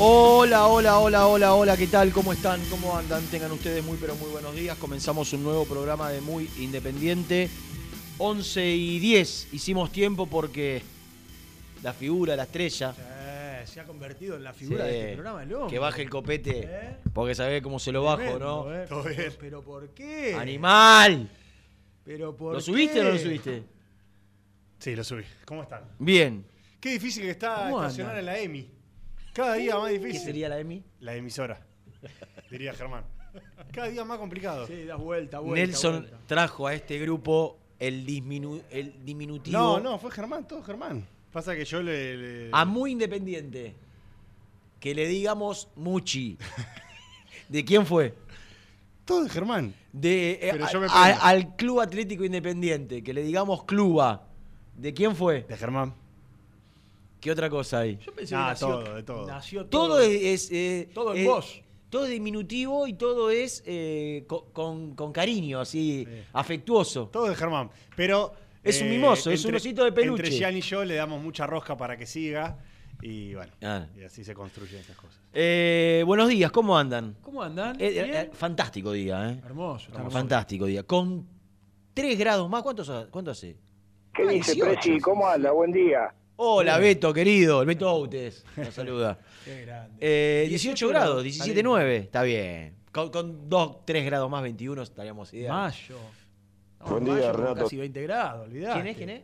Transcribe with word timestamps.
Hola, 0.00 0.68
hola, 0.68 0.98
hola, 1.00 1.26
hola, 1.26 1.54
hola, 1.54 1.76
¿qué 1.76 1.86
tal? 1.88 2.12
¿Cómo 2.12 2.32
están? 2.32 2.60
¿Cómo 2.70 2.96
andan? 2.96 3.24
Tengan 3.26 3.50
ustedes 3.52 3.84
muy, 3.84 3.96
pero 4.00 4.14
muy 4.14 4.30
buenos 4.30 4.54
días. 4.54 4.76
Comenzamos 4.78 5.32
un 5.32 5.42
nuevo 5.42 5.64
programa 5.64 6.10
de 6.10 6.20
Muy 6.20 6.48
Independiente. 6.58 7.50
11 8.18 8.66
y 8.74 8.98
10 9.00 9.48
hicimos 9.54 9.90
tiempo 9.92 10.26
porque 10.26 10.82
la 11.82 11.92
figura, 11.92 12.36
la 12.36 12.44
estrella, 12.44 12.94
se 13.64 13.80
ha 13.80 13.84
convertido 13.84 14.36
en 14.36 14.44
la 14.44 14.52
figura 14.52 14.84
Sí, 14.86 14.90
de 14.90 15.00
este 15.00 15.12
programa, 15.14 15.42
el 15.42 15.52
hombre. 15.54 15.70
que 15.70 15.78
baje 15.78 16.02
el 16.02 16.10
copete, 16.10 16.60
¿Eh? 16.64 16.96
porque 17.12 17.34
sabés 17.34 17.62
cómo 17.62 17.78
se 17.78 17.92
lo 17.92 18.02
bajo, 18.04 18.38
¿no? 18.38 18.74
¿eh? 18.74 18.86
Pero, 18.88 19.04
pero 19.38 19.62
¿por 19.62 19.90
qué? 19.90 20.34
¡Animal! 20.34 21.28
Pero 22.04 22.34
¿por 22.34 22.54
¿Lo 22.54 22.60
subiste 22.60 22.94
qué? 22.94 23.00
o 23.00 23.04
no 23.04 23.10
lo 23.10 23.18
subiste? 23.18 23.62
Sí, 24.78 24.96
lo 24.96 25.04
subí. 25.04 25.24
¿Cómo 25.44 25.62
están? 25.64 25.82
Bien. 25.98 26.44
Qué 26.80 26.90
difícil 26.90 27.24
que 27.24 27.30
está 27.32 27.64
¿Cómo 27.64 27.82
estacionar 27.82 28.18
en 28.18 28.26
la 28.26 28.38
EMI. 28.38 28.70
Cada 29.38 29.54
día 29.54 29.78
más 29.78 29.88
¿Qué 29.92 29.98
difícil. 30.00 30.20
sería 30.20 30.48
la 30.48 30.58
EMI? 30.58 30.82
La 30.98 31.14
emisora, 31.14 31.60
diría 32.50 32.74
Germán. 32.74 33.04
Cada 33.72 33.86
día 33.86 34.04
más 34.04 34.18
complicado. 34.18 34.66
Sí, 34.66 34.82
das 34.84 34.98
vuelta, 34.98 35.38
vuelta. 35.38 35.64
Nelson 35.64 35.98
vuelta. 36.00 36.18
trajo 36.26 36.66
a 36.66 36.74
este 36.74 36.98
grupo 36.98 37.56
el, 37.78 38.04
disminu- 38.04 38.60
el 38.68 39.04
diminutivo 39.04 39.56
No, 39.56 39.78
no, 39.78 39.96
fue 40.00 40.10
Germán, 40.10 40.48
todo 40.48 40.60
Germán. 40.64 41.06
Pasa 41.32 41.54
que 41.54 41.64
yo 41.64 41.80
le... 41.80 42.16
le- 42.16 42.50
a 42.52 42.64
muy 42.64 42.90
independiente. 42.90 43.76
Que 44.80 44.92
le 44.92 45.06
digamos 45.06 45.68
Muchi. 45.76 46.36
¿De 47.48 47.64
quién 47.64 47.86
fue? 47.86 48.14
Todo 49.04 49.22
de 49.22 49.30
Germán. 49.30 49.72
De, 49.92 50.32
eh, 50.32 50.48
Pero 50.50 50.68
yo 50.68 50.80
me 50.80 50.86
a- 50.90 51.28
al 51.28 51.54
Club 51.54 51.78
Atlético 51.80 52.24
Independiente, 52.24 53.04
que 53.04 53.14
le 53.14 53.22
digamos 53.22 53.62
Cluba. 53.62 54.26
¿De 54.76 54.92
quién 54.92 55.14
fue? 55.14 55.42
De 55.48 55.56
Germán. 55.56 55.94
¿Qué 57.20 57.30
otra 57.30 57.50
cosa 57.50 57.80
hay? 57.80 57.98
Yo 57.98 58.12
pensé 58.14 58.34
que 58.34 58.40
nació, 58.40 58.68
todo, 58.68 58.94
de 58.94 59.02
todo. 59.02 59.26
nació 59.26 59.66
todo. 59.66 59.86
Todo 59.88 60.00
es. 60.00 60.22
es, 60.22 60.52
eh, 60.52 60.88
Todo 60.94 61.14
en 61.14 61.22
eh, 61.22 61.26
vos. 61.26 61.62
Todo 61.90 62.04
es 62.04 62.10
diminutivo 62.10 62.86
y 62.86 62.92
todo 62.94 63.30
es 63.30 63.62
eh, 63.66 64.24
co- 64.26 64.46
con, 64.52 64.94
con 64.94 65.10
cariño, 65.12 65.60
así, 65.60 66.04
Sí. 66.06 66.22
afectuoso. 66.32 67.08
Todo 67.08 67.28
de 67.28 67.34
Germán. 67.34 67.70
Pero... 67.96 68.32
eh, 68.62 68.68
Es 68.70 68.82
un 68.82 68.90
mimoso, 68.90 69.30
es 69.30 69.44
un 69.46 69.54
osito 69.54 69.84
de 69.84 69.92
peluche. 69.92 70.24
Entre 70.24 70.36
Gian 70.38 70.56
y 70.56 70.60
yo 70.60 70.84
le 70.84 70.94
damos 70.96 71.22
mucha 71.22 71.46
rosca 71.46 71.76
para 71.76 71.96
que 71.96 72.04
siga. 72.06 72.58
Y 73.00 73.32
bueno, 73.34 73.52
Ah. 73.62 73.86
y 73.96 74.02
así 74.02 74.22
se 74.24 74.34
construyen 74.34 74.80
estas 74.80 74.96
cosas. 74.96 75.20
Eh, 75.32 76.02
buenos 76.04 76.28
días, 76.28 76.50
¿cómo 76.50 76.76
andan? 76.76 77.16
¿Cómo 77.22 77.42
andan? 77.42 77.76
Eh, 77.80 77.86
eh, 77.88 78.10
eh, 78.12 78.30
fantástico 78.32 78.92
día, 78.92 79.30
¿eh? 79.30 79.40
hermoso, 79.46 79.90
hermoso. 79.94 80.10
Fantástico 80.10 80.66
día. 80.66 80.82
Con 80.82 81.26
3 81.94 82.18
grados 82.18 82.50
más, 82.50 82.62
¿cuánto, 82.62 82.84
sa- 82.84 83.06
cuánto 83.10 83.30
hace? 83.30 83.56
¿Qué 84.12 84.24
Ah, 84.24 84.30
dice 84.30 84.54
18. 84.54 84.72
Presi? 84.80 85.00
¿Cómo 85.00 85.26
anda? 85.28 85.52
Buen 85.52 85.70
día. 85.72 86.12
Hola, 86.40 86.78
Beto, 86.78 87.12
querido. 87.12 87.60
El 87.62 87.66
Beto 87.66 87.88
Autes. 87.88 88.44
Nos 88.56 88.72
saluda. 88.72 89.18
Qué 89.44 89.62
grande. 89.62 89.96
Eh, 90.00 90.46
18 90.48 90.88
grados, 90.88 91.10
está 91.16 91.22
17, 91.24 91.54
lindo. 91.56 91.70
9. 91.70 91.96
Está 91.96 92.22
bien. 92.22 92.76
Con, 92.92 93.10
con 93.10 93.48
2, 93.48 93.84
3 93.84 94.04
grados 94.04 94.30
más, 94.30 94.42
21 94.42 94.82
estaríamos 94.82 95.32
ideal. 95.34 95.52
Mayo. 95.52 95.96
No, 96.80 96.86
Buen 96.86 97.04
mayo 97.04 97.16
día, 97.16 97.32
Renato. 97.32 97.64
Casi 97.64 97.76
20 97.76 98.02
grados, 98.02 98.46
olvidate. 98.48 98.74
¿Quién 98.74 98.86
es? 98.86 98.96
¿Quién 98.96 99.10
es? 99.10 99.22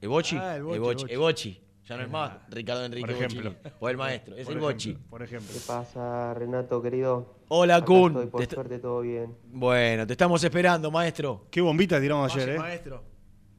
¿Ebochi? 0.00 0.36
Ah, 0.36 0.56
el 0.56 0.62
Bochi, 0.64 0.76
Ebochi. 0.76 1.02
Bochi. 1.04 1.14
Ebochi. 1.14 1.62
Ya 1.88 1.96
no 1.96 2.02
es 2.02 2.10
más 2.10 2.32
Ricardo 2.50 2.84
Enrique 2.84 3.06
Por 3.06 3.14
ejemplo. 3.14 3.50
Bochini. 3.52 3.72
O 3.80 3.88
el 3.88 3.96
maestro. 3.96 4.36
Es 4.36 4.44
Por 4.44 4.52
el 4.52 4.58
ejemplo, 4.58 4.66
Bochi. 4.74 4.92
Por 5.08 5.22
ejemplo. 5.22 5.48
¿Qué 5.54 5.60
pasa, 5.66 6.34
Renato, 6.34 6.82
querido? 6.82 7.36
Hola, 7.48 7.76
Acá 7.76 7.86
Kun. 7.86 8.10
estoy, 8.12 8.26
por 8.26 8.38
Te 8.40 8.44
est- 8.44 8.54
suerte 8.54 8.78
todo 8.80 9.00
bien. 9.02 9.36
Bueno, 9.52 10.04
te 10.06 10.12
estamos 10.14 10.42
esperando, 10.44 10.90
maestro. 10.90 11.46
Qué 11.50 11.60
bombita 11.60 12.00
tiramos 12.00 12.28
Vaya, 12.32 12.42
ayer, 12.44 12.56
¿eh? 12.56 12.58
maestro. 12.58 13.04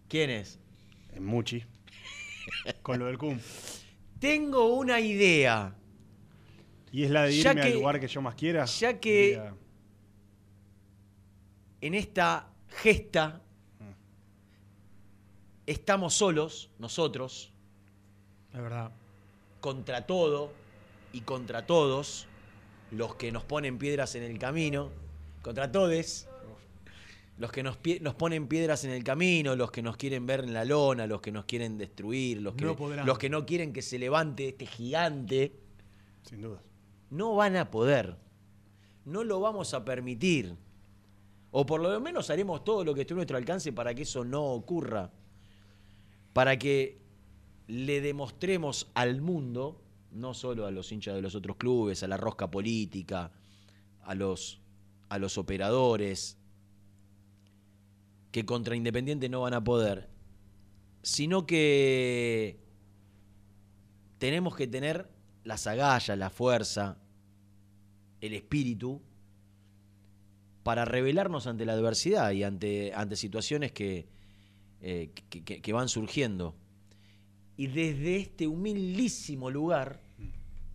¿Quién 0.10 0.30
es? 0.30 0.59
En 1.20 1.26
Muchi. 1.26 1.62
Con 2.82 2.98
lo 3.00 3.06
del 3.08 3.18
CUM. 3.18 3.38
Tengo 4.20 4.74
una 4.76 5.00
idea. 5.02 5.76
Y 6.94 7.04
es 7.04 7.12
la 7.12 7.24
de 7.24 7.38
Ya 7.38 7.50
irme 7.52 7.62
al 7.62 7.68
que- 7.68 7.74
lugar 7.76 8.00
que 8.00 8.08
yo 8.08 8.22
más 8.22 8.36
quiera. 8.36 8.64
ya 8.66 9.00
que- 9.00 9.52
En 11.82 11.94
esta 11.94 12.48
gesta 12.70 13.42
estamos 15.66 16.14
solos, 16.14 16.70
nosotros, 16.80 17.52
Es 18.54 18.62
verdad. 18.62 18.92
contra 19.60 20.06
todo 20.08 20.52
y 21.14 21.22
contra 21.22 21.66
todos, 21.66 22.28
los 22.92 23.16
que 23.16 23.32
nos 23.34 23.44
ponen 23.44 23.78
piedras 23.78 24.16
en 24.16 24.24
el 24.24 24.40
camino, 24.40 24.90
contra 25.42 25.70
todes, 25.72 26.28
los 27.40 27.52
que 27.52 27.64
nos, 27.64 27.78
pie- 27.82 28.00
nos 28.02 28.16
ponen 28.16 28.48
piedras 28.48 28.84
en 28.84 28.92
el 28.92 29.04
camino, 29.04 29.56
los 29.56 29.72
que 29.72 29.82
nos 29.82 29.96
quieren 29.98 30.26
ver 30.28 30.42
en 30.42 30.54
la 30.54 30.66
lona, 30.66 31.08
los 31.08 31.22
que 31.22 31.32
nos 31.32 31.46
quieren 31.46 31.78
destruir, 31.78 32.42
los 32.42 32.54
que, 32.54 32.66
No 32.66 32.76
podrán. 32.76 33.06
los 33.08 33.18
que 33.18 33.30
no 33.30 33.46
quieren 33.46 33.72
que 33.74 33.82
se 33.82 33.98
levante 33.98 34.50
este 34.50 34.66
gigante, 34.66 35.54
Sin 36.24 36.42
duda. 36.42 36.62
no 37.10 37.36
van 37.36 37.56
a 37.56 37.72
poder. 37.72 38.18
No 39.06 39.24
lo 39.24 39.40
vamos 39.40 39.74
a 39.74 39.84
permitir. 39.86 40.56
O 41.52 41.66
por 41.66 41.80
lo 41.82 42.00
menos 42.02 42.30
haremos 42.30 42.64
todo 42.64 42.84
lo 42.84 42.94
que 42.94 43.02
esté 43.02 43.14
a 43.14 43.16
nuestro 43.16 43.38
alcance 43.38 43.72
para 43.74 43.96
que 43.96 44.04
eso 44.04 44.24
no 44.26 44.44
ocurra. 44.44 45.10
Para 46.34 46.60
que 46.60 47.00
le 47.68 48.02
demostremos 48.02 48.92
al 48.94 49.22
mundo, 49.22 49.82
no 50.12 50.34
solo 50.34 50.66
a 50.66 50.72
los 50.72 50.92
hinchas 50.92 51.16
de 51.16 51.22
los 51.22 51.36
otros 51.36 51.56
clubes, 51.56 52.04
a 52.04 52.08
la 52.08 52.18
rosca 52.18 52.52
política, 52.52 53.32
a 54.04 54.14
los, 54.14 54.60
a 55.08 55.18
los 55.18 55.38
operadores, 55.38 56.38
que 58.32 58.46
contra 58.46 58.76
Independiente 58.76 59.28
no 59.30 59.42
van 59.42 59.54
a 59.54 59.64
poder, 59.64 60.08
sino 61.02 61.46
que 61.46 62.60
tenemos 64.18 64.56
que 64.56 64.68
tener 64.68 65.08
las 65.44 65.66
agallas, 65.68 66.18
la 66.18 66.30
fuerza, 66.30 66.98
el 68.22 68.34
espíritu 68.34 69.02
para 70.64 70.86
rebelarnos 70.86 71.48
ante 71.48 71.66
la 71.66 71.74
adversidad 71.74 72.32
y 72.32 72.44
ante, 72.44 72.94
ante 72.94 73.16
situaciones 73.16 73.72
que, 73.72 74.08
eh, 74.82 75.12
que- 75.30 75.44
que- 75.44 75.62
que 75.62 75.74
van 75.74 75.88
surgiendo. 75.90 76.54
Y 77.58 77.68
desde 77.68 78.18
este 78.18 78.48
humildísimo 78.48 79.50
lugar, 79.50 80.00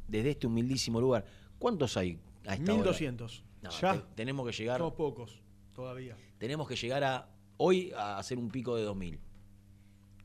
desde 0.09 0.31
este 0.31 0.47
humildísimo 0.47 1.01
lugar, 1.01 1.25
¿cuántos 1.59 1.97
hay 1.97 2.19
a 2.47 2.55
esta 2.55 2.73
hora? 2.73 2.83
1200. 2.83 3.43
No, 3.63 3.71
ya. 3.71 3.93
te- 3.95 4.07
tenemos 4.17 4.47
que 4.47 4.53
llegar, 4.53 4.79
Somos 4.79 4.95
pocos. 4.95 5.39
Todavía. 5.75 6.17
tenemos 6.39 6.67
que 6.69 6.77
llegar 6.77 7.05
a 7.05 7.29
hoy 7.59 7.93
a 7.97 8.19
hacer 8.19 8.39
un 8.39 8.51
pico 8.51 8.77
de 8.77 8.83
2000. 8.85 9.19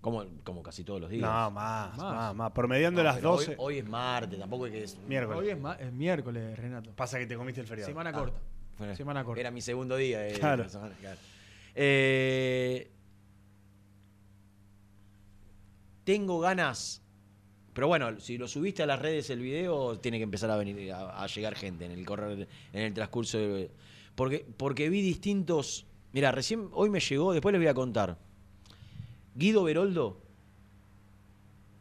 Como, 0.02 0.24
como 0.46 0.64
casi 0.64 0.86
todos 0.86 1.02
los 1.02 1.10
días. 1.10 1.24
No, 1.24 1.52
más, 1.52 1.98
Más. 1.98 1.98
más, 1.98 2.36
más. 2.36 2.52
Promediando 2.54 3.02
No, 3.02 3.08
las 3.10 3.18
pero 3.18 3.32
12. 3.32 3.52
Hoy, 3.52 3.56
hoy 3.60 3.78
es 3.80 3.86
martes, 3.90 4.40
tampoco 4.40 4.66
es 4.68 4.72
que 4.72 4.84
es. 4.84 4.98
Miércoles. 5.08 5.42
Hoy 5.42 5.50
es, 5.50 5.60
ma- 5.60 5.76
es 5.76 5.92
miércoles, 5.92 6.58
Renato. 6.58 6.92
Pasa 6.96 7.20
que 7.20 7.26
te 7.28 7.36
comiste 7.36 7.60
el 7.60 7.68
feriado. 7.68 7.90
Semana 7.92 8.12
Ah. 8.12 8.14
corta. 8.14 8.96
Semana 8.96 9.26
corta. 9.26 9.42
Era 9.42 9.52
mi 9.52 9.60
segundo 9.62 9.98
día. 9.98 10.26
eh, 10.26 10.34
Claro. 10.40 10.64
la 10.64 10.70
semana, 10.70 10.96
claro. 11.02 11.20
Eh, 11.76 12.90
tengo 16.06 16.40
ganas. 16.40 17.02
Pero 17.74 17.88
bueno, 17.88 18.20
si 18.20 18.38
lo 18.38 18.48
subiste 18.48 18.84
a 18.84 18.86
las 18.86 19.00
redes 19.02 19.30
el 19.30 19.40
video, 19.42 20.00
tiene 20.00 20.18
que 20.18 20.24
empezar 20.24 20.50
a 20.50 20.58
venir 20.58 20.92
a, 20.92 21.22
a 21.24 21.28
llegar 21.28 21.56
gente 21.56 21.86
en 21.86 21.92
el 21.92 22.06
correr, 22.06 22.48
en 22.74 22.82
el 22.82 22.94
transcurso 22.94 23.38
de- 23.38 23.72
porque, 24.16 24.46
porque 24.58 24.90
vi 24.90 25.02
distintos. 25.02 25.86
Mira, 26.14 26.32
recién 26.32 26.70
hoy 26.74 26.90
me 26.90 27.00
llegó, 27.00 27.34
después 27.34 27.54
les 27.54 27.60
voy 27.62 27.68
a 27.68 27.74
contar. 27.74 28.18
Guido 29.36 29.64
Beroldo 29.64 30.18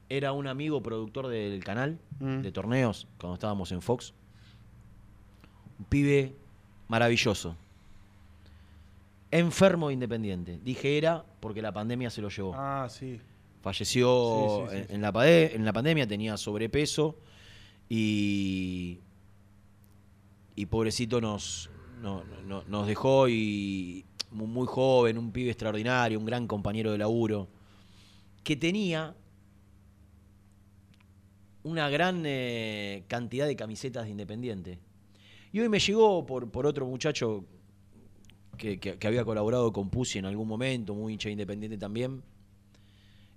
era 0.09 0.33
un 0.33 0.47
amigo 0.47 0.83
productor 0.83 1.29
del 1.29 1.63
canal 1.65 1.99
Mm. 2.21 2.41
de 2.41 2.53
torneos 2.53 3.07
cuando 3.19 3.35
estábamos 3.35 3.73
en 3.73 3.81
Fox. 3.83 4.13
Un 5.79 5.85
pibe 5.87 6.35
maravilloso. 6.89 7.57
Enfermo 9.31 9.89
de 9.89 9.95
independiente. 9.95 10.59
Dije 10.65 10.97
era 10.97 11.25
porque 11.41 11.61
la 11.63 11.73
pandemia 11.73 12.09
se 12.11 12.23
lo 12.23 12.29
llevó. 12.31 12.55
Ah, 12.57 12.87
sí. 12.91 13.21
Falleció 13.63 14.67
Sí, 14.71 14.77
sí, 14.79 14.85
sí, 14.89 14.95
en, 14.95 15.03
la, 15.03 15.13
en 15.27 15.65
la 15.65 15.73
pandemia, 15.73 16.07
tenía 16.07 16.37
sobrepeso 16.37 17.17
y, 17.89 18.99
y 20.57 20.67
pobrecito 20.67 21.21
nos, 21.21 21.69
no- 22.01 22.23
no- 22.47 22.63
nos 22.69 22.87
dejó 22.87 23.29
y 23.29 24.05
muy 24.31 24.67
joven, 24.67 25.19
un 25.19 25.33
pibe 25.33 25.51
extraordinario, 25.51 26.19
un 26.19 26.25
gran 26.27 26.47
compañero 26.47 26.93
de 26.93 26.99
laburo, 26.99 27.49
que 28.45 28.57
tenía 28.57 29.15
una 31.63 31.89
gran 31.91 32.23
eh, 32.25 33.05
cantidad 33.09 33.47
de 33.47 33.57
camisetas 33.57 34.05
de 34.05 34.11
Independiente. 34.11 34.79
Y 35.53 35.61
hoy 35.61 35.69
me 35.69 35.79
llegó 35.79 36.25
por, 36.27 36.51
por 36.51 36.67
otro 36.67 36.87
muchacho 36.87 37.45
que, 38.57 38.79
que- 38.79 39.07
había 39.07 39.25
colaborado 39.25 39.73
con 39.73 39.91
Pussy 39.91 40.19
en 40.19 40.25
algún 40.27 40.49
momento, 40.49 40.95
muy 40.95 41.13
hincha 41.15 41.29
de 41.29 41.33
Independiente 41.33 41.79
también, 41.79 42.23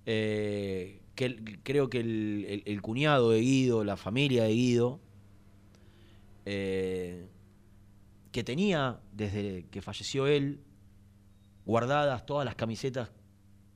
eh, 0.05 0.99
que 1.15 1.59
creo 1.63 1.89
que 1.89 1.99
el, 1.99 2.45
el- 2.47 2.63
el 2.65 2.81
cuñado 2.81 3.31
de 3.31 3.39
Guido, 3.41 3.83
la 3.83 3.97
familia 3.97 4.43
de 4.43 4.53
Guido, 4.53 4.99
eh, 6.45 7.27
que 8.31 8.43
tenía 8.43 8.99
desde 9.13 9.65
que 9.69 9.81
falleció 9.81 10.25
él 10.27 10.59
guardadas 11.65 12.25
todas 12.25 12.45
las 12.45 12.55
camisetas 12.55 13.11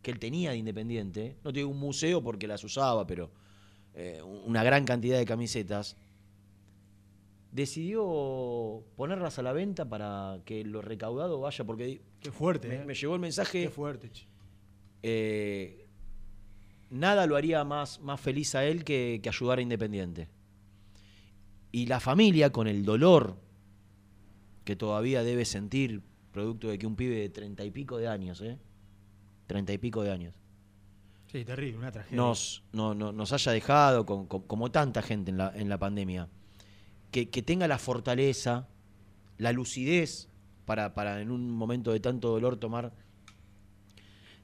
que 0.02 0.12
él 0.12 0.20
tenía 0.20 0.52
de 0.52 0.58
Independiente, 0.58 1.38
no 1.44 1.52
tiene 1.52 1.70
un 1.70 1.80
museo 1.80 2.22
porque 2.22 2.48
las 2.48 2.64
usaba, 2.64 3.08
pero 3.08 3.32
eh, 3.96 4.22
una 4.22 4.64
gran 4.64 4.86
cantidad 4.86 5.18
de 5.18 5.26
camisetas, 5.26 5.98
decidió 7.52 8.84
ponerlas 8.98 9.40
a 9.40 9.42
la 9.42 9.54
venta 9.54 9.88
para 9.88 10.40
que 10.46 10.64
lo 10.66 10.82
recaudado 10.82 11.40
vaya, 11.40 11.64
porque 11.66 12.02
Qué 12.20 12.32
fuerte, 12.32 12.68
me, 12.68 12.76
eh. 12.76 12.86
me 12.86 12.94
llegó 12.94 13.16
el 13.16 13.22
mensaje 13.22 13.64
Qué 13.64 13.70
fuerte, 13.70 14.12
eh, 15.02 15.88
nada 16.90 17.26
lo 17.26 17.36
haría 17.36 17.64
más, 17.64 18.02
más 18.02 18.20
feliz 18.20 18.56
a 18.56 18.66
él 18.66 18.84
que, 18.84 19.20
que 19.24 19.30
ayudar 19.30 19.60
a 19.60 19.62
Independiente. 19.62 20.28
Y 21.72 21.88
la 21.88 22.00
familia, 22.00 22.52
con 22.52 22.68
el 22.68 22.86
dolor 22.86 23.38
que 24.64 24.76
todavía 24.76 25.24
debe 25.24 25.46
sentir, 25.46 26.02
producto 26.36 26.68
de 26.68 26.78
que 26.78 26.86
un 26.86 26.96
pibe 26.96 27.16
de 27.16 27.30
treinta 27.30 27.64
y 27.64 27.72
pico 27.72 27.98
de 27.98 28.08
años, 28.08 28.42
¿eh? 28.42 28.58
Treinta 29.48 29.74
y 29.74 29.78
pico 29.80 30.04
de 30.04 30.12
años, 30.12 30.36
Sí, 31.32 31.44
terrible, 31.46 31.78
una 31.80 31.92
tragedia. 31.92 32.18
nos, 32.18 32.64
no- 32.74 32.94
no- 32.94 33.12
nos 33.12 33.32
haya 33.34 33.52
dejado, 33.52 34.06
con- 34.06 34.28
con- 34.28 34.44
como 34.44 34.70
tanta 34.72 35.02
gente 35.02 35.32
en 35.32 35.38
la, 35.38 35.52
en 35.56 35.70
la 35.70 35.78
pandemia, 35.80 36.28
que, 37.12 37.30
que 37.30 37.42
tenga 37.42 37.68
la 37.68 37.78
fortaleza, 37.80 38.68
la 39.38 39.52
lucidez 39.52 40.30
para, 40.66 40.94
para 40.94 41.22
en 41.22 41.32
un 41.32 41.50
momento 41.50 41.92
de 41.92 42.00
tanto 42.00 42.30
dolor 42.30 42.58
tomar, 42.58 42.92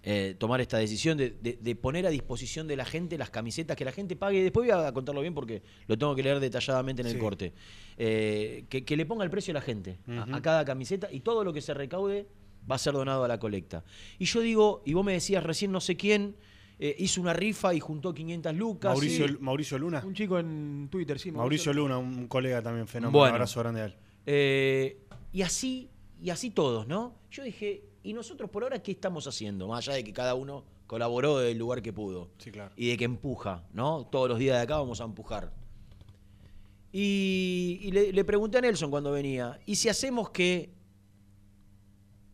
eh, 0.04 0.36
tomar 0.38 0.62
esta 0.62 0.78
decisión 0.78 1.18
de, 1.18 1.30
de- 1.42 1.60
de 1.62 1.76
poner 1.76 2.08
a 2.08 2.10
disposición 2.10 2.68
de 2.68 2.76
la 2.76 2.86
gente 2.86 3.18
las 3.18 3.30
camisetas 3.30 3.78
que 3.78 3.86
la 3.86 3.92
gente 3.92 4.16
pague. 4.16 4.42
Después 4.44 4.68
voy 4.68 4.78
a 4.86 4.92
contarlo 4.94 5.22
bien 5.22 5.34
porque 5.36 5.62
lo 5.88 5.98
tengo 5.98 6.16
que 6.16 6.24
leer 6.24 6.40
detalladamente 6.40 7.02
en 7.02 7.08
el 7.08 7.14
Sí. 7.14 7.20
corte. 7.20 7.54
Eh, 7.98 8.66
que, 8.70 8.84
que 8.84 8.98
le 8.98 9.06
ponga 9.06 9.24
el 9.24 9.30
precio 9.30 9.52
a 9.52 9.56
la 9.56 9.62
gente, 9.62 10.00
a- 10.08 10.42
cada 10.42 10.66
camiseta, 10.66 11.08
y 11.12 11.20
todo 11.20 11.44
lo 11.44 11.54
que 11.54 11.62
se 11.62 11.74
recaude 11.74 12.28
va 12.70 12.76
a 12.76 12.80
ser 12.80 12.94
donado 12.94 13.24
a 13.24 13.28
la 13.28 13.40
colecta. 13.40 13.84
Y 14.18 14.26
yo 14.26 14.40
digo, 14.42 14.82
y 14.86 14.94
vos 14.94 15.06
me 15.06 15.14
decías 15.14 15.44
recién, 15.44 15.72
no 15.72 15.80
sé 15.82 15.98
quién, 15.98 16.36
eh, 16.80 16.96
hizo 16.98 17.22
una 17.22 17.34
rifa 17.34 17.74
y 17.76 17.80
juntó 17.80 18.12
500 18.12 18.56
lucas. 18.56 18.92
Mauricio, 18.94 19.28
Sí. 19.28 19.38
Mauricio 19.40 19.78
Luna. 19.78 20.04
Un 20.04 20.16
chico 20.16 20.40
en 20.40 20.88
Twitter, 20.90 21.20
sí. 21.20 21.32
Mauricio 21.32 21.74
Luna, 21.74 22.00
un 22.00 22.28
colega 22.28 22.60
también 22.62 22.88
fenómeno. 22.88 23.20
Bueno. 23.20 23.34
Un 23.34 23.36
abrazo 23.36 23.60
grande 23.60 23.82
a 23.82 23.86
él. 23.86 23.96
Eh, 24.26 24.98
y 25.32 25.44
así, 25.44 25.90
y 26.24 26.32
así 26.32 26.50
todos, 26.50 26.88
¿no? 26.88 27.14
Yo 27.30 27.44
dije, 27.44 27.84
¿y 28.04 28.14
nosotros 28.14 28.50
por 28.50 28.64
ahora 28.64 28.82
qué 28.82 28.92
estamos 28.92 29.28
haciendo? 29.28 29.68
Más 29.68 29.88
allá 29.88 29.98
de 29.98 30.04
que 30.04 30.14
cada 30.14 30.36
uno 30.36 30.64
colaboró 30.88 31.40
del 31.40 31.58
lugar 31.58 31.82
que 31.82 31.94
pudo. 31.94 32.30
Sí, 32.38 32.52
claro. 32.52 32.74
Y 32.76 32.90
de 32.90 32.98
que 32.98 33.06
empuja, 33.06 33.64
¿no? 33.74 34.06
Todos 34.06 34.30
los 34.30 34.40
días 34.40 34.58
de 34.58 34.64
acá 34.64 34.78
vamos 34.78 35.02
a 35.02 35.06
empujar. 35.06 35.54
Y, 36.92 37.80
y 37.82 37.92
le, 37.92 38.12
le 38.12 38.26
pregunté 38.26 38.58
a 38.58 38.62
Nelson 38.62 38.92
cuando 38.92 39.12
venía, 39.12 39.60
¿y 39.66 39.76
si 39.76 39.88
hacemos 39.88 40.30
que 40.32 40.74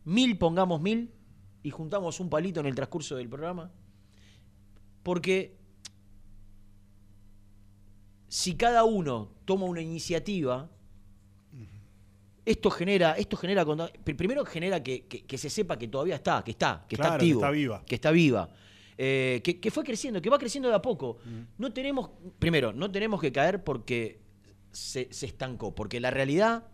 mil 0.04 0.38
pongamos 0.38 0.80
mil 0.80 1.12
y 1.62 1.70
juntamos 1.70 2.18
un 2.18 2.28
palito 2.28 2.60
en 2.60 2.66
el 2.66 2.74
transcurso 2.74 3.16
del 3.16 3.28
programa? 3.28 3.70
Porque 5.02 5.56
si 8.28 8.56
cada 8.56 8.84
uno 8.84 9.32
toma 9.44 9.66
una 9.66 9.80
iniciativa, 9.80 10.70
esto 12.50 12.70
genera, 12.70 13.12
esto 13.12 13.36
genera, 13.36 13.64
primero 14.04 14.44
genera 14.44 14.82
que, 14.82 15.06
que- 15.06 15.24
que 15.24 15.36
se 15.38 15.50
sepa 15.50 15.78
que 15.78 15.88
todavía 15.88 16.14
está, 16.16 16.42
que 16.42 16.52
está, 16.52 16.84
que 16.88 16.94
está 16.96 17.08
Claro, 17.08 17.18
que 17.18 17.24
activo, 17.24 17.40
está 17.40 17.50
viva. 17.50 17.82
que 17.86 17.94
está 17.94 18.10
viva, 18.10 18.48
eh, 18.96 19.40
que, 19.44 19.60
que 19.60 19.70
fue 19.70 19.84
creciendo, 19.84 20.20
que 20.22 20.30
va 20.30 20.38
creciendo 20.38 20.68
de 20.68 20.74
a 20.74 20.82
poco. 20.82 21.18
No 21.58 21.72
tenemos, 21.72 22.10
primero, 22.38 22.72
no 22.72 22.90
tenemos 22.90 23.20
que 23.20 23.30
caer 23.32 23.62
porque 23.64 24.20
se, 24.72 25.08
se 25.12 25.26
estancó, 25.26 25.74
porque 25.74 26.00
la 26.00 26.10
realidad, 26.10 26.64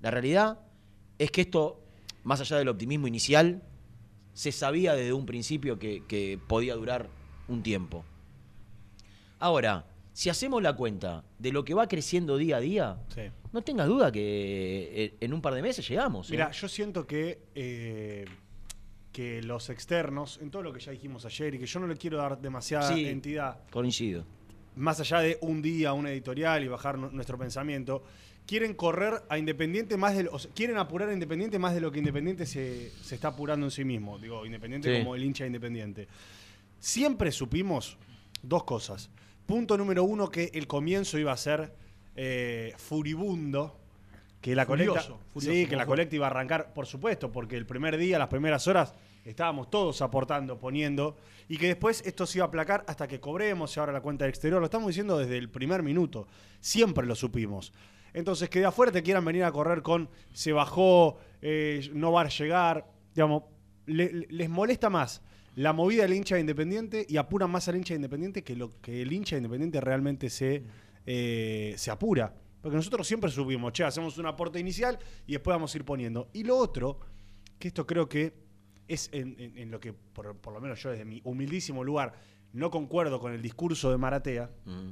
la 0.00 0.10
realidad 0.10 0.60
es 1.18 1.30
que 1.30 1.40
esto, 1.42 1.82
más 2.22 2.40
allá 2.40 2.56
del 2.58 2.68
optimismo 2.68 3.06
inicial, 3.08 3.62
se 4.32 4.50
sabía 4.52 4.94
desde 4.94 5.12
un 5.12 5.26
principio 5.26 5.78
que, 5.78 6.02
que 6.08 6.38
podía 6.48 6.74
durar 6.74 7.08
un 7.48 7.62
tiempo. 7.62 8.04
Ahora, 9.38 9.86
si 10.14 10.30
hacemos 10.30 10.62
la 10.62 10.74
cuenta 10.74 11.24
de 11.38 11.52
lo 11.52 11.64
que 11.64 11.74
va 11.74 11.86
creciendo 11.88 12.36
día 12.38 12.56
a 12.56 12.60
día, 12.60 12.96
Sí. 13.14 13.22
no 13.52 13.60
tengas 13.62 13.88
duda 13.88 14.10
que 14.10 14.92
eh, 15.04 15.14
en 15.20 15.34
un 15.34 15.42
par 15.42 15.52
de 15.54 15.60
meses 15.60 15.86
llegamos. 15.86 16.28
¿eh? 16.30 16.32
Mira, 16.34 16.50
yo 16.52 16.68
siento 16.68 17.06
que, 17.06 17.40
eh, 17.54 18.24
que 19.12 19.42
los 19.42 19.68
externos, 19.70 20.38
en 20.40 20.50
todo 20.50 20.62
lo 20.62 20.72
que 20.72 20.78
ya 20.80 20.92
dijimos 20.92 21.24
ayer, 21.26 21.54
y 21.54 21.58
que 21.58 21.66
yo 21.66 21.80
no 21.80 21.86
le 21.88 21.96
quiero 21.96 22.16
dar 22.18 22.40
demasiada 22.40 22.94
Sí. 22.94 23.06
entidad, 23.06 23.58
Coincido. 23.70 24.24
más 24.76 24.98
allá 25.00 25.18
de 25.18 25.36
un 25.42 25.60
día, 25.60 25.92
una 25.92 26.10
editorial 26.12 26.62
y 26.64 26.68
bajar 26.68 26.96
nu- 26.96 27.10
nuestro 27.10 27.36
pensamiento, 27.36 28.02
quieren 28.46 28.74
correr 28.74 29.14
a 29.28 29.36
Independiente 29.38 29.96
más 29.96 30.14
de 30.16 30.24
lo- 30.24 30.32
o 30.32 30.38
sea, 30.38 30.50
quieren 30.54 30.76
apurar 30.78 31.08
a 31.08 31.12
Independiente 31.12 31.58
más 31.58 31.74
de 31.74 31.80
lo 31.80 31.90
que 31.90 31.98
Independiente 31.98 32.46
se, 32.46 32.90
se 33.02 33.16
está 33.16 33.28
apurando 33.28 33.66
en 33.66 33.70
sí 33.72 33.84
mismo. 33.84 34.18
Digo, 34.18 34.46
Independiente 34.46 34.92
Sí. 34.94 35.02
como 35.02 35.16
el 35.16 35.24
hincha 35.24 35.42
de 35.44 35.48
Independiente. 35.48 36.06
Siempre 36.78 37.32
supimos 37.32 37.96
dos 38.42 38.64
cosas. 38.64 39.10
Punto 39.46 39.76
número 39.76 40.04
uno, 40.04 40.30
que 40.30 40.50
el 40.54 40.66
comienzo 40.66 41.18
iba 41.18 41.32
a 41.32 41.36
ser 41.36 41.74
eh, 42.16 42.72
furibundo. 42.76 43.78
Que 44.40 44.54
la 44.54 44.66
Furioso, 44.66 44.92
colecta, 44.94 45.24
furioso, 45.32 45.54
sí, 45.56 45.66
que 45.66 45.74
la 45.74 45.86
colecta 45.86 46.16
iba 46.16 46.26
a 46.26 46.30
arrancar, 46.30 46.74
por 46.74 46.84
supuesto, 46.84 47.32
porque 47.32 47.56
el 47.56 47.64
primer 47.64 47.96
día, 47.96 48.18
las 48.18 48.28
primeras 48.28 48.68
horas, 48.68 48.92
estábamos 49.24 49.70
todos 49.70 50.02
aportando, 50.02 50.58
poniendo, 50.58 51.16
y 51.48 51.56
que 51.56 51.68
después 51.68 52.02
esto 52.04 52.26
se 52.26 52.38
iba 52.38 52.44
a 52.44 52.48
aplacar 52.48 52.84
hasta 52.86 53.08
que 53.08 53.20
cobremos 53.20 53.74
y 53.74 53.80
ahora 53.80 53.92
la 53.94 54.02
cuenta 54.02 54.26
del 54.26 54.30
exterior. 54.30 54.60
Lo 54.60 54.66
estamos 54.66 54.88
diciendo 54.88 55.16
desde 55.16 55.38
el 55.38 55.48
primer 55.48 55.82
minuto. 55.82 56.26
Siempre 56.60 57.06
lo 57.06 57.14
supimos. 57.14 57.72
Entonces, 58.12 58.50
que 58.50 58.58
de 58.60 58.66
afuera 58.66 58.92
te 58.92 59.02
quieran 59.02 59.24
venir 59.24 59.44
a 59.44 59.50
correr 59.50 59.80
con 59.80 60.10
se 60.34 60.52
bajó, 60.52 61.16
eh, 61.40 61.88
no 61.94 62.12
va 62.12 62.20
a 62.22 62.28
llegar, 62.28 62.86
digamos, 63.14 63.44
le- 63.86 64.12
le- 64.12 64.26
les 64.28 64.50
molesta 64.50 64.90
más 64.90 65.22
la 65.56 65.72
movida 65.72 66.02
del 66.02 66.14
hincha 66.14 66.34
de 66.34 66.40
Independiente 66.40 67.06
y 67.08 67.16
apuran 67.16 67.50
más 67.50 67.68
al 67.68 67.76
hincha 67.76 67.94
de 67.94 67.96
Independiente 67.96 68.42
que 68.42 68.56
lo 68.56 68.70
que 68.80 69.02
el 69.02 69.12
hincha 69.12 69.36
de 69.36 69.40
Independiente 69.40 69.80
realmente 69.80 70.30
se 70.30 70.64
eh, 71.06 71.74
se 71.76 71.90
apura. 71.90 72.34
Porque 72.62 72.76
nosotros 72.76 73.06
siempre 73.06 73.30
subimos, 73.30 73.72
che, 73.74 73.84
hacemos 73.84 74.16
un 74.16 74.24
aporte 74.26 74.58
inicial 74.58 74.98
y 75.26 75.32
después 75.32 75.54
vamos 75.54 75.74
a 75.74 75.78
ir 75.78 75.84
poniendo. 75.84 76.30
Y 76.32 76.44
lo 76.44 76.56
otro, 76.56 76.98
que 77.58 77.68
esto 77.68 77.86
creo 77.86 78.08
que 78.08 78.32
es 78.88 79.10
en, 79.12 79.36
en- 79.38 79.58
en 79.58 79.70
lo 79.70 79.78
que, 79.80 79.92
por, 79.92 80.36
por 80.38 80.54
lo 80.54 80.60
menos 80.62 80.82
yo 80.82 80.90
desde 80.90 81.04
mi 81.04 81.20
humildísimo 81.24 81.84
lugar, 81.84 82.14
no 82.54 82.70
concuerdo 82.70 83.20
con 83.20 83.32
el 83.34 83.42
discurso 83.42 83.90
de 83.90 83.98
Maratea, 83.98 84.50
Mm. 84.64 84.90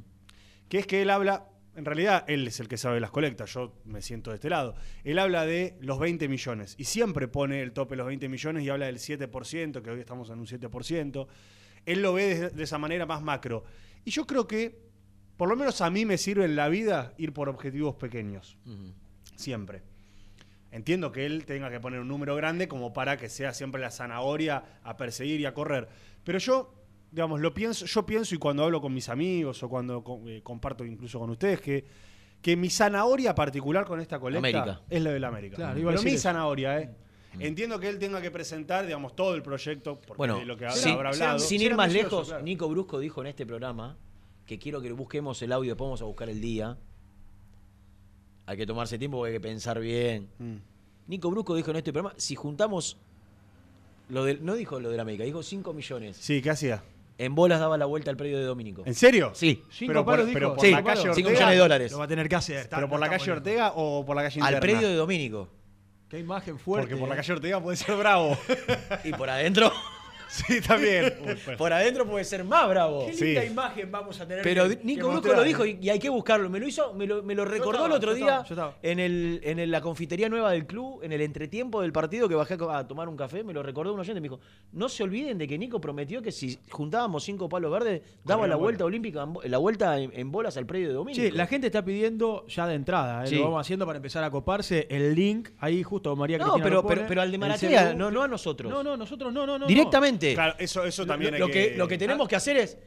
que 0.68 0.78
es 0.80 0.86
que 0.86 1.00
él 1.00 1.08
habla, 1.10 1.48
en 1.74 1.84
realidad 1.84 2.24
él 2.28 2.46
es 2.46 2.60
el 2.60 2.68
que 2.68 2.76
sabe 2.76 3.00
las 3.00 3.10
colectas, 3.10 3.52
yo 3.54 3.74
me 3.84 4.02
siento 4.02 4.30
de 4.30 4.36
este 4.36 4.50
lado, 4.50 4.74
él 5.04 5.18
habla 5.18 5.46
de 5.46 5.76
los 5.80 5.98
20 5.98 6.28
millones 6.28 6.74
y 6.78 6.84
siempre 6.84 7.28
pone 7.28 7.62
el 7.62 7.72
tope 7.72 7.92
de 7.92 7.98
los 7.98 8.06
20 8.06 8.28
millones 8.28 8.64
y 8.64 8.68
habla 8.68 8.86
del 8.86 8.98
7%, 8.98 9.82
que 9.82 9.90
hoy 9.90 10.00
estamos 10.00 10.30
en 10.30 10.38
un 10.38 10.46
7%, 10.46 11.26
él 11.86 12.02
lo 12.02 12.12
ve 12.12 12.34
de, 12.34 12.50
de 12.50 12.62
esa 12.62 12.78
manera 12.78 13.06
más 13.06 13.22
macro. 13.22 13.64
Y 14.04 14.10
yo 14.10 14.26
creo 14.26 14.46
que, 14.46 14.78
por 15.36 15.48
lo 15.48 15.56
menos 15.56 15.80
a 15.80 15.90
mí 15.90 16.04
me 16.04 16.18
sirve 16.18 16.44
en 16.44 16.56
la 16.56 16.68
vida 16.68 17.14
ir 17.18 17.32
por 17.32 17.48
objetivos 17.48 17.96
pequeños, 17.96 18.58
siempre. 19.36 19.82
Entiendo 20.70 21.12
que 21.12 21.26
él 21.26 21.44
tenga 21.44 21.70
que 21.70 21.80
poner 21.80 22.00
un 22.00 22.08
número 22.08 22.34
grande 22.34 22.66
como 22.66 22.92
para 22.92 23.18
que 23.18 23.28
sea 23.28 23.52
siempre 23.52 23.80
la 23.80 23.90
zanahoria 23.90 24.80
a 24.82 24.96
perseguir 24.96 25.40
y 25.40 25.44
a 25.44 25.52
correr. 25.52 25.88
Pero 26.24 26.38
yo, 26.38 26.81
digamos, 27.12 27.40
lo 27.40 27.52
pienso, 27.54 27.84
yo 27.86 28.04
pienso 28.04 28.34
y 28.34 28.38
cuando 28.38 28.64
hablo 28.64 28.80
con 28.80 28.92
mis 28.92 29.08
amigos 29.08 29.62
o 29.62 29.68
cuando 29.68 30.02
eh, 30.26 30.40
comparto 30.42 30.84
incluso 30.84 31.18
con 31.20 31.30
ustedes 31.30 31.60
que, 31.60 31.84
que 32.40 32.56
mi 32.56 32.70
zanahoria 32.70 33.34
particular 33.34 33.84
con 33.84 34.00
esta 34.00 34.18
colecta 34.18 34.48
América. 34.62 34.80
es 34.88 35.02
la 35.02 35.10
del 35.12 35.24
América. 35.24 35.56
Claro, 35.56 35.78
iba 35.78 35.90
a 35.90 35.94
Pero 35.94 36.02
mi 36.04 36.10
eso. 36.12 36.22
zanahoria, 36.22 36.80
¿eh? 36.80 36.90
Entiendo 37.38 37.78
que 37.78 37.88
él 37.88 37.98
tenga 37.98 38.20
que 38.20 38.30
presentar, 38.30 38.84
digamos, 38.84 39.14
todo 39.16 39.34
el 39.34 39.42
proyecto, 39.42 39.98
porque 40.00 40.18
Bueno, 40.18 40.38
de 40.38 40.44
lo 40.46 40.56
que 40.56 40.70
sin, 40.70 40.92
habrá 40.92 41.10
hablado. 41.10 41.38
sin 41.38 41.62
ir 41.62 41.74
más 41.74 41.92
lejos, 41.92 42.28
claro. 42.28 42.42
Nico 42.44 42.68
Brusco 42.68 42.98
dijo 42.98 43.20
en 43.22 43.28
este 43.28 43.46
programa 43.46 43.96
que 44.46 44.58
quiero 44.58 44.82
que 44.82 44.92
busquemos 44.92 45.40
el 45.42 45.52
audio, 45.52 45.70
después 45.70 45.86
vamos 45.86 46.02
a 46.02 46.04
buscar 46.04 46.28
el 46.28 46.40
día. 46.40 46.76
Hay 48.46 48.56
que 48.56 48.66
tomarse 48.66 48.98
tiempo 48.98 49.18
porque 49.18 49.32
hay 49.32 49.36
que 49.36 49.40
pensar 49.40 49.78
bien. 49.80 50.28
Mm. 50.38 50.56
Nico 51.08 51.30
Brusco 51.30 51.54
dijo 51.54 51.70
en 51.70 51.76
este 51.76 51.92
programa, 51.92 52.14
si 52.18 52.34
juntamos 52.34 52.98
lo 54.08 54.24
del, 54.24 54.44
no 54.44 54.54
dijo 54.54 54.78
lo 54.80 54.90
de 54.90 54.96
la 54.96 55.02
América, 55.02 55.24
dijo 55.24 55.42
5 55.42 55.72
millones. 55.72 56.16
Sí, 56.18 56.42
¿qué 56.42 56.50
hacía? 56.50 56.82
En 57.18 57.34
bolas 57.34 57.60
daba 57.60 57.76
la 57.78 57.86
vuelta 57.86 58.10
al 58.10 58.16
predio 58.16 58.38
de 58.38 58.44
Domínico. 58.44 58.82
¿En 58.86 58.94
serio? 58.94 59.32
Sí. 59.34 59.62
Cinco 59.70 59.92
Pero 59.92 60.04
por, 60.04 60.32
pero 60.32 60.54
por 60.54 60.64
Sí, 60.64 60.70
la 60.72 60.82
calle 60.82 61.08
Ortega. 61.10 61.30
millones 61.30 61.50
de 61.50 61.56
dólares. 61.56 61.92
Lo 61.92 61.98
va 61.98 62.04
a 62.04 62.08
tener 62.08 62.28
que 62.28 62.36
hacer. 62.36 62.68
¿Pero 62.68 62.88
por 62.88 62.98
la 63.00 63.08
calle 63.08 63.30
Ortega 63.32 63.72
o 63.76 64.04
por 64.04 64.16
la 64.16 64.22
calle 64.22 64.40
interna? 64.40 64.56
Al 64.56 64.60
predio 64.60 64.88
de 64.88 64.94
Domínico. 64.94 65.48
Qué 66.08 66.18
imagen 66.18 66.58
fuerte. 66.58 66.88
Porque 66.88 67.00
por 67.00 67.08
la 67.08 67.16
calle 67.16 67.32
Ortega 67.32 67.60
puede 67.62 67.76
ser 67.76 67.96
bravo. 67.96 68.36
Y 69.04 69.12
por 69.12 69.30
adentro, 69.30 69.72
sí, 70.32 70.60
también. 70.60 71.14
Uy, 71.26 71.34
pues. 71.44 71.56
por 71.56 71.72
adentro 71.72 72.06
puede 72.06 72.24
ser 72.24 72.44
más 72.44 72.68
bravo. 72.68 73.06
Qué 73.06 73.12
Sí. 73.14 73.24
linda 73.26 73.44
imagen 73.44 73.90
vamos 73.90 74.20
a 74.20 74.26
tener. 74.26 74.42
Pero 74.42 74.66
Nico 74.82 75.08
Brusco 75.08 75.32
lo 75.32 75.42
dijo 75.42 75.64
y, 75.66 75.78
y 75.80 75.90
hay 75.90 75.98
que 75.98 76.08
buscarlo. 76.08 76.48
Me 76.50 76.58
lo 76.58 76.66
hizo, 76.66 76.92
me 76.94 77.06
lo, 77.06 77.22
me 77.22 77.34
lo 77.34 77.44
recordó 77.44 77.72
estaba, 77.72 77.86
el 77.86 77.92
otro 77.92 78.10
yo 78.12 78.16
día 78.16 78.26
estaba, 78.26 78.44
yo 78.48 78.54
estaba. 78.54 78.76
en 78.82 78.98
el 78.98 79.40
en 79.44 79.58
el- 79.58 79.70
la 79.70 79.80
confitería 79.80 80.28
nueva 80.28 80.50
del 80.52 80.66
club, 80.66 81.00
en 81.02 81.12
el 81.12 81.20
entretiempo 81.20 81.82
del 81.82 81.92
partido 81.92 82.28
que 82.28 82.34
bajé 82.34 82.56
a, 82.70 82.86
tomar 82.86 83.08
un 83.08 83.16
café, 83.16 83.42
me 83.44 83.52
lo 83.52 83.62
recordó 83.62 83.92
un 83.94 84.00
oyente, 84.00 84.20
me 84.20 84.26
dijo, 84.28 84.40
no 84.72 84.88
se 84.88 85.02
olviden 85.02 85.38
de 85.38 85.46
que 85.48 85.58
Nico 85.58 85.80
prometió 85.80 86.22
que 86.22 86.32
si 86.32 86.58
juntábamos 86.70 87.24
cinco 87.24 87.48
palos 87.48 87.70
verdes, 87.72 88.02
daba 88.24 88.46
la 88.46 88.56
vuelta 88.56 88.84
olímpica, 88.84 89.26
la 89.44 89.58
vuelta 89.58 89.98
en, 89.98 90.10
en 90.14 90.30
bolas 90.32 90.56
al 90.56 90.66
predio 90.66 90.88
de 90.88 90.94
Domínico. 90.94 91.22
Sí, 91.24 91.30
la 91.30 91.46
gente 91.46 91.66
está 91.68 91.84
pidiendo 91.84 92.46
ya 92.48 92.66
de 92.66 92.74
entrada, 92.74 93.24
eh, 93.24 93.26
Sí. 93.28 93.36
lo 93.36 93.44
vamos 93.44 93.60
haciendo 93.60 93.86
para 93.86 93.96
empezar 93.98 94.24
a 94.24 94.30
coparse 94.30 94.86
el 94.90 95.14
link. 95.14 95.50
Ahí 95.58 95.82
justo 95.82 96.14
María 96.16 96.38
No, 96.38 96.44
Cristina 96.44 96.64
pero, 96.64 96.76
lo 96.76 96.82
pone, 96.82 96.94
pero, 96.96 97.08
pero 97.08 97.22
al 97.22 97.30
de 97.32 97.38
Maratea, 97.38 97.94
no, 97.94 98.10
no 98.10 98.22
a 98.22 98.28
nosotros. 98.28 98.70
No, 98.70 98.82
no, 98.82 98.96
nosotros 98.96 99.32
no, 99.32 99.46
no, 99.46 99.58
no. 99.58 99.66
Directamente. 99.66 100.21
Claro, 100.34 100.54
eso, 100.58 100.84
eso 100.84 101.04
también 101.06 101.38
lo, 101.38 101.46
hay 101.46 101.52
que, 101.52 101.70
que... 101.72 101.76
lo 101.76 101.86
que 101.88 101.98
tenemos 101.98 102.28
que 102.28 102.36
hacer 102.36 102.56
es 102.56 102.78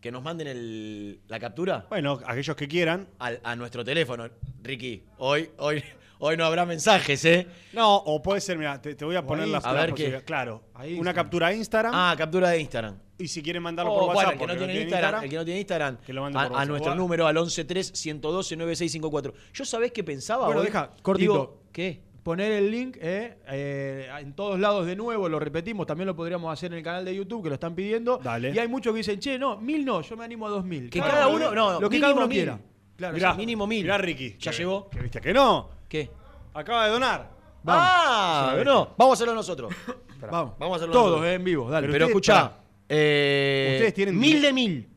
que 0.00 0.10
nos 0.10 0.22
manden 0.22 0.46
el- 0.48 1.20
la 1.28 1.38
captura 1.38 1.86
Bueno, 1.90 2.18
aquellos 2.26 2.56
que 2.56 2.66
quieran. 2.66 3.08
al- 3.18 3.40
a 3.44 3.54
nuestro 3.56 3.84
teléfono. 3.84 4.28
Ricky, 4.62 5.04
hoy, 5.18 5.50
hoy, 5.58 5.82
hoy 6.20 6.36
no 6.38 6.44
habrá 6.46 6.64
mensajes, 6.64 7.22
¿eh? 7.26 7.46
No, 7.74 7.96
o 7.96 8.22
puede 8.22 8.40
ser, 8.40 8.56
mira, 8.56 8.80
te, 8.80 8.94
te 8.94 9.04
voy 9.04 9.16
a 9.16 9.26
poner 9.26 9.44
ahí, 9.44 9.50
las 9.50 9.64
a 9.66 9.72
ver 9.72 9.92
qué. 9.92 10.22
Claro, 10.24 10.62
Ahí 10.74 10.98
una 10.98 11.12
captura 11.12 11.48
a 11.48 11.52
Instagram 11.52 11.92
Ah, 11.94 12.14
captura 12.16 12.48
de 12.50 12.60
Instagram. 12.60 12.96
y 13.18 13.28
si 13.28 13.42
quieren 13.42 13.62
mandarlo 13.62 13.92
Oh, 13.92 13.96
por 13.98 14.04
bueno, 14.14 14.18
WhatsApp, 14.20 14.32
el 14.34 14.38
que 14.40 14.46
no 14.46 14.56
tiene 14.58 14.80
Instagram, 14.82 15.24
el 15.24 15.30
que 15.30 15.36
no 15.36 15.44
tiene 15.44 15.60
Instagram, 15.60 15.96
que 15.98 16.12
lo 16.14 16.22
mande 16.22 16.38
a, 16.38 16.42
por 16.44 16.50
a 16.52 16.54
WhatsApp. 16.54 16.68
nuestro 16.68 16.90
Bueno. 16.92 17.02
número 17.02 17.26
al 17.26 17.50
113 17.50 17.94
112 17.94 18.56
9654. 18.56 19.34
Yo 19.52 19.64
sabés 19.66 19.92
qué 19.92 20.02
pensaba 20.02 20.46
Bueno, 20.46 20.60
hoy? 20.60 20.66
deja, 20.66 20.90
cortito. 21.02 21.32
Digo, 21.32 21.60
¿Qué? 21.72 22.00
Poner 22.22 22.52
el 22.52 22.70
link 22.70 22.96
eh, 23.00 23.38
eh, 23.48 24.08
en 24.20 24.34
todos 24.34 24.60
lados 24.60 24.84
de 24.86 24.94
nuevo, 24.94 25.28
lo 25.28 25.38
repetimos, 25.38 25.86
también 25.86 26.06
lo 26.06 26.14
podríamos 26.14 26.52
hacer 26.52 26.70
en 26.72 26.78
el 26.78 26.84
canal 26.84 27.04
de 27.04 27.14
YouTube, 27.14 27.42
que 27.44 27.48
lo 27.48 27.54
están 27.54 27.74
pidiendo. 27.74 28.18
Dale. 28.18 28.52
Y 28.54 28.58
hay 28.58 28.68
muchos 28.68 28.92
que 28.92 28.98
dicen, 28.98 29.18
che, 29.18 29.38
no, 29.38 29.56
mil 29.58 29.84
no, 29.84 30.02
yo 30.02 30.16
me 30.16 30.24
animo 30.24 30.46
a 30.46 30.50
dos 30.50 30.64
mil. 30.64 30.90
Que 30.90 31.00
cada 31.00 31.28
uno, 31.28 31.50
no, 31.54 31.80
lo 31.80 31.88
que 31.88 31.98
cada 32.00 32.12
uno 32.12 32.26
mil. 32.28 32.36
quiera. 32.36 32.60
Claro, 32.96 33.14
Mirá, 33.14 33.32
mínimo 33.34 33.66
mil. 33.66 33.82
Mirá, 33.82 33.96
Ricky. 33.96 34.36
¿Ya 34.38 34.50
que- 34.50 34.56
llegó? 34.58 34.90
Que 34.90 35.00
viste 35.00 35.20
que 35.22 35.32
no. 35.32 35.70
¿Qué? 35.88 36.10
Acaba 36.52 36.84
de 36.86 36.90
donar. 36.92 37.30
Vamos. 37.62 37.84
Ah, 37.86 38.54
Sí. 38.58 38.64
no, 38.64 38.94
vamos 38.98 39.12
a 39.12 39.14
hacerlo 39.14 39.34
nosotros. 39.34 39.72
Vamos, 40.30 40.52
Vamos 40.58 40.74
a 40.74 40.76
hacerlo 40.76 40.92
Todos 40.92 41.06
nosotros. 41.12 41.30
eh, 41.30 41.34
en 41.34 41.44
vivo, 41.44 41.70
dale. 41.70 41.86
Pero, 41.86 42.04
ustedes, 42.04 42.10
escuchá, 42.10 42.52
eh, 42.86 43.70
Ustedes 43.76 43.94
tienen 43.94 44.18
mil 44.18 44.42
de 44.42 44.52
mil. 44.52 44.88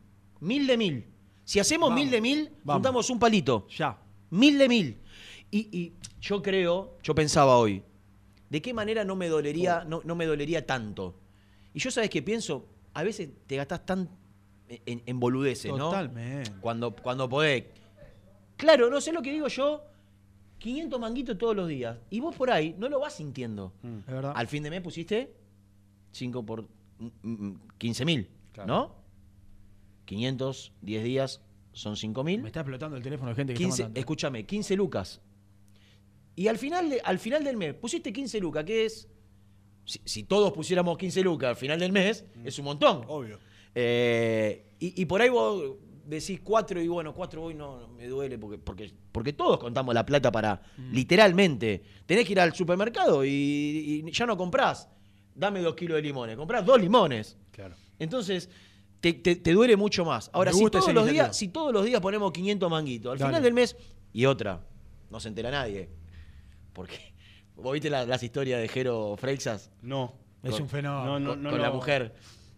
Mil 0.42 0.68
de 0.68 0.78
mil. 0.78 1.08
Si 1.46 1.60
hacemos 1.62 1.90
Vamos. 1.90 2.04
mil 2.04 2.12
de 2.12 2.20
mil, 2.20 2.50
Vamos. 2.64 2.80
juntamos 2.80 3.10
un 3.10 3.20
palito. 3.20 3.66
Ya. 3.70 3.98
Mil 4.32 4.58
de 4.58 4.68
mil. 4.68 4.98
Y, 5.54 5.70
y 5.72 5.94
yo 6.20 6.42
creo, 6.42 6.98
yo 7.04 7.14
pensaba 7.14 7.58
hoy, 7.58 7.84
¿de 8.50 8.60
qué 8.60 8.74
manera 8.74 9.06
no 9.06 9.16
me 9.16 9.28
dolería, 9.28 9.84
no, 9.86 10.02
no 10.04 10.16
me 10.16 10.26
dolería 10.26 10.66
tanto? 10.66 11.20
Y 11.76 11.80
yo 11.80 11.92
sabes 11.92 12.10
qué 12.10 12.24
pienso, 12.24 12.66
a 12.96 13.04
veces 13.04 13.30
te 13.46 13.56
gastás 13.58 13.86
tan 13.86 14.10
en, 14.68 15.04
en 15.06 15.20
boludeces, 15.20 15.72
¿no? 15.72 15.90
Totalmente. 15.90 16.52
Cuando, 16.60 16.96
cuando 16.96 17.30
podés. 17.30 17.66
Claro, 18.58 18.90
no 18.90 19.00
sé 19.00 19.12
lo 19.12 19.22
que 19.22 19.32
digo 19.32 19.48
yo. 19.48 19.84
500 20.58 21.00
manguitos 21.00 21.38
todos 21.38 21.56
los 21.56 21.68
días. 21.68 21.98
Y 22.10 22.20
vos 22.20 22.36
por 22.36 22.50
ahí 22.50 22.74
no 22.80 22.90
lo 22.90 23.00
vas 23.00 23.14
sintiendo. 23.14 23.74
Es 23.84 24.06
verdad. 24.08 24.34
Al 24.36 24.48
fin 24.48 24.64
de 24.64 24.72
mes 24.72 24.82
pusiste 24.82 25.36
5 26.14 26.44
por 26.46 26.68
15 27.78 28.06
mil, 28.06 28.30
Claro. 28.54 28.68
¿no? 28.68 28.96
500, 30.06 30.74
10 30.82 31.04
días 31.04 31.42
son 31.74 31.96
5 31.96 32.24
mil. 32.24 32.42
Me 32.42 32.48
está 32.48 32.62
explotando 32.62 32.96
el 32.98 33.04
teléfono 33.04 33.30
de 33.30 33.36
gente 33.36 33.54
que 33.54 33.58
15, 33.58 33.84
está 33.84 34.00
escúchame, 34.00 34.46
15 34.46 34.76
lucas. 34.76 35.22
Y 36.36 36.48
al 36.48 36.58
final, 36.58 36.90
de- 36.90 37.02
al 37.04 37.20
final 37.20 37.44
del 37.44 37.58
mes, 37.58 37.74
pusiste 37.76 38.12
15 38.12 38.40
lucas, 38.40 38.64
que 38.66 38.86
es. 38.86 39.08
Si, 39.86 40.00
si 40.06 40.24
todos 40.24 40.52
pusiéramos 40.54 40.98
15 40.98 41.22
lucas 41.22 41.50
al 41.50 41.56
final 41.56 41.80
del 41.80 41.92
mes, 41.92 42.26
es 42.44 42.58
un 42.60 42.66
montón. 42.66 43.04
Obvio. 43.08 43.38
Eh, 43.76 44.66
y, 44.80 45.02
y 45.02 45.06
por 45.06 45.22
ahí 45.22 45.30
vos 45.30 45.76
decís 46.06 46.40
4 46.44 46.82
y 46.82 46.88
bueno, 46.88 47.14
4 47.14 47.44
hoy 47.44 47.54
no, 47.54 47.80
no 47.82 47.88
me 47.90 48.08
duele 48.08 48.38
porque, 48.38 48.58
porque, 48.58 48.92
porque 49.12 49.34
todos 49.34 49.58
contamos 49.60 49.94
la 49.94 50.06
plata 50.06 50.32
para. 50.32 50.62
Literalmente. 50.92 51.84
Tenés 52.06 52.26
que 52.26 52.32
ir 52.32 52.40
al 52.40 52.54
supermercado 52.54 53.26
y, 53.26 53.30
y 54.06 54.12
ya 54.12 54.26
no 54.26 54.38
comprás. 54.38 54.90
Dame 55.36 55.62
dos 55.62 55.76
kilos 55.76 55.96
de 55.98 56.02
limones. 56.02 56.38
Comprás 56.38 56.66
dos 56.66 56.80
limones. 56.80 57.38
Claro. 57.52 57.76
Entonces, 58.00 58.50
te, 59.02 59.14
te- 59.14 59.36
te 59.36 59.52
duele 59.52 59.76
mucho 59.76 60.06
más. 60.06 60.30
Ahora, 60.34 60.54
si 60.54 60.64
todos, 60.70 60.94
los 60.94 61.10
días, 61.12 61.36
si 61.36 61.50
todos 61.50 61.74
los 61.74 61.86
días 61.86 62.00
ponemos 62.02 62.32
500 62.32 62.70
manguitos, 62.72 63.12
al 63.14 63.18
Dale. 63.20 63.30
final 63.32 63.44
del 63.44 63.54
mes, 63.54 63.76
y 64.14 64.26
otra, 64.26 64.62
no 65.10 65.20
se 65.20 65.28
entera 65.28 65.52
nadie. 65.52 65.90
Porque, 66.74 67.14
¿vos 67.56 67.74
viste 67.74 67.90
la- 67.90 68.06
las 68.06 68.22
historias 68.24 68.60
de 68.62 68.68
Jero 68.68 69.16
Freixas? 69.18 69.70
No. 69.82 70.14
Es 70.44 70.52
Con- 70.52 70.64
un 70.64 70.70
fenómeno. 70.70 71.06
No, 71.06 71.20
no, 71.20 71.30
con, 71.32 71.44
no. 71.44 71.50
con 71.52 71.62
la 71.62 71.72
mujer. 71.72 72.14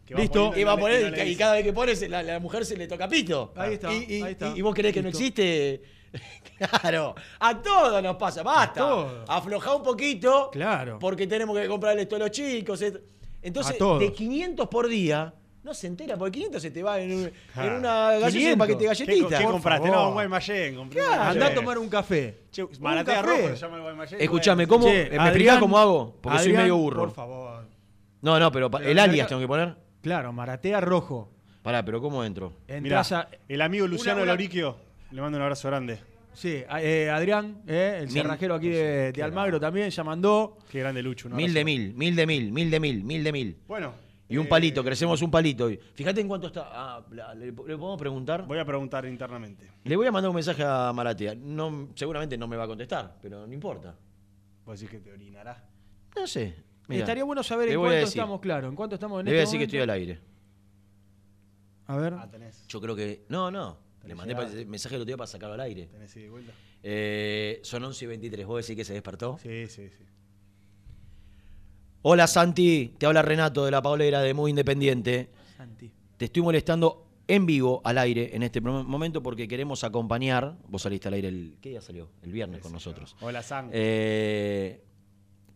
Listo. 0.10 0.53
Y 0.55 0.63
va 0.63 0.74
a 0.74 0.77
poner, 0.77 1.27
y, 1.27 1.36
cada 1.36 1.53
vez 1.53 1.63
que 1.63 1.74
pones, 1.74 2.07
la, 2.10 2.22
la 2.24 2.39
mujer 2.39 2.65
se 2.65 2.77
le 2.77 2.88
toca 2.88 3.07
pito. 3.07 3.53
Ahí 3.55 3.74
está, 3.74 3.91
Y, 3.93 4.05
y- 4.07 4.22
ahí 4.22 4.31
está. 4.34 4.50
y- 4.55 4.60
y 4.60 4.62
vos 4.62 4.74
creés 4.75 4.93
que 4.93 5.01
no 5.01 5.10
existe. 5.10 5.81
claro, 6.81 7.13
a 7.39 7.62
todos 7.62 8.01
nos 8.01 8.15
pasa, 8.15 8.41
basta. 8.43 9.24
Aflojá 9.27 9.75
un 9.75 9.84
poquito. 9.84 10.50
Claro. 10.51 10.98
Porque 11.00 11.27
tenemos 11.27 11.57
que 11.57 11.67
comprarle 11.67 12.03
esto 12.03 12.15
a 12.15 12.19
los 12.19 12.31
chicos. 12.31 12.81
Entonces, 13.41 13.75
A 13.75 13.77
todos. 13.77 14.00
de 14.00 14.12
500 14.13 14.67
por 14.69 14.88
día, 14.88 15.34
no 15.65 15.74
se 15.74 15.88
entera, 15.88 16.15
porque 16.15 16.31
500 16.34 16.62
se 16.62 16.69
te 16.72 16.84
va 16.84 17.00
en, 17.01 17.12
un- 17.12 17.24
en 17.25 17.31
Ah. 17.55 17.75
una 17.79 18.19
y 18.19 18.24
un 18.24 18.29
500. 18.31 18.57
paquete 18.60 18.77
de 18.77 18.84
¿Qué, 18.84 18.88
galletitas. 18.88 19.39
qué 19.39 19.43
Por 19.45 19.53
compraste? 19.53 19.89
No, 19.89 20.07
un 20.10 20.13
Guaymallén. 20.13 20.89
Claro. 20.89 21.22
Andá 21.24 21.48
a 21.48 21.53
tomar 21.55 21.77
un 21.79 21.89
café. 21.89 22.38
Che, 22.51 22.63
Un 22.63 22.69
Maratea 22.79 23.15
café. 23.22 23.27
rojo 23.27 23.50
se 23.50 23.62
llama 23.62 23.75
el 23.77 23.81
Guaymallén. 23.81 24.22
Escuchame, 24.22 24.67
¿cómo? 24.67 24.86
Che, 24.86 25.10
¿Me 25.10 25.15
explicás 25.17 25.60
cómo 25.60 25.77
hago? 25.79 26.15
Porque 26.22 26.39
soy 26.39 26.53
medio 26.53 26.77
burro. 26.77 27.00
Por 27.01 27.12
favor. 27.13 27.65
No, 28.22 28.39
no, 28.39 28.51
pero, 28.51 28.69
el 28.79 29.00
alias 29.00 29.27
tengo 29.27 29.41
que 29.41 29.48
poner. 29.48 29.75
Claro, 30.01 30.31
Maratea 30.31 30.79
rojo. 30.81 31.31
Pará, 31.63 31.84
pero 31.84 32.00
¿cómo 32.00 32.24
entro? 32.24 32.53
Mirá, 32.67 32.77
Entrás 32.77 33.12
a. 33.12 33.27
el 33.50 33.62
amigo 33.62 33.88
Luciano 33.88 34.22
una- 34.22 34.34
Loriquio, 34.34 34.77
le 35.10 35.19
mando 35.19 35.38
un 35.39 35.43
abrazo 35.43 35.67
grande. 35.67 35.98
Sí, 36.36 36.63
eh, 36.79 37.10
Adrián, 37.12 37.62
eh, 37.67 37.95
el 38.01 38.05
Mil- 38.07 38.13
cerrajero 38.13 38.53
aquí 38.55 38.69
de, 38.69 39.12
de 39.13 39.24
Almagro 39.24 39.60
también, 39.60 39.89
ya 39.89 40.03
mandó. 40.03 40.57
Qué 40.69 40.79
grande 40.79 41.01
Lucho. 41.01 41.27
un 41.27 41.36
Mil 41.36 41.53
de 41.53 41.63
mil, 41.65 41.93
mil 41.95 42.15
de 42.15 42.27
mil, 42.27 42.51
mil 42.51 42.69
de 42.69 42.79
mil, 42.79 43.03
mil 43.03 43.24
de 43.24 43.31
mil. 43.31 43.57
Bueno. 43.67 44.04
Y 44.27 44.38
un 44.38 44.46
eh, 44.46 44.50
palito, 44.50 44.84
crecemos 44.84 45.22
un 45.22 45.29
palito 45.29 45.65
hoy. 45.65 45.79
Fíjate 45.94 46.20
en 46.22 46.27
cuánto 46.27 46.48
está. 46.48 46.67
Ah, 46.72 47.05
le, 47.36 47.46
le 47.46 47.53
podemos 47.53 47.98
preguntar? 48.00 48.46
Voy 48.48 48.58
a 48.58 48.65
preguntar 48.65 49.05
internamente. 49.05 49.70
Le 49.84 49.96
voy 49.96 50.08
a 50.08 50.12
mandar 50.12 50.29
un 50.29 50.36
mensaje 50.36 50.63
a 50.63 50.91
Maratea. 50.94 51.36
No, 51.36 51.89
seguramente 51.96 52.36
no 52.38 52.48
me 52.48 52.58
va 52.58 52.63
a 52.63 52.67
contestar, 52.67 53.17
pero 53.22 53.46
no 53.46 53.53
importa. 53.53 53.96
Vos 54.65 54.79
decís 54.79 54.89
que 54.91 55.00
te 55.00 55.12
orinará. 55.13 55.63
No 56.15 56.25
sé. 56.25 56.55
Mirá, 56.88 57.01
Estaría 57.01 57.24
bueno 57.24 57.44
saber 57.44 57.70
en 57.70 57.75
cuánto 57.79 57.96
decir. 57.96 58.08
estamos, 58.20 58.39
claro. 58.39 58.67
En 58.67 58.75
cuánto 58.75 58.96
estamos 58.96 59.20
en 59.20 59.25
Le 59.25 59.32
voy 59.32 59.39
a 59.39 59.44
este 59.44 59.58
decir 59.58 59.60
que 59.60 59.63
estoy 59.65 59.79
al 59.82 59.89
aire. 59.91 60.20
A 61.88 61.98
ver. 61.98 62.13
Ah, 62.17 62.29
tenés. 62.29 62.65
Yo 62.67 62.82
creo 62.82 62.96
que. 62.96 63.25
No, 63.29 63.51
no. 63.51 63.77
Le 64.05 64.15
mandé 64.15 64.36
pa- 64.36 64.46
mensaje 64.67 64.96
el 64.96 65.01
otro 65.01 65.08
día 65.08 65.17
para 65.17 65.27
sacarlo 65.27 65.53
al 65.55 65.62
aire. 65.62 65.88
¿Tenés 65.88 66.15
ida 66.15 66.25
y 66.25 66.29
vuelta? 66.29 66.51
Eh, 66.84 67.60
son 67.63 67.84
11 67.84 68.05
y 68.05 68.08
23. 68.08 68.46
¿Vos 68.46 68.62
decís 68.65 68.75
que 68.75 68.86
se 68.86 68.94
despertó? 68.94 69.38
Sí, 69.41 69.67
sí, 69.67 69.89
sí. 69.89 70.03
Hola 72.07 72.27
Santi, 72.27 72.93
te 73.00 73.07
habla 73.07 73.24
Renato 73.24 73.65
de 73.65 73.71
la 73.71 73.81
Paulera 73.81 74.21
de 74.21 74.35
Muy 74.35 74.51
Independiente. 74.51 75.29
Santi. 75.57 75.89
Te 76.17 76.25
estoy 76.25 76.43
molestando 76.43 77.07
en 77.27 77.47
vivo, 77.47 77.81
al 77.83 77.97
aire, 77.97 78.35
en 78.35 78.43
este 78.43 78.62
mo- 78.62 78.83
momento 78.83 79.24
porque 79.24 79.47
queremos 79.47 79.83
acompañar. 79.83 80.55
Vos 80.67 80.83
saliste 80.83 81.07
al 81.07 81.15
aire 81.15 81.29
el. 81.29 81.57
¿Qué 81.62 81.69
día 81.69 81.81
salió? 81.81 82.12
El 82.21 82.31
viernes 82.31 82.62
con 82.62 82.71
nosotros. 82.74 83.15
Hola, 83.21 83.41
San. 83.41 83.71
Eh, 83.74 84.83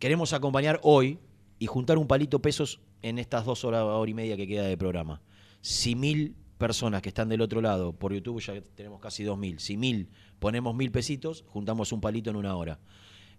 queremos 0.00 0.32
acompañar 0.32 0.80
hoy 0.82 1.20
y 1.60 1.66
juntar 1.66 1.98
un 1.98 2.08
palito 2.08 2.42
pesos 2.42 2.80
en 3.00 3.20
estas 3.20 3.44
dos 3.44 3.64
horas, 3.64 3.84
hora 3.84 4.10
y 4.10 4.14
media 4.14 4.36
que 4.36 4.48
queda 4.48 4.64
de 4.64 4.76
programa. 4.76 5.22
Si 5.60 5.94
mil 5.94 6.34
personas 6.58 7.00
que 7.00 7.10
están 7.10 7.28
del 7.28 7.42
otro 7.42 7.60
lado, 7.60 7.92
por 7.92 8.12
YouTube 8.12 8.40
ya 8.40 8.60
tenemos 8.74 9.00
casi 9.00 9.22
dos 9.22 9.38
mil, 9.38 9.60
si 9.60 9.76
mil 9.76 10.08
ponemos 10.40 10.74
mil 10.74 10.90
pesitos, 10.90 11.44
juntamos 11.46 11.92
un 11.92 12.00
palito 12.00 12.28
en 12.28 12.34
una 12.34 12.56
hora. 12.56 12.80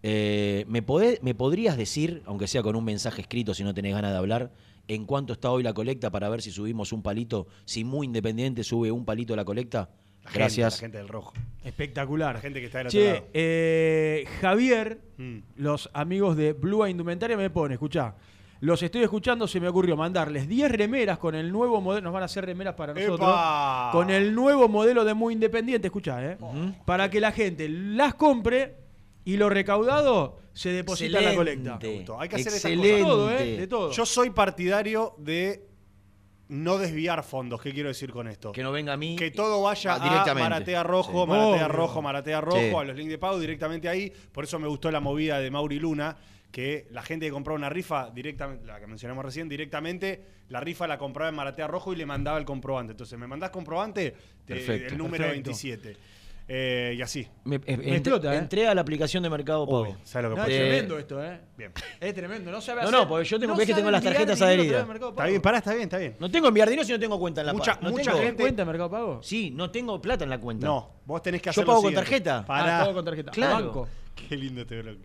Eh, 0.04 0.66
¿me, 0.68 0.82
podé- 0.82 1.20
¿Me 1.22 1.36
podrías 1.36 1.78
decir, 1.78 2.24
aunque 2.26 2.48
sea 2.48 2.64
con 2.64 2.76
un 2.76 2.84
mensaje 2.84 3.22
escrito 3.22 3.54
si 3.54 3.64
no 3.64 3.74
tenés 3.74 3.94
ganas 3.94 4.12
de 4.12 4.18
hablar, 4.18 4.52
en 4.88 5.06
cuánto 5.06 5.34
está 5.34 5.52
hoy 5.52 5.64
la 5.64 5.74
colecta 5.74 6.10
para 6.10 6.28
ver 6.30 6.42
si 6.42 6.52
subimos 6.52 6.92
un 6.92 7.02
palito? 7.04 7.48
Si 7.66 7.84
muy 7.84 8.08
independiente 8.08 8.64
sube 8.64 8.92
un 8.92 9.06
palito 9.06 9.34
a 9.34 9.38
la 9.38 9.46
colecta. 9.46 9.90
La 10.24 10.30
gente, 10.30 10.40
Gracias. 10.40 10.74
la 10.76 10.80
gente 10.80 10.98
del 11.00 11.08
rojo. 11.08 11.34
Espectacular. 11.64 12.36
La 12.36 12.42
gente 12.42 12.60
que 12.60 12.66
está 12.68 12.80
del 12.80 12.88
otro 12.88 13.00
Che, 13.00 13.14
lado. 13.14 13.26
eh, 13.34 14.26
Javier, 14.42 15.02
Mm. 15.18 15.38
los 15.58 15.90
amigos 15.94 16.36
de 16.38 16.54
Blue 16.54 16.86
Indumentaria 16.88 17.38
me 17.38 17.50
pone, 17.50 17.74
escuchá. 17.76 18.16
Los 18.60 18.84
estoy 18.84 19.02
escuchando, 19.02 19.48
se 19.48 19.60
me 19.60 19.68
ocurrió 19.68 19.98
mandarles 19.98 20.48
10 20.48 20.72
remeras 20.72 21.18
con 21.18 21.34
el 21.34 21.52
nuevo 21.52 21.82
modelo. 21.82 22.04
Nos 22.06 22.14
van 22.14 22.22
a 22.22 22.26
hacer 22.26 22.46
remeras 22.46 22.76
para 22.76 22.94
nosotros. 22.94 23.20
¡Epa! 23.28 23.90
Con 23.92 24.12
el 24.12 24.36
nuevo 24.36 24.68
modelo 24.70 25.04
de 25.04 25.16
Muy 25.16 25.34
Independiente, 25.34 25.88
escuchá, 25.88 26.24
¿eh? 26.24 26.38
Para 26.86 27.10
que 27.10 27.20
la 27.20 27.32
gente 27.32 27.68
las 27.68 28.14
compre 28.14 28.76
y 29.26 29.38
lo 29.38 29.50
recaudado 29.50 30.40
se 30.54 30.70
deposita 30.70 31.20
en 31.20 31.26
la 31.26 31.36
colecta. 31.36 31.80
Hay 32.20 32.30
que 32.30 32.36
hacer 32.36 32.54
estas 32.54 32.72
Excelente. 32.72 32.88
De 32.98 33.02
todo, 33.04 33.32
¿eh? 33.32 33.58
De 33.58 33.68
todo. 33.68 33.92
Yo 33.92 34.06
soy 34.06 34.30
partidario 34.32 35.16
de 35.18 35.68
no 36.50 36.78
desviar 36.78 37.24
fondos. 37.24 37.62
¿Qué 37.62 37.72
quiero 37.74 37.90
decir 37.90 38.12
con 38.12 38.28
esto? 38.28 38.52
Que 38.52 38.62
no 38.64 38.72
venga 38.72 38.94
a 38.94 38.98
mí. 38.98 39.16
Que 39.16 39.32
todo 39.32 39.62
vaya 39.62 39.94
a 39.96 40.00
directamente. 40.00 40.50
Maratea 40.50 40.84
Rojo, 40.84 41.24
Sí. 41.24 41.30
Maratea. 41.30 41.68
Rojo, 41.70 42.02
Maratea 42.02 42.42
Rojo, 42.42 42.58
Sí. 42.60 42.76
a 42.76 42.84
los 42.84 42.96
links 42.96 43.12
de 43.12 43.18
pago 43.18 43.40
directamente 43.40 43.88
ahí. 43.88 44.12
Por 44.32 44.44
eso 44.44 44.60
me 44.60 44.68
gustó 44.68 44.92
la 44.92 45.00
movida 45.00 45.40
de 45.40 45.50
Mauri 45.50 45.80
Luna, 45.80 46.18
que 46.52 46.88
la 46.92 47.02
gente 47.04 47.26
que 47.28 47.32
compraba 47.32 47.58
una 47.58 47.70
rifa 47.70 48.10
directamente, 48.10 48.66
la 48.66 48.82
que 48.82 48.88
mencionamos 48.88 49.24
recién, 49.24 49.48
directamente 49.48 50.22
la 50.50 50.60
rifa 50.60 50.86
la 50.88 50.98
compraba 50.98 51.30
en 51.30 51.36
Maratea 51.36 51.68
Rojo 51.68 51.94
y 51.94 51.96
le 51.96 52.06
mandaba 52.06 52.38
el 52.38 52.44
comprobante. 52.44 52.92
Entonces, 52.92 53.18
¿me 53.18 53.28
mandás 53.28 53.52
comprobante? 53.52 54.12
Te- 54.44 54.56
Perfecto. 54.56 54.92
el 54.92 54.98
número 54.98 55.24
Perfecto. 55.24 55.52
27. 55.52 55.96
Eh, 56.54 56.96
y 56.98 57.02
así. 57.02 57.26
Me, 57.46 57.56
eh, 57.56 57.62
entré, 57.66 57.92
explota, 57.94 58.34
¿eh? 58.36 58.38
entré 58.38 58.68
a 58.68 58.76
la 58.76 58.82
aplicación 58.82 59.24
de 59.24 59.30
Mercado 59.30 59.66
Pago. 59.66 59.84
Uy, 59.84 59.96
¿sabes 60.04 60.30
lo 60.30 60.36
que 60.36 60.42
No, 60.42 60.48
es 60.48 60.58
tremendo 60.58 61.00
esto, 61.00 61.24
¿eh? 61.24 61.40
Bien. 61.58 61.72
Es 62.02 62.14
tremendo. 62.14 62.52
No 62.52 62.60
sabe 62.60 62.82
No, 62.82 62.88
hacer- 62.90 63.00
no, 63.00 63.08
porque 63.08 63.24
yo 63.30 63.40
tengo- 63.40 63.56
que 63.58 63.74
tengo 63.74 63.90
las 63.90 64.04
tarjetas 64.04 64.42
adheridas. 64.42 64.86
Está 64.86 65.00
Pago. 65.16 65.30
bien, 65.30 65.42
pará, 65.42 65.60
está 65.60 65.72
bien, 65.72 65.84
está 65.84 65.98
bien. 65.98 66.18
No 66.20 66.30
tengo 66.30 66.50
enviar 66.50 66.68
dinero 66.68 66.86
si 66.86 66.92
no 66.92 67.00
tengo 67.00 67.18
cuenta 67.18 67.40
en 67.40 67.48
la 67.48 67.54
Mucha- 67.54 67.80
no 67.82 67.92
mucha 67.92 68.12
tengo- 68.12 68.22
gente- 68.24 68.44
cuenta 68.44 68.62
en 68.64 68.68
Mercado 68.68 68.90
Pago? 68.92 69.24
Sí, 69.24 69.52
no 69.52 69.72
tengo 69.72 70.02
plata 70.02 70.26
en 70.26 70.30
la 70.30 70.40
cuenta. 70.42 70.68
No, 70.68 70.92
vos 71.06 71.22
tenés 71.22 71.42
que 71.42 71.46
Yo 71.46 71.52
hacer 71.52 71.66
pago 71.66 71.78
lo 71.78 71.84
con 71.84 71.94
tarjeta. 71.94 72.46
Pará. 72.46 72.82
Ah, 72.82 72.84
todo 72.84 72.94
con 72.96 73.06
tarjeta. 73.06 73.32
Claro. 73.32 73.66
Banco. 73.68 73.88
Qué 74.28 74.36
lindo 74.36 74.66
te 74.66 74.82
veo. 74.82 74.98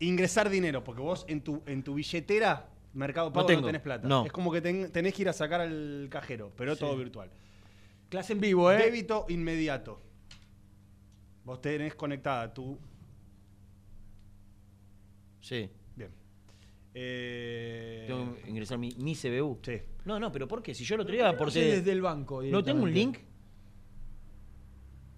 Ingresar 0.00 0.48
dinero, 0.48 0.82
porque 0.82 1.02
vos 1.02 1.26
en 1.28 1.42
tu, 1.42 1.62
en 1.66 1.82
tu 1.82 1.92
billetera, 1.92 2.68
Mercado 2.94 3.30
Pago, 3.34 3.42
no, 3.42 3.46
tengo. 3.46 3.66
tenés 3.66 3.82
plata. 3.82 4.08
No. 4.08 4.24
Es 4.24 4.32
como 4.32 4.50
que 4.50 4.62
ten- 4.62 4.90
tenés 4.90 5.12
que 5.12 5.20
ir 5.22 5.28
a 5.28 5.34
sacar 5.34 5.60
al 5.60 6.06
cajero, 6.10 6.52
pero 6.56 6.74
todo 6.74 6.96
virtual. 6.96 7.28
Clase 8.08 8.32
en 8.32 8.40
vivo, 8.40 8.72
¿eh? 8.72 8.78
Débito 8.78 9.26
inmediato. 9.28 10.00
Vos 11.46 11.60
tenés 11.62 11.94
conectada 11.94 12.52
tu. 12.52 12.76
Sí. 15.40 15.70
Bien. 15.94 16.10
Eh, 16.92 18.04
Tengo 18.08 18.34
que 18.34 18.50
ingresar 18.50 18.78
mi, 18.78 18.90
mi 18.98 19.14
CBU. 19.14 19.60
Sí. 19.62 19.80
No, 20.04 20.18
no, 20.18 20.32
pero 20.32 20.48
¿por 20.48 20.60
qué? 20.62 20.74
Si 20.74 20.84
yo 20.84 20.96
el 20.96 21.02
otro 21.02 21.14
día 21.14 21.36
por 21.36 21.48
Hace 21.48 21.60
desde 21.76 21.92
el 21.92 22.02
banco. 22.02 22.42
¿No 22.42 22.64
tengo 22.64 22.82
un 22.82 22.92
link? 22.92 23.18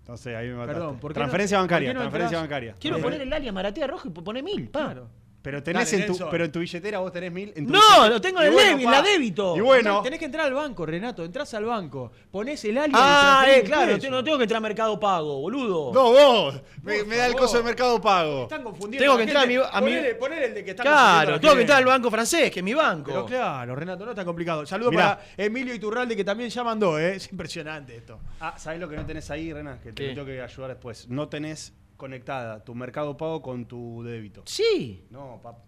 Entonces 0.00 0.36
ahí 0.36 0.48
me 0.48 0.54
mataste. 0.54 0.74
Perdón, 0.80 1.00
¿por 1.00 1.10
qué 1.12 1.14
transferencia 1.14 1.56
no- 1.56 1.62
bancaria, 1.62 1.88
por 1.88 1.92
qué 1.92 1.94
no 1.94 2.00
transferencia 2.00 2.38
bancaria. 2.40 2.74
Quiero 2.78 3.00
poner 3.00 3.20
el 3.22 3.32
alias 3.32 3.54
Maratea 3.54 3.86
Rojo 3.86 4.08
y 4.08 4.10
poner 4.10 4.42
mil. 4.44 4.68
Pa. 4.68 4.84
Claro. 4.86 5.08
Pero 5.48 5.62
tenés 5.62 5.90
Dale, 5.90 6.02
en 6.02 6.06
tu, 6.08 6.12
Nelson. 6.12 6.28
pero 6.30 6.44
en 6.44 6.52
tu 6.52 6.58
billetera 6.58 6.98
vos 6.98 7.10
tenés 7.10 7.32
mil. 7.32 7.52
En 7.56 7.66
tu 7.66 7.72
No, 7.72 7.80
billetera- 7.80 8.08
lo 8.10 8.20
tengo 8.20 8.38
Y 8.40 8.42
en 8.42 8.48
el 8.48 8.52
bueno, 8.52 8.68
débito, 8.68 8.90
pa. 8.90 8.96
en 8.98 9.02
la 9.02 9.08
débito. 9.10 9.56
Y 9.56 9.60
bueno. 9.60 10.02
Tenés 10.02 10.18
que 10.18 10.24
entrar 10.26 10.44
al 10.46 10.52
banco, 10.52 10.84
Renato. 10.84 11.24
Entrás 11.24 11.54
al 11.54 11.64
banco. 11.64 12.12
Ponés 12.30 12.62
el 12.66 12.76
alias. 12.76 13.00
Ah, 13.02 13.08
y 13.08 13.46
transferís 13.46 13.56
eh, 13.56 13.62
mil 13.62 13.70
claro, 13.72 13.94
pesos. 13.96 14.10
no 14.10 14.24
tengo 14.24 14.36
que 14.36 14.42
entrar 14.44 14.58
a 14.58 14.60
Mercado 14.60 15.00
Pago, 15.00 15.40
boludo. 15.40 15.92
No, 15.94 16.10
vos. 16.12 16.60
Me, 16.82 17.02
da 17.16 17.26
el 17.28 17.34
coso 17.34 17.56
de 17.56 17.62
Mercado 17.62 17.98
Pago. 17.98 18.42
Están 18.42 18.62
confundiendo. 18.62 19.02
Tengo 19.04 19.14
la 19.14 19.16
que 19.16 19.22
entrar 19.22 19.44
a 19.44 19.46
gente. 19.48 19.58
mi- 19.58 19.64
a 19.72 19.80
mi- 19.80 19.86
Ponele, 19.96 20.14
ponele 20.16 20.44
el 20.44 20.54
de 20.54 20.64
que 20.64 20.70
está 20.72 20.82
Claro, 20.82 21.40
tengo 21.40 21.54
que 21.54 21.60
entrar 21.62 21.78
al 21.78 21.84
banco 21.86 22.10
francés, 22.10 22.50
que 22.50 22.60
es 22.60 22.64
mi 22.64 22.74
banco. 22.74 23.10
Pero 23.10 23.24
claro, 23.24 23.74
Renato, 23.74 24.04
no 24.04 24.10
está 24.10 24.26
complicado. 24.26 24.66
Saludos 24.66 24.90
Mirá. 24.92 25.16
para 25.16 25.28
Emilio 25.46 25.72
Iturralde, 25.72 26.14
que 26.14 26.24
también 26.24 26.50
ya 26.50 26.62
mandó, 26.62 26.98
¿eh? 26.98 27.14
Es 27.16 27.30
impresionante 27.32 27.96
esto. 27.96 28.18
Ah, 28.40 28.54
¿sabés 28.58 28.80
lo 28.80 28.86
que 28.86 28.96
no 28.96 29.06
tenés 29.06 29.30
ahí, 29.30 29.50
Renan? 29.50 29.78
Que 29.78 29.92
te 29.92 30.08
¿Qué? 30.08 30.14
tengo 30.14 30.26
que 30.26 30.42
ayudar 30.42 30.68
después. 30.72 31.08
No 31.08 31.26
tenés 31.28 31.72
conectada 31.98 32.64
tu 32.64 32.74
Mercado 32.74 33.14
Pago 33.16 33.42
con 33.42 33.66
tu 33.66 34.02
débito. 34.02 34.42
Sí. 34.46 35.06
No, 35.10 35.38
papá. 35.42 35.62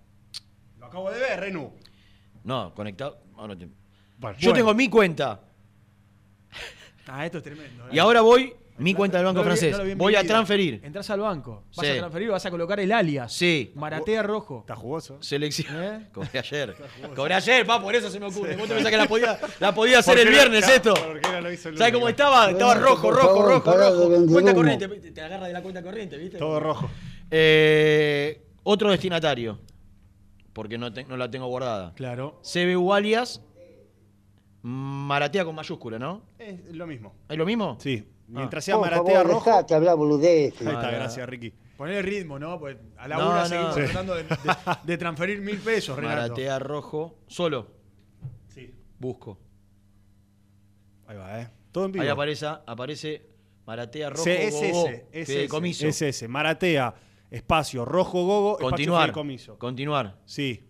Lo 0.79 0.87
acabo 0.87 1.11
de 1.11 1.19
ver, 1.21 1.39
Renu. 1.41 1.71
No, 2.45 2.73
conectado. 2.75 3.21
ah, 3.37 3.47
no 3.47 3.59
te- 3.59 3.69
Bueno, 4.17 4.39
Yo 4.39 4.55
tengo 4.55 4.73
mi 4.73 4.89
cuenta. 4.89 5.43
Ah, 7.07 7.27
esto 7.27 7.39
es 7.39 7.45
tremendo. 7.45 7.87
¿eh? 7.87 7.91
Y 7.93 7.99
ahora 7.99 8.21
voy, 8.23 8.55
mi 8.81 8.95
cuenta 8.95 9.19
del 9.19 9.27
banco 9.27 9.41
No 9.43 9.45
lo 9.49 9.51
vi- 9.55 9.59
francés. 9.59 9.89
no 9.89 9.97
voy 9.97 10.15
a 10.17 10.25
transferir. 10.25 10.81
Entrás 10.83 11.09
al 11.11 11.21
banco. 11.21 11.65
Vas 11.77 11.87
Sí. 11.87 11.93
a 11.93 11.99
transferir, 11.99 12.31
vas 12.31 12.47
a 12.47 12.51
colocar 12.51 12.81
el 12.81 12.91
alias. 12.93 13.33
Sí. 13.33 13.73
Maratea 13.77 14.23
rojo. 14.23 14.61
Está 14.61 14.75
jugoso. 14.77 15.19
Selección. 15.23 15.69
¿Eh? 15.83 16.09
Cobré 16.13 16.39
ayer. 16.39 16.77
Cobré 17.15 17.35
ayer, 17.35 17.67
pa, 17.67 17.81
por 17.83 17.95
eso 17.95 18.11
se 18.11 18.19
me 18.19 18.27
ocurre. 18.27 18.57
Vos 18.57 18.67
te 18.69 18.75
pensás 18.75 18.91
que 18.91 18.97
la 18.97 19.07
podía, 19.09 19.39
la 19.61 19.75
podía 19.75 19.99
hacer 20.01 20.15
¿Por 20.17 20.27
el 20.27 20.33
viernes 20.33 20.67
no- 20.67 20.73
esto. 20.73 20.95
¿Sabes 21.77 21.93
cómo 21.93 22.09
estaba? 22.09 22.51
Estaba 22.51 22.75
rojo, 22.75 23.11
rojo, 23.11 23.43
rojo, 23.43 23.73
rojo. 23.77 24.27
Cuenta 24.33 24.55
corriente. 24.55 24.89
Te 24.89 25.21
agarra 25.21 25.47
de 25.47 25.53
la 25.53 25.63
cuenta 25.63 25.83
corriente, 25.83 26.17
¿viste? 26.17 26.39
Todo 26.39 26.59
rojo. 26.61 26.91
Eh, 27.31 28.43
otro 28.63 28.91
destinatario. 28.91 29.59
Porque 30.53 30.77
no, 30.79 30.93
te- 30.93 31.05
no 31.05 31.17
la 31.17 31.31
tengo 31.31 31.47
guardada. 31.47 31.93
Claro. 31.95 32.41
CBU 32.43 32.93
alias 32.93 33.41
Maratea 34.63 35.45
con 35.45 35.55
mayúscula, 35.55 35.99
¿no? 35.99 36.23
Es 36.39 36.75
lo 36.75 36.87
mismo. 36.87 37.15
¿Es 37.31 37.39
lo 37.39 37.47
mismo? 37.47 37.79
Sí. 37.81 38.05
Mientras 38.31 38.65
sea 38.65 38.77
Por 38.77 38.85
Maratea 38.85 39.15
favor, 39.21 39.33
rojo. 39.33 39.51
dejate 39.51 39.75
hablar 39.75 39.97
boludeces. 39.97 40.61
Ahí 40.67 40.75
está, 40.75 40.91
gracias, 40.91 41.29
Ricky. 41.29 41.53
Poner 41.77 41.97
el 41.97 42.05
ritmo, 42.05 42.39
¿no? 42.39 42.59
Pues 42.59 42.77
a 42.99 43.09
la 43.09 43.17
No, 43.17 43.29
una 43.31 43.41
no. 43.41 43.47
seguimos 43.47 43.75
Sí. 43.75 43.81
tratando 43.83 44.15
de, 44.15 44.23
de- 44.25 44.37
de 44.85 44.99
transferir 44.99 45.41
mil 45.41 45.59
pesos, 45.59 45.97
Renato. 45.97 46.17
Maratea 46.23 46.59
rojo. 46.59 47.19
Solo. 47.27 47.67
Sí. 48.49 48.75
Busco. 48.99 49.39
Ahí 51.07 51.17
va, 51.17 51.41
¿eh? 51.41 51.49
Todo 51.73 51.87
en 51.87 51.93
vivo. 51.93 52.03
Ahí 52.05 52.09
aparece, 52.09 52.47
aparece 52.47 53.27
Maratea 53.67 54.11
rojo. 54.11 54.29
Es 54.29 54.53
Gogó, 54.55 54.65
ese. 54.89 54.95
Es 55.13 55.23
ese. 55.23 55.33
fideicomiso. 55.33 55.87
Ese. 55.87 56.29
Maratea, 56.29 56.95
espacio, 57.31 57.85
rojo, 57.85 58.25
gogo, 58.25 58.51
espacio, 58.53 58.71
Continuar. 58.71 59.03
fideicomiso. 59.05 59.59
Continuar. 59.59 60.17
Sí. 60.25 60.67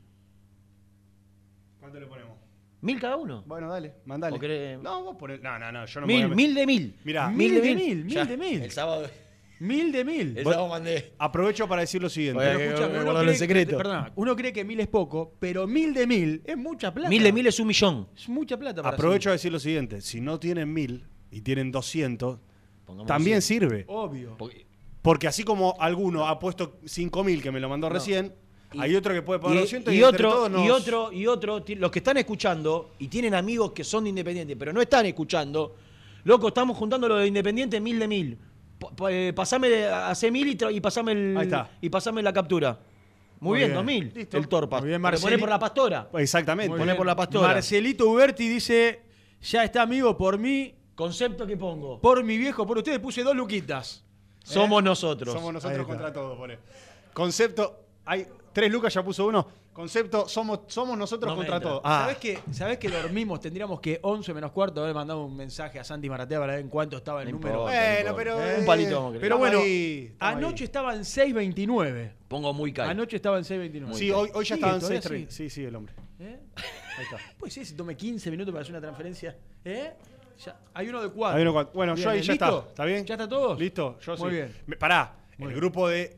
¿Mil 2.83 2.99
cada 3.01 3.17
uno? 3.17 3.43
Bueno, 3.47 3.69
dale, 3.71 3.95
mandale. 4.07 4.37
¿O 4.37 4.39
querés- 4.41 4.81
No, 4.81 5.05
vos 5.05 5.17
ponés. 5.17 5.41
No, 5.43 5.59
no, 5.59 5.71
no, 5.71 5.85
yo 5.87 6.01
no 6.01 6.07
me 6.07 6.13
mil, 6.15 6.23
voy 6.27 6.33
a- 6.33 6.37
mil 6.37 6.55
de 6.55 6.67
mil. 6.67 6.97
Mirá, 7.05 7.29
Mil 7.29 7.55
de 7.55 7.75
mil, 7.75 8.05
mil 8.05 8.15
Ya, 8.15 8.25
de 8.25 8.37
mil. 8.37 8.63
El 8.63 8.71
sábado, 8.71 9.07
Mil 9.59 9.93
de 9.93 10.05
mil. 10.07 10.39
el 10.39 10.45
Vos- 10.45 10.55
sábado 10.55 10.71
mandé. 10.71 11.13
Aprovecho 11.19 11.69
para 11.69 11.83
decir 11.83 12.01
lo 12.01 12.09
siguiente. 12.09 12.41
Que- 12.43 12.51
escúchame, 12.69 12.77
que 12.79 12.83
uno 12.95 13.05
guardarlo 13.05 13.21
cree, 13.21 13.33
en 13.33 13.39
secreto. 13.39 13.77
perdona, 13.77 14.13
uno 14.17 14.35
cree 14.37 14.53
que 14.55 14.65
mil 14.65 14.81
es 14.81 14.89
poco, 14.89 15.35
pero 15.39 15.67
mil 15.67 15.93
de 15.93 16.07
mil 16.07 16.43
es 16.47 16.57
mucha 16.57 16.95
plata. 16.95 17.11
Mil 17.11 17.23
de 17.23 17.33
mil 17.33 17.47
es 17.47 17.61
un 17.61 17.67
millón. 17.67 18.09
Es 18.17 18.27
mucha 18.31 18.57
plata 18.59 18.83
para 18.83 18.95
Aprovecho 18.97 19.29
a 19.29 19.33
decir 19.33 19.53
lo 19.53 19.59
siguiente. 19.61 20.01
Si 20.01 20.23
no 20.23 20.41
tienen 20.41 20.73
mil 20.73 21.07
y 21.31 21.43
tienen 21.43 21.71
200, 21.71 22.39
Pongamos 22.87 23.07
también 23.07 23.39
así. 23.39 23.49
sirve. 23.55 23.85
Obvio. 23.89 24.37
Porque- 24.39 24.67
Porque 25.03 25.27
así 25.29 25.45
como 25.45 25.77
alguno 25.79 26.27
ha 26.29 26.39
puesto 26.39 26.79
5000 26.85 27.43
que 27.43 27.51
me 27.51 27.59
lo 27.61 27.69
mandó 27.71 27.89
recién, 27.89 28.35
hay 28.79 28.95
otro 28.95 29.13
que 29.15 29.23
puede 29.23 29.41
poner 29.41 29.59
Y, 29.59 29.61
200 29.63 29.95
y, 29.95 30.03
otro, 30.03 30.49
nos- 30.49 30.65
y 30.67 30.71
otro, 30.71 31.13
y 31.13 31.27
otro, 31.27 31.63
los 31.77 31.91
que 31.91 31.99
están 31.99 32.17
escuchando 32.19 32.93
y 32.99 33.09
tienen 33.09 33.35
amigos 33.35 33.73
que 33.73 33.83
son 33.85 34.05
de 34.05 34.11
Independiente, 34.11 34.57
pero 34.57 34.73
no 34.73 34.81
están 34.81 35.07
escuchando, 35.07 35.75
loco, 36.25 36.49
estamos 36.49 36.77
juntando 36.77 37.09
lo 37.09 37.17
de 37.17 37.27
Independiente 37.27 37.81
mil 37.81 37.99
de 37.99 38.09
mil. 38.09 38.39
Pa- 38.97 39.11
eh, 39.13 39.33
pasame, 39.35 39.85
hace 39.87 40.31
mil 40.31 40.47
y, 40.49 40.59
y 40.77 40.81
pasame 40.81 41.13
el, 41.13 41.37
Ahí 41.37 41.45
está. 41.45 41.71
y 41.81 41.89
pasame 41.91 42.23
la 42.23 42.33
captura. 42.33 42.79
Muy, 43.41 43.51
Muy 43.51 43.59
bien, 43.59 43.69
bien. 43.71 43.77
dos 43.77 43.85
mil. 43.85 44.13
Listo. 44.15 44.37
El 44.37 44.49
torpa. 44.49 44.81
Muy 44.81 44.89
bien, 44.91 45.01
Porque 45.03 45.19
poné 45.19 45.39
por 45.39 45.49
la 45.49 45.59
pastora. 45.59 46.09
Exactamente. 46.15 46.77
Poné 46.77 46.95
por 46.95 47.07
la 47.07 47.17
pastora. 47.17 47.49
Marcelito 47.49 48.07
Uberti 48.09 48.47
dice, 48.49 49.03
ya 49.43 49.65
está 49.65 49.83
amigo 49.83 50.17
por 50.17 50.39
mí, 50.39 50.75
Concepto 50.95 51.47
que 51.47 51.57
pongo. 51.57 52.01
por 52.01 52.23
mi 52.23 52.37
viejo, 52.37 52.67
por 52.67 52.77
ustedes 52.79 52.99
puse 52.99 53.23
dos 53.23 53.35
luquitas. 53.35 54.05
Somos 54.45 54.83
nosotros. 54.83 55.33
Somos 55.35 55.53
nosotros 55.55 55.87
contra 55.87 56.13
todos, 56.13 56.37
pone. 56.39 56.59
Concepto. 57.13 57.85
Hay, 58.07 58.27
Tres 58.53 58.71
lucas 58.71 58.93
ya 58.93 59.03
puso 59.05 59.27
uno. 59.27 59.47
Concepto, 59.73 60.29
somos, 60.29 60.61
somos 60.67 60.99
nosotros 60.99 61.29
No 61.31 61.35
me 61.37 61.47
contra 61.47 61.57
entra. 61.57 61.71
todos. 61.71 61.83
Ah, 61.85 62.01
¿Sabés 62.03 62.17
que, 62.19 62.39
¿Sabés 62.53 62.79
que 62.79 62.89
dormimos? 62.89 63.41
Tendríamos 63.41 63.81
que 63.81 64.01
11 64.03 64.35
menos 64.35 64.51
cuarto 64.51 64.83
haber 64.83 64.95
mandado 64.95 65.25
un 65.25 65.37
mensaje 65.37 65.79
a 65.79 65.85
Santi 65.85 66.11
Maratea 66.11 66.41
para 66.41 66.53
ver 66.55 66.63
en 66.63 66.69
cuánto 66.69 66.97
estaba 66.97 67.23
el 67.23 67.29
No 67.31 67.37
número. 67.37 67.55
importa, 67.61 67.79
Bueno, 67.95 68.11
no 68.11 68.17
pero, 68.17 68.31
importa. 68.33 68.55
eh, 68.55 68.59
Un 68.61 68.67
palito 68.67 68.95
vamos 68.97 69.09
a 69.09 69.13
querer. 69.13 69.21
Pero 69.21 69.35
Estamos 69.37 69.49
bueno, 69.51 69.65
ahí, 69.65 70.09
estamos 70.13 70.37
anoche 70.37 70.63
ahí. 70.63 70.65
estaba 70.65 70.95
en 70.95 71.01
6.29. 71.05 72.13
Pongo 72.29 72.53
muy 72.53 72.73
caro. 72.73 72.91
Anoche 72.91 73.17
estaba 73.17 73.39
en 73.39 73.45
6.29. 73.45 73.95
sí, 73.95 74.11
hoy, 74.11 74.31
hoy 74.35 74.45
ya 74.45 74.55
Sigue, 74.55 74.55
estaban 74.55 74.81
todavía 74.81 75.03
6 75.03 75.19
sigue. 75.19 75.31
Sí, 75.31 75.51
sí, 75.51 75.65
el 75.65 75.77
hombre. 75.77 75.95
¿Eh? 76.19 76.41
Ahí 76.57 77.05
está. 77.05 77.17
Pues 77.39 77.53
sí, 77.55 77.65
si 77.65 77.75
tome 77.75 77.97
15 77.97 78.31
minutos 78.31 78.53
para 78.53 78.63
hacer 78.63 78.73
una 78.75 78.81
transferencia. 78.81 79.37
¿Eh? 79.65 79.93
Ya, 80.45 80.59
hay 80.75 80.89
uno 80.89 81.03
de 81.03 81.11
cuatro. 81.11 81.37
Hay 81.37 81.43
uno 81.43 81.53
cuatro. 81.53 81.73
Bueno, 81.75 81.95
Bien, 81.95 82.05
yo 82.05 82.11
ahí 82.11 82.23
ya 82.23 82.33
¿listo? 82.33 82.45
está. 82.59 82.69
¿Está 82.71 82.85
bien? 82.85 83.05
¿Ya 83.07 83.15
está 83.15 83.29
todo? 83.29 83.55
¿Listo? 83.59 83.99
Yo 84.01 84.17
Muy 84.17 84.31
sí. 84.31 84.37
bien. 84.37 84.57
Me- 84.67 84.77
pará, 84.77 85.15
Muy 85.39 85.47
el 85.47 85.49
bien. 85.55 85.61
grupo 85.61 85.89
de 85.89 86.17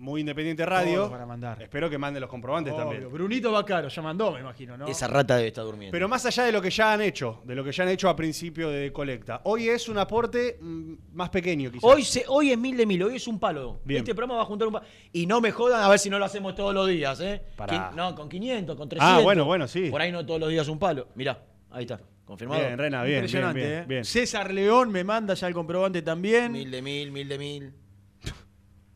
Muy 0.00 0.20
Independiente 0.22 0.64
Radio. 0.64 1.00
Todos 1.00 1.10
para 1.10 1.26
mandar. 1.26 1.60
Espero 1.62 1.90
que 1.90 1.98
mande 1.98 2.18
los 2.20 2.30
comprobantes 2.30 2.72
Obvio. 2.72 2.82
también. 2.84 3.12
Brunito 3.12 3.52
va 3.52 3.62
caro, 3.66 3.88
ya 3.88 4.00
mandó, 4.00 4.32
me 4.32 4.40
imagino, 4.40 4.74
¿no? 4.74 4.86
Esa 4.86 5.06
rata 5.06 5.36
debe 5.36 5.48
estar 5.48 5.62
durmiendo. 5.62 5.92
Pero 5.92 6.08
más 6.08 6.24
allá 6.24 6.44
de 6.44 6.52
lo 6.52 6.62
que 6.62 6.70
ya 6.70 6.94
han 6.94 7.02
hecho, 7.02 7.42
de 7.44 7.54
lo 7.54 7.62
que 7.62 7.70
ya 7.70 7.82
han 7.82 7.90
hecho 7.90 8.08
a 8.08 8.16
principio 8.16 8.70
de 8.70 8.90
colecta, 8.94 9.42
hoy 9.44 9.68
es 9.68 9.90
un 9.90 9.98
aporte 9.98 10.56
mm, 10.58 10.94
más 11.12 11.28
pequeño 11.28 11.70
quizás. 11.70 11.84
Hoy, 11.84 12.02
se, 12.02 12.24
hoy 12.28 12.50
es 12.50 12.56
mil 12.56 12.78
de 12.78 12.86
mil, 12.86 13.02
hoy 13.02 13.16
es 13.16 13.28
un 13.28 13.38
palo. 13.38 13.80
Bien. 13.84 13.98
Este 13.98 14.14
programa 14.14 14.36
va 14.36 14.42
a 14.42 14.46
juntar 14.46 14.68
un 14.68 14.72
palo. 14.74 14.86
Y 15.12 15.26
no 15.26 15.42
me 15.42 15.50
jodan 15.50 15.82
a 15.82 15.88
ver 15.90 15.98
si 15.98 16.08
no 16.08 16.18
lo 16.18 16.24
hacemos 16.24 16.54
todos 16.54 16.72
los 16.72 16.88
días, 16.88 17.20
¿eh? 17.20 17.42
Pará. 17.54 17.90
Quin- 17.92 17.94
No, 17.94 18.14
con 18.14 18.30
500, 18.30 18.76
con 18.76 18.88
300. 18.88 19.18
Ah, 19.18 19.22
bueno, 19.22 19.44
bueno, 19.44 19.68
sí. 19.68 19.90
Por 19.90 20.00
ahí 20.00 20.10
no 20.10 20.24
todos 20.24 20.40
los 20.40 20.48
días 20.48 20.66
un 20.68 20.78
palo. 20.78 21.08
Mirá, 21.14 21.42
ahí 21.70 21.82
está. 21.82 22.00
Confirmado. 22.24 22.60
Bien, 22.64 22.78
Rena, 22.78 23.02
bien, 23.02 23.06
bien, 23.06 23.18
Impresionante, 23.18 23.60
bien, 23.60 23.72
¿eh? 23.72 23.84
bien. 23.86 24.04
César 24.06 24.50
León 24.50 24.90
me 24.90 25.04
manda 25.04 25.34
ya 25.34 25.46
el 25.46 25.52
comprobante 25.52 26.00
también. 26.00 26.52
Mil 26.52 26.70
de 26.70 26.80
mil, 26.80 27.12
mil 27.12 27.28
de 27.28 27.38
mil. 27.38 27.74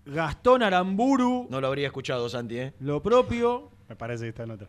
Gastón 0.07 0.62
Aramburu, 0.62 1.47
No 1.51 1.61
lo 1.61 1.67
habría 1.69 1.87
escuchado, 1.87 2.29
Santi, 2.29 2.59
¿eh? 2.59 2.73
lo 2.81 3.03
propio. 3.03 3.71
Me 3.88 3.97
parece 3.97 4.25
que 4.25 4.29
está 4.31 4.43
en 4.45 4.51
otra. 4.53 4.69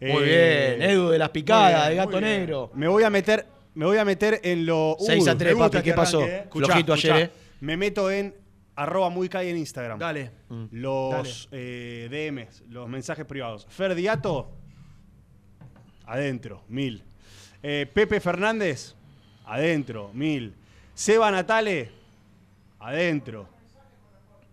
Muy 0.00 0.10
Eh, 0.24 0.76
bien, 0.78 0.90
Edu 0.90 1.08
de 1.10 1.18
las 1.18 1.30
picadas, 1.30 1.88
de 1.88 1.94
gato 1.96 2.20
negro. 2.20 2.70
Me 2.74 2.86
voy 2.88 3.02
a 3.04 3.10
meter, 3.10 3.46
me 3.74 3.84
voy 3.84 3.98
a 3.98 4.04
meter 4.04 4.40
en 4.44 4.64
lo. 4.66 4.96
6 4.98 5.28
a 5.28 5.32
Uh, 5.34 5.36
3, 5.36 5.54
me 5.54 5.60
gusta 5.62 5.78
papi, 5.78 5.84
¿qué 5.90 5.94
pasó? 5.94 6.22
¿eh? 6.24 6.40
escuchá, 6.44 6.66
Flojito 6.66 6.94
escuchá. 6.94 7.14
ayer, 7.14 7.26
¿eh? 7.28 7.32
Me 7.60 7.76
meto 7.76 8.10
en 8.10 8.34
arroba 8.76 9.10
muy 9.10 9.28
calle 9.28 9.50
en 9.50 9.56
Instagram. 9.58 9.98
Dale. 9.98 10.30
Los 10.70 11.48
eh, 11.52 12.08
DMs, 12.10 12.62
los 12.68 12.88
mensajes 12.88 13.24
privados. 13.24 13.66
Ferdiato, 13.68 14.50
adentro, 16.06 16.62
mil. 16.68 17.02
Eh, 17.62 17.90
Pepe 17.92 18.20
Fernández, 18.20 18.94
adentro, 19.46 20.10
mil. 20.14 20.54
Seba 20.94 21.30
Natale, 21.30 21.90
adentro. 22.80 23.48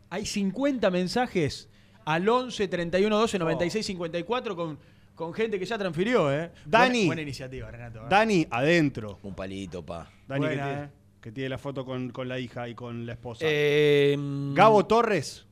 Hay 0.09 0.25
50 0.25 0.89
mensajes 0.91 1.69
al 2.05 2.27
11 2.27 2.67
31 2.67 3.17
12 3.17 3.39
96 3.39 3.85
54 3.85 4.55
con, 4.55 4.77
con 5.15 5.33
gente 5.33 5.57
que 5.59 5.65
ya 5.65 5.77
transfirió, 5.77 6.31
¿eh? 6.31 6.51
Dani. 6.65 6.89
Buena, 6.99 7.05
buena 7.07 7.21
iniciativa, 7.23 7.71
Renato. 7.71 7.99
¿eh? 8.01 8.07
Dani, 8.09 8.47
adentro. 8.49 9.19
Un 9.23 9.35
palito, 9.35 9.85
pa. 9.85 10.11
Dani, 10.27 10.45
Buena, 10.45 10.63
que, 10.63 10.69
tiene, 10.69 10.83
eh. 10.83 10.89
que 11.21 11.31
tiene 11.31 11.49
la 11.49 11.57
foto 11.57 11.83
con, 11.85 12.11
con 12.11 12.27
la 12.27 12.39
hija 12.39 12.69
y 12.69 12.75
con 12.75 13.05
la 13.05 13.13
esposa. 13.13 13.45
Eh, 13.47 14.15
Gabo 14.53 14.85
Torres, 14.85 15.45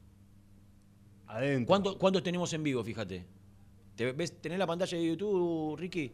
adentro. 1.27 1.67
¿cuánto- 1.67 1.97
¿Cuántos 1.97 2.23
tenemos 2.23 2.51
en 2.53 2.63
vivo, 2.63 2.83
fíjate? 2.83 3.25
¿Te 3.95 4.11
ves, 4.11 4.39
¿Tenés 4.41 4.57
la 4.59 4.67
pantalla 4.67 4.97
de 4.97 5.05
YouTube, 5.05 5.77
Ricky? 5.77 6.11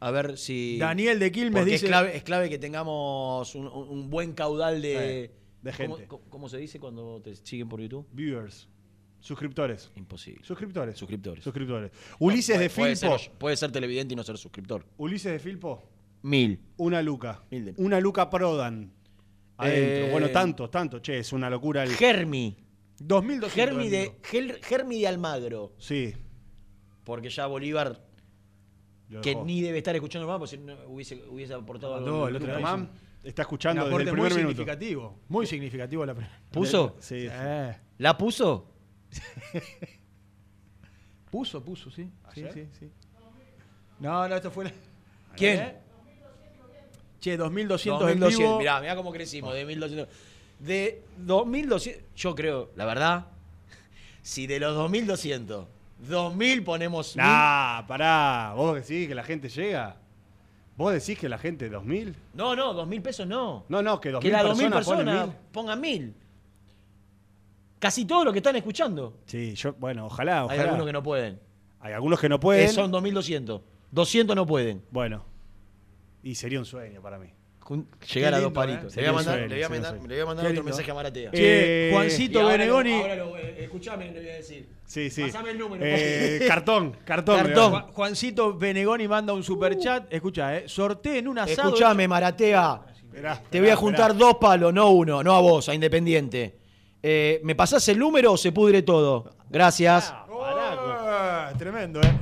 A 0.00 0.10
ver 0.10 0.38
si. 0.38 0.78
Daniel 0.78 1.18
de 1.18 1.32
Quilmes 1.32 1.52
Porque 1.60 1.72
dice. 1.72 1.86
es, 1.86 1.90
clave, 1.90 2.16
es 2.16 2.22
clave 2.22 2.48
que 2.48 2.58
tengamos 2.58 3.54
un, 3.54 3.66
un- 3.66 3.88
un 3.88 4.10
buen 4.10 4.32
caudal 4.32 4.80
de, 4.80 5.30
Sí, 5.34 5.34
de 5.62 5.72
¿Cómo- 5.72 5.94
gente. 5.96 6.08
¿cómo, 6.08 6.22
cómo 6.28 6.48
se 6.48 6.58
dice 6.58 6.78
cuando 6.80 7.20
te 7.22 7.34
siguen 7.34 7.68
por 7.68 7.80
YouTube? 7.80 8.06
Viewers, 8.12 8.68
suscriptores. 9.20 9.90
Imposible. 9.96 10.44
Suscriptores. 10.44 10.96
Suscriptores. 10.98 11.42
Suscriptores. 11.44 11.90
Ulises 12.18 12.56
Puede- 12.56 12.68
de 12.68 12.74
puede 12.74 12.96
Filpo. 12.96 13.18
ser- 13.18 13.30
puede 13.32 13.56
ser 13.56 13.72
televidente 13.72 14.14
y 14.14 14.16
no 14.16 14.22
ser 14.22 14.38
suscriptor. 14.38 14.84
Ulises 14.96 15.32
de 15.32 15.38
Filpo, 15.38 15.82
Mil. 16.22 16.60
una 16.76 17.02
luca. 17.02 17.42
Mil 17.50 17.64
de- 17.66 17.74
Una 17.78 18.00
luca 18.00 18.30
Prodan. 18.30 18.92
Adentro. 19.60 20.06
Eh, 20.06 20.10
bueno, 20.12 20.30
tanto, 20.30 20.70
tanto. 20.70 21.00
Che, 21.00 21.18
es 21.18 21.32
una 21.32 21.50
locura 21.50 21.82
el. 21.82 21.90
Germi. 21.90 22.56
2200 23.00 23.52
Germi 23.52 23.88
de, 23.88 24.58
Germi 24.62 25.00
de 25.00 25.06
Almagro. 25.08 25.72
Sí. 25.78 26.12
Porque 27.04 27.28
ya 27.30 27.46
Bolívar, 27.46 28.04
que 29.22 29.34
ni 29.36 29.60
debe 29.62 29.78
estar 29.78 29.94
escuchando 29.96 30.26
más, 30.28 30.38
porque 30.38 30.56
si 30.56 30.62
no 30.62 30.74
hubiese, 30.86 31.24
hubiese 31.28 31.54
aportado 31.54 31.94
algo. 31.96 32.24
Al 32.26 32.36
el 32.36 32.42
otro 32.42 32.60
está 33.30 33.42
escuchando 33.42 33.82
desde 33.84 33.94
aporte 33.94 34.10
el 34.10 34.16
muy 34.16 34.26
primer 34.28 34.44
minuto. 34.44 34.62
significativo. 34.62 35.18
Muy 35.28 35.46
significativo 35.46 36.06
la 36.06 36.14
primera. 36.14 36.40
¿Puso? 36.50 36.96
Sí. 37.00 37.26
Eh, 37.30 37.76
¿La 37.98 38.16
puso? 38.16 38.66
puso, 41.30 41.62
puso, 41.62 41.90
sí. 41.90 42.10
Sí, 42.34 42.40
¿Ayer? 42.44 42.52
sí, 42.54 42.68
sí. 42.78 42.90
No, 44.00 44.28
no, 44.28 44.36
esto 44.36 44.50
fue. 44.50 44.66
la- 44.66 44.72
¿Quién? 45.36 45.58
¿Eh? 45.60 45.76
Che, 47.20 47.36
2200 47.36 48.10
en 48.12 48.20
2200. 48.20 48.38
vivo. 48.38 48.58
Mirá, 48.58 48.80
mirá 48.80 48.96
cómo 48.96 49.12
crecimos, 49.12 49.52
de 49.54 49.64
1200. 49.64 50.14
De 50.60 51.02
2200, 51.18 52.04
yo 52.16 52.34
creo, 52.34 52.70
la 52.76 52.84
verdad, 52.84 53.26
si 54.22 54.46
de 54.46 54.60
los 54.60 54.74
2200, 54.76 55.66
2000 56.08 56.64
ponemos. 56.64 57.16
mil, 57.16 57.24
Nah, 57.24 57.86
pará. 57.86 58.52
¿Vos 58.54 58.74
decís 58.76 59.08
que 59.08 59.14
la 59.14 59.24
gente 59.24 59.48
llega? 59.48 59.96
¿Vos 60.78 60.92
decís 60.94 61.18
que 61.18 61.28
la 61.28 61.36
gente 61.38 61.68
2000? 61.68 62.14
No, 62.34 62.54
no, 62.56 62.72
2000 62.72 63.02
pesos 63.02 63.26
no. 63.26 63.64
No, 63.68 63.82
no, 63.82 64.00
que 64.00 64.10
2000 64.12 64.30
que 64.30 64.32
las 64.36 64.44
2000 64.44 64.70
personas, 64.70 64.86
ponen 64.86 65.04
personas 65.06 65.26
mil. 65.26 65.36
pongan 65.52 65.80
1000. 65.80 66.14
Casi 67.80 68.04
todos 68.04 68.24
los 68.24 68.32
que 68.32 68.38
están 68.38 68.54
escuchando. 68.56 69.18
Sí, 69.26 69.54
yo, 69.56 69.72
bueno, 69.74 70.06
ojalá, 70.06 70.38
Hay 70.40 70.44
ojalá. 70.46 70.62
algunos 70.62 70.86
que 70.86 70.92
no 70.92 71.02
pueden. 71.02 71.40
Hay 71.80 71.92
algunos 71.92 72.20
que 72.20 72.28
no 72.28 72.36
Eh, 72.36 72.40
pueden. 72.40 72.70
son 72.72 72.90
2200. 72.92 73.60
200 73.90 74.34
no 74.36 74.46
pueden. 74.46 74.82
Bueno. 74.90 75.24
Y 76.22 76.34
sería 76.36 76.58
un 76.60 76.64
sueño 76.64 77.00
para 77.02 77.18
mí. 77.18 77.28
Llegar 78.14 78.34
a 78.34 78.40
dos 78.40 78.52
palitos. 78.52 78.96
¿eh? 78.96 79.02
Le 79.02 79.08
voy 79.08 79.10
a 79.10 79.12
mandar, 79.12 79.38
le 79.40 79.46
voy 79.48 79.62
a 79.62 79.68
mandar, 79.68 79.90
sueño. 79.92 80.08
le 80.08 80.14
voy 80.14 80.22
a 80.22 80.26
mandar 80.26 80.46
Qué 80.46 80.52
otro 80.52 80.64
mensaje 80.64 80.90
a 80.90 80.94
Maratea. 80.94 81.30
Che, 81.32 81.88
Eh, 81.88 81.92
Juancito 81.92 82.38
Y 82.38 82.42
ahora 82.42 82.52
lo- 82.52 82.58
Benegoni. 82.76 83.00
ahora 83.02 83.14
lo- 83.16 83.36
eh, 83.36 83.56
escuchame, 83.60 84.12
le 84.12 84.20
voy 84.20 84.28
a 84.30 84.34
decir. 84.34 84.68
Sí, 84.86 85.10
sí. 85.10 85.22
Pasame 85.22 85.50
el 85.50 85.58
número, 85.58 85.84
Eh, 85.86 86.44
cartón, 86.48 86.96
cartón. 87.04 87.36
Cartón. 87.36 87.72
Ju- 87.74 87.92
Juancito 87.92 88.54
Benegoni 88.56 89.06
manda 89.06 89.32
un 89.34 89.42
super 89.42 89.76
chat. 89.78 90.06
Escucha, 90.12 90.56
eh. 90.56 90.64
Sorteen 90.66 91.28
un 91.28 91.38
asado. 91.38 91.68
Escuchame, 91.68 92.08
Maratea. 92.08 92.80
Esperá, 93.04 93.42
Te 93.50 93.60
voy 93.60 93.70
a 93.70 93.76
juntar 93.76 94.10
esperá. 94.12 94.26
dos 94.26 94.36
palos, 94.40 94.72
no 94.72 94.90
uno, 94.90 95.22
no 95.22 95.34
a 95.34 95.40
vos, 95.40 95.68
a 95.68 95.74
Independiente. 95.74 96.56
Eh, 97.02 97.40
¿Me 97.44 97.54
pasás 97.54 97.86
el 97.88 97.98
número 97.98 98.32
o 98.32 98.36
se 98.36 98.50
pudre 98.52 98.82
todo? 98.82 99.30
Gracias. 99.50 100.12
Ah, 100.30 101.52
tremendo, 101.58 102.00
¿eh? 102.00 102.12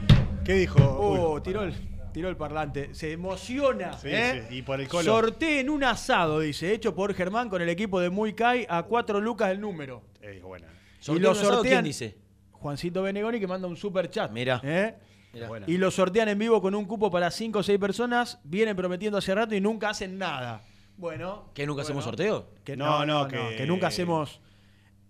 ¿Qué 0.44 0.54
dijo? 0.54 0.78
Oh, 0.82 1.34
Uy, 1.34 1.40
tiró 1.42 1.62
el, 1.62 1.74
tiró 2.16 2.30
el 2.30 2.36
parlante. 2.38 2.94
Se 2.94 3.12
emociona. 3.12 3.92
Sí, 3.92 4.08
¿eh? 4.10 4.46
sí, 4.48 4.56
y 4.56 4.62
por 4.62 4.80
el 4.80 4.88
colo. 4.88 5.04
Sorteen 5.04 5.68
un 5.68 5.84
asado, 5.84 6.40
dice, 6.40 6.72
hecho 6.72 6.94
por 6.94 7.12
Germán 7.12 7.50
con 7.50 7.60
el 7.60 7.68
equipo 7.68 8.00
de 8.00 8.08
Muy 8.08 8.32
Kai 8.32 8.66
a 8.70 8.84
4 8.84 9.20
lucas 9.20 9.50
el 9.50 9.60
número. 9.60 10.02
Eh, 10.22 10.40
bueno. 10.42 10.66
¿Sorteo 10.98 11.22
lo 11.22 11.34
sortean- 11.34 11.62
¿Quién 11.62 11.84
dice? 11.84 12.16
Juancito 12.52 13.02
Benegoni 13.02 13.38
que 13.38 13.46
manda 13.46 13.68
un 13.68 13.76
super 13.76 14.08
chat. 14.08 14.30
Mirá. 14.32 14.62
¿eh? 14.64 14.94
Mirá. 15.34 15.46
Bueno. 15.48 15.66
Y 15.68 15.76
lo 15.76 15.90
sortean 15.90 16.30
en 16.30 16.38
vivo 16.38 16.62
con 16.62 16.74
un 16.74 16.86
cupo 16.86 17.10
para 17.10 17.30
5 17.30 17.58
o 17.58 17.62
6 17.62 17.78
personas. 17.78 18.40
Vienen 18.44 18.74
prometiendo 18.74 19.18
hace 19.18 19.34
rato 19.34 19.54
y 19.54 19.60
nunca 19.60 19.90
hacen 19.90 20.16
nada. 20.16 20.62
Bueno. 20.96 21.50
¿Que 21.52 21.66
nunca 21.66 21.82
bueno, 21.82 21.82
hacemos 21.82 22.04
sorteo? 22.04 22.48
Que 22.64 22.78
No, 22.78 23.00
no, 23.00 23.04
no, 23.04 23.22
no, 23.24 23.28
que, 23.28 23.56
que- 23.56 23.66
nunca 23.66 23.88
hacemos. 23.88 24.40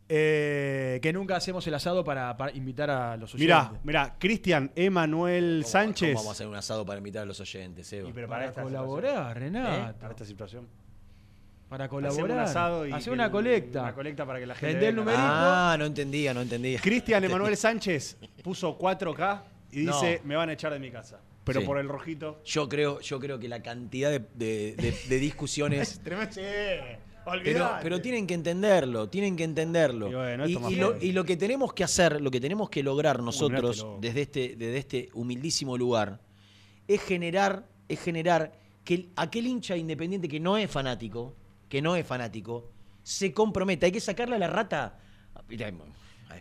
Eh, 0.09 0.99
que 1.03 1.13
nunca 1.13 1.37
hacemos 1.37 1.67
el 1.67 1.75
asado 1.75 2.05
para, 2.05 2.37
para 2.37 2.53
invitar 2.57 2.91
a 2.91 3.17
los 3.17 3.35
oyentes. 3.35 3.57
Mirá, 3.57 3.73
mirá, 3.83 4.17
Cristian 4.19 4.71
Emanuel 4.77 5.61
¿Cómo- 5.63 5.71
Sánchez. 5.73 6.09
¿Cómo 6.15 6.21
vamos 6.25 6.29
a 6.29 6.33
hacer 6.33 6.47
un 6.47 6.55
asado 6.57 6.87
para 6.87 6.99
invitar 6.99 7.23
a 7.23 7.27
los 7.27 7.41
oyentes, 7.41 7.93
Eva? 7.93 8.09
Y 8.09 8.13
pero 8.13 8.29
para, 8.29 8.47
esta 8.47 8.63
colaborar, 8.63 9.11
situación, 9.35 9.35
Renato. 9.35 9.99
Para 9.99 10.11
esta 10.13 10.25
situación. 10.25 10.69
Para 11.69 11.89
colaborar. 11.89 12.31
un 12.31 12.39
asado 12.39 12.87
y 12.87 12.93
Hacer 12.93 13.13
una 13.13 13.25
el- 13.25 13.31
colecta. 13.33 13.83
Una 13.83 13.95
colecta 13.95 14.25
para 14.25 14.39
que 14.39 14.47
la 14.47 14.55
gente. 14.55 14.75
Vendé 14.75 14.89
el 14.89 14.95
numerito. 14.97 15.23
Ah, 15.25 15.75
no 15.77 15.85
entendía, 15.87 16.33
no 16.33 16.41
entendía. 16.43 16.79
Cristian 16.81 17.25
Emanuel 17.25 17.57
Sánchez 17.57 18.17
puso 18.45 18.79
4K 18.79 19.43
y 19.73 19.83
No. 19.83 19.93
dice: 19.93 20.21
Me 20.25 20.37
van 20.37 20.49
a 20.49 20.53
echar 20.53 20.73
de 20.73 20.79
mi 20.79 20.91
casa. 20.93 21.19
Pero 21.43 21.61
Sí. 21.61 21.67
por 21.67 21.79
el 21.79 21.89
rojito. 21.89 22.41
Yo 22.45 22.69
creo, 22.69 23.01
yo 23.01 23.19
creo 23.21 23.39
que 23.39 23.49
la 23.49 23.63
cantidad 23.63 24.11
de, 24.11 24.21
de- 24.35 24.75
de- 24.77 24.97
de 25.09 25.19
discusiones. 25.19 26.01
Pero, 27.83 28.01
tienen 28.01 28.27
que 28.27 28.35
entenderlo, 28.35 29.09
tienen 29.09 29.37
que 29.37 29.45
entenderlo. 29.45 30.09
Y 30.11 30.15
bueno, 30.15 30.47
Y, 30.47 30.53
esto 30.53 30.61
más 30.61 30.73
y 30.73 30.77
lo, 30.77 30.87
fuerte. 30.89 31.07
y 31.07 31.13
lo 31.13 31.25
que 31.25 31.37
tenemos 31.37 31.73
que 31.73 31.85
hacer, 31.85 32.21
lo 32.21 32.31
que 32.31 32.41
tenemos 32.41 32.71
que 32.71 32.83
lograr 32.83 33.21
nosotros 33.23 33.87
desde 34.01 34.23
este, 34.23 34.55
desde 34.57 34.79
este 34.79 35.09
humildísimo 35.15 35.77
lugar, 35.77 36.21
es 36.87 37.01
generar, 37.03 37.67
es 37.89 38.01
generar 38.01 38.53
que 38.85 38.95
el- 38.95 39.09
aquel 39.17 39.47
hincha 39.49 39.77
independiente 39.77 40.29
que 40.29 40.39
no 40.39 40.57
es 40.57 40.71
fanático, 40.71 41.35
que 41.69 41.83
no 41.83 41.97
es 41.97 42.07
fanático, 42.07 42.71
se 43.03 43.33
comprometa. 43.33 43.87
Hay 43.87 43.93
que 43.93 44.01
sacarle 44.01 44.37
a 44.37 44.39
la 44.39 44.47
rata. 44.47 44.99
Hay, 45.35 45.63
hay 45.63 45.73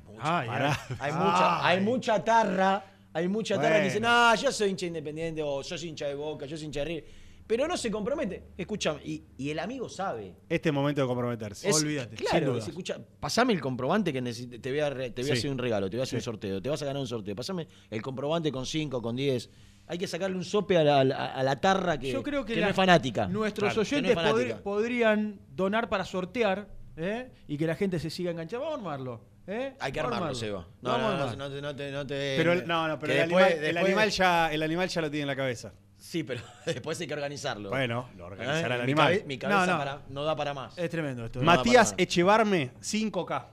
mucha, 0.01 0.39
Ay, 0.39 0.47
Pará. 0.47 0.79
hay 0.99 1.11
mucha, 1.11 1.67
hay 1.67 1.81
mucha 1.81 2.23
tarra, 2.23 2.85
hay 3.13 3.27
mucha 3.27 3.55
tarra 3.59 3.77
que 3.79 3.85
dice, 3.85 3.99
no, 3.99 4.35
yo 4.35 4.51
soy 4.51 4.69
hincha 4.69 4.85
independiente, 4.85 5.41
o 5.43 5.61
yo 5.63 5.77
soy 5.77 5.89
hincha 5.89 6.05
de 6.07 6.15
boca, 6.15 6.45
yo 6.45 6.55
soy 6.57 6.65
hincha 6.67 6.81
de 6.81 6.85
River. 6.85 7.05
Pero 7.47 7.67
no 7.67 7.77
se 7.77 7.91
compromete. 7.91 8.43
Escucha, 8.57 8.95
y, 9.03 9.23
y 9.37 9.51
el 9.51 9.59
amigo 9.59 9.87
sabe. 9.87 10.35
Este 10.49 10.69
es 10.69 10.73
momento 10.73 11.01
de 11.01 11.07
comprometerse. 11.07 11.69
Es- 11.69 11.75
Olvídate, 11.81 12.17
sin 12.17 12.25
Claro, 12.25 12.57
es, 12.57 12.67
escucha, 12.67 12.97
pasame 13.19 13.53
el 13.53 13.61
comprobante 13.61 14.11
que 14.11 14.19
necesite- 14.21 14.57
te 14.59 14.71
voy 14.71 14.79
a, 14.79 14.89
re- 14.89 15.11
te 15.11 15.21
voy 15.21 15.31
a 15.31 15.33
hacer 15.35 15.51
un 15.51 15.57
regalo, 15.59 15.89
te 15.89 15.97
voy 15.97 16.01
a 16.01 16.03
hacer 16.03 16.19
Sí. 16.19 16.27
un 16.29 16.33
sorteo, 16.33 16.61
te 16.61 16.69
vas 16.69 16.81
a 16.81 16.85
ganar 16.85 17.01
un 17.01 17.07
sorteo. 17.07 17.35
Pasame 17.35 17.67
el 17.91 18.01
comprobante 18.01 18.51
con 18.51 18.65
5, 18.65 18.99
con 19.01 19.15
10. 19.15 19.49
Hay 19.87 19.99
que 19.99 20.07
sacarle 20.07 20.35
un 20.35 20.43
sope 20.43 20.75
a 20.77 20.83
la, 20.83 20.99
a 21.01 21.03
la- 21.03 21.25
a 21.35 21.43
la 21.43 21.61
tarra 21.61 21.99
que, 21.99 22.11
Yo 22.11 22.23
creo 22.23 22.43
que, 22.43 22.55
la- 22.55 22.69
es 22.69 22.75
fanática. 22.75 23.27
Nuestros 23.27 23.73
Claro, 23.73 23.87
que 23.87 24.01
no 24.01 24.31
oyentes 24.33 24.55
podrían 24.61 25.39
donar 25.55 25.87
para 25.87 26.03
sortear 26.05 26.67
¿eh? 26.97 27.29
y 27.47 27.57
que 27.57 27.67
la 27.67 27.75
gente 27.75 27.99
se 27.99 28.09
siga 28.09 28.31
enganchando. 28.31 28.65
Vamos 28.65 28.79
a 28.79 28.93
armarlo. 28.93 29.21
¿eh? 29.45 29.75
Hay 29.79 29.91
que 29.91 29.99
Vamos 30.01 30.15
armarlo, 30.15 30.35
Seba. 30.35 30.67
No, 30.81 30.97
no, 30.97 31.15
no, 31.15 31.35
no, 31.35 31.49
te- 31.51 31.61
no 31.61 31.75
te- 31.75 31.91
no 31.91 32.07
te- 32.07 32.33
Pero 32.37 32.53
el- 32.53 32.65
no, 32.67 32.87
no, 32.87 32.97
pero 32.97 33.13
el, 33.13 33.19
después- 33.19 33.45
animal, 33.45 33.63
el, 33.65 33.77
animal 33.77 34.09
ya, 34.09 34.51
el 34.51 34.63
animal 34.63 34.89
ya 34.89 35.01
lo 35.01 35.11
tiene 35.11 35.21
en 35.21 35.27
la 35.27 35.35
cabeza. 35.35 35.73
Sí, 36.07 36.23
pero 36.23 36.41
después 36.67 36.99
hay 37.01 37.07
que 37.07 37.13
organizarlo. 37.15 37.69
Bueno, 37.69 38.09
lo 38.15 38.27
organizará 38.27 38.75
¿Eh? 38.75 38.79
el 38.79 38.85
Mi 38.85 38.91
animal. 38.91 39.13
cabe- 39.13 39.23
Mi, 39.25 39.37
cabeza 39.39 39.65
No, 39.65 39.71
no. 39.73 39.77
para- 39.79 40.01
no 40.09 40.23
da 40.23 40.35
para 40.35 40.53
más. 40.53 40.77
Es 40.77 40.89
tremendo 40.89 41.25
esto. 41.25 41.39
¿eh? 41.41 41.43
Ma- 41.43 41.55
Matías 41.57 41.95
Echevarme, 41.97 42.71
5K. 42.81 43.47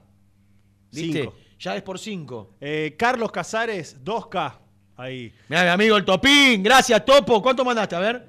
¿Viste? 0.91 1.19
5. 1.21 1.35
Ya 1.59 1.75
es 1.75 1.81
por 1.81 1.97
5. 1.97 2.55
Eh, 2.61 2.95
Carlos 2.97 3.31
Casares, 3.31 3.97
2K. 4.03 4.59
Ahí. 4.97 5.33
Mira, 5.49 5.63
mi 5.63 5.69
amigo 5.69 5.97
el 5.97 6.05
Topín. 6.05 6.61
Gracias, 6.61 7.03
Topo. 7.03 7.41
¿Cuánto 7.41 7.65
mandaste? 7.65 7.95
A 7.95 7.99
ver. 7.99 8.27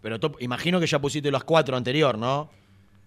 Pero 0.00 0.18
Topo, 0.18 0.38
imagino 0.40 0.80
que 0.80 0.86
ya 0.86 0.98
pusiste 0.98 1.30
los 1.30 1.44
cuatro 1.44 1.76
anterior, 1.76 2.16
¿no? 2.16 2.48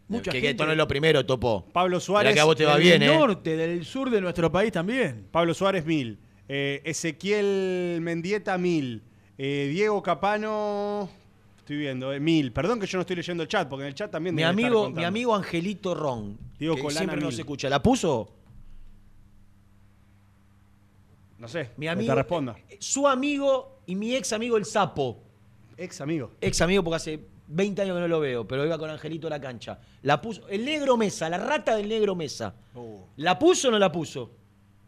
Mucha 0.07 0.25
que, 0.31 0.37
que 0.37 0.47
gente- 0.47 0.49
esto 0.51 0.65
no 0.67 0.71
es 0.73 0.77
lo 0.77 0.87
primero, 0.87 1.25
Topo. 1.25 1.65
Pablo 1.73 1.99
Suárez. 1.99 2.29
Mirá 2.31 2.35
que 2.35 2.41
a 2.41 2.45
vos 2.45 2.55
te 2.55 2.65
va 2.65 2.73
del 2.75 2.83
bien, 2.83 3.01
¿eh? 3.01 3.07
norte, 3.17 3.57
del 3.57 3.83
sur 3.85 4.11
de 4.11 4.21
nuestro 4.21 4.51
país 4.51 4.71
también. 4.71 5.27
Pablo 5.31 5.55
Suárez, 5.55 5.83
1000. 5.83 6.19
Eh, 6.47 6.81
Ezequiel 6.85 7.97
Mendieta, 8.01 8.57
1000. 8.59 9.01
Eh, 9.37 9.69
Diego 9.71 10.01
Capano. 10.01 11.09
Estoy 11.57 11.77
viendo, 11.77 12.13
eh, 12.13 12.19
1000. 12.19 12.51
Perdón 12.51 12.79
que 12.79 12.85
yo 12.85 12.97
no 12.97 13.01
estoy 13.01 13.15
leyendo 13.15 13.43
el 13.43 13.49
chat, 13.49 13.67
porque 13.67 13.83
en 13.83 13.87
el 13.87 13.95
chat 13.95 14.11
también. 14.11 14.35
Mi 14.35 14.43
estar 14.43 14.51
amigo, 14.53 14.75
contando. 14.83 14.99
mi 15.01 15.05
amigo 15.05 15.35
Angelito 15.35 15.95
Ron. 15.95 16.37
Diego 16.59 16.75
que 16.75 16.81
Colana, 16.83 16.99
siempre 16.99 17.21
nos 17.21 17.33
mil. 17.33 17.39
escucha. 17.39 17.69
¿La 17.69 17.81
puso? 17.81 18.29
No 21.37 21.47
sé. 21.47 21.71
Mi 21.77 21.85
que 21.85 21.89
amigo. 21.89 22.11
te 22.11 22.15
responda. 22.15 22.55
Su 22.79 23.07
amigo 23.07 23.79
y 23.85 23.95
mi 23.95 24.15
ex 24.15 24.31
amigo 24.33 24.57
el 24.57 24.65
Sapo. 24.65 25.21
Ex 25.77 25.99
amigo. 26.01 26.31
Ex 26.39 26.61
amigo 26.61 26.83
porque 26.83 26.95
hace 26.95 27.19
20 27.47 27.81
años 27.81 27.95
que 27.95 28.01
no 28.01 28.07
lo 28.07 28.19
veo, 28.19 28.47
pero 28.47 28.65
iba 28.65 28.77
con 28.77 28.89
Angelito 28.89 29.27
a 29.27 29.31
la 29.31 29.41
cancha. 29.41 29.79
La 30.03 30.21
puso. 30.21 30.47
El 30.47 30.63
negro 30.63 30.95
Mesa, 30.97 31.29
la 31.29 31.37
rata 31.37 31.75
del 31.75 31.89
negro 31.89 32.15
Mesa. 32.15 32.55
Oh. 32.73 33.07
¿La 33.17 33.37
puso 33.37 33.67
o 33.67 33.71
no 33.71 33.79
la 33.79 33.91
puso? 33.91 34.31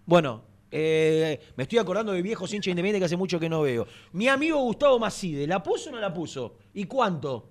Bueno, 0.06 0.44
eh, 0.72 1.40
me 1.56 1.64
estoy 1.64 1.80
acordando 1.80 2.12
de 2.12 2.22
viejos 2.22 2.54
hinchas 2.54 2.68
independientes 2.72 3.02
que 3.02 3.06
hace 3.06 3.18
mucho 3.18 3.40
que 3.40 3.50
no 3.50 3.62
veo. 3.62 3.88
Mi 4.14 4.28
amigo 4.28 4.58
Gustavo 4.60 5.00
Macide, 5.00 5.48
¿la 5.48 5.62
puso 5.64 5.90
o 5.90 5.94
no 5.94 6.00
la 6.00 6.14
puso? 6.14 6.56
¿Y 6.74 6.86
cuánto? 6.86 7.50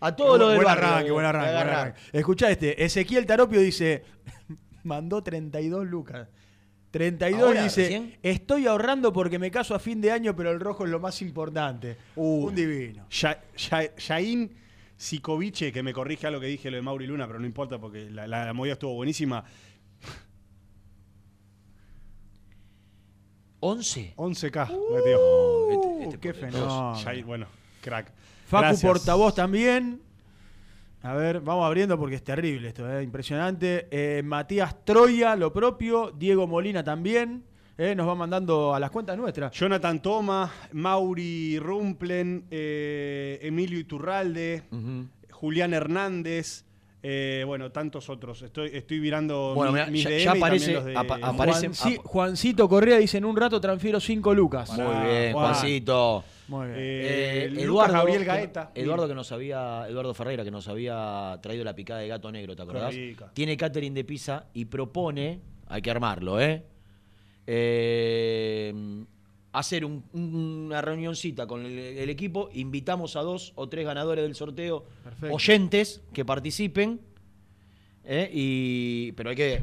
A 0.00 0.14
todo 0.16 0.36
lo 0.36 0.48
del 0.48 0.56
buen 0.56 0.66
barrio, 0.66 0.86
arranque, 0.88 1.10
buen 1.12 1.26
arranque, 1.26 1.48
buen 1.52 1.56
agarrar. 1.60 1.78
arranque. 1.78 2.00
Escuchá 2.12 2.50
este. 2.50 2.84
Ezequiel 2.84 3.24
Taropio 3.24 3.60
dice: 3.60 4.02
mandó 4.82 5.22
32 5.22 5.86
lucas. 5.86 6.28
32 6.90 7.40
y 7.40 7.42
¿Ahora, 7.44 7.62
dice: 7.62 7.82
recién? 7.82 8.18
Estoy 8.22 8.66
ahorrando 8.66 9.12
porque 9.12 9.38
me 9.38 9.50
caso 9.50 9.74
a 9.74 9.78
fin 9.78 10.00
de 10.00 10.10
año, 10.10 10.34
pero 10.36 10.50
el 10.50 10.58
rojo 10.60 10.84
es 10.84 10.90
lo 10.90 10.98
más 11.00 11.22
importante. 11.22 11.96
Uh. 12.16 12.46
Un 12.48 12.54
divino. 12.54 13.06
Ya- 13.10 13.40
Ya- 13.56 13.94
Yain 13.96 14.50
Sikoviche, 14.96 15.72
que 15.72 15.82
me 15.82 15.92
corrige 15.92 16.26
algo 16.26 16.40
que 16.40 16.46
dije 16.48 16.70
lo 16.70 16.76
de 16.76 16.82
Mauri 16.82 17.06
Luna, 17.06 17.26
pero 17.26 17.38
no 17.38 17.46
importa 17.46 17.78
porque 17.80 18.10
la, 18.10 18.26
la, 18.26 18.44
la 18.46 18.52
movida 18.52 18.74
estuvo 18.74 18.94
buenísima. 18.94 19.44
11. 23.64 24.12
11K, 24.16 24.68
Uh. 24.70 24.94
metió. 24.94 25.70
Este- 25.70 26.04
este 26.04 26.18
qué 26.18 26.34
por- 26.34 26.40
fenómeno. 26.50 26.94
Bueno, 27.26 27.46
crack. 27.80 28.12
Facu 28.46 28.62
Gracias. 28.64 28.90
Portavoz 28.92 29.34
también. 29.34 30.00
A 31.02 31.14
ver, 31.14 31.40
vamos 31.40 31.64
abriendo 31.66 31.98
porque 31.98 32.16
es 32.16 32.22
terrible 32.22 32.68
esto, 32.68 32.88
¿eh? 32.92 33.02
impresionante. 33.02 33.88
Eh, 33.90 34.22
Matías 34.22 34.84
Troya, 34.84 35.34
lo 35.36 35.52
propio. 35.52 36.12
Diego 36.16 36.46
Molina 36.46 36.84
también. 36.84 37.44
¿eh? 37.78 37.94
Nos 37.94 38.06
va 38.06 38.14
mandando 38.14 38.74
a 38.74 38.78
las 38.78 38.90
cuentas 38.90 39.16
nuestras. 39.16 39.52
Jonathan 39.52 40.00
Toma, 40.02 40.52
Mauri 40.72 41.58
Rumplen, 41.58 42.44
eh, 42.50 43.38
Emilio 43.42 43.78
Iturralde. 43.80 44.62
Julián 45.30 45.72
Hernández, 45.74 46.64
eh, 47.02 47.42
bueno, 47.46 47.70
tantos 47.72 48.08
otros. 48.08 48.42
Estoy, 48.42 48.70
estoy 48.72 49.00
virando 49.00 49.54
Bueno, 49.54 49.72
mi- 49.72 49.78
mirá, 49.78 49.90
mis 49.90 50.02
ya- 50.04 50.10
DM 50.10 50.24
ya 50.24 50.32
aparece- 50.32 50.72
los 50.72 50.84
de- 50.84 50.96
apa- 50.96 51.18
aparece- 51.22 51.68
Juanci- 51.68 51.98
ap- 51.98 52.04
Juancito 52.06 52.68
Correa 52.68 52.98
dice: 52.98 53.18
En 53.18 53.24
un 53.24 53.36
rato 53.36 53.60
transfiero 53.60 53.98
5 54.00 54.32
lucas. 54.34 54.70
Muy 54.70 54.80
Ah, 54.88 55.04
bien, 55.04 55.32
Juan. 55.32 55.44
Juancito. 55.46 56.24
Muy 56.48 56.66
bien. 56.66 56.78
Eh, 56.78 57.44
Eh, 57.44 57.48
Lucas 57.50 57.64
Eduardo, 57.64 57.92
Gabriel 57.94 58.18
que- 58.20 58.24
Gaeta. 58.26 58.70
Eduardo 58.74 59.08
que 59.08 59.14
nos 59.14 59.32
había, 59.32 59.86
Eduardo 59.88 60.12
Ferreira 60.14 60.44
que 60.44 60.50
nos 60.50 60.68
había 60.68 61.38
traído 61.42 61.64
la 61.64 61.74
picada 61.74 62.00
de 62.00 62.08
gato 62.08 62.30
negro, 62.30 62.54
¿te 62.54 62.62
acordás? 62.62 62.90
Qué 62.94 62.96
rica. 63.08 63.30
Tiene 63.32 63.56
catering 63.56 63.94
de 63.94 64.04
pizza 64.04 64.46
y 64.52 64.66
propone, 64.66 65.40
hay 65.68 65.80
que 65.82 65.90
armarlo, 65.90 66.40
¿eh? 66.40 66.62
Hacer 69.52 69.84
un- 69.84 70.02
una 70.14 70.80
reunioncita 70.80 71.46
con 71.46 71.66
el, 71.66 71.78
el 71.78 72.08
equipo, 72.10 72.48
invitamos 72.54 73.16
a 73.16 73.20
dos 73.20 73.52
o 73.54 73.68
tres 73.68 73.84
ganadores 73.84 74.24
del 74.24 74.34
sorteo, 74.34 74.84
Perfecto. 75.04 75.34
oyentes 75.34 76.00
que 76.14 76.24
participen, 76.24 77.00
¿eh? 78.04 78.30
y, 78.32 79.12
pero 79.12 79.30
hay 79.30 79.36
que 79.36 79.62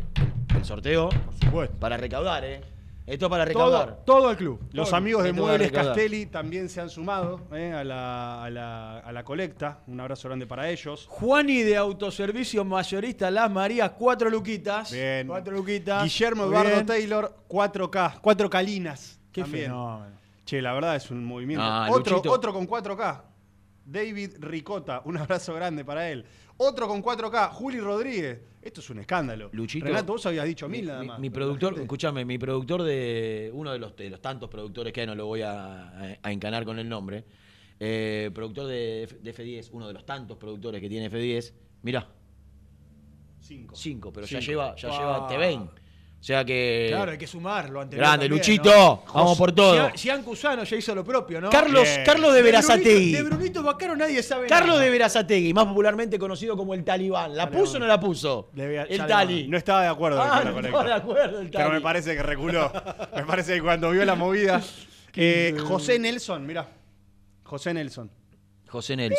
el 0.56 0.66
sorteo 0.66 1.10
supuesto. 1.44 1.76
para 1.80 1.98
recaudar, 1.98 2.46
¿eh? 2.46 2.62
Esto 3.08 3.26
es 3.26 3.30
para 3.32 3.44
Todo, 3.46 3.66
recaudar. 3.72 4.04
todo 4.06 4.28
al 4.30 4.38
club. 4.38 4.60
Los 4.72 4.90
Todo 4.90 4.98
amigos 4.98 5.24
de 5.24 5.34
Muebles. 5.34 5.72
Castelli 5.72 6.28
también 6.28 6.70
se 6.70 6.80
han 6.80 6.92
sumado 6.92 7.42
eh, 7.52 7.72
a, 7.74 7.84
la, 7.84 8.44
a 8.44 8.50
la- 8.52 9.00
a 9.00 9.12
la 9.12 9.24
colecta. 9.24 9.80
Un 9.88 10.00
abrazo 10.00 10.28
grande 10.28 10.46
para 10.46 10.70
ellos. 10.70 11.08
Juani 11.10 11.64
de 11.64 11.76
Autoservicio 11.76 12.64
Mayorista 12.64 13.32
Las 13.32 13.50
Marías, 13.50 13.94
cuatro 13.98 14.30
luquitas. 14.30 14.92
Bien. 14.92 15.26
Cuatro 15.26 15.56
luquitas. 15.56 16.04
Guillermo 16.04 16.44
Eduardo 16.44 16.70
bien. 16.72 16.86
Taylor, 16.86 17.36
4K, 17.48 18.20
4 18.22 18.48
calinas. 18.48 19.19
Qué 19.32 19.42
también. 19.42 19.66
fenómeno. 19.66 20.16
Che, 20.46 20.62
la 20.62 20.74
verdad 20.74 20.96
es 20.96 21.12
un 21.12 21.24
movimiento. 21.26 21.64
Ah, 21.64 21.88
otro, 21.92 22.18
Luchito. 22.18 22.34
otro 22.34 22.54
con 22.54 22.68
4K. 22.68 23.24
David 23.86 24.36
Ricota, 24.40 25.02
un 25.06 25.18
abrazo 25.18 25.54
grande 25.54 25.84
para 25.86 26.10
él. 26.10 26.24
Otro 26.58 26.88
con 26.88 27.02
4K, 27.02 27.50
Juli 27.52 27.80
Rodríguez. 27.80 28.40
Esto 28.62 28.82
es 28.82 28.90
un 28.90 29.00
escándalo. 29.00 29.50
Luchito. 29.54 29.86
Renato, 29.86 30.14
vos 30.14 30.26
habías 30.26 30.46
dicho 30.46 30.68
Mi, 30.68 30.80
mil 30.80 30.88
nada 30.88 31.02
mi- 31.02 31.08
más. 31.08 31.20
mi 31.20 31.30
productor, 31.30 31.70
gente- 31.70 31.84
escúchame, 31.84 32.26
mi 32.26 32.38
productor 32.38 32.84
de 32.84 33.50
uno 33.54 33.72
de 33.72 33.80
los, 33.80 33.96
de 33.96 34.10
los 34.10 34.22
tantos 34.22 34.50
productores 34.50 34.92
que 34.92 35.02
hay, 35.02 35.08
no 35.08 35.16
lo 35.16 35.26
voy 35.28 35.42
a, 35.44 36.18
a 36.22 36.32
encanar 36.32 36.66
con 36.66 36.78
el 36.80 36.88
nombre. 36.90 37.24
eh, 37.80 38.30
productor 38.34 38.68
de, 38.68 39.04
F- 39.04 39.20
de 39.20 39.34
F10, 39.34 39.70
uno 39.72 39.88
de 39.88 39.94
los 39.94 40.06
tantos 40.06 40.38
productores 40.38 40.82
que 40.82 40.90
tiene 40.90 41.10
F10. 41.10 41.54
Mirá, 41.84 42.06
Cinco. 43.40 43.76
cinco, 43.76 44.12
pero 44.14 44.28
ya 44.28 44.40
lleva, 44.40 44.76
ya 44.76 44.90
lleva 44.90 45.28
T20. 45.30 45.70
O 46.20 46.24
sea 46.24 46.44
que. 46.44 46.88
Claro, 46.90 47.12
hay 47.14 47.18
que 47.18 47.28
sumar 47.28 47.70
lo 47.70 47.80
anterior. 47.80 48.06
Grande, 48.06 48.26
también, 48.26 48.40
Luchito, 48.40 48.70
¿no? 48.70 49.04
vamos 49.14 49.38
por 49.38 49.54
todo. 49.54 49.74
Gian- 49.74 49.94
Gian 49.96 50.24
Cusano 50.24 50.66
ya 50.66 50.76
hizo 50.76 50.94
lo 50.94 51.02
propio, 51.04 51.40
¿no? 51.40 51.50
Carlos, 51.50 51.84
Bien. 51.84 52.04
Carlos 52.06 52.34
de 52.34 52.42
Verazategui. 52.42 53.12
De 53.14 53.24
Brunito 53.24 53.64
Bacaro 53.64 53.96
nadie 53.96 54.22
sabe 54.22 54.48
Carlos 54.48 54.76
nada. 54.76 54.82
de 54.84 54.90
Verazategui, 54.90 55.54
más 55.54 55.66
popularmente 55.66 56.20
conocido 56.20 56.58
como 56.58 56.74
el 56.74 56.84
Talibán. 56.84 57.38
¿La 57.38 57.50
puso 57.50 57.78
o 57.78 57.80
no 57.80 57.88
la 57.88 58.00
puso? 58.02 58.50
El 58.56 59.06
Tali. 59.08 59.48
No 59.48 59.58
estaba 59.58 59.84
de 59.84 59.88
acuerdo 59.88 60.22
Ah, 60.22 60.42
no 60.44 60.60
estaba 60.60 60.84
de 60.84 60.94
acuerdo 60.94 61.40
el 61.40 61.50
Tali. 61.52 61.64
Pero 61.64 61.72
me 61.72 61.82
parece 61.82 62.14
que 62.16 62.22
reculó. 62.24 62.70
me 63.16 63.24
parece 63.24 63.56
que 63.56 63.62
cuando 63.62 63.90
vio 63.92 64.04
la 64.04 64.16
movida. 64.16 64.62
Eh, 65.16 65.56
José 65.68 66.00
Nelson, 66.00 66.46
mirá. 66.46 66.68
José 67.44 67.74
Nelson. 67.74 68.12
José 68.68 68.96
Nelson. 68.98 69.18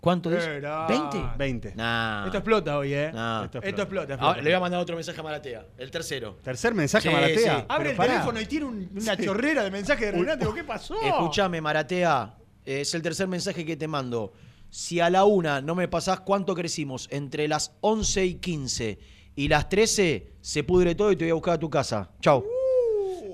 ¿Cuánto 0.00 0.30
dice? 0.30 0.56
Era. 0.56 0.86
¿20? 0.86 1.36
20. 1.36 1.74
Nah. 1.74 2.26
Esto 2.26 2.38
explota 2.38 2.78
hoy, 2.78 2.94
¿eh? 2.94 3.10
No. 3.12 3.44
Esto 3.44 3.58
Esto 3.58 3.82
explota. 3.82 3.82
explota. 4.14 4.14
Ahora, 4.24 4.42
le 4.42 4.50
voy 4.50 4.56
a 4.56 4.60
mandar 4.60 4.80
otro 4.80 4.94
mensaje 4.94 5.18
a 5.18 5.22
Maratea, 5.24 5.66
el 5.76 5.90
tercero. 5.90 6.36
Tercer 6.42 6.72
mensaje 6.74 7.08
Sí, 7.08 7.14
Maratea. 7.14 7.58
sí. 7.60 7.64
Abre 7.68 7.76
Pero 7.78 7.90
el 7.90 7.96
pará. 7.96 8.12
teléfono 8.12 8.40
y 8.40 8.46
tiene 8.46 8.66
un- 8.66 8.90
una 9.00 9.16
chorrera 9.16 9.64
de 9.64 9.70
mensajes 9.72 10.12
de 10.12 10.18
Renato. 10.18 10.54
¿Qué 10.54 10.62
pasó? 10.64 10.94
Escúchame, 11.02 11.60
Maratea, 11.60 12.36
es 12.64 12.94
el 12.94 13.02
tercer 13.02 13.26
mensaje 13.26 13.64
que 13.64 13.76
te 13.76 13.88
mando. 13.88 14.32
Si 14.70 15.00
a 15.00 15.10
la 15.10 15.24
una 15.24 15.60
no 15.60 15.74
me 15.74 15.88
pasás 15.88 16.20
cuánto 16.20 16.54
crecimos 16.54 17.08
entre 17.10 17.48
las 17.48 17.72
11 17.80 18.24
y 18.24 18.34
15 18.36 18.98
y 19.34 19.48
las 19.48 19.68
13, 19.68 20.32
se 20.40 20.62
pudre 20.62 20.94
todo 20.94 21.10
y 21.10 21.16
te 21.16 21.24
voy 21.24 21.30
a 21.30 21.34
buscar 21.34 21.54
a 21.54 21.58
tu 21.58 21.70
casa. 21.70 22.10
Chau. 22.20 22.44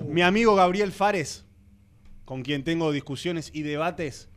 Mi 0.07 0.22
amigo 0.22 0.55
Gabriel 0.55 0.92
Fares, 0.92 1.44
con 2.24 2.42
quien 2.42 2.64
tengo 2.64 2.90
discusiones 2.92 3.50
y 3.53 3.62
debates 3.62 4.29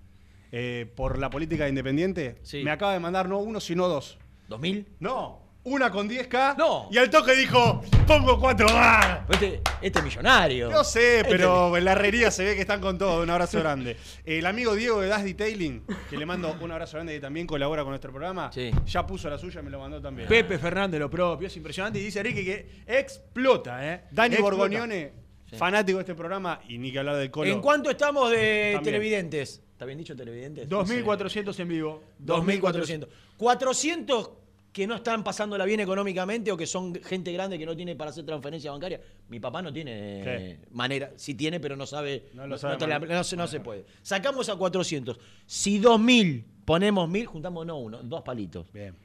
eh, 0.51 0.91
por 0.95 1.17
la 1.19 1.29
política 1.29 1.67
independiente, 1.67 2.37
Sí. 2.43 2.63
me 2.63 2.71
acaba 2.71 2.93
de 2.93 2.99
mandar 2.99 3.27
no 3.27 3.39
uno, 3.39 3.59
sino 3.59 3.87
dos. 3.87 4.17
¿2000? 4.49 4.85
No, 4.99 5.45
una 5.63 5.91
con 5.91 6.07
10K. 6.09 6.55
No. 6.57 6.87
Y 6.89 6.97
al 6.97 7.09
toque 7.09 7.33
dijo, 7.35 7.81
pongo 8.07 8.39
4K. 8.39 9.25
Este, 9.29 9.61
este 9.81 10.01
millonario. 10.01 10.69
No 10.69 10.85
sé, 10.85 11.17
Este- 11.19 11.29
pero 11.31 11.75
en 11.75 11.83
la 11.83 11.91
herrería 11.91 12.31
se 12.31 12.45
ve 12.45 12.55
que 12.55 12.61
están 12.61 12.79
con 12.79 12.97
todo. 12.97 13.21
Un 13.21 13.29
abrazo 13.29 13.59
grande. 13.59 13.97
El 14.23 14.45
amigo 14.45 14.73
Diego 14.75 15.01
de 15.01 15.09
Das 15.09 15.25
Detailing, 15.25 15.83
que 16.09 16.15
le 16.15 16.25
mando 16.25 16.55
un 16.61 16.71
abrazo 16.71 16.95
grande 16.95 17.13
y 17.13 17.19
también 17.19 17.45
colabora 17.45 17.81
con 17.83 17.91
nuestro 17.91 18.11
programa, 18.11 18.49
Sí. 18.53 18.71
ya 18.85 19.05
puso 19.05 19.29
la 19.29 19.37
suya 19.37 19.59
y 19.59 19.63
me 19.63 19.69
lo 19.69 19.79
mandó 19.79 20.01
también. 20.01 20.29
Pepe 20.29 20.57
Fernández, 20.57 20.97
lo 21.01 21.09
propio. 21.09 21.47
Es 21.47 21.57
impresionante. 21.57 21.99
Y 21.99 22.03
dice 22.03 22.19
Enrique 22.19 22.45
que 22.45 22.83
explota, 22.87 23.85
¿eh? 23.93 24.03
Dani 24.11 24.35
Explota. 24.35 24.55
Borgognone, 24.55 25.13
fanático 25.57 25.97
de 25.97 26.03
este 26.03 26.15
programa, 26.15 26.61
y 26.69 26.77
ni 26.77 26.91
que 26.93 26.99
hablar 26.99 27.17
del 27.17 27.29
colo. 27.31 27.51
¿En 27.51 27.59
cuánto 27.61 27.89
estamos 27.89 28.31
de 28.31 28.71
También. 28.75 28.83
televidentes? 28.83 29.61
¿Está 29.77 29.85
bien 29.85 29.99
dicho, 29.99 30.15
televidentes? 30.15 30.67
2.400 30.67 31.59
en 31.59 31.67
vivo. 31.67 32.03
2.400. 32.25 33.07
400 33.37 34.31
que 34.73 34.87
no 34.87 34.95
están 34.95 35.23
pasándola 35.23 35.65
bien 35.65 35.81
económicamente 35.81 36.51
o 36.51 36.57
que 36.57 36.65
son 36.65 36.95
gente 36.95 37.31
grande 37.31 37.59
que 37.59 37.65
no 37.67 37.75
tiene 37.75 37.95
para 37.95 38.09
hacer 38.09 38.25
transferencia 38.25 38.71
bancaria. 38.71 38.99
Mi 39.29 39.39
papá 39.39 39.61
no 39.61 39.71
tiene 39.71 40.57
manera, 40.71 41.11
sí 41.15 41.35
tiene, 41.35 41.59
pero 41.59 41.75
no 41.75 41.85
sabe, 41.85 42.23
No 42.33 42.47
lo 42.47 42.57
sabe 42.57 42.75
no 43.07 43.23
se, 43.23 43.37
no 43.37 43.45
se 43.45 43.59
puede. 43.59 43.85
Sacamos 44.01 44.49
a 44.49 44.55
400. 44.55 45.19
Si 45.45 45.79
2.000 45.79 46.43
ponemos 46.65 47.07
1.000, 47.07 47.25
juntamos 47.25 47.63
no 47.63 47.77
uno, 47.77 48.01
dos 48.01 48.23
palitos. 48.23 48.73
Bien, 48.73 48.95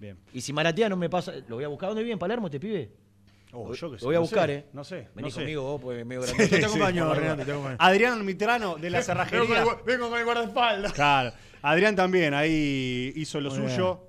bien. 0.00 0.16
Y 0.32 0.40
si 0.40 0.54
Maratea 0.54 0.88
no 0.88 0.96
me 0.96 1.10
pasa, 1.10 1.34
lo 1.46 1.56
voy 1.56 1.64
a 1.64 1.68
buscar. 1.68 1.90
¿Dónde 1.90 2.04
vive 2.04 2.14
en 2.14 2.18
Palermo 2.18 2.46
este 2.46 2.58
pibe? 2.58 2.90
Oh, 3.54 3.72
yo 3.74 3.90
qué 3.90 3.98
sé, 3.98 4.02
Lo 4.04 4.08
voy 4.08 4.14
a 4.14 4.18
no 4.18 4.22
buscar, 4.22 4.48
sé, 4.48 4.54
¿eh? 4.54 4.66
No 4.72 4.82
sé. 4.84 5.08
Vení 5.14 5.28
no 5.28 5.34
sé. 5.34 5.40
conmigo 5.40 5.62
vos, 5.62 5.80
porque 5.82 6.00
es 6.00 6.06
medio 6.06 6.22
Sí, 6.22 6.28
grande. 6.28 6.44
Yo 6.44 6.50
te 6.50 6.56
sí, 6.58 6.64
acompaño, 6.64 7.06
por 7.08 7.16
Renato, 7.16 7.30
favor. 7.36 7.44
te 7.46 7.52
acompaño. 7.52 7.76
Adrián 7.80 8.24
Mitrano 8.24 8.76
de 8.76 8.90
la 8.90 9.02
cerrajería. 9.02 9.64
vengo 9.84 10.08
con 10.08 10.18
el 10.18 10.24
guardaespaldas. 10.24 10.92
Claro. 10.94 11.32
Adrián 11.62 11.94
también 11.94 12.32
ahí 12.34 13.12
hizo 13.14 13.40
lo 13.40 13.50
Muy 13.50 13.68
suyo. 13.70 14.06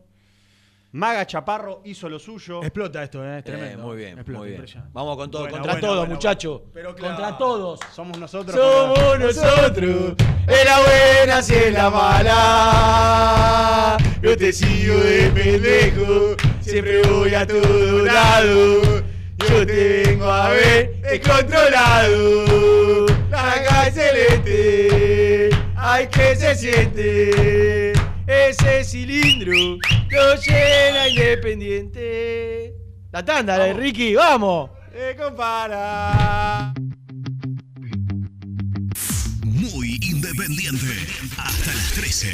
Maga 0.93 1.25
Chaparro 1.25 1.81
hizo 1.85 2.07
lo 2.07 2.19
suyo. 2.19 2.61
Explota 2.61 3.03
esto, 3.03 3.25
¿eh? 3.25 3.33
es 3.33 3.39
Eh, 3.39 3.43
tremendo. 3.43 3.83
muy 3.83 3.97
bien, 3.97 4.13
Explota, 4.19 4.37
muy 4.39 4.47
bien. 4.47 4.55
impresionante. 4.59 4.93
Vamos 4.93 5.17
con 5.17 5.29
todo, 5.31 5.41
Buena, 5.41 5.57
contra 5.57 5.73
buena, 5.73 5.87
todos, 5.87 5.99
buena, 6.01 6.13
muchachos. 6.13 6.61
Pero 6.73 6.95
claro. 6.95 7.15
Contra 7.15 7.37
todos. 7.37 7.79
Somos 7.93 8.17
nosotros. 8.19 8.55
Somos 8.55 9.19
nosotros, 9.19 10.13
en 10.47 10.65
la 10.65 10.79
buena 10.79 11.41
si 11.41 11.55
en 11.55 11.73
la 11.73 11.89
mala. 11.89 13.97
Yo 14.21 14.37
te 14.37 14.53
sigo 14.53 14.95
de 14.99 15.29
pendejo, 15.31 16.35
siempre 16.61 17.01
voy 17.07 17.33
a 17.33 17.45
todo 17.47 18.05
lado. 18.05 19.03
Yo 19.49 19.65
te 19.65 20.03
vengo 20.05 20.25
a 20.25 20.49
ver 20.49 21.01
descontrolado. 21.01 23.05
La 23.29 23.63
calle 23.67 23.91
celeste, 23.91 25.49
ay 25.75 26.07
que 26.07 26.35
se 26.35 26.55
siente. 26.55 27.93
Ese 28.25 28.83
cilindro 28.83 29.77
lo 30.09 30.35
llena 30.35 31.09
independiente. 31.09 32.73
La 33.11 33.23
tanda, 33.23 33.59
de 33.59 33.73
Ricky, 33.73 34.15
vamos. 34.15 34.71
Eh, 34.93 35.15
compara. 35.17 36.73
Muy 39.43 39.99
independiente. 40.01 40.87
Hasta 41.37 41.73
las 41.73 41.91
13. 41.93 42.33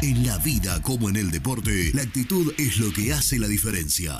En 0.00 0.24
la 0.24 0.38
vida 0.38 0.80
como 0.82 1.08
en 1.08 1.16
el 1.16 1.32
deporte, 1.32 1.90
la 1.92 2.02
actitud 2.02 2.52
es 2.56 2.78
lo 2.78 2.92
que 2.92 3.12
hace 3.12 3.36
la 3.36 3.48
diferencia. 3.48 4.16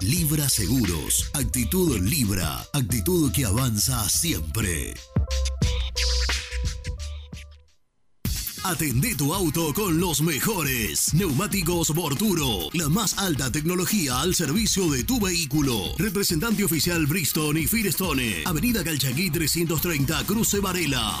Libra 0.00 0.48
Seguros. 0.48 1.30
Actitud 1.34 2.00
Libra. 2.00 2.64
Actitud 2.72 3.30
que 3.30 3.44
avanza 3.44 4.08
siempre. 4.08 4.94
Atendé 8.64 9.14
tu 9.14 9.34
auto 9.34 9.74
con 9.74 10.00
los 10.00 10.22
mejores. 10.22 11.12
Neumáticos 11.12 11.90
Borturo. 11.94 12.70
La 12.72 12.88
más 12.88 13.18
alta 13.18 13.52
tecnología 13.52 14.20
al 14.20 14.34
servicio 14.34 14.90
de 14.90 15.04
tu 15.04 15.20
vehículo. 15.20 15.94
Representante 15.98 16.64
oficial 16.64 17.06
Bristol 17.06 17.58
y 17.58 17.66
Firestone. 17.66 18.42
Avenida 18.46 18.82
Calchaquí 18.82 19.30
330, 19.30 20.24
Cruce 20.24 20.60
Varela. 20.60 21.20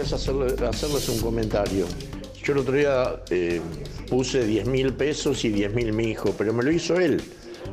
Hacerles 0.00 1.08
un 1.10 1.20
comentario. 1.20 1.86
Yo 2.42 2.54
el 2.54 2.58
otro 2.60 2.74
día 2.74 3.22
eh, 3.30 3.60
puse 4.08 4.44
10 4.44 4.66
mil 4.66 4.94
pesos 4.94 5.44
y 5.44 5.50
10 5.50 5.74
mil 5.74 5.92
mi 5.92 6.04
hijo, 6.04 6.34
pero 6.36 6.52
me 6.54 6.62
lo 6.62 6.72
hizo 6.72 6.98
él 6.98 7.22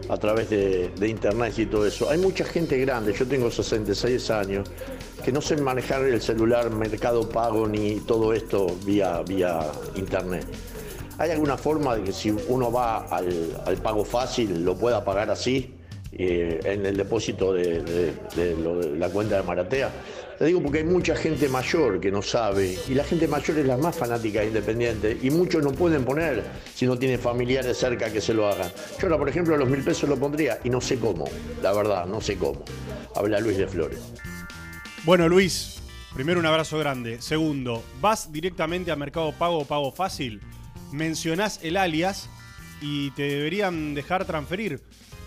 a 0.09 0.17
través 0.17 0.49
de, 0.49 0.91
internet 1.07 1.57
y 1.57 1.65
todo 1.65 1.85
eso. 1.87 2.09
Hay 2.09 2.17
mucha 2.17 2.43
gente 2.43 2.77
grande, 2.77 3.13
yo 3.13 3.25
tengo 3.25 3.49
66 3.49 4.29
años, 4.31 4.69
que 5.23 5.31
no 5.31 5.41
sé 5.41 5.55
manejar 5.57 6.03
el 6.03 6.21
celular, 6.21 6.69
mercado 6.71 7.27
pago 7.29 7.67
ni 7.67 8.01
todo 8.01 8.33
esto 8.33 8.67
vía, 8.85 9.21
vía 9.23 9.61
internet. 9.95 10.45
¿Hay 11.17 11.31
alguna 11.31 11.57
forma 11.57 11.95
de 11.95 12.03
que 12.03 12.11
si 12.11 12.35
uno 12.47 12.71
va 12.71 13.05
al, 13.07 13.77
pago 13.81 14.03
fácil 14.03 14.63
lo 14.63 14.75
pueda 14.77 15.03
pagar 15.03 15.29
así 15.29 15.73
eh, 16.11 16.59
en 16.63 16.85
el 16.85 16.97
depósito 16.97 17.53
de 17.53 18.13
la 18.97 19.09
cuenta 19.09 19.37
de 19.37 19.43
Maratea? 19.43 19.91
Le 20.39 20.45
digo 20.47 20.63
porque 20.63 20.77
hay 20.77 20.83
mucha 20.85 21.17
gente 21.17 21.49
mayor 21.49 21.99
que 21.99 22.11
no 22.11 22.21
sabe 22.21 22.77
y 22.87 22.93
la 22.93 23.03
gente 23.03 23.27
mayor 23.27 23.59
es 23.59 23.65
la 23.65 23.75
más 23.75 23.97
fanática 23.97 24.39
de 24.39 24.47
Independiente 24.47 25.17
y 25.21 25.29
muchos 25.31 25.61
no 25.61 25.71
pueden 25.71 26.05
poner 26.05 26.45
si 26.73 26.85
no 26.85 26.97
tienen 26.97 27.19
familiares 27.19 27.77
cerca 27.77 28.09
que 28.09 28.21
se 28.21 28.33
lo 28.33 28.47
hagan. 28.47 28.71
Yo 28.99 29.07
ahora, 29.07 29.17
por 29.17 29.27
ejemplo, 29.27 29.57
los 29.57 29.67
mil 29.67 29.83
pesos 29.83 30.07
lo 30.07 30.17
pondría 30.17 30.57
y 30.63 30.69
no 30.69 30.79
sé 30.79 30.97
cómo, 30.97 31.25
la 31.61 31.73
verdad, 31.73 32.05
no 32.05 32.21
sé 32.21 32.37
cómo. 32.37 32.63
Habla 33.15 33.41
Luis 33.41 33.57
de 33.57 33.67
Flores. 33.67 33.99
Bueno, 35.03 35.27
Luis, 35.27 35.81
primero 36.15 36.39
un 36.39 36.45
abrazo 36.45 36.77
grande. 36.77 37.21
Segundo, 37.21 37.83
vas 37.99 38.31
directamente 38.31 38.91
a 38.91 38.95
Mercado 38.95 39.33
Pago 39.33 39.59
o 39.59 39.65
Pago 39.65 39.91
Fácil, 39.91 40.39
mencionás 40.93 41.59
el 41.63 41.75
alias 41.75 42.29
y 42.81 43.11
te 43.11 43.23
deberían 43.23 43.93
dejar 43.93 44.23
transferir. 44.23 44.79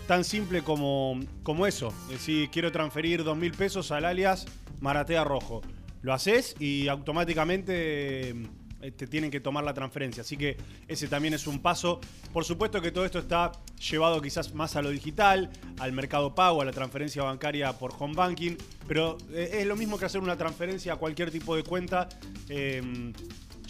Tan 0.08 0.24
simple 0.24 0.62
como, 0.62 1.20
como 1.42 1.66
eso. 1.66 1.92
Es 2.06 2.20
decir, 2.20 2.48
quiero 2.50 2.72
transferir 2.72 3.22
dos 3.24 3.36
mil 3.36 3.52
pesos 3.52 3.92
al 3.92 4.06
alias 4.06 4.46
Maratea 4.83 5.24
Rojo. 5.24 5.62
Lo 6.03 6.12
haces 6.12 6.55
y 6.59 6.89
automáticamente 6.89 8.30
eh, 8.83 8.91
te 8.91 9.07
tienen 9.07 9.30
que 9.30 9.41
tomar 9.41 9.64
la 9.64 9.72
transferencia. 9.72 10.22
Así 10.22 10.37
que 10.37 10.59
ese 10.89 11.09
también 11.09 11.33
es 11.33 11.47
un 11.47 11.61
paso. 11.61 12.01
Por 12.33 12.45
supuesto 12.45 12.83
que 12.83 12.91
todo 12.91 13.07
esto 13.07 13.20
está 13.20 13.53
llevado 13.91 14.20
quizás 14.20 14.53
más 14.53 14.76
a 14.76 14.83
lo 14.83 14.91
digital, 14.91 15.51
al 15.78 15.93
mercado 15.93 16.35
pago, 16.35 16.61
a 16.61 16.64
la 16.64 16.72
transferencia 16.72 17.22
bancaria 17.22 17.72
por 17.78 17.95
home 17.99 18.14
banking, 18.14 18.57
pero 18.87 19.16
eh, 19.30 19.61
es 19.61 19.66
lo 19.66 19.76
mismo 19.76 19.97
que 19.97 20.05
hacer 20.05 20.20
una 20.20 20.37
transferencia 20.37 20.95
a 20.95 20.97
cualquier 20.97 21.30
tipo 21.30 21.57
de 21.57 21.62
cuenta. 21.62 22.09
eh, 22.49 23.12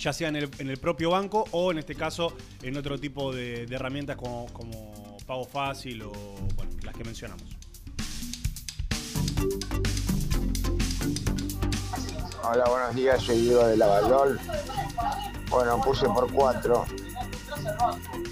ya 0.02 0.12
sea 0.12 0.28
en 0.28 0.36
el, 0.36 0.78
propio 0.78 1.10
banco 1.10 1.44
o 1.52 1.70
en 1.70 1.78
este 1.78 1.94
caso 1.94 2.36
en 2.62 2.76
otro 2.76 2.98
tipo 2.98 3.32
de, 3.32 3.64
herramientas 3.64 4.16
como, 4.16 4.46
pago 5.26 5.44
fácil 5.44 6.02
o 6.02 6.12
las 6.82 6.96
que 6.96 7.04
mencionamos. 7.04 7.44
Hola, 12.44 12.64
buenos 12.68 12.94
días, 12.96 13.22
soy 13.22 13.40
Diego 13.40 13.66
de 13.66 13.76
Lavallol. 13.76 14.38
Bueno, 15.48 15.80
puse 15.80 16.06
por 16.06 16.32
cuatro, 16.32 16.84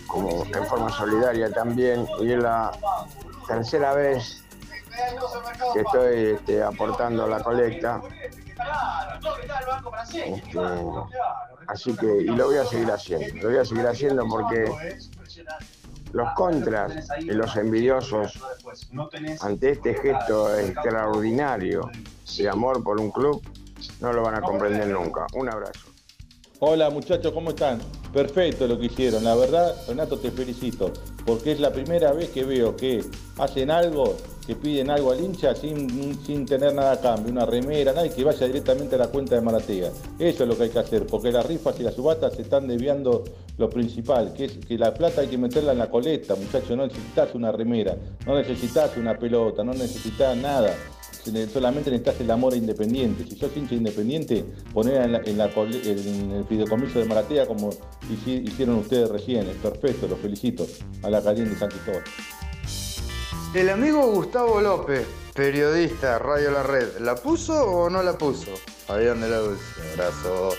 como 0.08 0.44
en 0.44 0.66
forma 0.66 0.90
solidaria 0.90 1.52
también, 1.52 2.06
y 2.20 2.32
es 2.32 2.38
la 2.42 2.72
tercera 3.46 3.94
vez 3.94 4.42
que 5.72 5.80
estoy 5.80 6.18
este, 6.34 6.61
aportando 6.62 7.28
la 7.28 7.40
colecta. 7.40 8.00
Este, 10.12 10.58
así 11.68 11.96
que, 11.96 12.22
y 12.22 12.26
lo 12.26 12.46
voy 12.46 12.56
a 12.56 12.64
seguir 12.64 12.90
haciendo, 12.90 13.42
lo 13.42 13.48
voy 13.50 13.58
a 13.58 13.64
seguir 13.64 13.86
haciendo 13.86 14.26
porque 14.28 14.98
los 16.12 16.32
contras 16.34 17.08
y 17.20 17.30
los 17.30 17.54
envidiosos 17.54 18.42
ante 19.40 19.70
este 19.70 19.94
gesto 19.94 20.56
extraordinario 20.58 21.88
de 22.36 22.48
amor 22.48 22.82
por 22.82 23.00
un 23.00 23.12
club 23.12 23.40
no 24.01 24.12
lo 24.12 24.22
van 24.22 24.37
a 24.37 24.41
comprender 24.41 24.89
nunca. 24.89 25.26
Un 25.35 25.49
abrazo. 25.49 25.91
Hola 26.62 26.91
muchachos, 26.91 27.33
¿cómo 27.33 27.51
están? 27.51 27.81
Perfecto 28.12 28.66
lo 28.66 28.78
que 28.78 28.85
hicieron, 28.85 29.24
la 29.24 29.35
verdad, 29.35 29.74
Renato 29.89 30.18
te 30.18 30.31
felicito, 30.31 30.93
porque 31.24 31.53
es 31.53 31.61
la 31.61 31.72
primera 31.72 32.12
vez 32.12 32.28
que 32.28 32.45
veo 32.45 32.76
que 32.76 33.03
hacen 33.39 33.70
algo, 33.70 34.14
que 34.47 34.55
piden 34.57 34.91
algo 34.91 35.11
al 35.11 35.24
hincha 35.24 35.55
sin, 35.55 36.22
sin 36.22 36.45
tener 36.45 36.74
nada 36.74 36.93
a 36.93 37.01
cambio, 37.01 37.33
una 37.33 37.47
remera, 37.47 37.95
nada, 37.95 38.07
y 38.07 38.11
que 38.11 38.24
vaya 38.24 38.47
directamente 38.47 38.97
a 38.97 38.99
la 38.99 39.09
cuenta 39.09 39.37
de 39.37 39.41
Maratea. 39.41 39.91
Eso 40.18 40.43
es 40.43 40.49
lo 40.51 40.55
que 40.55 40.64
hay 40.64 40.68
que 40.68 40.81
hacer, 40.81 41.07
porque 41.07 41.33
las 41.33 41.47
rifas 41.47 41.81
y 41.81 41.83
las 41.83 41.95
subatas 41.95 42.35
se 42.35 42.43
están 42.43 42.68
desviando 42.68 43.24
lo 43.57 43.70
principal, 43.70 44.35
que 44.35 44.45
es 44.45 44.59
que 44.59 44.76
la 44.76 44.93
plata 44.93 45.22
hay 45.22 45.28
que 45.28 45.39
meterla 45.39 45.72
en 45.72 45.78
la 45.78 45.89
coleta, 45.89 46.35
muchachos, 46.35 46.76
no 46.76 46.87
necesitas 46.87 47.35
una 47.35 47.53
remera, 47.53 47.97
no 48.26 48.35
necesitas 48.35 48.99
una 48.99 49.16
pelota, 49.16 49.64
no 49.64 49.72
necesitas 49.72 50.37
nada 50.37 50.76
solamente 51.53 51.91
necesitas 51.91 52.21
el 52.21 52.31
amor 52.31 52.55
a 52.55 52.57
independiente. 52.57 53.25
Si 53.25 53.37
sos 53.37 53.57
hincha 53.57 53.75
independiente, 53.75 54.45
poner 54.73 55.03
en, 55.03 55.12
la, 55.12 55.18
en, 55.25 55.39
la, 55.39 55.51
en 55.55 56.31
el 56.33 56.45
fideicomiso 56.47 56.99
de 56.99 57.05
Maratea 57.05 57.47
como 57.47 57.71
hicieron 58.27 58.77
ustedes 58.77 59.09
recién. 59.09 59.49
Es 59.49 59.57
perfecto, 59.57 60.07
los 60.09 60.18
felicito. 60.18 60.66
A 61.03 61.11
la 61.11 61.23
caliente 61.23 61.59
San 61.59 61.68
Cristóbal. 61.68 62.03
El 63.53 63.68
amigo 63.68 64.07
Gustavo 64.12 64.61
López, 64.61 65.05
periodista, 65.35 66.21
Radio 66.21 66.53
La 66.53 66.62
Red, 66.62 66.99
¿la 67.01 67.16
puso 67.16 67.61
o 67.64 67.91
no 67.91 68.01
la 68.01 68.16
puso? 68.16 68.53
Fabián 68.87 69.21
de 69.21 69.29
la 69.29 69.39
Dulce, 69.39 69.64
abrazo. 69.93 70.51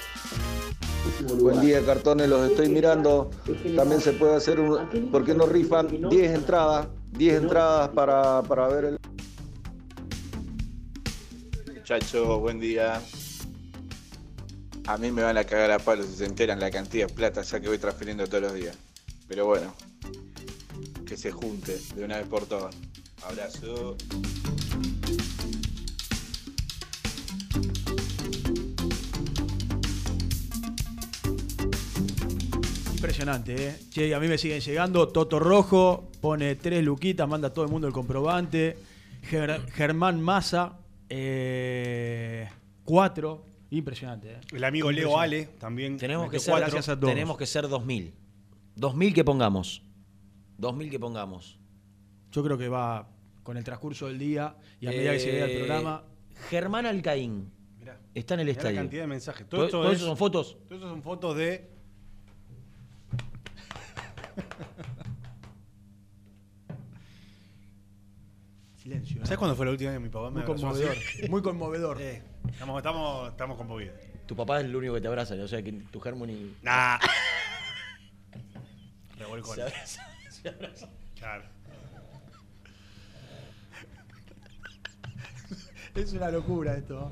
Buen 1.39 1.61
día, 1.61 1.85
cartones, 1.85 2.27
los 2.27 2.49
estoy 2.49 2.67
mirando. 2.67 3.29
También 3.75 4.01
se 4.01 4.11
puede 4.11 4.35
hacer, 4.35 4.59
un, 4.59 5.09
¿por 5.09 5.23
qué 5.23 5.33
no 5.33 5.45
rifan 5.45 5.87
10 6.09 6.35
entradas? 6.35 6.87
10 7.13 7.43
entradas 7.43 7.89
para, 7.89 8.43
para 8.43 8.67
ver 8.67 8.85
el... 8.85 8.99
Muchachos, 11.91 12.39
buen 12.39 12.57
día. 12.61 13.01
A 14.87 14.97
mí 14.97 15.11
me 15.11 15.23
van 15.23 15.37
a 15.37 15.43
cagar 15.43 15.71
a 15.71 15.77
palos 15.77 16.05
si 16.05 16.15
se 16.19 16.25
enteran 16.25 16.57
la 16.57 16.71
cantidad 16.71 17.05
de 17.05 17.13
plata 17.13 17.41
ya 17.41 17.59
que 17.59 17.67
voy 17.67 17.79
transfiriendo 17.79 18.25
todos 18.27 18.43
los 18.43 18.53
días. 18.53 18.77
Pero 19.27 19.45
bueno, 19.45 19.75
que 21.05 21.17
se 21.17 21.31
junte 21.33 21.77
de 21.93 22.05
una 22.05 22.15
vez 22.19 22.27
por 22.27 22.45
todas. 22.45 22.73
Abrazo. 23.23 23.97
Impresionante, 32.93 33.67
¿eh? 33.67 33.75
Che, 33.89 34.13
a 34.13 34.19
mí 34.19 34.27
me 34.27 34.37
siguen 34.37 34.61
llegando. 34.61 35.07
Toto 35.07 35.39
Rojo 35.39 36.09
pone 36.21 36.55
tres 36.55 36.83
luquitas, 36.83 37.27
manda 37.27 37.49
a 37.49 37.53
todo 37.53 37.65
el 37.65 37.71
mundo 37.71 37.87
el 37.87 37.93
comprobante. 37.93 38.77
Ger- 39.29 39.67
Germán 39.71 40.21
Massa, 40.21 40.77
eh, 41.13 42.47
cuatro. 42.85 43.45
Impresionante, 43.69 44.31
¿eh? 44.33 44.39
El 44.53 44.63
amigo 44.63 44.91
Leo 44.91 45.17
Ale 45.19 45.45
también. 45.59 45.97
Tenemos 45.97 46.29
que, 46.29 46.39
ser, 46.39 46.55
gracias 46.57 46.89
a 46.89 46.99
todos. 46.99 47.13
tenemos 47.13 47.37
que 47.37 47.45
ser 47.45 47.67
2000. 47.69 48.13
2000 48.75 49.13
que 49.13 49.23
pongamos. 49.23 49.81
2000 50.57 50.89
que 50.89 50.99
pongamos. 50.99 51.57
Yo 52.31 52.43
creo 52.43 52.57
que 52.57 52.67
va 52.69 53.07
con 53.43 53.57
el 53.57 53.63
transcurso 53.63 54.07
del 54.07 54.19
día 54.19 54.55
y 54.79 54.87
a 54.87 54.89
medida 54.91 55.11
que 55.13 55.19
se 55.19 55.31
vea 55.31 55.45
el 55.45 55.51
Eh, 55.51 55.57
programa. 55.59 56.03
Germán 56.49 56.85
Alcaín. 56.85 57.51
Está 58.13 58.33
en 58.33 58.41
el 58.41 58.45
Mirá 58.47 58.55
la 58.55 58.59
estadio. 58.61 58.77
cantidad 58.81 59.03
de 59.03 59.07
mensajes. 59.07 59.47
Todo- 59.47 59.65
esto 59.65 59.81
todo 59.81 59.91
es- 59.91 59.97
eso 59.97 60.05
son 60.07 60.17
fotos. 60.17 60.57
Todo 60.67 60.77
eso 60.77 60.89
son 60.89 61.01
fotos 61.01 61.37
de. 61.37 61.69
Silencio. 68.91 69.21
¿eh? 69.21 69.25
¿Sabes 69.25 69.37
cuándo 69.39 69.55
fue 69.55 69.65
la 69.65 69.71
última 69.71 69.91
vez 69.91 69.99
que 69.99 70.03
mi 70.03 70.09
papá 70.09 70.27
me 70.29 70.33
Muy 70.35 70.41
abrazó 70.43 70.61
conmovedor. 70.67 70.97
así? 70.97 71.25
Muy 71.29 71.41
conmovedor. 71.41 72.01
Eh, 72.01 72.21
estamos, 72.51 72.77
estamos, 72.77 73.29
estamos 73.31 73.57
conmovidos. 73.57 73.95
Tu 74.25 74.35
papá 74.35 74.59
es 74.59 74.65
el 74.65 74.75
único 74.75 74.93
que 74.93 75.01
te 75.01 75.07
abraza, 75.07 75.35
o 75.35 75.47
sea 75.47 75.61
que 75.61 75.71
tu 75.71 75.99
germo 75.99 76.25
ni. 76.25 76.55
Nah. 76.61 76.97
Revolcón. 79.19 79.55
Se 79.55 79.61
abraza- 79.63 80.05
se 80.29 80.49
abraza. 80.49 80.89
Claro. 81.17 81.43
Es 85.95 86.13
una 86.13 86.31
locura 86.31 86.75
esto. 86.77 87.11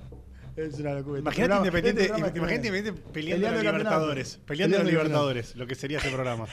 Es 0.56 0.80
una 0.80 0.94
locura. 0.94 1.20
Este 1.20 1.22
Imagínate 1.22 1.56
Independiente, 1.58 2.02
este 2.06 2.20
imagínate. 2.20 2.56
Independiente 2.68 3.02
peleando 3.14 3.48
en 3.48 3.54
los. 3.54 3.64
Libertadores. 3.64 4.40
Peleando 4.46 4.78
los. 4.80 4.88
Libertadores, 4.88 5.56
lo 5.56 5.68
que 5.68 5.76
sería 5.76 5.98
ese 6.00 6.10
programa. 6.12 6.48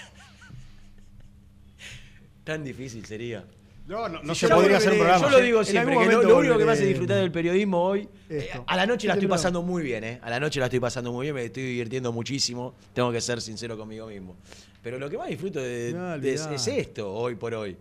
Tan 2.45 2.65
difícil 2.65 3.05
sería. 3.07 3.45
No, 3.87 4.09
no, 4.09 4.21
no 4.23 4.35
Si 4.35 4.41
se 4.41 4.49
yo 4.49 4.55
podría 4.57 4.73
lo- 4.73 4.77
hacer 4.79 4.93
un 4.93 4.99
programa. 4.99 5.25
Yo 5.27 5.31
lo 5.31 5.45
digo 5.45 5.65
siempre, 5.65 5.97
que 5.97 6.07
lo, 6.07 6.37
único 6.39 6.59
que 6.59 6.65
me 6.65 6.73
hace 6.73 6.87
disfrutar 6.87 7.19
del 7.19 7.31
periodismo 7.31 7.83
hoy. 7.83 8.09
eh, 8.29 8.49
a 8.67 8.77
la 8.77 8.85
noche 8.87 9.07
la 9.07 9.15
estoy 9.15 9.29
pasando 9.29 9.63
muy 9.63 9.83
bien, 9.85 10.03
¿eh? 10.03 10.19
A 10.23 10.31
la 10.31 10.41
noche 10.41 10.59
la 10.59 10.67
estoy 10.67 10.81
pasando 10.81 11.13
muy 11.13 11.27
bien, 11.27 11.35
me 11.37 11.45
estoy 11.45 11.63
divirtiendo 11.63 12.13
muchísimo. 12.13 12.75
Tengo 12.93 13.13
que 13.13 13.21
ser 13.21 13.41
sincero 13.41 13.77
conmigo 13.79 14.09
mismo. 14.09 14.35
Pero 14.83 14.99
lo 14.99 15.09
que 15.09 15.17
más 15.19 15.29
disfruto 15.29 15.61
de- 15.61 15.93
No, 15.95 16.19
de- 16.19 16.35
es, 16.35 16.67
esto, 16.69 17.13
hoy 17.13 17.37
por 17.37 17.55
hoy. 17.55 17.77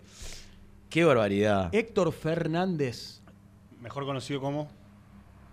Qué 0.89 1.03
barbaridad. 1.03 1.73
Héctor 1.73 2.11
Fernández, 2.13 3.21
Mejor 3.81 4.05
conocido 4.05 4.39
como. 4.41 4.69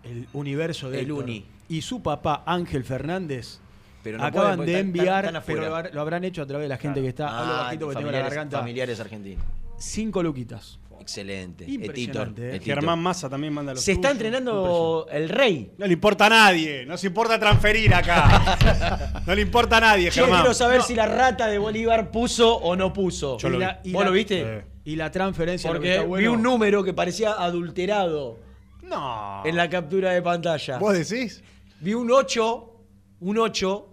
el 0.05 0.27
universo 0.35 0.91
de 0.91 0.99
El 1.01 1.07
Héctor, 1.07 1.25
Uni. 1.25 1.47
y 1.69 1.81
su 1.83 2.03
papá 2.03 2.43
Ángel 2.47 2.85
Fernández 2.85 3.59
Pero 4.03 4.19
no 4.19 4.25
acaban 4.25 4.57
pueden, 4.57 4.73
de 4.75 4.81
enviar, 4.81 5.43
pero 5.47 5.69
lo 5.93 6.01
habrán 6.01 6.25
hecho 6.25 6.43
a 6.43 6.47
través 6.47 6.65
de 6.67 6.69
la 6.69 6.77
gente 6.77 7.01
que 7.01 7.09
está. 7.09 7.29
Hablo 7.29 7.55
Ah, 7.55 7.63
bajito 7.65 7.87
porque 7.87 7.99
tengo 8.01 8.11
la 8.13 8.19
garganta. 8.21 8.59
familiares 8.59 9.01
argentinos. 9.01 9.45
Cinco 9.83 10.23
luquitas. 10.23 10.79
Excelente. 11.01 11.65
Impresionante, 11.69 12.31
Etitor, 12.43 12.45
¿eh? 12.45 12.57
Etitor. 12.57 12.75
Germán 12.77 12.99
Massa 13.01 13.29
también 13.29 13.53
manda 13.53 13.75
los 13.75 13.83
Se 13.83 13.91
está 13.91 14.13
entrenando 14.13 15.09
el 15.11 15.29
rey. 15.29 15.73
No 15.77 15.87
le 15.87 15.95
importa 15.95 16.27
a 16.27 16.29
nadie. 16.29 16.87
No 16.87 16.97
se 16.97 17.09
importa 17.09 17.37
transferir 17.41 17.93
acá. 17.93 19.23
no 19.27 19.35
le 19.35 19.43
importa 19.43 19.79
a 19.79 19.81
nadie, 19.81 20.05
Yo 20.11 20.23
Germán. 20.23 20.43
quiero 20.43 20.55
saber 20.55 20.79
No. 20.79 20.85
si 20.85 20.95
la 20.95 21.07
rata 21.07 21.49
de 21.49 21.59
Bolívar 21.59 22.13
puso 22.13 22.55
o 22.57 22.77
no 22.77 22.93
puso. 22.93 23.37
Yo 23.39 23.49
lo 23.49 23.59
vi. 23.59 23.65
la- 23.65 23.81
y 23.83 23.93
¿Vos 23.93 24.03
la- 24.05 24.09
lo 24.11 24.15
viste? 24.15 24.41
Eh. 24.43 24.65
Y 24.85 24.95
la 24.95 25.11
transferencia 25.11 25.71
lo 25.71 25.75
que 25.75 25.79
Porque 25.79 25.95
está 25.95 26.07
bueno- 26.07 26.31
vi 26.31 26.37
un 26.37 26.43
número 26.43 26.85
que 26.85 26.95
parecía 26.95 27.33
adulterado 27.33 28.39
No. 28.85 29.43
en 29.45 29.57
la 29.57 29.69
captura 29.69 30.13
de 30.13 30.23
pantalla. 30.23 30.79
¿Vos 30.79 30.95
decís? 30.97 31.43
Vi 31.81 31.95
un 31.95 32.13
8, 32.13 32.77
un 33.19 33.39
8 33.39 33.89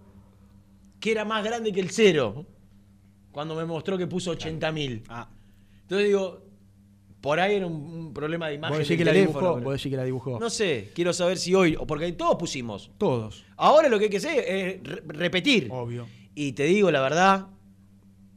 que 0.99 1.11
era 1.11 1.25
más 1.25 1.43
grande 1.43 1.71
que 1.73 1.79
el 1.79 1.89
0. 1.89 2.45
Cuando 3.31 3.55
me 3.55 3.65
mostró 3.65 3.97
que 3.97 4.05
puso 4.05 4.31
80.000. 4.31 5.03
Ah. 5.09 5.27
Entonces 5.89 6.07
digo, 6.07 6.43
por 7.19 7.39
ahí 7.39 7.55
era 7.55 7.65
un, 7.65 7.73
un 7.73 8.13
problema 8.13 8.47
de 8.47 8.53
imagen. 8.53 8.77
¿Vos 8.77 8.87
decís 8.87 8.95
que 8.97 9.05
la 9.05 9.11
dibujó? 9.11 9.39
pero- 9.39 9.61
¿Vos 9.61 9.73
decís 9.73 9.89
que 9.89 9.97
la 9.97 10.03
dibujó? 10.03 10.39
No 10.39 10.49
sé, 10.51 10.91
quiero 10.93 11.13
saber 11.13 11.37
si 11.39 11.55
hoy, 11.55 11.75
o 11.75 11.87
porque 11.87 12.11
todos 12.11 12.35
pusimos. 12.37 12.91
Todos. 12.99 13.43
Ahora 13.57 13.89
lo 13.89 13.97
que 13.97 14.05
hay 14.05 14.09
que 14.11 14.17
hacer 14.17 14.37
es 14.47 14.83
re- 14.83 15.01
repetir. 15.07 15.67
Obvio. 15.71 16.05
Y 16.35 16.51
te 16.53 16.63
digo 16.65 16.91
la 16.91 17.01
verdad, 17.01 17.47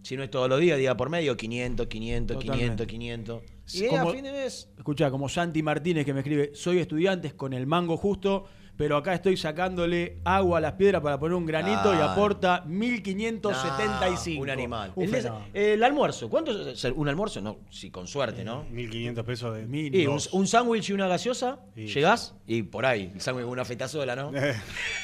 si 0.03 0.17
no 0.17 0.23
es 0.23 0.31
todos 0.31 0.49
los 0.49 0.59
días, 0.61 0.79
día 0.79 0.97
por 0.97 1.11
medio, 1.11 1.37
500, 1.37 1.87
500, 1.89 2.39
Totalmente. 2.39 2.87
500, 2.87 3.41
500. 3.43 3.43
Sí, 3.67 3.85
Y 3.85 3.95
a 3.95 4.01
como- 4.01 4.13
fin 4.13 4.25
de 4.25 4.33
mes. 4.33 4.71
Escucha, 4.79 5.11
como 5.11 5.29
Santi 5.29 5.63
Martínez 5.63 6.07
que 6.07 6.15
me 6.15 6.21
escribe, 6.21 6.53
soy 6.55 6.79
estudiante 6.79 7.31
con 7.33 7.53
el 7.53 7.67
mango 7.67 7.97
justo, 7.99 8.47
pero 8.77 8.97
acá 8.97 9.15
estoy 9.15 9.37
sacándole 9.37 10.19
agua 10.25 10.59
a 10.59 10.61
las 10.61 10.73
piedras 10.73 11.03
para 11.03 11.19
poner 11.19 11.37
un 11.37 11.47
granito 11.47 11.95
y 11.95 11.99
Ah. 11.99 12.13
aporta 12.13 12.63
1575. 12.67 14.37
No, 14.39 14.43
un 14.43 14.51
animal. 14.51 14.93
Un 14.97 15.15
el, 15.15 15.31
el 15.55 15.83
almuerzo, 15.85 16.29
¿cuánto 16.29 16.71
es 16.71 16.85
un 16.85 17.09
almuerzo? 17.09 17.41
No, 17.41 17.59
sí, 17.71 17.91
con 17.91 18.07
suerte, 18.07 18.45
¿no? 18.45 18.65
1500 18.71 19.25
pesos 19.25 19.55
de. 19.55 19.67
Mil. 19.67 19.95
Y 19.95 20.07
un, 20.07 20.19
un 20.33 20.47
sándwich 20.47 20.89
y 20.91 20.93
una 20.95 21.07
gaseosa, 21.07 21.61
Sí. 21.75 21.87
llegás 21.87 22.35
y 22.47 22.63
por 22.63 22.87
ahí, 22.87 23.11
el 23.15 23.21
sándwich 23.21 23.45
con 23.45 23.53
una 23.53 23.65
fetazola, 23.65 24.17
¿no? 24.17 24.33
Eh, 24.35 24.55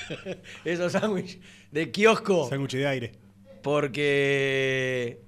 Esos 0.65 0.93
sándwich 0.93 1.39
de 1.71 1.91
kiosco. 1.91 2.49
sándwich 2.49 2.73
de 2.73 2.87
aire. 2.87 3.13
Porque 3.63 5.21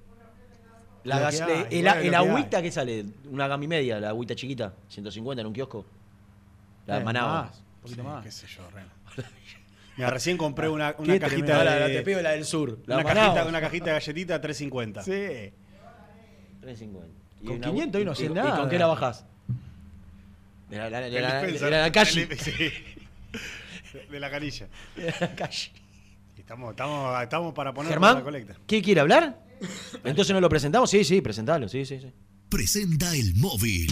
la 1.03 1.19
gas- 1.19 1.41
que 1.41 1.43
hay, 1.51 1.61
eh, 1.69 1.79
el, 1.79 1.87
el 1.87 2.15
agüita 2.15 2.61
que 2.61 2.71
sale, 2.71 3.05
una 3.29 3.47
gama 3.47 3.63
y 3.63 3.67
media, 3.67 3.99
la 3.99 4.09
agüita 4.09 4.35
chiquita, 4.35 4.73
150 4.89 5.41
en 5.41 5.47
un 5.47 5.53
kiosco. 5.53 5.85
La 6.87 6.99
Eh, 6.99 7.03
manaba. 7.03 7.43
más, 7.43 7.63
un 7.81 7.83
poquito 7.83 8.03
más. 8.03 8.23
Qué 8.23 8.31
sé 8.31 8.47
yo, 8.47 8.69
Ren. 8.71 8.85
Mira, 9.97 10.09
recién 10.09 10.37
compré 10.37 10.69
una, 10.69 10.93
Qué 10.93 11.01
una 11.01 11.19
cajita 11.19 11.27
tremendo. 11.45 11.63
de. 11.63 11.69
Ahora, 11.69 11.87
te 11.87 12.01
pido 12.03 12.21
la 12.21 12.31
del 12.31 12.45
sur. 12.45 12.79
La 12.85 12.95
una, 12.97 13.03
cajita, 13.13 13.45
una 13.45 13.61
cajita 13.61 13.85
de 13.87 13.91
galletita 13.91 14.41
350. 14.41 15.03
Sí. 15.03 15.11
350. 16.61 17.07
Y 17.41 17.45
Con 17.45 17.55
una- 17.57 17.67
500 17.69 18.01
y 18.01 18.05
no 18.05 18.15
sé 18.15 18.23
y- 18.23 18.25
¿Y 18.27 18.29
nada. 18.29 18.55
con 18.57 18.69
qué 18.69 18.79
la 18.79 18.87
bajás? 18.87 19.25
De 20.69 20.77
la, 20.77 20.85
de 20.85 20.91
la- 20.91 20.99
la- 20.99 21.41
de 21.41 21.69
la 21.71 21.91
calle. 21.91 22.27
Sí. 22.37 22.51
De- 24.09 24.19
la 24.19 24.29
canilla. 24.31 24.67
De 24.95 25.13
la 25.19 25.35
calle. 25.35 25.71
Estamos, 26.37 26.71
estamos, 26.71 27.21
estamos 27.23 27.53
para 27.53 27.73
poner 27.73 27.89
la 27.91 27.93
Germán, 27.93 28.23
colecta. 28.23 28.55
¿qué 28.67 28.81
quiere 28.81 29.01
hablar? 29.01 29.39
Entonces 30.03 30.33
no 30.33 30.39
lo 30.41 30.49
presentamos. 30.49 30.89
Sí, 30.89 31.03
sí, 31.03 31.21
presentalo. 31.21 31.67
Sí, 31.67 31.85
sí, 31.85 31.99
sí. 31.99 32.11
Presenta 32.49 33.13
el 33.15 33.35
móvil. 33.35 33.91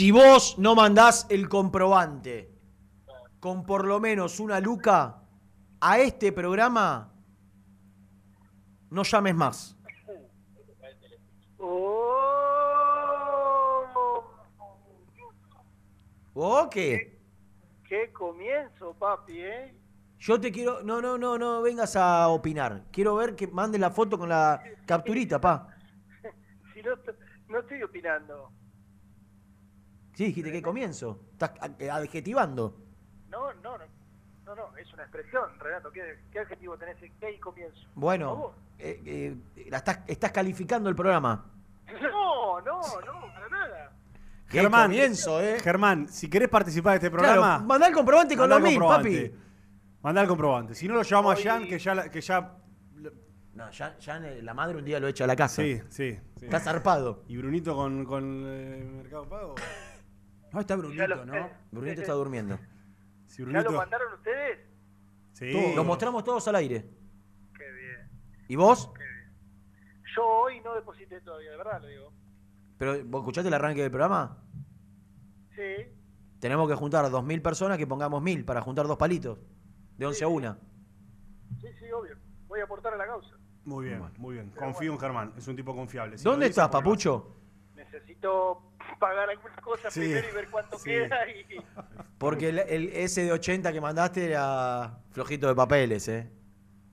Si 0.00 0.10
vos 0.12 0.56
no 0.56 0.74
mandás 0.74 1.26
el 1.28 1.46
comprobante 1.46 2.50
con 3.38 3.66
por 3.66 3.84
lo 3.84 4.00
menos 4.00 4.40
una 4.40 4.58
luca 4.58 5.24
a 5.78 5.98
este 5.98 6.32
programa, 6.32 7.12
no 8.88 9.02
llames 9.02 9.34
más. 9.34 9.76
¿O 16.32 16.70
qué? 16.70 17.20
Qué 17.86 18.10
comienzo, 18.10 18.94
papi, 18.94 19.42
¿eh? 19.42 19.74
Yo 20.18 20.40
te 20.40 20.50
quiero. 20.50 20.82
No, 20.82 21.02
no, 21.02 21.18
no, 21.18 21.36
no 21.36 21.60
vengas 21.60 21.94
a 21.94 22.26
opinar. 22.28 22.86
Quiero 22.90 23.16
ver 23.16 23.36
que 23.36 23.48
mandes 23.48 23.78
la 23.78 23.90
foto 23.90 24.18
con 24.18 24.30
la 24.30 24.62
capturita, 24.86 25.38
pa. 25.38 25.68
Si 26.72 26.80
no, 26.80 26.92
no 27.48 27.58
estoy 27.58 27.82
opinando. 27.82 28.50
Sí, 30.20 30.26
dijiste 30.26 30.52
que 30.52 30.60
comienzo. 30.60 31.18
Estás 31.32 31.52
eh, 31.78 31.88
adjetivando. 31.88 32.76
No, 33.30 33.54
no, 33.54 33.78
no. 33.78 33.84
No, 34.44 34.54
no, 34.54 34.76
es 34.76 34.92
una 34.92 35.04
expresión, 35.04 35.44
Renato. 35.58 35.90
¿Qué, 35.90 36.18
qué 36.30 36.40
adjetivo 36.40 36.76
tenés 36.76 37.02
en 37.02 37.10
qué 37.18 37.40
comienzo? 37.40 37.80
Bueno, 37.94 38.52
eh, 38.78 39.00
eh, 39.06 39.64
la 39.70 39.78
estás, 39.78 40.00
estás 40.06 40.30
calificando 40.30 40.90
el 40.90 40.94
programa. 40.94 41.46
No, 42.02 42.60
no, 42.60 42.80
no, 42.82 43.32
para 43.32 43.48
nada. 43.48 43.92
Germán, 44.48 44.90
comienzo, 44.90 45.40
¿eh? 45.42 45.58
Germán, 45.58 46.06
si 46.08 46.28
querés 46.28 46.50
participar 46.50 46.92
de 46.92 46.96
este 46.98 47.10
programa. 47.10 47.54
Claro, 47.54 47.64
mandá 47.64 47.88
el 47.88 47.94
comprobante 47.94 48.36
con 48.36 48.50
los 48.50 48.60
mil, 48.60 48.78
papi. 48.78 49.32
Mandá 50.02 50.20
el 50.20 50.28
comprobante. 50.28 50.74
Si 50.74 50.86
no 50.86 50.96
lo 50.96 51.02
llevamos 51.02 51.38
a 51.40 51.42
Jan, 51.42 51.66
que 51.66 51.78
ya, 51.78 51.94
la- 51.94 52.10
que 52.10 52.20
ya. 52.20 52.58
No, 53.54 53.70
ya 53.70 53.96
en 54.18 54.44
la 54.44 54.52
madre 54.52 54.76
un 54.76 54.84
día 54.84 55.00
lo 55.00 55.08
echa 55.08 55.24
a 55.24 55.26
la 55.26 55.36
casa. 55.36 55.62
Sí, 55.62 55.80
sí. 55.88 56.18
sí. 56.36 56.44
Está 56.44 56.60
zarpado. 56.60 57.24
¿Y 57.26 57.38
Brunito 57.38 57.74
con, 57.74 58.04
con 58.04 58.44
eh, 58.46 58.84
Mercado 58.98 59.26
Pago? 59.26 59.54
No, 60.52 60.60
está 60.60 60.76
Brunito, 60.76 61.24
¿no? 61.24 61.32
sé. 61.32 61.50
Brunito 61.70 62.00
está 62.00 62.12
durmiendo. 62.12 62.58
Si 63.26 63.44
¿Ya 63.44 63.62
lo 63.62 63.72
mandaron 63.72 64.12
ustedes? 64.14 64.58
Sí. 65.32 65.52
Todo. 65.52 65.76
Lo 65.76 65.84
mostramos 65.84 66.24
todos 66.24 66.46
al 66.48 66.56
aire. 66.56 66.84
Qué 67.56 67.70
bien. 67.72 68.10
¿Y 68.48 68.56
vos? 68.56 68.90
Yo 70.16 70.26
hoy 70.26 70.60
no 70.60 70.74
deposité 70.74 71.20
todavía, 71.20 71.52
de 71.52 71.56
verdad 71.56 71.80
lo 71.80 71.86
digo. 71.88 72.12
¿Pero 72.78 73.04
vos 73.04 73.20
escuchaste 73.20 73.48
el 73.48 73.54
arranque 73.54 73.82
del 73.82 73.90
programa? 73.90 74.42
Sí. 75.54 75.86
Tenemos 76.40 76.68
que 76.68 76.74
juntar 76.74 77.04
2.000 77.04 77.42
personas 77.42 77.78
que 77.78 77.86
pongamos 77.86 78.22
1.000 78.22 78.44
para 78.44 78.60
juntar 78.62 78.86
dos 78.86 78.96
palitos. 78.96 79.38
De 79.96 80.06
11 80.06 80.24
a 80.24 80.28
1. 80.28 80.58
Sí, 81.60 81.66
sí, 81.78 81.92
obvio. 81.92 82.16
Voy 82.48 82.60
a 82.60 82.64
aportar 82.64 82.94
a 82.94 82.96
la 82.96 83.06
causa. 83.06 83.36
Muy 83.64 83.84
bien, 83.86 84.02
muy 84.16 84.34
bien. 84.34 84.50
Confío 84.50 84.92
en 84.92 84.98
Germán. 84.98 85.34
Es 85.36 85.46
un 85.46 85.54
tipo 85.54 85.74
confiable. 85.76 86.16
Si 86.18 86.24
¿Dónde 86.24 86.46
dice, 86.46 86.60
estás, 86.60 86.70
papucho? 86.70 87.36
Necesito 87.92 88.62
pagar 88.98 89.28
algunas 89.30 89.58
cosas 89.60 89.92
Sí, 89.92 90.00
primero 90.00 90.28
y 90.30 90.34
ver 90.34 90.48
cuánto 90.50 90.78
sí. 90.78 90.90
queda 90.90 91.28
y... 91.28 91.64
Porque 92.18 92.50
el, 92.50 92.58
el 92.60 92.88
S 92.94 93.22
de 93.22 93.32
80 93.32 93.72
que 93.72 93.80
mandaste 93.80 94.26
era 94.30 94.98
flojito 95.10 95.48
de 95.48 95.54
papeles, 95.54 96.06
¿eh? 96.08 96.30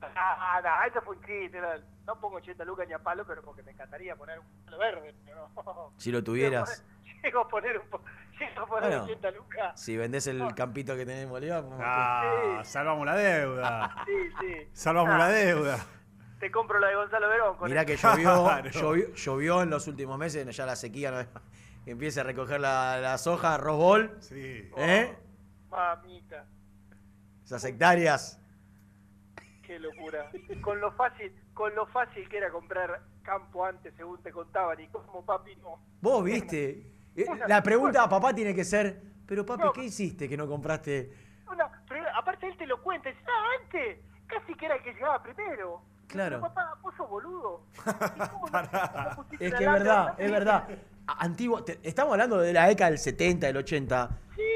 Ah, 0.00 0.60
no, 0.62 0.88
eso 0.90 1.00
fue 1.04 1.16
un 1.16 1.22
chiste. 1.24 1.60
No, 1.60 1.68
no 2.06 2.20
pongo 2.20 2.36
80 2.36 2.64
lucas 2.64 2.86
ni 2.88 2.94
a 2.94 2.98
palo, 2.98 3.26
pero 3.26 3.42
porque 3.42 3.62
me 3.62 3.72
encantaría 3.72 4.16
poner 4.16 4.38
un 4.38 4.46
palo 4.64 4.78
verde. 4.78 5.14
pero 5.24 5.48
no. 5.54 5.92
Si 5.98 6.10
lo 6.10 6.22
tuvieras. 6.24 6.84
Llego 7.22 7.40
a 7.40 7.48
poner, 7.48 7.78
un 7.78 7.88
po- 7.88 8.00
llego 8.38 8.60
a 8.62 8.66
poner 8.66 8.88
Bueno. 8.90 9.04
80 9.04 9.30
lucas. 9.32 9.80
Si 9.80 9.96
vendés 9.96 10.26
el 10.28 10.54
campito 10.54 10.96
que 10.96 11.04
tenés 11.04 11.24
en 11.24 11.30
Bolívar. 11.30 11.64
Ah, 11.80 12.60
salvamos 12.64 13.04
la 13.06 13.16
deuda. 13.16 14.04
Sí, 14.06 14.12
sí. 14.40 14.68
Salvamos 14.72 15.14
Ah, 15.14 15.18
la 15.18 15.28
deuda. 15.28 15.78
Te 16.40 16.50
compro 16.50 16.78
la 16.78 16.88
de 16.88 16.94
Gonzalo 16.96 17.28
Verón. 17.28 17.56
con 17.56 17.68
Mirá 17.68 17.82
eso. 17.82 17.86
que 17.86 17.96
llovió, 17.96 18.44
Claro. 18.44 18.70
llovió, 18.70 19.14
llovió 19.14 19.62
en 19.62 19.70
los 19.70 19.86
últimos 19.88 20.18
meses, 20.18 20.56
ya 20.56 20.66
la 20.66 20.76
sequía 20.76 21.10
no- 21.10 21.40
empieza 21.86 22.20
a 22.20 22.24
recoger 22.24 22.60
la, 22.60 22.98
la 23.00 23.18
soja, 23.18 23.54
arroz 23.54 23.76
bol. 23.76 24.16
Sí. 24.20 24.70
¿Eh? 24.76 25.16
Mamita, 25.70 26.44
Esas 27.44 27.64
hectáreas. 27.64 28.40
qué 29.62 29.78
locura. 29.78 30.30
Con 30.62 30.80
lo 30.80 30.92
fácil, 30.92 31.32
con 31.54 31.74
lo 31.74 31.86
fácil 31.86 32.28
que 32.28 32.38
era 32.38 32.50
comprar 32.50 33.02
campo 33.22 33.64
antes, 33.66 33.92
según 33.96 34.22
te 34.22 34.30
contaban, 34.32 34.80
y 34.80 34.88
como 34.88 35.24
papi 35.24 35.56
no. 35.56 35.78
Vos 36.00 36.24
viste. 36.24 36.86
Eh, 37.16 37.26
La 37.48 37.62
pregunta 37.62 38.04
a 38.04 38.08
papá 38.08 38.32
tiene 38.32 38.54
que 38.54 38.64
ser, 38.64 39.02
pero 39.26 39.44
papi, 39.44 39.64
¿qué 39.74 39.84
hiciste 39.84 40.28
que 40.28 40.36
no 40.36 40.46
compraste? 40.46 41.12
Una- 41.50 41.70
pero 41.88 42.04
aparte 42.16 42.46
él 42.46 42.56
te 42.56 42.66
lo 42.66 42.80
cuenta, 42.82 43.08
dice, 43.10 43.20
ah, 43.26 43.62
antes, 43.62 43.98
casi 44.26 44.54
que 44.54 44.66
era 44.66 44.76
el 44.76 44.82
que 44.82 44.92
llegaba 44.94 45.22
primero. 45.22 45.82
Claro. 46.08 46.40
Papá, 46.40 46.74
vos 46.82 46.94
sos 46.96 47.08
boludo. 47.08 47.62
¿Y 47.74 47.78
cómo 48.30 48.48
no- 48.50 48.62
no 49.10 49.16
pusiste 49.16 49.46
Es 49.46 49.54
que 49.54 49.64
es 49.64 49.70
verdad, 49.72 50.14
es 50.18 50.30
verdad. 50.30 50.68
Antiguo, 51.06 51.62
te- 51.64 51.78
estamos 51.82 52.12
hablando 52.12 52.38
de 52.38 52.52
la 52.52 52.66
década 52.66 52.90
del 52.90 52.98
70, 52.98 53.46
del 53.46 53.56
80. 53.58 54.08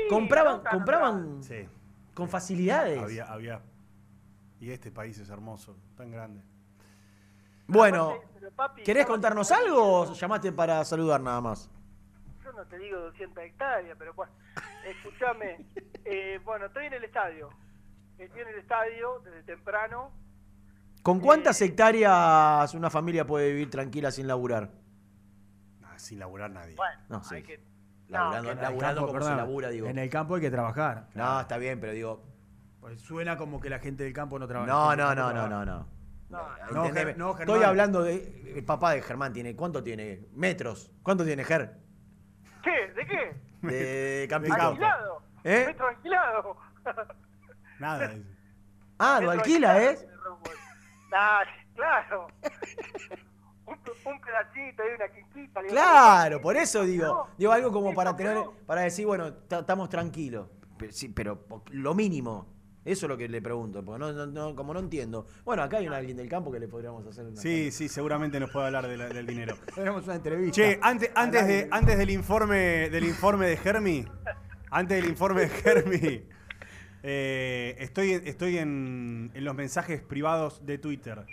compraban, 0.09 0.62
no 0.64 0.70
compraban 0.70 1.42
Sí. 1.42 1.68
con 2.14 2.28
facilidades. 2.28 3.03
Había, 3.03 3.24
había. 3.26 3.61
Y 4.61 4.70
este 4.70 4.90
país 4.90 5.18
es 5.18 5.28
hermoso, 5.30 5.76
tan 5.96 6.11
grande. 6.11 6.42
Bueno, 7.66 8.18
Pero 8.34 8.50
papi, 8.53 8.82
¿querés 8.82 9.07
contarnos 9.07 9.50
algo 9.50 10.00
o 10.03 10.12
llamaste 10.14 10.53
para 10.53 10.84
saludar 10.84 11.20
nada 11.20 11.40
más? 11.40 11.70
Yo 12.44 12.53
no 12.53 12.64
te 12.66 12.76
digo 12.78 12.98
200 12.98 13.42
hectáreas, 13.44 13.96
pero 13.98 14.12
bueno, 14.14 14.32
escúchame. 14.84 15.64
eh, 16.05 16.40
bueno, 16.44 16.66
estoy 16.66 16.86
en 16.86 16.92
el 16.94 17.05
estadio. 17.05 17.50
Estoy 18.18 18.40
en 18.42 18.48
el 18.48 18.59
estadio 18.59 19.20
desde 19.24 19.42
temprano. 19.44 20.11
¿Con 21.03 21.20
cuántas 21.20 21.61
hectáreas 21.61 22.72
una 22.74 22.90
familia 22.90 23.26
puede 23.26 23.48
vivir 23.53 23.70
tranquila 23.70 24.11
sin 24.11 24.26
laburar? 24.28 24.70
Ah, 25.84 25.98
sin 25.98 26.18
laburar 26.18 26.50
nadie. 26.50 26.76
Bueno, 26.76 27.00
No, 27.09 27.24
sí. 27.24 27.36
hay 27.36 27.42
que... 27.42 27.72
Laburando, 28.09 28.50
el 28.53 28.57
laburando 28.59 29.00
campo, 29.00 29.07
como 29.07 29.12
perdón, 29.12 29.30
se 29.32 29.36
labura, 29.36 29.68
digo. 29.70 29.86
En 29.88 29.98
el 29.98 30.11
campo 30.11 30.34
hay 30.34 30.42
que 30.42 30.50
trabajar. 30.50 31.09
No, 31.14 31.40
está 31.40 31.57
bien, 31.57 31.80
pero 31.80 31.92
digo. 31.92 32.22
Pues 32.80 33.00
suena 33.00 33.36
como 33.38 33.59
que 33.59 33.70
la 33.70 33.78
gente 33.78 34.05
del 34.05 34.12
campo 34.12 34.38
no 34.38 34.46
trabaja. 34.46 34.70
No, 34.70 34.94
no, 34.94 35.14
no, 35.14 35.32
no, 35.32 35.48
no, 35.48 35.64
no. 35.64 35.86
No. 36.28 36.48
Ger- 36.90 37.16
no, 37.16 37.38
Estoy 37.38 37.62
hablando 37.62 38.03
de. 38.03 38.53
El 38.57 38.64
papá 38.64 38.92
de 38.92 39.00
Germán 39.03 39.32
tiene. 39.32 39.57
¿Cuánto 39.57 39.82
tiene? 39.82 40.26
Metros. 40.34 40.90
¿Cuánto 41.03 41.24
tiene 41.24 41.42
Ger? 41.44 41.78
¿Qué? 42.62 42.92
¿De 42.94 43.07
qué? 43.07 43.66
De 43.66 44.26
campito. 44.30 44.55
Alquilado. 44.55 45.22
¿Eh? 45.44 45.64
Metro 45.68 45.88
alquilado. 45.88 46.57
Nada. 47.78 48.14
Ah, 48.98 49.18
lo 49.20 49.30
alquila, 49.32 49.72
alquilado 49.72 50.00
¿eh? 50.03 50.09
Nah, 51.12 51.40
claro. 51.74 52.26
un, 53.66 53.74
un 53.74 54.20
pedacito 54.20 54.82
y 54.90 54.94
una 54.94 55.08
quinquita. 55.08 55.60
Claro, 55.68 56.40
por 56.40 56.56
eso 56.56 56.84
digo. 56.84 57.28
Digo 57.38 57.52
algo 57.52 57.70
como 57.70 57.94
para 57.94 58.16
tener. 58.16 58.38
Para 58.66 58.80
decir, 58.82 59.06
bueno, 59.06 59.32
ta- 59.34 59.60
estamos 59.60 59.88
tranquilos. 59.88 60.48
Pero, 60.78 60.92
sí, 60.92 61.08
pero 61.10 61.46
lo 61.70 61.94
mínimo. 61.94 62.50
Eso 62.84 63.06
es 63.06 63.10
lo 63.10 63.16
que 63.16 63.28
le 63.28 63.40
pregunto. 63.40 63.84
Porque 63.84 64.00
no, 64.00 64.12
no- 64.12 64.26
no- 64.26 64.56
como 64.56 64.74
no 64.74 64.80
entiendo. 64.80 65.26
Bueno, 65.44 65.62
acá 65.62 65.76
hay 65.76 65.86
un 65.86 65.92
alguien 65.94 66.16
del 66.16 66.28
campo 66.28 66.50
que 66.50 66.58
le 66.58 66.66
podríamos 66.66 67.06
hacer 67.06 67.26
una. 67.26 67.36
Sí, 67.40 67.70
sí, 67.70 67.88
seguramente 67.88 68.40
nos 68.40 68.50
puede 68.50 68.66
hablar 68.66 68.88
de 68.88 68.96
la- 68.96 69.08
del 69.08 69.26
dinero. 69.26 69.54
Tenemos 69.74 70.04
una 70.04 70.16
entrevista. 70.16 70.54
Che, 70.56 70.80
antes, 70.82 71.10
antes, 71.14 71.46
de, 71.46 71.68
antes 71.70 71.96
del 71.98 72.10
informe 72.10 72.88
del 72.90 73.04
informe 73.04 73.46
de 73.46 73.56
Germi, 73.58 74.04
antes 74.70 75.00
del 75.00 75.10
informe 75.10 75.42
de 75.42 75.48
Germi, 75.50 76.28
eh, 77.03 77.76
estoy, 77.78 78.12
estoy 78.12 78.59
en, 78.59 79.32
los 79.34 79.55
mensajes 79.55 80.03
privados 80.03 80.64
de 80.64 80.78
Twitter 80.78 81.26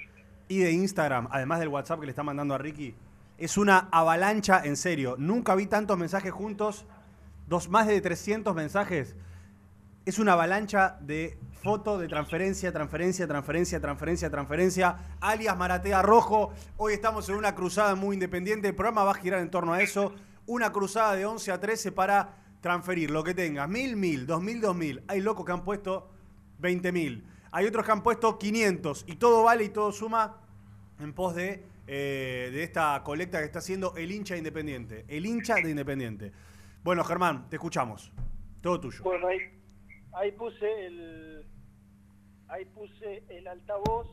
y 0.48 0.60
de 0.60 0.72
Instagram, 0.72 1.28
además 1.32 1.60
del 1.60 1.70
WhatsApp 1.70 2.00
que 2.00 2.08
le 2.08 2.12
está 2.12 2.24
mandando 2.24 2.56
a 2.56 2.58
Ricky. 2.58 2.96
Es 3.38 3.58
una 3.58 3.88
avalancha, 3.92 4.62
en 4.64 4.76
serio. 4.76 5.16
Nunca 5.18 5.56
vi 5.56 5.68
tantos 5.68 5.98
mensajes 5.98 6.32
juntos, 6.32 6.86
dos, 7.48 7.70
más 7.70 7.88
de 7.88 8.02
300 8.02 8.56
mensajes. 8.56 9.16
es 10.06 10.18
una 10.18 10.34
avalancha 10.34 10.98
de 11.02 11.38
fotos 11.62 12.00
de 12.02 12.08
transferencia, 12.08 12.72
transferencia, 12.72 13.28
transferencia, 13.28 13.80
transferencia, 13.80 14.30
transferencia, 14.30 14.98
alias 15.22 15.56
Maratea 15.56 16.02
Rojo. 16.02 16.52
Hoy 16.78 16.94
estamos 16.94 17.30
en 17.30 17.36
una 17.36 17.54
cruzada 17.54 17.94
muy 17.96 18.16
independiente. 18.16 18.70
El 18.70 18.76
programa 18.76 19.04
va 19.04 19.12
a 19.12 19.16
girar 19.16 19.40
en 19.40 19.52
torno 19.52 19.74
a 19.74 19.82
eso. 19.82 20.14
Una 20.48 20.72
cruzada 20.72 21.16
de 21.16 21.28
11 21.28 21.52
a 21.52 21.60
13 21.60 21.92
para 21.92 22.39
transferir 22.62 23.12
lo 23.12 23.24
que 23.24 23.34
tengas. 23.34 23.70
Mil, 23.70 23.96
mil, 23.96 24.26
dos 24.26 24.42
mil, 24.42 24.62
dos 24.62 24.76
mil. 24.76 25.04
Hay 25.08 25.22
locos 25.22 25.46
que 25.46 25.52
han 25.52 25.64
puesto 25.64 26.10
20 26.60 26.92
mil. 26.92 27.26
Hay 27.52 27.66
otros 27.66 27.86
que 27.86 27.92
han 27.92 28.04
puesto 28.04 28.38
500. 28.38 29.06
Y 29.08 29.16
todo 29.16 29.44
vale 29.44 29.64
y 29.64 29.70
todo 29.70 29.92
suma 29.92 30.38
en 31.00 31.14
pos 31.14 31.36
de, 31.36 31.64
eh, 31.88 32.50
de 32.52 32.64
esta 32.64 33.02
colecta 33.04 33.40
que 33.40 33.46
está 33.46 33.60
haciendo 33.60 33.96
el 33.96 34.12
hincha 34.12 34.38
independiente. 34.38 35.06
El 35.08 35.26
hincha 35.26 35.56
de 35.56 35.70
Independiente. 35.70 36.32
Bueno, 36.84 37.04
Germán, 37.04 37.50
te 37.50 37.56
escuchamos. 37.56 38.12
Todo 38.62 38.80
tuyo. 38.80 39.04
Bueno, 39.04 39.28
ahí, 39.28 39.40
ahí 40.14 40.32
puse 40.34 40.86
el 40.86 41.46
ahí 42.50 42.66
puse 42.66 43.24
el 43.30 43.48
altavoz 43.48 44.08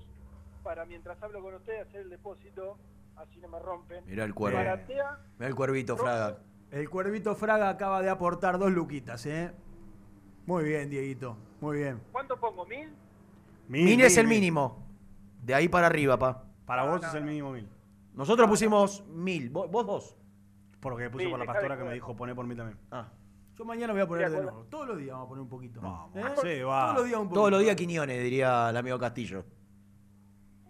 para 0.63 0.85
mientras 0.85 1.21
hablo 1.23 1.41
con 1.43 1.55
ustedes 1.55 1.87
hacer 1.87 2.03
el 2.03 2.11
depósito, 2.11 2.77
así 3.17 3.39
no 3.39 3.49
me 3.49 3.59
rompen. 3.59 4.05
Mirá 4.07 4.25
el 4.25 4.35
cuervo. 4.35 4.59
Mirá 4.59 5.49
el 5.49 5.55
cuervito, 5.55 5.97
Fraga. 5.97 6.39
El 6.71 6.91
cuervito 6.91 7.35
Fraga 7.35 7.69
acaba 7.69 8.03
de 8.03 8.11
aportar 8.11 8.59
dos 8.59 8.73
luquitas, 8.73 9.25
¿eh? 9.27 9.53
Muy 10.47 10.65
bien, 10.65 10.91
Dieguito. 10.91 11.37
Muy 11.61 11.79
bien. 11.79 12.01
¿Cuánto 12.13 12.39
pongo? 12.39 12.67
¿Mil? 12.67 12.93
Mil, 13.69 14.01
es 14.01 14.17
el 14.17 14.27
mínimo. 14.27 14.85
De 15.43 15.55
ahí 15.55 15.69
para 15.69 15.87
arriba, 15.87 16.19
pa. 16.19 16.45
Para 16.65 16.85
vos 16.85 17.03
es 17.05 17.15
el 17.15 17.25
mínimo 17.25 17.53
mil. 17.53 17.69
Nosotros 18.15 18.49
pusimos 18.49 19.05
mil. 19.09 19.51
¿Vos, 19.51 19.71
vos 19.71 19.87
dos? 19.87 20.17
Porque 20.81 21.11
puse 21.11 21.25
Mil, 21.25 21.31
por 21.31 21.41
la 21.41 21.47
pastora 21.47 21.77
que 21.77 21.85
me 21.85 21.95
dijo 21.95 22.15
poner 22.17 22.35
por 22.35 22.47
mí 22.47 22.55
también. 22.55 22.79
Ah. 22.91 23.09
Yo 23.57 23.65
mañana 23.65 23.93
voy 23.93 24.03
a 24.03 24.07
poner 24.07 24.31
de 24.31 24.43
nuevo. 24.43 24.67
Todos 24.71 24.89
los 24.89 24.99
días 24.99 25.13
vamos 25.13 25.27
a 25.27 25.29
poner 25.29 25.43
un 25.43 25.49
poquito. 25.49 26.11
¿Eh? 26.15 26.23
Sí, 26.43 26.63
va. 26.63 26.83
Todos 26.83 26.97
los 26.97 27.07
días 27.07 27.21
un 27.21 27.27
poquito. 27.29 27.41
Todos 27.41 27.51
los 27.51 27.61
días 27.61 27.77
Quiñones, 27.77 28.23
diría 28.23 28.71
el 28.71 28.77
amigo 28.77 28.99
Castillo. 28.99 29.45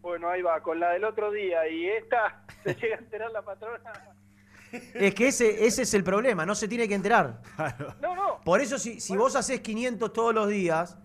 Bueno, 0.01 0.29
ahí 0.31 0.41
va, 0.41 0.61
con 0.63 0.79
la 0.79 0.91
del 0.91 1.05
otro 1.05 1.33
día 1.33 1.69
y 1.69 1.87
esta 1.87 2.45
se 2.65 2.75
llega 2.75 2.97
a 2.97 2.99
enterar 3.01 3.33
la 3.33 3.43
patrona. 3.43 3.93
Es 4.95 5.15
que 5.15 5.29
ese, 5.29 5.67
ese 5.67 5.83
es 5.83 5.95
el 5.95 6.03
problema, 6.05 6.45
no 6.47 6.55
se 6.55 6.69
tiene 6.69 6.87
que 6.89 6.95
enterar. 6.95 7.41
No, 8.01 8.15
no. 8.15 8.41
Por 8.45 8.61
eso, 8.61 8.79
si, 8.79 9.01
si 9.01 9.17
vos 9.17 9.35
haces 9.37 9.61
500 9.61 10.13
todos 10.13 10.35
los 10.35 10.49
días, 10.49 10.97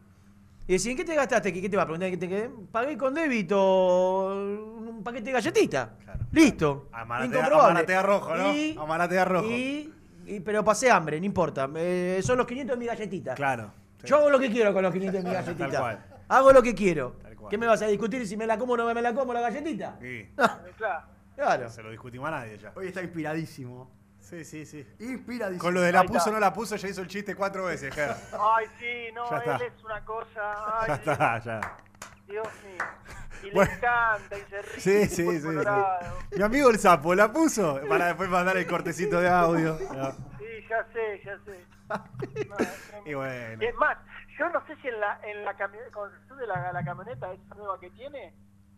y 0.68 0.74
decís, 0.74 0.88
¿en 0.88 0.98
qué 0.98 1.04
te 1.06 1.16
gastaste? 1.16 1.52
¿Qué 1.52 1.62
qué 1.62 1.70
te 1.70 1.76
va 1.78 1.84
a 1.84 1.86
preguntar? 1.86 2.10
¿Qué 2.10 2.18
te 2.18 2.28
quedé? 2.30 2.50
Pagué 2.72 2.98
con 2.98 3.14
débito 3.14 4.28
un 4.78 5.02
paquete 5.04 5.26
de 5.26 5.32
galletita. 5.34 5.94
Listo. 6.32 6.88
Amaratea- 6.92 7.46
amaratea 7.46 8.02
rojo, 8.04 8.36
¿no? 8.36 8.54
Y- 8.54 8.78
Amaratea 8.80 9.26
rojo. 9.26 9.48
Y, 9.50 9.94
y- 10.28 10.40
pero 10.40 10.64
pasé 10.64 10.90
hambre, 10.92 11.20
no 11.20 11.26
importa. 11.26 11.70
Eh, 11.76 12.20
son 12.24 12.38
los 12.38 12.48
500 12.48 12.76
de 12.76 12.80
mi 12.80 12.86
galletita. 12.86 13.34
Claro. 13.36 13.72
Yo 14.04 14.18
hago 14.18 14.30
lo 14.30 14.40
que 14.40 14.50
quiero 14.52 14.74
con 14.74 14.84
los 14.84 14.94
500 14.94 15.24
de 15.24 15.30
mi 15.30 15.36
Tal 15.36 15.44
galletita. 15.46 15.80
cual. 15.80 16.06
Hago 16.30 16.54
lo 16.54 16.62
que 16.64 16.74
quiero. 16.76 17.16
cual. 17.38 17.50
¿Qué 17.50 17.58
me 17.58 17.68
vas 17.68 17.82
a 17.82 17.88
discutir 17.88 18.26
si 18.28 18.38
me 18.38 18.48
la 18.48 18.58
como 18.58 18.74
o 18.74 18.78
no 18.78 18.94
me 18.94 19.02
la 19.02 19.14
como 19.14 19.34
la 19.34 19.42
galletita? 19.42 19.98
Sí. 20.02 20.30
Claro. 20.78 21.06
Claro. 21.42 21.70
Se 21.70 21.82
lo 21.82 21.90
discutimos 21.90 22.28
a 22.28 22.32
nadie 22.32 22.58
ya. 22.60 22.72
Hoy 22.76 22.88
está 22.88 23.02
inspiradísimo. 23.02 23.90
Sí, 24.20 24.46
sí, 24.46 24.64
sí. 24.66 24.86
Inspiradísimo. 25.00 25.60
Con 25.64 25.74
lo 25.74 25.82
de 25.82 25.92
la 25.92 26.02
Ahí 26.02 26.08
puso 26.08 26.20
está. 26.20 26.30
o 26.30 26.34
no 26.34 26.40
la 26.40 26.54
puso, 26.54 26.76
ya 26.76 26.88
hizo 26.88 27.02
el 27.02 27.08
chiste 27.08 27.36
cuatro 27.36 27.66
veces, 27.66 27.94
Ger. 27.94 28.12
Ay, 28.40 28.68
sí, 28.80 29.12
no, 29.16 29.28
Ya 29.30 29.38
está. 29.38 29.56
él 29.56 29.62
es 29.76 29.84
una 29.84 30.06
cosa. 30.06 30.80
Ay, 30.82 30.88
Ya 30.88 30.94
está, 30.96 31.40
ya. 31.40 31.78
Dios 32.28 32.48
mío. 32.64 32.84
Y 33.42 33.46
le 33.48 33.52
Bueno. 33.54 33.72
encanta 33.72 34.38
y 34.38 34.42
se 34.52 34.62
ríe. 34.62 34.80
Sí, 34.80 34.92
y 34.92 35.06
sí, 35.08 35.26
sí, 35.26 35.38
sí. 35.40 35.44
colorado. 35.44 36.18
Mi 36.32 36.44
amigo 36.44 36.70
el 36.70 36.78
sapo, 36.78 37.16
¿la 37.16 37.32
puso? 37.34 37.82
Para 37.90 38.06
después 38.06 38.30
mandar 38.30 38.56
el 38.58 38.68
cortecito 38.68 39.20
de 39.20 39.28
audio. 39.30 39.80
No. 39.96 40.12
Sí, 40.38 40.46
ya 40.70 40.86
sé, 40.94 41.22
ya 41.26 41.38
sé. 41.44 41.66
No, 42.48 42.56
es 42.60 42.88
tremendo. 42.88 43.10
Y 43.10 43.14
bueno. 43.16 43.64
Y 43.64 43.66
es 43.66 43.76
más, 43.76 43.98
yo 44.38 44.48
no 44.50 44.66
sé 44.68 44.76
si 44.82 44.88
en 44.88 45.00
la, 45.00 45.20
en 45.24 45.44
la 45.44 45.56
camioneta, 45.58 45.92
cuando 45.92 46.16
se 46.20 46.28
sube 46.28 46.46
la, 46.46 46.72
la 46.72 46.86
camioneta 46.86 47.34
esa 47.34 47.56
nueva 47.56 47.80
que 47.80 47.90
tiene, 47.90 48.32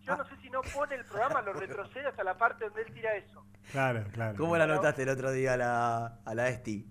yo 0.05 0.17
no 0.17 0.25
sé 0.25 0.35
si 0.41 0.49
no 0.49 0.61
pone 0.61 0.95
el 0.95 1.05
programa, 1.05 1.41
lo 1.41 1.53
retrocede 1.53 2.07
hasta 2.07 2.23
la 2.23 2.37
parte 2.37 2.65
donde 2.65 2.81
él 2.81 2.93
tira 2.93 3.15
eso. 3.15 3.45
Claro, 3.71 4.03
claro. 4.11 4.37
¿Cómo 4.37 4.57
la 4.57 4.67
notaste 4.67 5.03
el 5.03 5.09
otro 5.09 5.31
día 5.31 5.53
a 5.53 5.57
la, 5.57 6.19
a 6.25 6.35
la 6.35 6.49
Esti? 6.49 6.85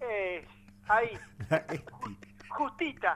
Eh, 0.00 0.46
ahí, 0.88 1.18
justita. 2.48 3.14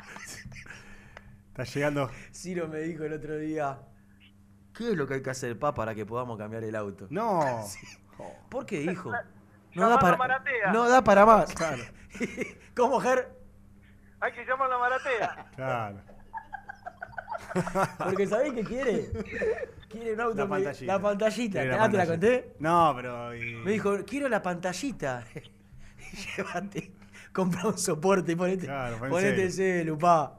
Está 1.48 1.64
llegando. 1.64 2.10
Ciro 2.32 2.68
me 2.68 2.80
dijo 2.80 3.04
el 3.04 3.14
otro 3.14 3.36
día, 3.38 3.78
¿qué 4.76 4.90
es 4.90 4.96
lo 4.96 5.06
que 5.06 5.14
hay 5.14 5.22
que 5.22 5.30
hacer, 5.30 5.58
pa, 5.58 5.72
para 5.72 5.94
que 5.94 6.04
podamos 6.04 6.36
cambiar 6.38 6.64
el 6.64 6.76
auto? 6.76 7.06
No. 7.10 7.64
¿Por 8.50 8.66
qué, 8.66 8.82
hijo? 8.82 9.10
No 9.74 9.88
da, 9.88 9.98
para, 9.98 10.42
no 10.70 10.88
da 10.88 11.02
para 11.02 11.24
más. 11.24 11.54
Claro. 11.54 11.82
¿Cómo, 12.76 13.00
Ger? 13.00 13.38
Hay 14.20 14.32
que 14.32 14.44
llamar 14.44 14.66
a 14.66 14.74
la 14.74 14.78
maratea. 14.78 15.50
Claro. 15.56 16.02
Porque 17.98 18.26
¿sabés 18.26 18.52
qué 18.52 18.64
quiere? 18.64 19.10
Quiere 19.88 20.14
un 20.14 20.20
auto. 20.20 20.36
La 20.36 20.48
pantallita. 20.48 20.92
La 20.92 20.98
pantallita. 21.02 21.64
La 21.64 21.88
¿Te 21.90 21.96
la 21.96 22.06
conté? 22.06 22.54
No, 22.58 22.92
pero. 22.96 23.34
y- 23.34 23.54
Me 23.56 23.72
dijo, 23.72 23.98
quiero 24.06 24.28
la 24.28 24.40
pantallita. 24.42 25.24
Llévate, 26.36 26.92
compra 27.32 27.66
un 27.68 27.78
soporte 27.78 28.32
y 28.32 28.36
ponete, 28.36 28.66
Claro, 28.66 28.98
ponete 28.98 29.50
celu, 29.50 29.98
pa. 29.98 30.38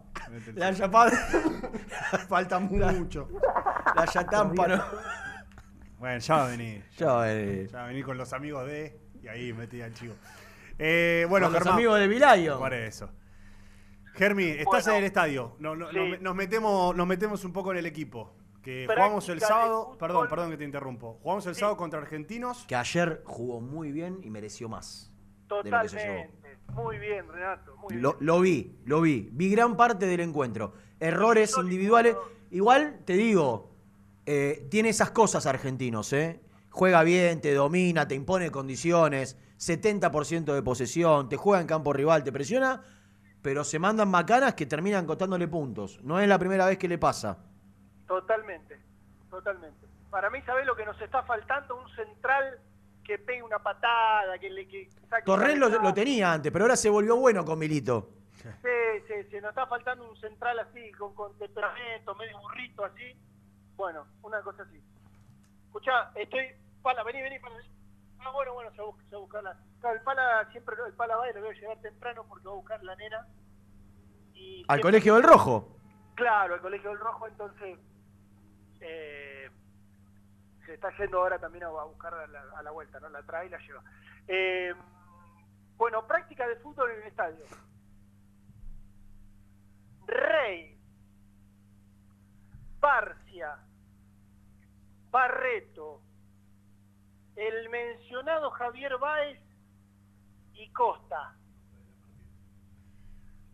La 0.56 0.74
chapa. 0.74 1.10
Falta 2.30 2.60
mucho. 2.60 3.28
La 3.96 4.06
yatampa, 4.06 4.68
¿no? 4.68 4.84
Bueno, 5.98 6.20
ya 6.20 6.36
va 6.36 6.46
a 6.46 6.50
venir. 6.50 6.84
Ya 6.98 7.08
va 7.08 7.24
a 7.24 7.28
venir. 7.28 7.68
Ya 7.72 7.78
va 7.78 7.84
a 7.86 7.88
venir 7.88 8.06
con 8.06 8.18
los 8.18 8.34
amigos 8.34 8.66
de. 8.68 9.00
Y 9.22 9.28
ahí 9.28 9.54
metí 9.54 9.82
al 9.82 9.94
chico. 9.94 10.14
Eh, 10.78 11.26
bueno, 11.30 11.48
Con 11.48 11.60
los 11.60 11.68
amigos 11.68 12.00
de 12.00 12.08
Vilayo. 12.08 12.60
Por 12.60 12.74
eso. 12.74 13.10
Germi, 14.14 14.44
estás 14.46 14.66
Bueno. 14.86 14.92
en 14.92 14.98
el 14.98 15.04
estadio. 15.06 15.56
No, 15.60 15.76
no, 15.76 15.90
Sí. 15.90 15.96
nos, 15.98 16.22
nos 16.22 16.36
metemos, 16.36 16.96
nos 16.96 17.08
metemos 17.08 17.44
un 17.46 17.54
poco 17.54 17.72
en 17.72 17.78
el 17.78 17.86
equipo. 17.86 18.36
Que 18.62 18.86
Práctica 18.86 19.04
jugamos 19.04 19.30
el 19.30 19.40
sábado. 19.42 19.84
fútbol. 19.86 19.98
Perdón, 19.98 20.28
perdón 20.30 20.52
que 20.52 20.58
te 20.58 20.64
interrumpo. 20.64 21.20
Jugamos 21.22 21.46
el 21.48 21.56
sábado 21.56 21.76
contra 21.78 22.00
argentinos. 22.00 22.64
Que 22.68 22.76
ayer 22.76 23.22
jugó 23.26 23.60
muy 23.60 23.92
bien 23.92 24.20
y 24.24 24.30
mereció 24.30 24.70
más. 24.70 25.10
de 25.64 25.70
lo 25.70 25.82
que 25.82 25.90
se 25.90 25.98
llevó. 25.98 26.16
Totalmente. 26.24 26.58
Muy 26.74 26.98
bien, 26.98 27.28
Renato. 27.28 27.76
Muy 27.78 27.94
Lo, 27.96 28.14
bien. 28.14 28.26
lo 28.26 28.40
vi, 28.40 28.76
lo 28.86 29.02
vi. 29.02 29.30
Vi 29.34 29.50
gran 29.52 29.76
parte 29.78 30.08
del 30.08 30.22
encuentro. 30.22 30.74
Errores 31.00 31.56
individuales. 31.60 32.16
Igual 32.50 33.02
te 33.06 33.14
digo, 33.14 33.70
eh, 34.26 34.66
tiene 34.72 34.90
esas 34.90 35.12
cosas 35.12 35.46
argentinos, 35.46 36.12
¿eh? 36.14 36.40
Juega 36.70 37.04
bien, 37.04 37.42
te 37.42 37.54
domina, 37.54 38.08
te 38.08 38.16
impone 38.16 38.50
condiciones, 38.50 39.38
70% 39.60 40.54
de 40.56 40.64
posesión, 40.64 41.30
te 41.30 41.36
juega 41.38 41.62
en 41.62 41.68
campo 41.68 41.94
rival, 41.94 42.24
te 42.24 42.32
presiona, 42.32 42.82
pero 43.44 43.64
se 43.66 43.78
mandan 43.78 44.10
macanas 44.10 44.56
que 44.56 44.66
terminan 44.66 45.06
costándole 45.06 45.48
puntos. 45.48 46.02
No 46.02 46.20
es 46.20 46.28
la 46.28 46.40
primera 46.40 46.66
vez 46.66 46.78
que 46.78 46.88
le 46.88 46.98
pasa. 46.98 47.38
Totalmente. 48.08 48.80
Totalmente. 49.30 49.86
Para 50.10 50.30
mí, 50.30 50.42
¿sabés 50.44 50.66
lo 50.66 50.76
que 50.76 50.86
nos 50.86 51.00
está 51.02 51.22
faltando? 51.24 51.76
Un 51.76 51.90
central 51.94 52.58
que 53.04 53.20
pegue 53.20 53.44
una 53.44 53.60
patada, 53.60 54.40
que 54.40 54.50
le 54.50 54.66
que 54.66 54.90
saque 55.10 55.26
Torres 55.26 55.58
lo, 55.58 55.94
tenía 55.94 56.32
antes, 56.32 56.52
pero 56.54 56.64
ahora 56.64 56.78
se 56.78 56.90
volvió 56.90 57.18
bueno 57.18 57.44
con 57.44 57.60
Milito. 57.60 58.12
Sí, 58.42 59.04
sí, 59.08 59.14
sí, 59.30 59.36
nos 59.42 59.50
está 59.50 59.68
faltando 59.68 60.10
un 60.10 60.16
central 60.18 60.60
así, 60.60 60.92
con, 60.94 61.14
con 61.14 61.38
temperamento, 61.38 62.16
medio 62.16 62.40
burrito 62.40 62.86
así. 62.86 63.14
Bueno, 63.76 64.06
una 64.22 64.42
cosa 64.42 64.64
así. 64.64 64.82
Escuchá, 65.66 66.12
estoy... 66.16 66.48
Pala, 66.82 67.04
vení, 67.04 67.22
vení, 67.22 67.40
Pala. 67.40 67.56
Ah, 68.26 68.32
bueno, 68.32 68.54
bueno, 68.54 68.72
se 68.72 68.78
va 68.78 68.84
a, 68.84 68.92
bus- 68.92 69.04
se 69.06 69.12
va 69.12 69.18
a 69.18 69.22
buscar 69.22 69.44
la... 69.44 69.58
Claro, 69.80 69.96
el 69.98 70.02
Pala 70.04 70.48
siempre, 70.52 70.76
el 70.88 70.94
Pala 70.94 71.16
va 71.18 71.30
y 71.30 71.34
lo 71.34 71.42
voy 71.42 71.50
a 71.56 71.60
llegar 71.60 71.82
temprano 71.82 72.26
porque 72.28 72.46
va 72.46 72.52
a 72.54 72.56
buscar 72.56 72.84
la 72.84 72.96
nena. 72.96 73.28
Y 74.34 74.66
Al 74.68 74.82
Colegio 74.82 75.16
del 75.16 75.24
Rojo. 75.24 75.78
Claro, 76.16 76.54
al 76.56 76.62
Colegio 76.62 76.90
del 76.90 77.00
Rojo, 77.00 77.28
entonces... 77.28 77.80
eh, 78.82 79.50
se 80.66 80.76
está 80.76 80.90
yendo 80.98 81.20
ahora 81.20 81.38
también 81.40 81.66
a, 81.66 81.68
a 81.68 81.84
buscar 81.84 82.14
a 82.14 82.26
la, 82.28 82.42
a 82.58 82.64
la 82.64 82.72
vuelta, 82.72 83.00
¿no? 83.02 83.10
La 83.10 83.22
trae 83.24 83.48
y 83.48 83.50
la 83.50 83.58
lleva. 83.60 83.84
Eh, 84.28 84.74
bueno, 85.76 86.08
práctica 86.08 86.48
de 86.48 86.56
fútbol 86.58 86.92
en 86.92 87.02
el 87.02 87.08
estadio. 87.08 87.46
Rey, 90.06 90.80
Barcia, 92.80 93.58
Barreto, 95.10 96.02
el 97.36 97.70
mencionado 97.70 98.52
Javier 98.52 98.98
Báez 98.98 99.40
y 100.54 100.70
Costa. 100.72 101.36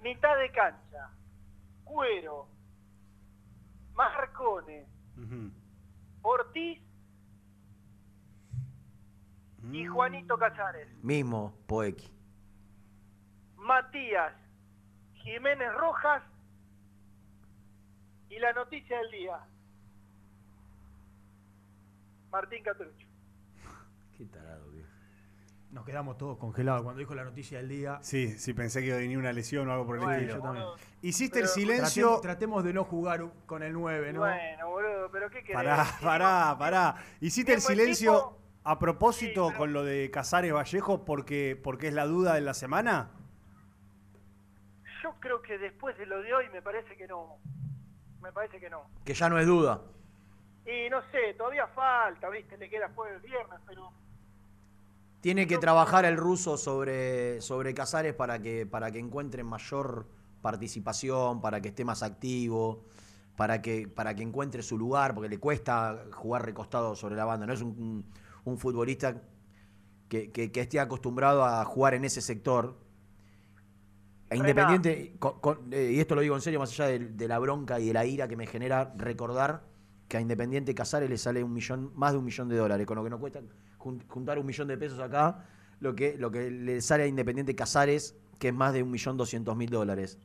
Mitad 0.02 0.38
de 0.38 0.52
cancha, 0.52 1.10
Cuero, 1.84 2.48
Marcone, 3.94 4.88
Ortiz 6.22 6.82
y 9.72 9.86
Juanito 9.86 10.38
Casares. 10.38 10.88
Mismo, 11.04 11.54
Poequi. 11.68 12.10
Matías 13.58 14.34
Jiménez 15.16 15.74
Rojas 15.76 16.24
y 18.30 18.40
la 18.40 18.54
noticia 18.54 18.98
del 19.00 19.12
día. 19.12 19.40
Martín 22.32 22.64
Caturucho. 22.64 23.09
Qué 24.20 24.26
tarado, 24.26 24.70
viejo. 24.72 24.90
Nos 25.72 25.86
quedamos 25.86 26.18
todos 26.18 26.38
congelados 26.38 26.82
cuando 26.84 27.00
dijo 27.00 27.16
la 27.16 27.24
noticia 27.24 27.60
del 27.60 27.70
día. 27.70 28.00
Sí, 28.02 28.38
sí, 28.38 28.54
pensé 28.54 28.82
que 28.82 28.88
iba 28.88 28.98
a 28.98 29.00
venir 29.00 29.18
una 29.18 29.32
lesión 29.32 29.70
o 29.70 29.72
algo 29.72 29.86
por 29.86 29.96
el 29.96 30.04
Bueno, 30.04 30.18
estilo. 30.20 30.36
yo 30.36 30.42
también. 30.44 30.66
Hiciste 31.02 31.40
el 31.40 31.48
silencio. 31.48 32.04
Tratemos, 32.08 32.22
tratemos 32.22 32.64
de 32.66 32.74
no 32.74 32.84
jugar 32.84 33.32
con 33.46 33.64
el 33.64 33.72
9, 33.72 34.12
¿no? 34.12 34.20
Bueno, 34.20 34.70
boludo, 34.70 35.10
pero 35.10 35.30
¿qué 35.30 35.42
querés? 35.42 35.56
Pará, 35.56 35.86
pará, 36.02 36.58
pará. 36.60 36.96
Hiciste 37.22 37.54
el 37.54 37.62
silencio 37.62 38.38
a 38.66 38.78
propósito 38.78 39.54
con 39.56 39.72
lo 39.72 39.86
de 39.86 40.12
Casares 40.12 40.52
Vallejo 40.52 41.06
porque, 41.06 41.58
porque 41.64 41.88
es 41.88 41.94
la 41.94 42.06
duda 42.08 42.34
de 42.34 42.42
la 42.42 42.54
semana. 42.54 43.12
Yo 45.02 45.16
creo 45.22 45.42
que 45.42 45.58
después 45.60 45.98
de 45.98 46.06
lo 46.08 46.22
de 46.22 46.34
hoy 46.34 46.50
me 46.50 46.62
parece 46.62 46.98
que 46.98 47.08
no. 47.08 47.38
Me 48.22 48.34
parece 48.34 48.60
que 48.60 48.70
no. 48.70 48.90
Que 49.06 49.14
ya 49.14 49.30
no 49.30 49.40
es 49.40 49.48
duda. 49.48 49.82
Y 50.66 50.90
no 50.90 51.02
sé, 51.12 51.36
todavía 51.38 51.68
falta, 51.68 52.28
¿viste? 52.30 52.58
Le 52.58 52.70
queda 52.70 52.90
jueves 52.94 53.22
viernes, 53.22 53.60
pero 53.66 53.94
Tiene 55.22 55.48
que 55.48 55.58
trabajar 55.58 56.06
el 56.06 56.16
ruso 56.16 56.58
sobre, 56.58 57.42
sobre 57.42 57.74
Casares 57.74 58.14
para 58.14 58.42
que, 58.42 58.66
para 58.66 58.90
que 58.92 59.00
encuentre 59.00 59.44
mayor 59.44 60.08
participación, 60.42 61.42
para 61.42 61.60
que 61.62 61.70
esté 61.70 61.84
más 61.84 62.04
activo, 62.04 62.86
para 63.36 63.62
que, 63.62 63.88
para 63.90 64.16
que 64.16 64.24
encuentre 64.24 64.64
su 64.64 64.78
lugar, 64.78 65.14
porque 65.14 65.28
le 65.30 65.38
cuesta 65.38 66.06
jugar 66.14 66.46
recostado 66.46 66.96
sobre 66.96 67.16
la 67.18 67.26
banda. 67.26 67.46
No 67.46 67.54
es 67.54 67.62
un, 67.62 68.06
un- 68.46 68.58
futbolista 68.58 69.22
que, 70.08 70.32
que- 70.32 70.52
que 70.52 70.62
esté 70.62 70.80
acostumbrado 70.80 71.44
a 71.44 71.64
jugar 71.66 71.94
en 71.96 72.06
ese 72.06 72.22
sector. 72.22 72.78
E. 74.30 74.38
Independiente, 74.38 75.16
con- 75.20 75.40
con- 75.42 75.74
eh, 75.74 75.92
y 75.96 76.00
esto 76.00 76.16
lo 76.16 76.22
digo 76.22 76.36
en 76.36 76.42
serio, 76.42 76.60
más 76.60 76.72
allá 76.72 76.86
de, 76.88 77.00
de 77.00 77.28
la 77.28 77.40
bronca 77.40 77.80
y 77.80 77.88
de 77.88 77.94
la 77.94 78.06
ira 78.06 78.28
que 78.30 78.38
me 78.38 78.48
genera 78.48 78.94
recordar 78.96 79.64
que 80.08 80.18
a 80.18 80.22
Independiente 80.22 80.74
Casares 80.74 81.10
le 81.10 81.18
sale 81.18 81.44
un 81.44 81.54
millón, 81.54 81.92
más 81.96 82.14
de 82.14 82.20
un 82.20 82.26
millón 82.26 82.48
de 82.48 82.56
dólares, 82.56 82.88
con 82.88 82.96
lo 82.98 83.04
que 83.04 83.10
nos 83.10 83.20
cuesta 83.20 83.42
juntar 83.80 84.38
un 84.38 84.46
millón 84.46 84.68
de 84.68 84.78
pesos 84.78 85.00
acá, 85.00 85.46
lo 85.80 85.96
que, 85.96 86.18
lo 86.18 86.30
que 86.30 86.52
le 86.52 86.82
sale 86.82 87.04
a 87.04 87.08
Independiente 87.08 87.56
Casares, 87.56 88.16
que 88.38 88.50
es 88.50 88.54
más 88.54 88.74
de 88.74 88.84
un 88.84 88.92
millón 88.92 89.18
doscientos 89.18 89.56
mil 89.56 89.70
dólares. 89.70 90.20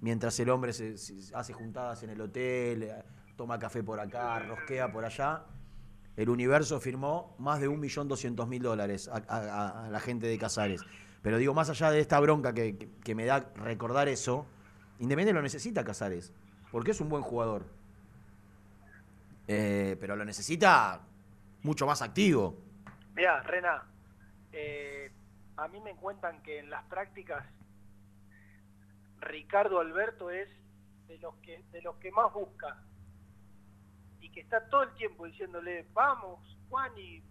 Mientras 0.00 0.38
el 0.40 0.48
hombre 0.50 0.72
se, 0.72 0.94
hace 1.34 1.52
juntadas 1.52 2.02
en 2.02 2.10
el 2.10 2.20
hotel, 2.20 2.84
eh, 2.84 3.04
toma 3.36 3.58
café 3.58 3.82
por 3.82 4.00
acá, 4.00 4.38
rosquea 4.40 4.92
por 4.92 5.04
allá, 5.04 5.44
el 6.16 6.28
universo 6.28 6.80
firmó 6.80 7.34
más 7.38 7.60
de 7.60 7.68
un 7.68 7.80
millón 7.80 8.08
doscientos 8.08 8.48
mil 8.48 8.62
dólares 8.62 9.08
a, 9.12 9.88
la 9.90 10.00
gente 10.00 10.26
de 10.26 10.38
Casares. 10.38 10.82
Pero 11.22 11.36
digo, 11.38 11.52
más 11.54 11.68
allá 11.68 11.90
de 11.90 12.00
esta 12.00 12.18
bronca 12.20 12.54
que, 12.54 12.76
que- 12.76 12.88
que 13.02 13.14
me 13.14 13.24
da 13.24 13.50
recordar 13.56 14.08
eso, 14.08 14.46
Independiente 14.98 15.32
lo 15.34 15.42
necesita 15.42 15.84
Casares, 15.84 16.32
porque 16.70 16.90
es 16.90 17.00
un 17.00 17.08
buen 17.08 17.22
jugador. 17.22 17.64
Eh, 19.48 19.96
pero 20.00 20.14
lo 20.16 20.24
necesita 20.24 21.00
mucho 21.62 21.86
más 21.86 22.02
activo. 22.02 22.56
Mirá, 23.14 23.42
Rena, 23.42 23.82
eh, 24.52 25.12
a 25.56 25.68
mí 25.68 25.80
me 25.80 25.94
cuentan 25.96 26.42
que 26.42 26.58
en 26.58 26.70
las 26.70 26.84
prácticas 26.84 27.44
Ricardo 29.18 29.80
Alberto 29.80 30.30
es 30.30 30.48
de 31.06 31.18
los 31.18 31.34
que 31.36 31.62
de 31.72 31.82
los 31.82 31.96
que 31.96 32.10
más 32.12 32.32
busca 32.32 32.82
y 34.20 34.30
que 34.30 34.40
está 34.40 34.68
todo 34.68 34.84
el 34.84 34.94
tiempo 34.94 35.26
diciéndole 35.26 35.86
vamos 35.92 36.40
Juani 36.68 37.22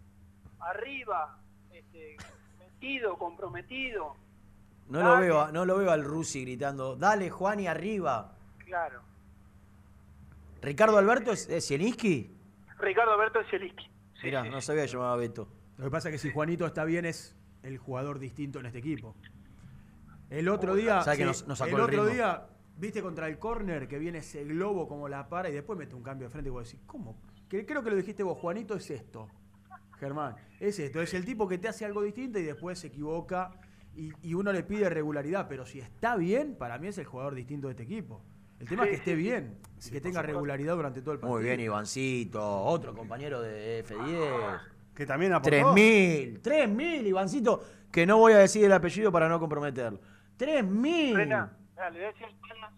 arriba 0.59 1.39
este, 1.71 2.17
metido 2.59 3.17
comprometido 3.17 4.15
No 4.89 5.01
lo 5.01 5.19
veo, 5.19 5.51
no 5.51 5.65
lo 5.65 5.77
veo 5.77 5.91
al 5.91 6.03
Rusi 6.03 6.41
gritando, 6.41 6.95
dale 6.95 7.29
Juan 7.29 7.61
y 7.61 7.67
arriba. 7.67 8.35
claro 8.59 9.01
Ricardo 10.61 10.97
Alberto 10.97 11.31
es, 11.31 11.47
es 11.49 11.65
Zielinski. 11.65 12.35
Ricardo 12.77 13.13
Alberto 13.13 13.39
es 13.39 13.49
Zielinski 13.49 13.89
Mirá, 14.23 14.43
no 14.43 14.61
sabía 14.61 14.83
que 14.83 14.89
llamaba 14.91 15.15
Beto. 15.15 15.47
Lo 15.77 15.85
que 15.85 15.91
pasa 15.91 16.09
es 16.09 16.13
que 16.13 16.19
si 16.27 16.31
Juanito 16.33 16.65
está 16.65 16.83
bien 16.85 17.05
es 17.05 17.35
el 17.63 17.77
jugador 17.77 18.19
distinto 18.19 18.59
en 18.59 18.65
este 18.65 18.79
equipo. 18.79 19.15
El 20.29 20.49
otro 20.49 20.75
día, 20.75 21.01
que 21.05 21.15
sí, 21.15 21.23
nos- 21.23 21.47
nos 21.47 21.57
sacó 21.57 21.69
el 21.71 21.75
el 21.77 21.81
otro 21.81 22.03
ritmo. 22.03 22.13
día, 22.13 22.47
viste 22.77 23.01
contra 23.01 23.27
el 23.27 23.39
córner 23.39 23.87
que 23.87 23.97
viene 23.97 24.19
ese 24.19 24.43
globo 24.43 24.87
como 24.87 25.07
la 25.09 25.27
para 25.27 25.49
y 25.49 25.53
después 25.53 25.77
mete 25.79 25.95
un 25.95 26.03
cambio 26.03 26.27
de 26.27 26.31
frente 26.31 26.49
y 26.49 26.51
vos 26.51 26.65
decís, 26.65 26.81
¿cómo? 26.85 27.17
Que- 27.47 27.65
Creo 27.65 27.83
que 27.83 27.89
lo 27.89 27.95
dijiste 27.95 28.23
vos, 28.23 28.37
Juanito, 28.37 28.75
es 28.75 28.89
esto. 28.91 29.27
Germán, 29.99 30.35
es 30.59 30.79
esto, 30.79 31.01
es 31.01 31.13
el 31.13 31.25
tipo 31.25 31.47
que 31.47 31.57
te 31.57 31.67
hace 31.67 31.83
algo 31.83 32.01
distinto 32.01 32.39
y 32.39 32.43
después 32.43 32.79
se 32.79 32.87
equivoca 32.87 33.51
y, 33.95 34.11
y 34.21 34.33
uno 34.33 34.53
le 34.53 34.63
pide 34.63 34.89
regularidad, 34.89 35.47
pero 35.49 35.65
si 35.65 35.79
está 35.81 36.15
bien, 36.15 36.55
para 36.55 36.77
mí 36.77 36.87
es 36.87 36.97
el 36.99 37.05
jugador 37.05 37.35
distinto 37.35 37.67
de 37.67 37.71
este 37.71 37.83
equipo. 37.83 38.23
El 38.59 38.67
tema 38.67 38.83
es 38.83 38.89
que 38.89 38.95
esté 38.97 39.15
bien, 39.15 39.57
y 39.85 39.89
que 39.89 40.01
tenga 40.01 40.21
regularidad 40.21 40.75
durante 40.75 41.01
todo 41.01 41.13
el 41.13 41.19
partido. 41.19 41.37
Muy 41.37 41.45
bien, 41.45 41.59
Ivancito, 41.59 42.63
otro 42.63 42.93
compañero 42.93 43.41
de 43.41 43.85
F10. 43.85 44.61
Que 44.93 45.05
también 45.05 45.31
aportó. 45.31 45.55
3.000, 45.55 46.41
3.000, 46.41 47.07
Ivancito, 47.07 47.63
que 47.89 48.05
no 48.05 48.17
voy 48.17 48.33
a 48.33 48.39
decir 48.39 48.65
el 48.65 48.73
apellido 48.73 49.11
para 49.13 49.29
no 49.29 49.39
comprometerlo. 49.39 49.99
3.000. 50.37 51.15
Rena, 51.15 51.57
le 51.87 51.91
voy 51.91 52.03
a 52.03 52.07
decir 52.07 52.27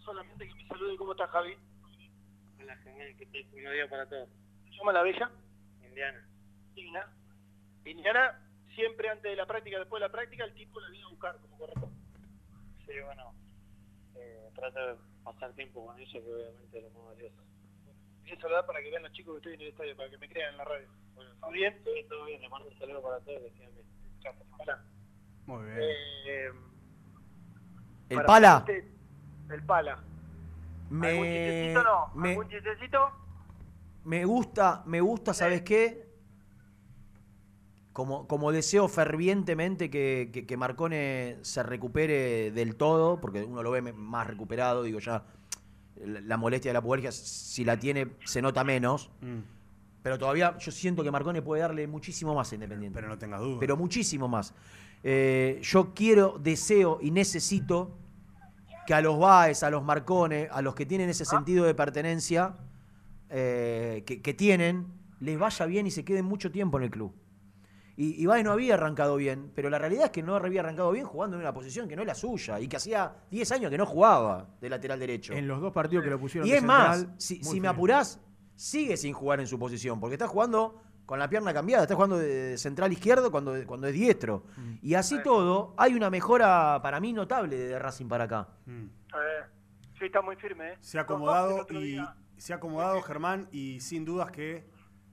solamente 0.04 0.48
que 0.48 0.54
me 0.56 0.68
salude 0.68 0.98
cómo 0.98 1.12
está 1.12 1.28
Javi 1.28 1.56
hola 2.60 2.76
genial 2.78 3.16
que 3.18 3.26
te 3.26 3.46
un 3.54 3.74
día 3.74 3.90
para 3.90 4.08
todos 4.08 4.30
¿Se 4.66 4.78
llama 4.78 4.94
la 4.94 5.04
bella? 5.04 5.32
Indiana 5.88 6.28
Indiana 6.76 7.14
Indiana 7.86 8.40
siempre 8.76 9.10
antes 9.10 9.24
de 9.24 9.36
la 9.36 9.46
práctica 9.46 9.80
después 9.80 10.02
de 10.02 10.08
la 10.08 10.12
práctica 10.12 10.44
el 10.46 10.54
tipo 10.54 10.80
la 10.80 10.90
viene 10.90 11.06
a 11.06 11.10
buscar 11.10 11.38
como 11.40 11.58
corresponde 11.58 11.96
sí 12.86 12.94
bueno 13.06 13.34
eh, 14.16 14.50
trato 14.56 14.80
de 14.80 14.96
pasar 15.24 15.54
tiempo 15.54 15.86
con 15.86 16.00
ella 16.00 16.12
que 16.12 16.34
obviamente 16.34 16.78
es 16.78 16.84
lo 16.84 16.90
más 17.00 17.06
valioso 17.14 17.42
a 18.32 18.42
saludar 18.42 18.66
para 18.66 18.82
que 18.82 18.90
vean 18.90 19.04
los 19.04 19.12
chicos 19.12 19.34
que 19.34 19.38
estoy 19.38 19.54
en 19.56 19.62
el 19.62 19.68
estadio, 19.68 19.98
para 19.98 20.10
que 20.10 20.18
me 20.18 20.30
crean 20.30 20.52
en 20.52 20.58
la 20.58 20.64
radio. 20.66 20.88
¿Todo 21.40 21.52
bien? 21.52 21.82
Sí, 21.84 22.06
todo 22.10 22.26
bien. 22.26 22.42
Le 22.42 22.50
mando 22.50 22.68
un 22.70 22.78
saludo 22.80 23.02
para 23.02 23.20
todos. 23.20 23.42
Que 23.42 23.52
sigan 23.52 23.74
bien. 23.74 23.86
Muy 25.46 25.66
bien. 25.66 25.78
Eh, 25.80 26.52
¿El 28.10 28.24
pala? 28.24 28.58
usted, 28.60 28.84
el 29.50 29.64
pala. 29.66 29.94
¿Algún 29.94 31.00
Me, 31.00 31.14
chistecito 31.14 31.84
no? 31.84 32.12
me, 32.16 32.30
¿Algún 32.30 32.50
chistecito? 32.50 33.12
me 34.04 34.26
gusta, 34.26 34.84
me 34.86 35.02
gusta, 35.02 35.34
¿sabes 35.34 35.62
qué? 35.62 36.11
Como, 37.94 38.26
como 38.28 38.52
deseo 38.52 38.88
fervientemente 38.88 39.90
que, 39.90 40.30
que, 40.32 40.46
que 40.46 40.58
Marcone 40.58 41.38
se 41.42 41.62
recupere 41.62 42.52
del 42.52 42.76
todo, 42.76 43.20
porque 43.20 43.44
uno 43.44 43.64
lo 43.64 43.72
ve 43.72 43.82
más 43.82 44.28
recuperado, 44.28 44.84
digo 44.84 45.00
ya, 45.00 45.26
la, 46.06 46.22
la 46.22 46.38
molestia 46.38 46.70
de 46.70 46.74
la 46.74 46.82
pubalgia, 46.82 47.12
si 47.12 47.66
la 47.66 47.78
tiene, 47.78 48.08
se 48.24 48.42
nota 48.42 48.64
menos. 48.64 49.12
Mm. 49.22 49.40
Pero 50.04 50.18
todavía 50.18 50.58
yo 50.58 50.72
siento 50.72 51.04
que 51.04 51.12
Marcone 51.12 51.42
puede 51.42 51.62
darle 51.62 51.88
muchísimo 51.88 52.34
más 52.34 52.52
a 52.52 52.56
Independiente. 52.56 52.96
Pero 52.96 53.08
no 53.08 53.18
tengas 53.18 53.42
dudas. 53.42 53.58
Pero 53.60 53.78
muchísimo 53.78 54.28
más. 54.28 54.54
Eh, 55.04 55.60
yo 55.64 55.94
quiero, 55.94 56.38
deseo 56.40 57.00
y 57.02 57.12
necesito 57.12 57.98
que 58.88 58.94
a 58.94 59.02
los 59.02 59.20
Baez, 59.20 59.64
a 59.64 59.70
los 59.70 59.84
Marcone, 59.84 60.48
a 60.52 60.62
los 60.62 60.74
que 60.76 60.86
tienen 60.86 61.10
ese 61.10 61.26
sentido 61.26 61.66
de 61.66 61.76
pertenencia 61.76 62.56
eh, 63.30 64.04
que, 64.06 64.22
que 64.22 64.34
tienen, 64.34 64.88
les 65.20 65.38
vaya 65.38 65.66
bien 65.66 65.86
y 65.86 65.92
se 65.92 66.04
queden 66.04 66.26
mucho 66.26 66.52
tiempo 66.52 66.78
en 66.78 66.84
el 66.84 66.92
club. 66.92 67.14
Y 67.96 68.22
Ibai 68.24 68.44
no 68.44 68.52
había 68.52 68.76
arrancado 68.76 69.16
bien, 69.16 69.52
pero 69.54 69.70
la 69.70 69.78
realidad 69.78 70.06
es 70.06 70.12
que 70.12 70.24
no 70.24 70.36
había 70.36 70.62
arrancado 70.62 70.92
bien 70.92 71.06
jugando 71.06 71.36
en 71.36 71.42
una 71.42 71.54
posición 71.54 71.88
que 71.88 71.96
no 71.96 72.02
es 72.02 72.08
la 72.08 72.16
suya 72.16 72.60
y 72.60 72.68
que 72.68 72.78
hacía 72.78 73.14
10 73.30 73.52
años 73.52 73.72
que 73.72 73.78
no 73.78 73.86
jugaba 73.86 74.50
de 74.60 74.70
lateral 74.70 75.00
derecho. 75.00 75.34
En 75.34 75.48
los 75.48 75.62
dos 75.62 75.74
partidos 75.74 76.04
que 76.04 76.10
lo 76.10 76.20
pusieron 76.20 76.48
Y 76.48 76.52
de 76.52 76.58
es 76.58 76.64
más, 76.64 77.08
si, 77.18 77.60
me 77.60 77.68
apurás, 77.68 78.20
sigue 78.56 78.98
sin 78.98 79.14
jugar 79.14 79.40
en 79.40 79.48
su 79.48 79.60
posición, 79.60 80.00
porque 80.00 80.16
está 80.16 80.28
jugando 80.28 80.82
con 81.06 81.20
la 81.20 81.30
pierna 81.30 81.54
cambiada, 81.54 81.84
está 81.84 81.96
jugando 81.96 82.18
de 82.18 82.58
central 82.58 82.94
izquierdo 82.94 83.32
cuando, 83.32 83.54
cuando 83.66 83.88
es 83.88 83.94
diestro. 83.94 84.46
Mm. 84.56 84.74
Y 84.82 84.94
así 84.94 85.22
todo, 85.22 85.74
hay 85.78 85.94
una 85.94 86.10
mejora 86.10 86.80
para 86.82 87.00
mí 87.00 87.12
notable 87.12 87.58
de 87.58 87.78
Racing 87.78 88.08
para 88.08 88.24
acá. 88.24 88.48
Eh, 88.68 89.44
sí, 90.00 90.06
está 90.06 90.22
muy 90.22 90.38
firme, 90.38 90.74
¿eh? 90.74 90.78
Se 90.80 90.98
ha 90.98 91.02
acomodado 91.02 91.66
y 91.70 91.84
día. 91.84 92.16
se 92.38 92.54
ha 92.54 92.56
acomodado 92.56 93.02
Germán 93.02 93.50
y 93.52 93.82
sin 93.82 94.06
dudas 94.06 94.32
que 94.32 94.70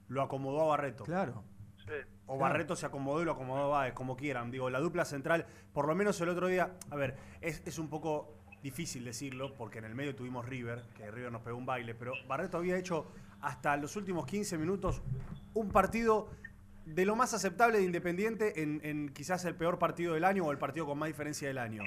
lo 0.07 0.21
acomodó 0.21 0.61
a 0.61 0.67
Barreto. 0.67 1.03
Claro. 1.03 1.43
Sí. 1.85 1.91
O 2.31 2.37
Barreto 2.37 2.75
se 2.75 2.85
acomodó 2.85 3.21
y 3.21 3.25
lo 3.25 3.31
acomodó 3.31 3.63
a 3.63 3.79
Báez, 3.79 3.93
como 3.93 4.15
quieran. 4.15 4.51
Digo, 4.51 4.69
la 4.69 4.79
dupla 4.79 5.03
central, 5.03 5.47
por 5.73 5.87
lo 5.87 5.95
menos 5.95 6.21
el 6.21 6.29
otro 6.29 6.47
día, 6.47 6.75
a 6.91 6.95
ver, 6.95 7.17
es, 7.41 7.63
es 7.65 7.79
un 7.79 7.89
poco 7.89 8.33
difícil 8.61 9.03
decirlo, 9.03 9.55
porque 9.55 9.79
en 9.79 9.85
el 9.85 9.95
medio 9.95 10.15
tuvimos 10.15 10.47
River, 10.47 10.83
que 10.95 11.09
River 11.09 11.31
nos 11.31 11.41
pegó 11.41 11.57
un 11.57 11.65
baile, 11.65 11.95
pero 11.95 12.13
Barreto 12.27 12.57
había 12.57 12.77
hecho 12.77 13.07
hasta 13.41 13.75
los 13.77 13.95
últimos 13.95 14.25
15 14.27 14.57
minutos 14.57 15.01
un 15.53 15.69
partido 15.71 16.29
de 16.85 17.05
lo 17.05 17.15
más 17.15 17.33
aceptable 17.33 17.77
de 17.77 17.83
Independiente 17.83 18.61
en, 18.61 18.81
en 18.83 19.09
quizás 19.09 19.45
el 19.45 19.55
peor 19.55 19.79
partido 19.79 20.13
del 20.13 20.23
año 20.23 20.45
o 20.45 20.51
el 20.51 20.57
partido 20.57 20.85
con 20.85 20.99
más 20.99 21.07
diferencia 21.07 21.47
del 21.47 21.57
año. 21.57 21.83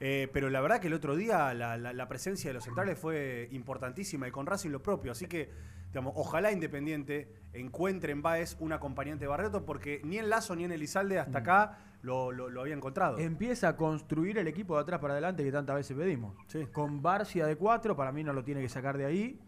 Eh, 0.00 0.28
pero 0.32 0.50
la 0.50 0.60
verdad 0.60 0.80
que 0.80 0.88
el 0.88 0.94
otro 0.94 1.14
día 1.16 1.54
la, 1.54 1.76
la- 1.76 1.92
la 1.92 2.08
presencia 2.08 2.50
de 2.50 2.54
los 2.54 2.64
centrales 2.64 2.98
fue 2.98 3.48
importantísima 3.52 4.26
y 4.28 4.30
con 4.30 4.46
Racing 4.46 4.70
lo 4.70 4.82
propio. 4.82 5.12
Así 5.12 5.26
que, 5.26 5.50
digamos, 5.88 6.12
ojalá 6.16 6.50
Independiente 6.52 7.28
encuentre 7.52 8.12
en 8.12 8.20
Baez 8.22 8.56
un 8.60 8.72
acompañante 8.72 9.24
de 9.24 9.28
Barreto, 9.28 9.64
porque 9.64 10.00
ni 10.04 10.18
en 10.18 10.28
Lazo 10.28 10.56
ni 10.56 10.64
en 10.64 10.72
Elizalde 10.72 11.18
hasta 11.18 11.38
acá 11.38 11.78
lo, 12.02 12.32
lo- 12.32 12.50
lo 12.50 12.60
había 12.60 12.74
encontrado. 12.74 13.18
Empieza 13.18 13.68
a 13.68 13.76
construir 13.76 14.36
el 14.38 14.48
equipo 14.48 14.74
de 14.74 14.82
atrás 14.82 15.00
para 15.00 15.14
adelante 15.14 15.42
que 15.44 15.52
tantas 15.52 15.76
veces 15.76 15.96
pedimos. 15.96 16.36
Con 16.72 17.00
Barcia 17.00 17.46
de 17.46 17.56
4, 17.56 17.96
para 17.96 18.12
mí 18.12 18.24
no 18.24 18.32
lo 18.32 18.42
tiene 18.44 18.60
que 18.60 18.68
sacar 18.68 18.98
de 18.98 19.06
ahí. 19.06 19.40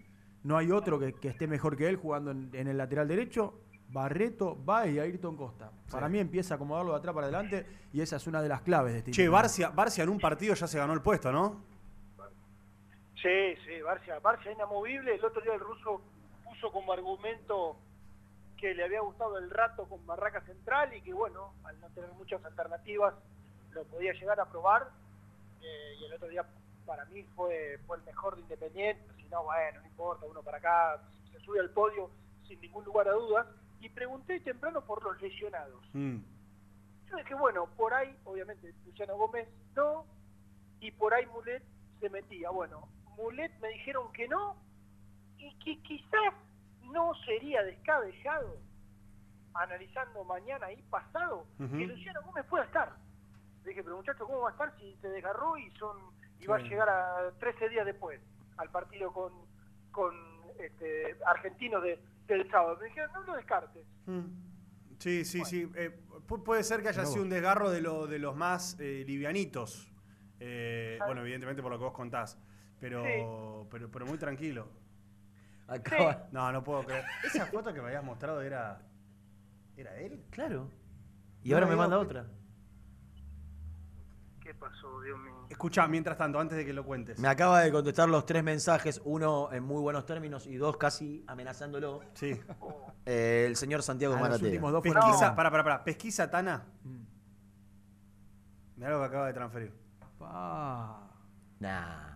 No 0.44 0.56
hay 0.56 0.70
otro 0.70 0.98
que, 1.00 1.12
que 1.12 1.28
esté 1.28 1.48
mejor 1.48 1.76
que 1.76 1.88
él 1.88 1.96
jugando 1.96 2.30
en, 2.30 2.50
en 2.52 2.68
el 2.68 2.78
lateral 2.78 3.08
derecho. 3.08 3.60
Barreto, 3.88 4.56
Baez 4.64 4.94
y 4.94 4.98
Ayrton 4.98 5.36
Costa. 5.36 5.70
Para 5.90 6.08
mí 6.08 6.18
empieza 6.18 6.54
a 6.54 6.56
acomodarlo 6.56 6.92
de 6.92 6.98
atrás 6.98 7.14
para 7.14 7.26
adelante 7.26 7.66
y 7.92 8.00
esa 8.00 8.16
es 8.16 8.26
una 8.26 8.42
de 8.42 8.48
las 8.48 8.62
claves 8.62 8.92
de 8.92 8.98
este 8.98 9.10
Che, 9.12 9.22
equipo. 9.22 9.34
Barcia, 9.34 9.68
Barcia 9.70 10.04
en 10.04 10.10
un 10.10 10.18
partido 10.18 10.54
ya 10.54 10.66
se 10.66 10.78
ganó 10.78 10.92
el 10.92 11.02
puesto, 11.02 11.30
¿no? 11.32 11.62
Sí, 13.22 13.56
sí, 13.64 13.80
Barcia, 13.82 14.18
Barcia 14.18 14.52
inamovible. 14.52 15.14
El 15.14 15.24
otro 15.24 15.40
día 15.40 15.54
el 15.54 15.60
ruso 15.60 16.00
puso 16.44 16.70
como 16.72 16.92
argumento 16.92 17.76
que 18.56 18.74
le 18.74 18.84
había 18.84 19.00
gustado 19.00 19.38
el 19.38 19.50
rato 19.50 19.84
con 19.84 20.04
Barraca 20.06 20.40
Central 20.42 20.94
y 20.94 21.00
que, 21.02 21.12
bueno, 21.12 21.52
al 21.64 21.78
no 21.80 21.88
tener 21.90 22.10
muchas 22.12 22.44
alternativas, 22.44 23.14
lo 23.72 23.84
podía 23.84 24.12
llegar 24.12 24.40
a 24.40 24.46
probar. 24.46 24.90
Eh, 25.62 25.96
y 26.00 26.04
el 26.04 26.12
otro 26.14 26.28
día, 26.28 26.44
para 26.86 27.04
mí, 27.06 27.22
fue, 27.34 27.78
fue 27.86 27.98
el 27.98 28.04
mejor 28.04 28.36
de 28.36 28.42
Independiente. 28.42 29.02
Si 29.16 29.24
no, 29.28 29.44
bueno, 29.44 29.80
no 29.80 29.86
importa, 29.86 30.26
uno 30.26 30.42
para 30.42 30.58
acá, 30.58 31.00
se 31.32 31.40
sube 31.40 31.60
al 31.60 31.70
podio 31.70 32.10
sin 32.46 32.60
ningún 32.60 32.84
lugar 32.84 33.08
a 33.08 33.12
dudas. 33.12 33.46
Y 33.80 33.88
pregunté 33.90 34.40
temprano 34.40 34.84
por 34.84 35.02
los 35.02 35.20
lesionados. 35.20 35.82
Mm. 35.92 36.18
Yo 37.10 37.16
dije, 37.16 37.34
bueno, 37.34 37.66
por 37.76 37.94
ahí, 37.94 38.16
obviamente, 38.24 38.74
Luciano 38.84 39.16
Gómez 39.16 39.48
no, 39.74 40.06
y 40.80 40.90
por 40.90 41.14
ahí 41.14 41.26
Mulet 41.26 41.62
se 42.00 42.10
metía. 42.10 42.50
Bueno, 42.50 42.88
Mulet 43.16 43.52
me 43.60 43.68
dijeron 43.68 44.12
que 44.12 44.26
no, 44.28 44.56
y 45.38 45.54
que 45.58 45.80
quizás 45.82 46.34
no 46.82 47.14
sería 47.24 47.62
descabellado, 47.62 48.56
analizando 49.54 50.24
mañana 50.24 50.72
y 50.72 50.82
pasado, 50.82 51.46
que 51.58 51.86
Luciano 51.86 52.22
Gómez 52.22 52.44
pueda 52.46 52.64
estar. 52.64 52.92
Le 53.62 53.70
dije, 53.70 53.82
pero 53.82 53.96
muchacho, 53.96 54.24
¿cómo 54.24 54.40
va 54.40 54.50
a 54.50 54.52
estar 54.52 54.76
si 54.78 54.94
se 54.96 55.08
desgarró 55.08 55.56
y 55.58 55.70
son 55.72 55.96
y 56.38 56.46
va 56.46 56.56
a 56.56 56.60
llegar 56.60 56.88
a 56.88 57.32
13 57.38 57.68
días 57.70 57.86
después 57.86 58.20
al 58.58 58.70
partido 58.70 59.12
con, 59.12 59.32
con 59.90 60.14
este, 60.58 61.16
argentinos 61.26 61.82
de, 61.82 61.98
del 62.26 62.50
sábado? 62.50 62.76
Me 62.80 62.86
dijeron, 62.86 63.10
no 63.12 63.22
lo 63.22 63.34
descartes. 63.36 63.86
Sí, 64.98 65.24
sí, 65.24 65.44
sí. 65.44 65.70
Eh, 65.74 66.00
pu- 66.26 66.42
puede 66.42 66.62
ser 66.64 66.82
que 66.82 66.88
haya 66.88 67.04
sido 67.04 67.22
un 67.22 67.28
desgarro 67.28 67.70
de, 67.70 67.80
lo- 67.80 68.06
de 68.06 68.18
los 68.18 68.34
más 68.36 68.76
eh, 68.80 69.04
livianitos. 69.06 69.92
Eh, 70.40 70.98
bueno, 71.06 71.20
evidentemente 71.22 71.62
por 71.62 71.70
lo 71.72 71.78
que 71.78 71.84
vos 71.84 71.92
contás. 71.94 72.38
Pero, 72.80 73.66
pero, 73.70 73.90
pero 73.90 74.06
muy 74.06 74.18
tranquilo. 74.18 74.68
Acaba- 75.66 76.28
No, 76.32 76.50
no 76.52 76.62
puedo 76.62 76.82
creer. 76.84 77.04
Esa 77.24 77.46
foto 77.46 77.72
que 77.74 77.80
me 77.80 77.88
habías 77.88 78.04
mostrado 78.04 78.40
era. 78.42 78.80
¿Era 79.76 79.96
él? 79.98 80.24
Claro. 80.30 80.70
Y 81.42 81.50
No 81.50 81.56
ahora 81.56 81.66
me 81.66 81.76
manda 81.76 81.98
otra. 81.98 82.26
¿Qué 84.46 84.54
pasó, 84.54 85.00
Dios 85.00 85.18
mío? 85.18 85.34
Escuchá, 85.50 85.88
mientras 85.88 86.16
tanto, 86.16 86.38
antes 86.38 86.56
de 86.56 86.64
que 86.64 86.72
lo 86.72 86.84
cuentes. 86.84 87.18
Me 87.18 87.26
acaba 87.26 87.62
de 87.62 87.72
contestar 87.72 88.08
los 88.08 88.24
tres 88.26 88.44
mensajes, 88.44 89.02
uno 89.04 89.52
en 89.52 89.64
muy 89.64 89.80
buenos 89.82 90.06
términos 90.06 90.46
y 90.46 90.54
dos 90.54 90.76
casi 90.76 91.24
amenazándolo. 91.26 92.02
Sí. 92.14 92.40
Eh, 93.06 93.44
el 93.48 93.56
señor 93.56 93.82
Santiago 93.82 94.14
Ah, 94.14 94.28
los 94.28 94.40
últimos 94.40 94.70
dos 94.70 94.84
fueron 94.84 95.02
Pesquisa, 95.02 95.34
pará, 95.34 95.50
pará, 95.50 95.64
pará. 95.64 95.84
Pesquisa 95.84 96.30
Tana. 96.30 96.64
Mirá 98.76 98.90
lo 98.90 99.00
que 99.00 99.04
acaba 99.06 99.26
de 99.26 99.32
transferir. 99.32 99.72
Nah. 101.58 102.14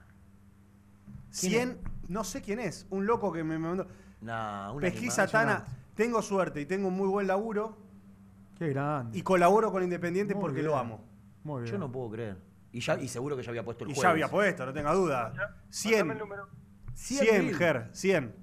100, 1.30 1.80
no 2.06 2.22
sé 2.22 2.42
quién 2.42 2.60
es, 2.60 2.86
un 2.90 3.06
loco 3.06 3.32
que 3.32 3.42
me 3.42 3.58
me 3.58 3.66
mandó. 3.66 3.88
Nah, 4.20 4.70
una 4.70 4.82
Pesquisa 4.82 5.22
animal. 5.22 5.46
Tana, 5.46 5.66
tengo 5.96 6.22
suerte 6.22 6.60
y 6.60 6.66
tengo 6.66 6.86
un 6.86 6.96
muy 6.96 7.08
buen 7.08 7.26
laburo 7.26 7.76
Qué 8.56 8.68
grande. 8.68 9.18
y 9.18 9.22
colaboro 9.22 9.72
con 9.72 9.82
Independiente 9.82 10.34
Muy 10.34 10.40
porque 10.40 10.60
bien. 10.60 10.66
lo 10.66 10.76
amo. 10.76 11.09
Muy 11.44 11.62
bien. 11.62 11.72
Yo 11.72 11.78
no 11.78 11.90
puedo 11.90 12.10
creer. 12.10 12.38
Y, 12.72 12.80
ya, 12.80 12.98
y 13.00 13.08
seguro 13.08 13.36
que 13.36 13.42
ya 13.42 13.50
había 13.50 13.64
puesto 13.64 13.84
el 13.84 13.90
Y 13.90 13.94
jueves. 13.94 14.02
ya 14.04 14.10
había 14.10 14.28
puesto, 14.28 14.64
no 14.66 14.72
tenga 14.72 14.92
duda. 14.92 15.32
100. 15.70 16.18
100, 16.94 17.46
mil. 17.46 17.56
Ger, 17.56 17.88
100. 17.92 18.34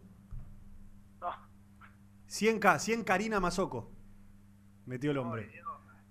100K, 2.27 2.79
100 2.79 3.03
Karina 3.03 3.39
Mazoco. 3.39 3.91
Metió 4.85 5.11
el 5.11 5.17
hombre. 5.17 5.49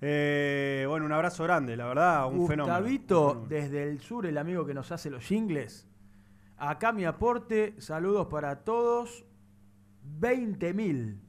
Eh, 0.01 0.85
bueno, 0.89 1.07
un 1.07 1.13
abrazo 1.13 1.45
grande, 1.45 1.77
la 1.77 1.87
verdad, 1.87 2.27
un 2.27 2.47
fenómeno. 2.47 2.75
Gustavito, 2.77 3.47
desde 3.49 3.83
el 3.83 4.01
sur, 4.01 4.27
el 4.27 4.39
amigo 4.39 4.67
que 4.67 4.75
nos 4.75 4.93
hace 4.93 5.11
los 5.11 5.23
jingles. 5.25 5.89
Acá 6.59 6.93
mi 6.93 7.05
aporte, 7.05 7.75
saludos 7.81 8.29
para 8.29 8.65
todos. 8.65 9.25
20 10.03 10.75
mil. 10.75 11.21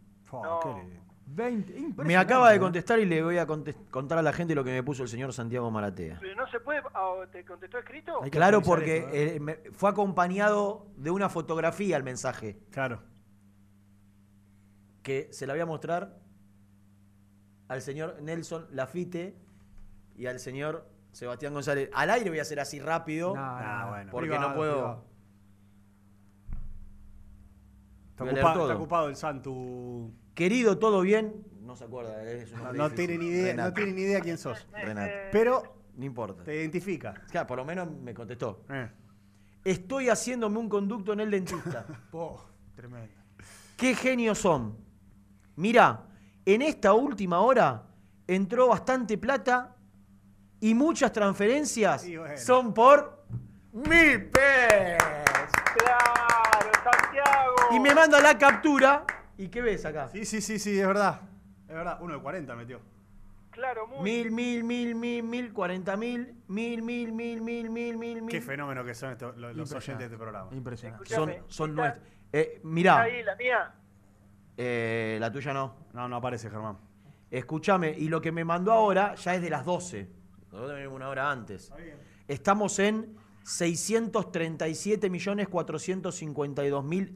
20, 1.29 2.03
Me 2.03 2.15
acaba 2.15 2.51
de 2.51 2.59
contestar 2.59 2.99
y 2.99 3.05
le 3.05 3.21
voy 3.21 3.37
a 3.37 3.45
contar 3.45 4.17
a 4.17 4.21
la 4.21 4.31
gente 4.31 4.55
lo 4.55 4.63
que 4.63 4.71
me 4.71 4.81
puso 4.81 5.03
el 5.03 5.09
señor 5.09 5.33
Santiago 5.33 5.69
Maratea. 5.69 6.17
Pero 6.21 6.35
no 6.35 6.47
se 6.49 6.59
puede, 6.61 6.81
ah, 6.93 7.15
¿te 7.31 7.43
contestó 7.43 7.77
escrito? 7.79 8.21
Claro, 8.31 8.61
porque 8.61 9.07
eh, 9.11 9.39
me- 9.39 9.57
fue 9.73 9.89
acompañado 9.89 10.87
de 10.95 11.11
una 11.11 11.27
fotografía 11.29 11.97
el 11.97 12.03
mensaje. 12.03 12.57
Claro. 12.71 13.01
Que 15.03 15.27
se 15.31 15.45
la 15.45 15.53
voy 15.53 15.61
a 15.61 15.65
mostrar 15.65 16.17
al 17.67 17.81
señor 17.81 18.21
Nelson 18.21 18.67
Lafite 18.71 19.37
y 20.15 20.27
al 20.27 20.39
señor 20.39 20.87
Sebastián 21.11 21.53
González. 21.53 21.89
Al 21.93 22.09
aire 22.09 22.29
voy 22.29 22.39
a 22.39 22.43
hacer 22.43 22.59
así 22.61 22.79
rápido. 22.79 23.35
No, 23.35 23.59
no, 23.81 23.89
bueno. 23.89 24.11
Porque 24.11 24.29
Privado, 24.29 24.49
no 24.49 24.55
puedo. 24.55 24.73
privado. 24.73 25.07
Está 28.11 28.23
ocupado, 28.23 28.61
está 28.63 28.75
ocupado 28.75 29.09
el 29.09 29.15
Santu. 29.15 30.11
Querido, 30.37 30.77
¿todo 30.77 31.01
bien? 31.01 31.33
No 31.61 31.75
se 31.75 31.85
acuerda. 31.85 32.21
es 32.23 32.51
un 32.51 32.59
No, 32.59 32.63
nombre 32.65 32.77
no 32.77 32.89
difícil. 32.89 33.07
tiene 33.07 33.23
ni 33.23 33.29
idea, 33.31 33.41
no 33.41 33.49
Renato. 33.63 33.73
tiene 33.73 33.91
ni 33.93 34.01
idea 34.03 34.21
quién 34.21 34.37
sos. 34.37 34.67
Renato. 34.71 35.11
Pero 35.31 35.63
No 35.95 36.05
importa. 36.05 36.43
te 36.43 36.55
identifica. 36.55 37.15
Claro, 37.31 37.47
por 37.47 37.57
lo 37.57 37.65
menos 37.65 37.89
me 37.89 38.13
contestó. 38.13 38.63
Eh. 38.69 38.87
Estoy 39.63 40.09
haciéndome 40.09 40.59
un 40.59 40.69
conducto 40.69 41.13
en 41.13 41.21
el 41.21 41.31
dentista. 41.31 41.87
Po, 42.11 42.45
tremendo. 42.75 43.07
¿Qué 43.75 43.95
genios 43.95 44.37
son? 44.37 44.77
Mirá, 45.55 46.03
en 46.45 46.61
esta 46.61 46.93
última 46.93 47.39
hora 47.39 47.87
entró 48.27 48.67
bastante 48.67 49.17
plata 49.17 49.75
y 50.59 50.75
muchas 50.75 51.11
transferencias 51.11 52.05
Y 52.05 52.15
bueno. 52.17 52.37
son 52.37 52.75
por 52.75 53.25
mil 53.73 54.29
pesos. 54.29 55.03
Claro, 55.79 56.71
Santiago. 56.83 57.55
Y 57.75 57.79
me 57.79 57.95
manda 57.95 58.21
la 58.21 58.37
captura. 58.37 59.03
¿Y 59.37 59.49
qué 59.49 59.61
ves 59.61 59.85
acá? 59.85 60.07
Sí, 60.09 60.25
sí, 60.25 60.41
sí, 60.41 60.57
sí, 60.59 60.79
es 60.79 60.87
verdad. 60.87 61.21
Es 61.67 61.75
verdad, 61.75 61.99
uno 62.01 62.15
de 62.15 62.21
40 62.21 62.55
metió. 62.55 62.79
Claro, 63.51 63.87
muy 63.87 64.01
Mil, 64.03 64.31
mil, 64.31 64.63
mil, 64.63 64.95
mil, 64.95 65.23
mil, 65.23 65.51
cuarenta 65.53 65.97
mil, 65.97 66.35
mil, 66.47 66.81
mil, 66.83 67.11
mil, 67.11 67.41
mil, 67.41 67.69
mil, 67.71 67.97
mil, 67.97 68.21
mil. 68.21 68.29
Qué 68.31 68.41
fenómeno 68.41 68.85
que 68.85 68.93
son 68.93 69.11
estos, 69.11 69.35
los, 69.37 69.55
los 69.55 69.71
oyentes 69.71 69.97
de 69.99 70.05
este 70.05 70.17
programa. 70.17 70.49
Impresionante. 70.55 71.05
Son, 71.09 71.29
Escuchame, 71.29 71.51
son 71.51 71.75
nuestros. 71.75 72.05
Eh, 72.33 72.51
¿Está 72.55 72.67
mirá, 72.67 73.01
ahí 73.01 73.23
la 73.23 73.35
mía? 73.35 73.73
eh, 74.57 75.17
la 75.19 75.31
tuya 75.31 75.53
no. 75.53 75.75
No, 75.93 76.07
no 76.07 76.17
aparece, 76.17 76.49
Germán. 76.49 76.77
Escúchame, 77.31 77.91
y 77.97 78.07
lo 78.09 78.21
que 78.21 78.31
me 78.31 78.45
mandó 78.45 78.71
ahora 78.71 79.15
ya 79.15 79.33
es 79.35 79.41
de 79.41 79.49
las 79.49 79.65
12. 79.65 80.07
Nosotros 80.51 80.73
venimos 80.75 80.95
una 80.95 81.09
hora 81.09 81.31
antes. 81.31 81.73
Estamos 82.27 82.77
en 82.79 83.15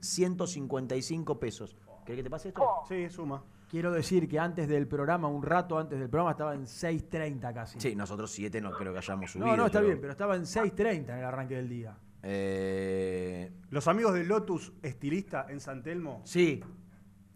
637.452.155 0.01 1.39
pesos. 1.39 1.75
¿Querés 2.05 2.17
que 2.19 2.23
te 2.23 2.29
pase 2.29 2.47
esto? 2.49 2.63
Sí, 2.87 3.09
suma. 3.09 3.43
Quiero 3.69 3.91
decir 3.91 4.27
que 4.27 4.37
antes 4.37 4.67
del 4.67 4.87
programa, 4.87 5.27
un 5.29 5.41
rato 5.43 5.77
antes 5.79 5.97
del 5.99 6.09
programa, 6.09 6.31
estaba 6.31 6.53
en 6.55 6.63
6.30 6.65 7.53
casi. 7.53 7.79
Sí, 7.79 7.95
nosotros 7.95 8.29
7 8.31 8.59
no 8.59 8.71
creo 8.71 8.91
que 8.91 8.97
hayamos 8.99 9.31
subido. 9.31 9.47
no, 9.47 9.55
no, 9.57 9.65
está 9.67 9.79
pero- 9.79 9.87
bien, 9.89 10.01
pero 10.01 10.11
estaba 10.11 10.35
en 10.35 10.43
6.30 10.45 11.09
en 11.13 11.19
el 11.19 11.25
arranque 11.25 11.55
del 11.55 11.69
día. 11.69 11.95
Eh, 12.23 13.51
Los 13.69 13.87
amigos 13.87 14.13
de 14.13 14.23
Lotus 14.25 14.73
Estilista 14.83 15.45
en 15.49 15.59
San 15.59 15.83
Telmo. 15.83 16.21
Sí. 16.25 16.61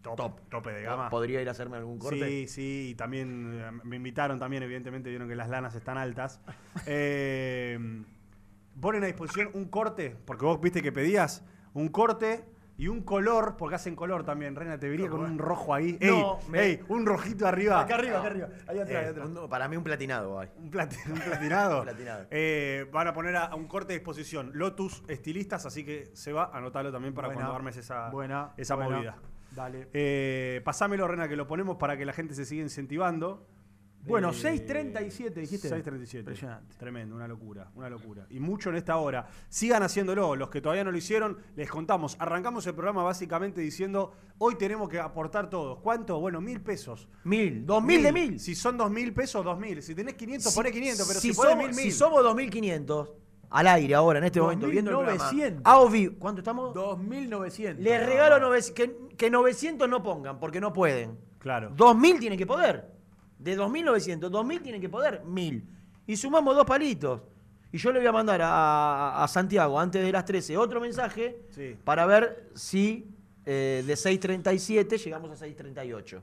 Top, 0.02 0.40
tope 0.48 0.70
de 0.72 0.82
gama. 0.82 1.10
¿Podría 1.10 1.42
ir 1.42 1.48
a 1.48 1.50
hacerme 1.50 1.78
algún 1.78 1.98
corte? 1.98 2.24
Sí, 2.28 2.46
sí, 2.46 2.88
y 2.90 2.94
también 2.94 3.58
eh, 3.60 3.70
me 3.82 3.96
invitaron 3.96 4.38
también, 4.38 4.62
evidentemente 4.62 5.08
vieron 5.10 5.26
que 5.28 5.34
las 5.34 5.48
lanas 5.48 5.74
están 5.74 5.98
altas. 5.98 6.40
Eh, 6.86 8.04
ponen 8.80 9.02
a 9.02 9.06
disposición 9.06 9.50
un 9.54 9.64
corte, 9.64 10.16
porque 10.24 10.44
vos 10.44 10.60
viste 10.60 10.80
que 10.82 10.92
pedías 10.92 11.44
un 11.74 11.88
corte 11.88 12.44
y 12.78 12.88
un 12.88 13.02
color, 13.02 13.56
porque 13.56 13.76
hacen 13.76 13.96
color 13.96 14.24
también. 14.24 14.54
Reina, 14.54 14.78
te 14.78 14.88
vería 14.88 15.08
con 15.08 15.20
un 15.20 15.38
rojo 15.38 15.72
ahí. 15.74 15.98
No, 16.00 16.38
ey, 16.42 16.48
me- 16.50 16.62
ey, 16.62 16.80
un 16.88 17.06
rojito 17.06 17.46
arriba. 17.46 17.80
Acá 17.80 17.94
arriba, 17.94 18.18
acá 18.18 18.26
arriba. 18.28 18.48
Ahí 18.66 18.78
atrás, 18.78 18.96
ahí 18.98 19.04
Eh, 19.06 19.08
atrás. 19.08 19.26
un- 19.28 19.48
para 19.48 19.66
mí 19.68 19.76
un 19.76 19.82
platinado 19.84 20.38
hay. 20.38 20.48
Un, 20.58 20.70
plati- 20.70 20.98
un 21.10 21.18
platinado. 21.20 21.82
Platinado. 21.84 22.26
Eh, 22.30 22.86
van 22.92 23.08
a 23.08 23.12
poner 23.14 23.36
a, 23.36 23.44
a 23.46 23.54
un 23.54 23.66
corte 23.66 23.92
de 23.94 23.98
disposición 24.00 24.50
Lotus 24.54 25.02
Estilistas, 25.08 25.64
así 25.66 25.84
que 25.84 26.10
se 26.14 26.32
va, 26.32 26.50
anotalo 26.52 26.92
también 26.92 27.14
para 27.14 27.28
Buena, 27.28 27.40
cuando 27.42 27.56
armes 27.56 27.76
esa, 27.78 28.10
buena, 28.10 28.52
esa 28.56 28.74
buena. 28.74 28.96
movida. 28.96 29.16
Dale. 29.52 29.88
Eh, 29.94 30.60
pasámelo, 30.64 31.08
Rena, 31.08 31.28
que 31.28 31.36
lo 31.36 31.46
ponemos 31.46 31.78
para 31.78 31.96
que 31.96 32.04
la 32.04 32.12
gente 32.12 32.34
se 32.34 32.44
siga 32.44 32.62
incentivando. 32.62 33.46
Bueno, 34.06 34.30
Eh, 34.30 34.32
6.37 34.34 35.30
dijiste. 35.40 35.68
6.37. 35.68 36.18
Impresionante. 36.20 36.74
Tremendo, 36.78 37.14
una 37.16 37.26
locura, 37.26 37.70
una 37.74 37.88
locura. 37.90 38.26
Y 38.30 38.38
mucho 38.40 38.70
en 38.70 38.76
esta 38.76 38.96
hora. 38.96 39.26
Sigan 39.48 39.82
haciéndolo. 39.82 40.36
Los 40.36 40.48
que 40.50 40.60
todavía 40.60 40.84
no 40.84 40.90
lo 40.92 40.98
hicieron, 40.98 41.38
les 41.56 41.68
contamos. 41.68 42.16
Arrancamos 42.18 42.66
el 42.66 42.74
programa 42.74 43.02
básicamente 43.02 43.60
diciendo, 43.60 44.12
hoy 44.38 44.54
tenemos 44.56 44.88
que 44.88 44.98
aportar 45.00 45.50
todos. 45.50 45.78
¿Cuánto? 45.80 46.20
Bueno, 46.20 46.40
mil 46.40 46.60
pesos. 46.60 47.08
Mil, 47.24 47.66
dos 47.66 47.82
mil 47.82 48.02
de 48.02 48.12
mil. 48.12 48.40
Si 48.40 48.54
son 48.54 48.76
dos 48.76 48.90
mil 48.90 49.12
pesos, 49.12 49.44
dos 49.44 49.58
mil. 49.58 49.82
Si 49.82 49.94
tenés 49.94 50.14
500, 50.14 50.52
Si- 50.52 50.56
poné 50.58 50.70
500, 50.72 51.06
pero 51.08 51.20
si, 51.20 51.28
si 51.28 51.34
somos, 51.34 51.56
mil, 51.56 51.66
mil. 51.68 51.74
si 51.76 51.90
somos 51.92 52.22
2.500 52.24 53.10
al 53.50 53.66
aire 53.68 53.94
ahora, 53.94 54.18
en 54.18 54.24
este 54.24 54.40
momento, 54.40 54.66
viendo 54.66 54.90
el 54.90 54.96
programa. 54.96 55.30
2.900. 55.30 55.60
a 55.64 55.78
Ovi- 55.78 56.18
¿Cuánto 56.18 56.40
estamos? 56.40 56.74
2.900. 56.74 57.76
Les 57.78 58.04
regalo 58.06 58.38
900, 58.40 58.72
que, 59.08 59.16
que 59.16 59.30
900 59.30 59.88
no 59.88 60.02
pongan, 60.02 60.38
porque 60.40 60.60
no 60.60 60.72
pueden. 60.72 61.16
Claro. 61.38 61.70
2000 61.76 62.18
tiene 62.18 62.36
que 62.36 62.44
poder. 62.46 62.95
De 63.38 63.54
2900, 63.56 64.30
2000 64.30 64.62
tiene 64.62 64.80
que 64.80 64.88
poder, 64.88 65.22
1000. 65.24 65.64
Y 66.06 66.16
sumamos 66.16 66.54
dos 66.56 66.64
palitos. 66.64 67.20
Y 67.72 67.78
yo 67.78 67.92
le 67.92 67.98
voy 67.98 68.08
a 68.08 68.12
mandar 68.12 68.40
a, 68.42 69.22
a 69.22 69.28
Santiago 69.28 69.78
antes 69.78 70.02
de 70.04 70.10
las 70.12 70.24
13 70.24 70.56
otro 70.56 70.80
mensaje 70.80 71.42
Sí. 71.50 71.76
para 71.84 72.06
ver 72.06 72.50
si 72.54 73.10
eh, 73.44 73.82
de 73.86 73.94
6.37 73.94 74.96
llegamos 75.02 75.30
a 75.42 75.46
6.38. 75.46 76.22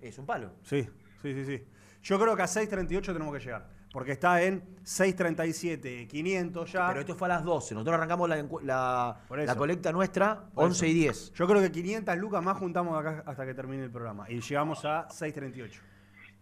Es 0.00 0.18
un 0.18 0.24
palo. 0.26 0.52
Sí, 0.62 0.82
sí, 1.20 1.34
sí, 1.34 1.44
sí. 1.44 1.62
Yo 2.02 2.18
creo 2.18 2.34
que 2.34 2.42
a 2.42 2.46
6.38 2.46 3.02
tenemos 3.12 3.34
que 3.36 3.40
llegar. 3.44 3.68
Porque 3.92 4.12
está 4.12 4.40
en 4.42 4.62
6.37, 4.84 6.06
500 6.06 6.72
ya. 6.72 6.88
Pero 6.88 7.00
esto 7.00 7.16
fue 7.16 7.26
a 7.26 7.30
las 7.30 7.44
12. 7.44 7.74
Nosotros 7.74 7.94
arrancamos 7.94 8.28
la, 8.28 8.46
la, 8.62 9.56
colecta 9.56 9.90
nuestra 9.90 10.44
Por 10.54 10.66
11 10.66 10.88
y 10.88 11.06
eso. 11.06 11.24
10. 11.24 11.32
Yo 11.32 11.48
creo 11.48 11.60
que 11.60 11.72
500 11.72 12.16
lucas 12.16 12.42
más 12.42 12.56
juntamos 12.56 12.98
acá 12.98 13.24
hasta 13.26 13.44
que 13.44 13.52
termine 13.52 13.82
el 13.84 13.90
programa. 13.90 14.30
Y 14.30 14.40
llegamos 14.40 14.84
a 14.84 15.08
6.38. 15.08 15.80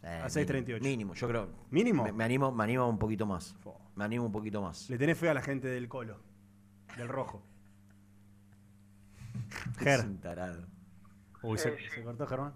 Eh, 0.03 0.21
a 0.23 0.27
6.38. 0.27 0.81
Mínimo, 0.83 1.15
yo 1.15 1.27
creo. 1.27 1.49
¿Mínimo? 1.71 2.05
Me, 2.05 2.13
me 2.13 2.25
animo, 2.25 2.53
me 2.53 2.65
animo 2.65 2.87
un 2.87 2.99
poquito 2.99 3.25
más. 3.25 3.57
Me 3.97 4.05
animo 4.05 4.27
un 4.27 4.33
poquito 4.33 4.61
más. 4.61 4.91
Le 4.91 4.99
tenés 4.99 5.17
fe 5.17 5.31
a 5.31 5.35
la 5.35 5.43
gente 5.43 5.69
del 5.69 5.89
colo. 5.89 6.21
Del 6.99 7.09
rojo. 7.09 7.43
Es 9.77 9.79
Ger. 9.79 10.01
un 10.01 10.19
tarado. 10.19 10.67
Uy, 11.43 11.57
se, 11.57 11.77
se 11.89 12.03
cortó 12.03 12.27
Germán. 12.27 12.53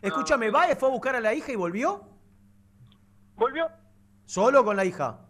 Escúchame, 0.00 0.50
¿Baez 0.50 0.78
fue 0.78 0.88
a 0.88 0.92
buscar 0.92 1.16
a 1.16 1.20
la 1.20 1.34
hija 1.34 1.52
y 1.52 1.56
volvió? 1.56 2.02
¿Volvió? 3.34 3.68
¿Solo 4.26 4.60
o 4.60 4.64
con 4.64 4.76
la 4.76 4.84
hija? 4.84 5.20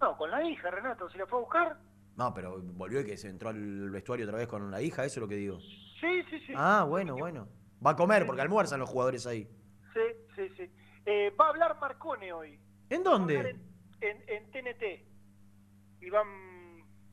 No, 0.00 0.16
con 0.16 0.30
la 0.30 0.44
hija, 0.44 0.70
Renato. 0.70 1.08
¿Se 1.10 1.18
la 1.18 1.26
fue 1.26 1.38
a 1.38 1.42
buscar? 1.42 1.76
No, 2.16 2.32
pero 2.34 2.60
volvió 2.60 3.00
y 3.00 3.06
que 3.06 3.16
se 3.16 3.28
entró 3.28 3.48
al 3.48 3.90
vestuario 3.90 4.26
otra 4.26 4.38
vez 4.38 4.46
con 4.46 4.70
la 4.70 4.82
hija, 4.82 5.04
eso 5.04 5.18
es 5.18 5.22
lo 5.22 5.28
que 5.28 5.36
digo. 5.36 5.58
Sí, 6.00 6.22
sí, 6.30 6.40
sí. 6.46 6.52
Ah, 6.54 6.84
bueno, 6.88 7.16
bueno. 7.16 7.48
Va 7.84 7.92
a 7.92 7.96
comer 7.96 8.26
porque 8.26 8.42
almuerzan 8.42 8.80
los 8.80 8.88
jugadores 8.90 9.26
ahí. 9.26 9.48
Sí, 9.94 10.00
sí, 10.36 10.48
sí. 10.56 10.70
Eh, 11.06 11.34
va 11.40 11.46
a 11.46 11.48
hablar 11.48 11.78
Marcone 11.80 12.32
hoy. 12.32 12.60
¿En 12.90 13.00
a 13.00 13.10
dónde? 13.10 13.38
En, 13.38 13.62
en, 14.00 14.24
en 14.28 14.50
TNT. 14.50 16.02
Iván 16.02 16.26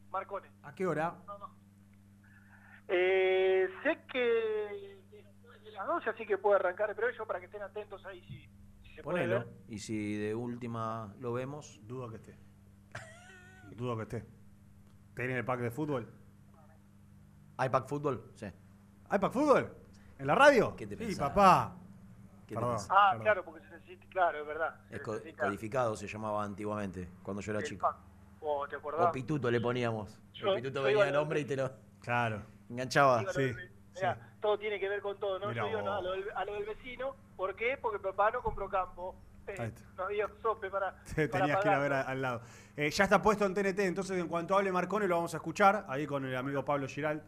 Marcone. 0.09 0.49
¿A 0.63 0.75
qué 0.75 0.85
hora? 0.85 1.15
Eh, 2.87 3.69
sé 3.83 3.99
que 4.11 4.19
de 5.63 5.71
las 5.71 5.87
12, 5.87 6.09
así 6.09 6.25
que 6.25 6.37
puede 6.37 6.57
arrancar 6.57 6.89
el 6.89 7.17
yo 7.17 7.25
para 7.25 7.39
que 7.39 7.45
estén 7.45 7.61
atentos 7.61 8.05
ahí 8.05 8.21
si, 8.27 8.47
si 8.95 9.01
se 9.01 9.03
puede 9.03 9.23
Ponelo. 9.23 9.39
ver. 9.39 9.47
Y 9.67 9.79
si 9.79 10.15
de 10.17 10.33
última 10.33 11.13
lo 11.19 11.33
vemos. 11.33 11.79
Dudo 11.83 12.09
que 12.09 12.15
esté. 12.15 12.35
Dudo 13.75 13.97
que 13.97 14.03
esté. 14.03 14.25
¿Tienen 15.15 15.35
el 15.37 15.43
pack 15.45 15.59
de 15.59 15.71
fútbol? 15.71 16.07
¿iPack 17.59 17.87
Fútbol? 17.87 18.31
Sí. 18.35 18.47
¿Hay 19.09 19.19
pack 19.19 19.31
fútbol? 19.33 19.73
¿En 20.17 20.27
la 20.27 20.35
radio? 20.35 20.75
¿Qué 20.75 20.87
te 20.87 20.95
Sí, 20.95 21.05
pensás? 21.05 21.29
papá. 21.29 21.75
¿Qué 22.47 22.49
te 22.49 22.55
Perdón. 22.55 22.71
pensás? 22.71 22.89
Ah, 22.91 23.07
Perdón. 23.11 23.23
claro, 23.23 23.45
porque 23.45 23.61
se 23.65 23.69
necesita, 23.71 24.05
claro, 24.09 24.39
es 24.41 24.47
verdad. 24.47 24.75
Es 24.89 24.97
se 24.97 25.01
co- 25.03 25.13
necesita 25.15 25.45
codificado 25.45 25.95
se 25.95 26.07
llamaba 26.07 26.43
antiguamente, 26.43 27.09
cuando 27.23 27.41
yo 27.41 27.51
era 27.51 27.59
el 27.59 27.65
chico. 27.65 27.87
pack. 27.87 27.97
Oh, 28.41 28.67
¿te 28.67 28.75
acordás? 28.75 29.07
O 29.07 29.11
pituto 29.11 29.49
le 29.51 29.59
poníamos. 29.61 30.19
Yo- 30.33 30.49
el 30.53 30.61
pituto 30.61 30.83
venía 30.83 31.07
el 31.09 31.15
hombre 31.15 31.39
y 31.41 31.45
te 31.45 31.55
lo 31.57 31.71
Claro. 32.01 32.43
enganchaba. 32.69 33.23
Del- 33.23 33.71
mirá, 33.95 34.34
Todo 34.45 34.59
tiene 34.59 34.79
que 34.79 34.87
ver 34.87 35.01
con 35.01 35.17
todo, 35.19 35.39
¿no? 35.39 35.47
Mirá 35.49 35.61
Yo 35.63 35.67
digo 35.67 35.79
vos. 35.79 35.85
no, 35.85 35.93
a, 35.95 36.01
lo 36.01 36.11
del, 36.11 36.25
a 36.35 36.45
lo 36.45 36.53
del 36.53 36.65
vecino. 36.65 37.15
¿Por 37.35 37.55
qué? 37.55 37.77
Porque 37.81 37.97
papá 37.99 38.29
no 38.31 38.41
compró 38.41 38.69
campo. 38.69 39.15
Eh, 39.47 39.71
no 39.97 40.03
había 40.05 40.27
sope 40.41 40.69
para. 40.69 40.95
Te 41.15 41.27
para 41.27 41.45
Tenías 41.45 41.61
que 41.63 41.67
ir 41.67 41.73
a 41.73 41.79
ver 41.79 41.93
al 41.93 42.21
lado. 42.21 42.41
Eh, 42.77 42.89
ya 42.91 43.03
está 43.05 43.21
puesto 43.21 43.45
en 43.45 43.53
TNT, 43.53 43.79
entonces 43.79 44.19
en 44.19 44.27
cuanto 44.27 44.55
hable 44.55 44.71
Marcone 44.71 45.07
lo 45.07 45.15
vamos 45.15 45.33
a 45.33 45.37
escuchar, 45.37 45.85
ahí 45.87 46.05
con 46.05 46.25
el 46.25 46.35
amigo 46.35 46.63
Pablo 46.65 46.87
Giral. 46.87 47.23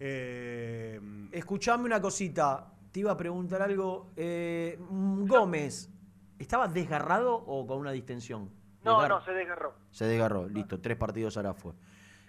Eh, 0.00 1.00
Escuchame 1.32 1.84
una 1.84 2.00
cosita. 2.00 2.66
Te 2.90 3.00
iba 3.00 3.12
a 3.12 3.16
preguntar 3.16 3.62
algo. 3.62 4.10
Eh, 4.16 4.78
Gómez, 4.80 5.90
¿estaba 6.38 6.68
desgarrado 6.68 7.34
o 7.34 7.66
con 7.66 7.78
una 7.78 7.92
distensión? 7.92 8.50
No, 8.82 9.00
Desgar- 9.00 9.08
no, 9.08 9.24
se 9.24 9.32
desgarró. 9.32 9.74
Se 9.90 10.04
desgarró, 10.06 10.48
listo. 10.48 10.80
Tres 10.80 10.96
partidos 10.96 11.36
ahora 11.36 11.54
fue. 11.54 11.72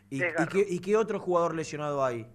¿Y, 0.10 0.18
y 0.18 0.20
Desgarró. 0.20 0.52
qué, 0.52 0.66
y 0.68 0.80
qué 0.80 0.98
otro 0.98 1.20
jugador 1.20 1.56
lesionado 1.56 2.04
hay? 2.04 2.28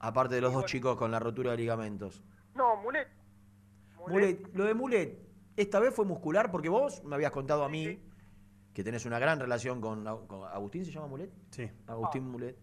Aparte 0.00 0.34
de 0.36 0.40
los 0.40 0.52
dos 0.52 0.64
chicos 0.66 0.96
con 0.96 1.10
la 1.10 1.18
rotura 1.18 1.52
de 1.52 1.56
ligamentos. 1.56 2.22
No, 2.54 2.76
Mulet. 2.76 3.08
Mulet, 4.06 4.54
lo 4.54 4.64
de 4.64 4.74
Mulet, 4.74 5.18
¿esta 5.56 5.80
vez 5.80 5.94
fue 5.94 6.04
muscular? 6.04 6.50
Porque 6.50 6.68
vos 6.68 7.02
me 7.04 7.14
habías 7.16 7.32
contado 7.32 7.64
a 7.64 7.68
mí 7.68 8.00
que 8.72 8.84
tenés 8.84 9.04
una 9.06 9.18
gran 9.18 9.40
relación 9.40 9.80
con, 9.80 10.06
Agustín, 10.06 10.84
¿se 10.84 10.92
llama 10.92 11.08
Mulet? 11.08 11.30
Sí. 11.50 11.68
Agustín 11.86 12.24
Ah. 12.26 12.30
Mulet. 12.30 12.56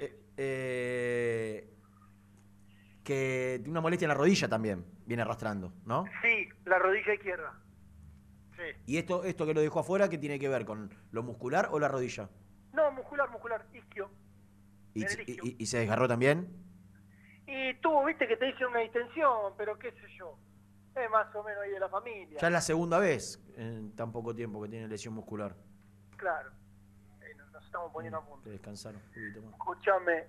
Eh, 0.00 0.22
eh, 0.36 1.74
que 3.04 3.54
tiene 3.58 3.70
una 3.70 3.80
molestia 3.80 4.06
en 4.06 4.10
la 4.10 4.14
rodilla 4.14 4.48
también, 4.48 4.84
viene 5.06 5.22
arrastrando, 5.22 5.72
¿no? 5.86 6.04
Sí, 6.22 6.48
la 6.66 6.78
rodilla 6.78 7.14
izquierda. 7.14 7.54
Sí. 8.56 8.62
¿Y 8.86 8.96
esto, 8.98 9.24
esto 9.24 9.46
que 9.46 9.54
lo 9.54 9.60
dejó 9.60 9.80
afuera, 9.80 10.08
qué 10.10 10.18
tiene 10.18 10.38
que 10.38 10.48
ver? 10.48 10.64
¿Con 10.66 10.90
lo 11.12 11.22
muscular 11.22 11.68
o 11.70 11.78
la 11.78 11.88
rodilla? 11.88 12.28
No, 12.72 12.90
muscular, 12.92 13.30
muscular, 13.30 13.64
isquio. 13.72 14.10
¿Y, 14.94 15.04
y- 15.62 15.66
se 15.66 15.78
desgarró 15.78 16.08
también? 16.08 16.48
Y 17.46 17.74
tú, 17.80 18.04
viste 18.04 18.26
que 18.26 18.36
te 18.36 18.46
dicen 18.46 18.66
una 18.68 18.80
distensión, 18.80 19.52
pero 19.56 19.78
qué 19.78 19.92
sé 19.92 20.06
yo. 20.18 20.36
Es 20.94 21.10
más 21.10 21.32
o 21.34 21.42
menos 21.44 21.62
ahí 21.62 21.70
de 21.70 21.80
la 21.80 21.88
familia. 21.88 22.38
Ya 22.40 22.48
es 22.48 22.52
la 22.52 22.60
segunda 22.60 22.98
vez 22.98 23.40
en 23.56 23.94
tan 23.94 24.10
poco 24.12 24.34
tiempo 24.34 24.60
que 24.62 24.68
tiene 24.68 24.88
lesión 24.88 25.14
muscular. 25.14 25.54
Claro. 26.16 26.50
Eh, 27.22 27.34
nos, 27.52 27.64
estamos 27.64 27.92
poniendo 27.92 28.18
a 28.18 28.24
punto. 28.24 28.42
Te 28.44 28.50
descansaron 28.50 29.00
un 29.00 29.08
poquito 29.08 29.42
más. 29.42 29.52
Escúchame. 29.52 30.24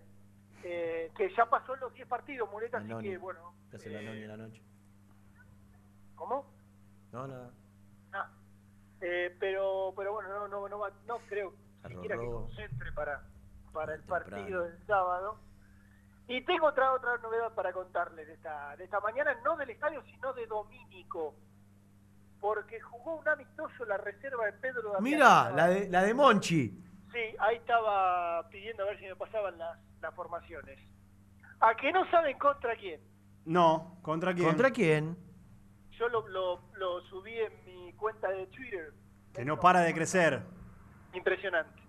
eh, 0.64 1.12
que 1.18 1.34
ya 1.36 1.46
pasó 1.50 1.76
los 1.78 1.94
10 1.94 2.08
partidos, 2.08 2.50
Muleta, 2.52 2.78
así 2.78 2.88
que 3.02 3.18
bueno. 3.18 3.54
Te 3.72 3.78
hace 3.78 3.90
la 3.90 4.02
noche 4.02 4.22
en 4.24 4.28
la 4.28 4.38
noche. 4.38 4.62
¿Cómo? 6.16 6.46
No, 7.12 7.28
nada. 7.28 7.52
Ah. 8.14 8.30
Eh, 9.02 9.36
pero, 9.40 9.94
pero 9.96 10.14
bueno, 10.14 10.30
no, 10.30 10.48
no, 10.48 10.68
no, 10.70 10.88
no 11.08 11.18
creo 11.30 11.54
Arro, 11.84 11.96
siquiera 11.96 12.18
que 12.20 12.26
concentre 12.26 12.92
para, 12.92 13.24
para 13.72 13.94
el 13.94 14.00
Temprano. 14.02 14.30
partido 14.30 14.64
del 14.64 14.86
sábado. 14.86 15.38
Y 16.28 16.42
tengo 16.42 16.68
otra 16.68 16.94
otra 16.94 17.18
novedad 17.18 17.54
para 17.56 17.74
contarles 17.74 18.28
de 18.28 18.34
esta, 18.34 18.76
de 18.78 18.84
esta 18.84 19.00
mañana, 19.00 19.36
no 19.44 19.56
del 19.58 19.72
estadio, 19.72 20.04
sino 20.04 20.32
de 20.34 20.46
Domínico. 20.46 21.36
Porque 22.40 22.80
jugó 22.80 23.16
un 23.16 23.28
amistoso 23.28 23.84
la 23.86 23.98
reserva 23.98 24.46
de 24.46 24.54
Pedro 24.54 24.94
Damián. 24.94 25.04
Mira, 25.04 25.52
la 25.52 25.68
de, 25.68 25.90
la 25.90 26.04
de 26.04 26.14
Monchi. 26.14 26.70
Sí, 27.12 27.20
ahí 27.40 27.56
estaba 27.58 28.48
pidiendo 28.50 28.84
a 28.84 28.86
ver 28.88 29.00
si 29.00 29.06
me 29.08 29.16
pasaban 29.16 29.58
las, 29.58 29.78
las 30.02 30.14
formaciones. 30.14 30.80
A 31.60 31.76
que 31.76 31.92
no 31.92 32.10
saben 32.12 32.38
contra 32.38 32.76
quién. 32.76 33.02
no, 33.46 33.98
¿contra 34.04 34.34
quién? 34.34 34.48
¿Contra 34.48 34.72
quién? 34.72 35.18
Yo 35.98 36.08
lo, 36.08 36.26
lo, 36.30 36.62
lo 36.76 37.02
subí 37.10 37.38
en 37.38 37.66
mi 37.66 37.92
cuenta 37.94 38.30
de 38.30 38.46
Twitter. 38.48 38.94
Que 39.34 39.44
no 39.44 39.60
para 39.60 39.82
de 39.82 39.94
crecer. 39.94 40.42
Impresionante. 41.14 41.82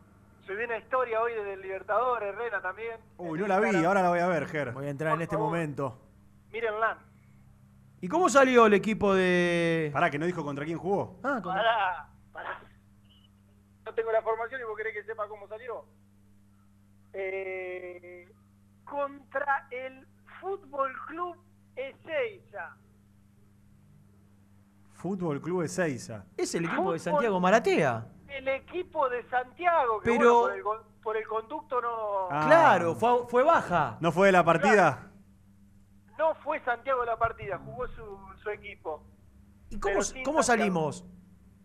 Subí 0.50 0.64
una 0.64 0.78
historia 0.78 1.20
hoy 1.22 1.32
desde 1.32 1.52
el 1.52 1.60
Libertador, 1.62 2.20
Herrera 2.24 2.60
también. 2.60 2.98
Uy, 3.18 3.38
no 3.38 3.46
la 3.46 3.60
vi, 3.60 3.84
ahora 3.84 4.02
la 4.02 4.08
voy 4.08 4.18
a 4.18 4.26
ver, 4.26 4.46
Ger. 4.48 4.72
Voy 4.72 4.86
a 4.86 4.90
entrar 4.90 5.14
en 5.14 5.22
este 5.22 5.36
momento. 5.36 5.96
Mírenla. 6.50 6.98
¿Y 8.00 8.08
cómo 8.08 8.28
salió 8.28 8.66
el 8.66 8.74
equipo 8.74 9.14
de...? 9.14 9.90
Pará, 9.92 10.10
que 10.10 10.18
no 10.18 10.26
dijo 10.26 10.42
contra 10.42 10.64
quién 10.64 10.76
jugó. 10.76 11.20
Ah, 11.22 11.38
contra- 11.40 11.62
Pará, 11.62 12.08
pará. 12.32 12.60
No 13.84 13.94
tengo 13.94 14.10
la 14.10 14.22
formación 14.22 14.60
y 14.60 14.64
vos 14.64 14.76
querés 14.76 14.92
que 14.92 15.04
sepa 15.04 15.28
cómo 15.28 15.46
salió. 15.46 15.84
Eh, 17.12 18.28
contra 18.82 19.68
el 19.70 20.04
Fútbol 20.40 20.92
Club 21.06 21.36
Ezeiza. 21.76 22.76
Fútbol 24.94 25.40
Club 25.40 25.62
Ezeiza. 25.62 26.24
Es 26.36 26.52
el 26.56 26.64
equipo 26.64 26.92
de. 26.92 26.98
Santiago 26.98 27.38
Maratea. 27.38 28.04
El 28.30 28.48
equipo 28.48 29.08
de 29.08 29.28
Santiago, 29.28 30.00
que 30.00 30.10
Pero- 30.10 30.40
bueno, 30.40 30.42
por, 30.42 30.56
el, 30.56 30.62
con- 30.62 31.02
por 31.02 31.16
el 31.16 31.26
conducto 31.26 31.80
no, 31.80 32.28
Ah. 32.30 32.44
Claro, 32.46 32.94
fue, 32.94 33.26
fue 33.28 33.42
baja. 33.42 33.96
¿No 34.00 34.12
fue 34.12 34.28
de 34.28 34.32
la 34.32 34.44
partida? 34.44 35.06
no 36.18 36.34
fue 36.44 36.60
Santiago 36.64 37.02
la 37.06 37.16
partida, 37.16 37.58
jugó 37.64 37.88
su, 37.88 38.18
su 38.42 38.50
equipo. 38.50 39.02
¿Y 39.70 39.80
cómo, 39.80 40.00
cómo 40.24 40.42
salimos? 40.42 41.04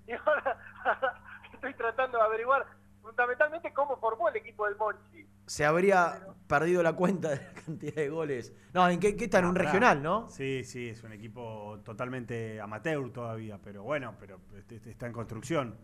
Y 0.07 0.11
ahora 0.13 0.57
estoy 1.53 1.73
tratando 1.73 2.17
de 2.19 2.23
averiguar 2.23 2.63
fundamentalmente 3.01 3.73
cómo 3.73 3.97
formó 3.97 4.29
el 4.29 4.35
equipo 4.35 4.65
del 4.67 4.75
Monchi. 4.77 5.27
Se 5.47 5.65
habría 5.65 6.27
perdido 6.47 6.81
la 6.83 6.93
cuenta 6.93 7.29
de 7.29 7.37
la 7.37 7.53
cantidad 7.65 7.95
de 7.95 8.09
goles. 8.09 8.53
No, 8.73 8.87
¿en 8.87 8.99
qué, 8.99 9.15
qué 9.17 9.25
está? 9.25 9.39
En 9.39 9.45
Ah, 9.45 9.49
un 9.49 9.55
regional, 9.55 10.01
¿no? 10.03 10.29
Sí, 10.29 10.63
sí, 10.63 10.89
es 10.89 11.03
un 11.03 11.11
equipo 11.13 11.79
totalmente 11.83 12.61
amateur 12.61 13.11
todavía, 13.11 13.57
pero 13.63 13.81
bueno, 13.83 14.13
pero 14.19 14.39
este- 14.57 14.75
este 14.75 14.91
está 14.91 15.07
en 15.07 15.13
construcción. 15.13 15.75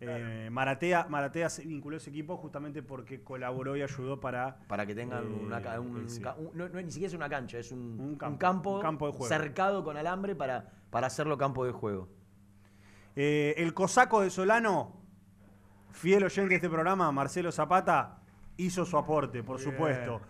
Eh, 0.00 0.48
Maratea, 0.50 1.06
Maratea 1.08 1.48
se 1.48 1.62
vinculó 1.64 1.94
a 1.94 1.98
ese 1.98 2.10
equipo 2.10 2.36
justamente 2.36 2.82
porque 2.82 3.22
colaboró 3.22 3.76
y 3.76 3.82
ayudó 3.82 4.20
para... 4.20 4.56
Para 4.66 4.84
que 4.84 4.94
tengan 4.94 5.24
Eh, 5.24 5.44
una, 5.46 5.80
un, 5.80 6.10
sí. 6.10 6.20
ca- 6.20 6.34
un- 6.34 6.50
no, 6.52 6.68
no, 6.68 6.80
ni 6.82 6.90
siquiera 6.90 7.08
es 7.08 7.14
una 7.14 7.28
cancha, 7.28 7.58
es 7.58 7.70
un, 7.72 7.96
un 8.00 8.16
campo, 8.16 8.80
campo, 8.80 9.06
de 9.06 9.12
juego. 9.12 9.26
cercado 9.28 9.82
con 9.84 9.96
alambre 9.96 10.34
para, 10.34 10.68
para 10.90 11.06
hacerlo 11.06 11.38
campo 11.38 11.64
de 11.64 11.72
juego. 11.72 12.08
Eh, 13.16 13.54
el 13.56 13.72
cosaco 13.72 14.20
de 14.20 14.30
Solano, 14.30 14.92
fiel 15.92 16.24
oyente 16.24 16.50
de 16.50 16.56
este 16.56 16.68
programa, 16.68 17.10
Marcelo 17.12 17.52
Zapata, 17.52 18.18
hizo 18.56 18.84
su 18.84 18.98
aporte, 18.98 19.42
por 19.42 19.58
Bien. 19.58 19.70
supuesto. 19.70 20.20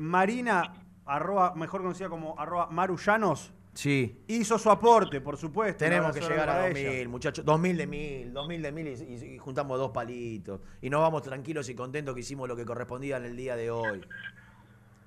Marina, 0.00 0.72
arroba, 1.06 1.54
mejor 1.54 1.82
conocida 1.82 2.08
como 2.08 2.38
arroba 2.38 2.68
marullanos, 2.70 3.52
Sí. 3.72 4.24
hizo 4.26 4.58
su 4.58 4.68
aporte, 4.70 5.20
por 5.20 5.36
supuesto. 5.36 5.78
Tenemos 5.84 6.08
Un 6.14 6.14
que 6.14 6.20
llegar 6.28 6.48
a 6.48 6.52
para 6.54 6.62
2000, 6.68 6.86
ella. 6.86 7.08
muchachos. 7.08 7.44
2000 7.44 7.76
de 7.76 7.86
1000, 7.86 8.32
2000 8.32 8.62
de 8.62 8.72
1000 8.72 8.86
y, 9.24 9.38
juntamos 9.38 9.78
dos 9.78 9.90
palitos. 9.92 10.60
Y 10.82 10.90
nos 10.90 11.00
vamos 11.00 11.22
tranquilos 11.22 11.68
y 11.68 11.74
contentos 11.74 12.14
que 12.14 12.20
hicimos 12.20 12.48
lo 12.48 12.56
que 12.56 12.64
correspondía 12.64 13.16
en 13.18 13.24
el 13.26 13.36
día 13.36 13.54
de 13.56 13.70
hoy. 13.70 14.00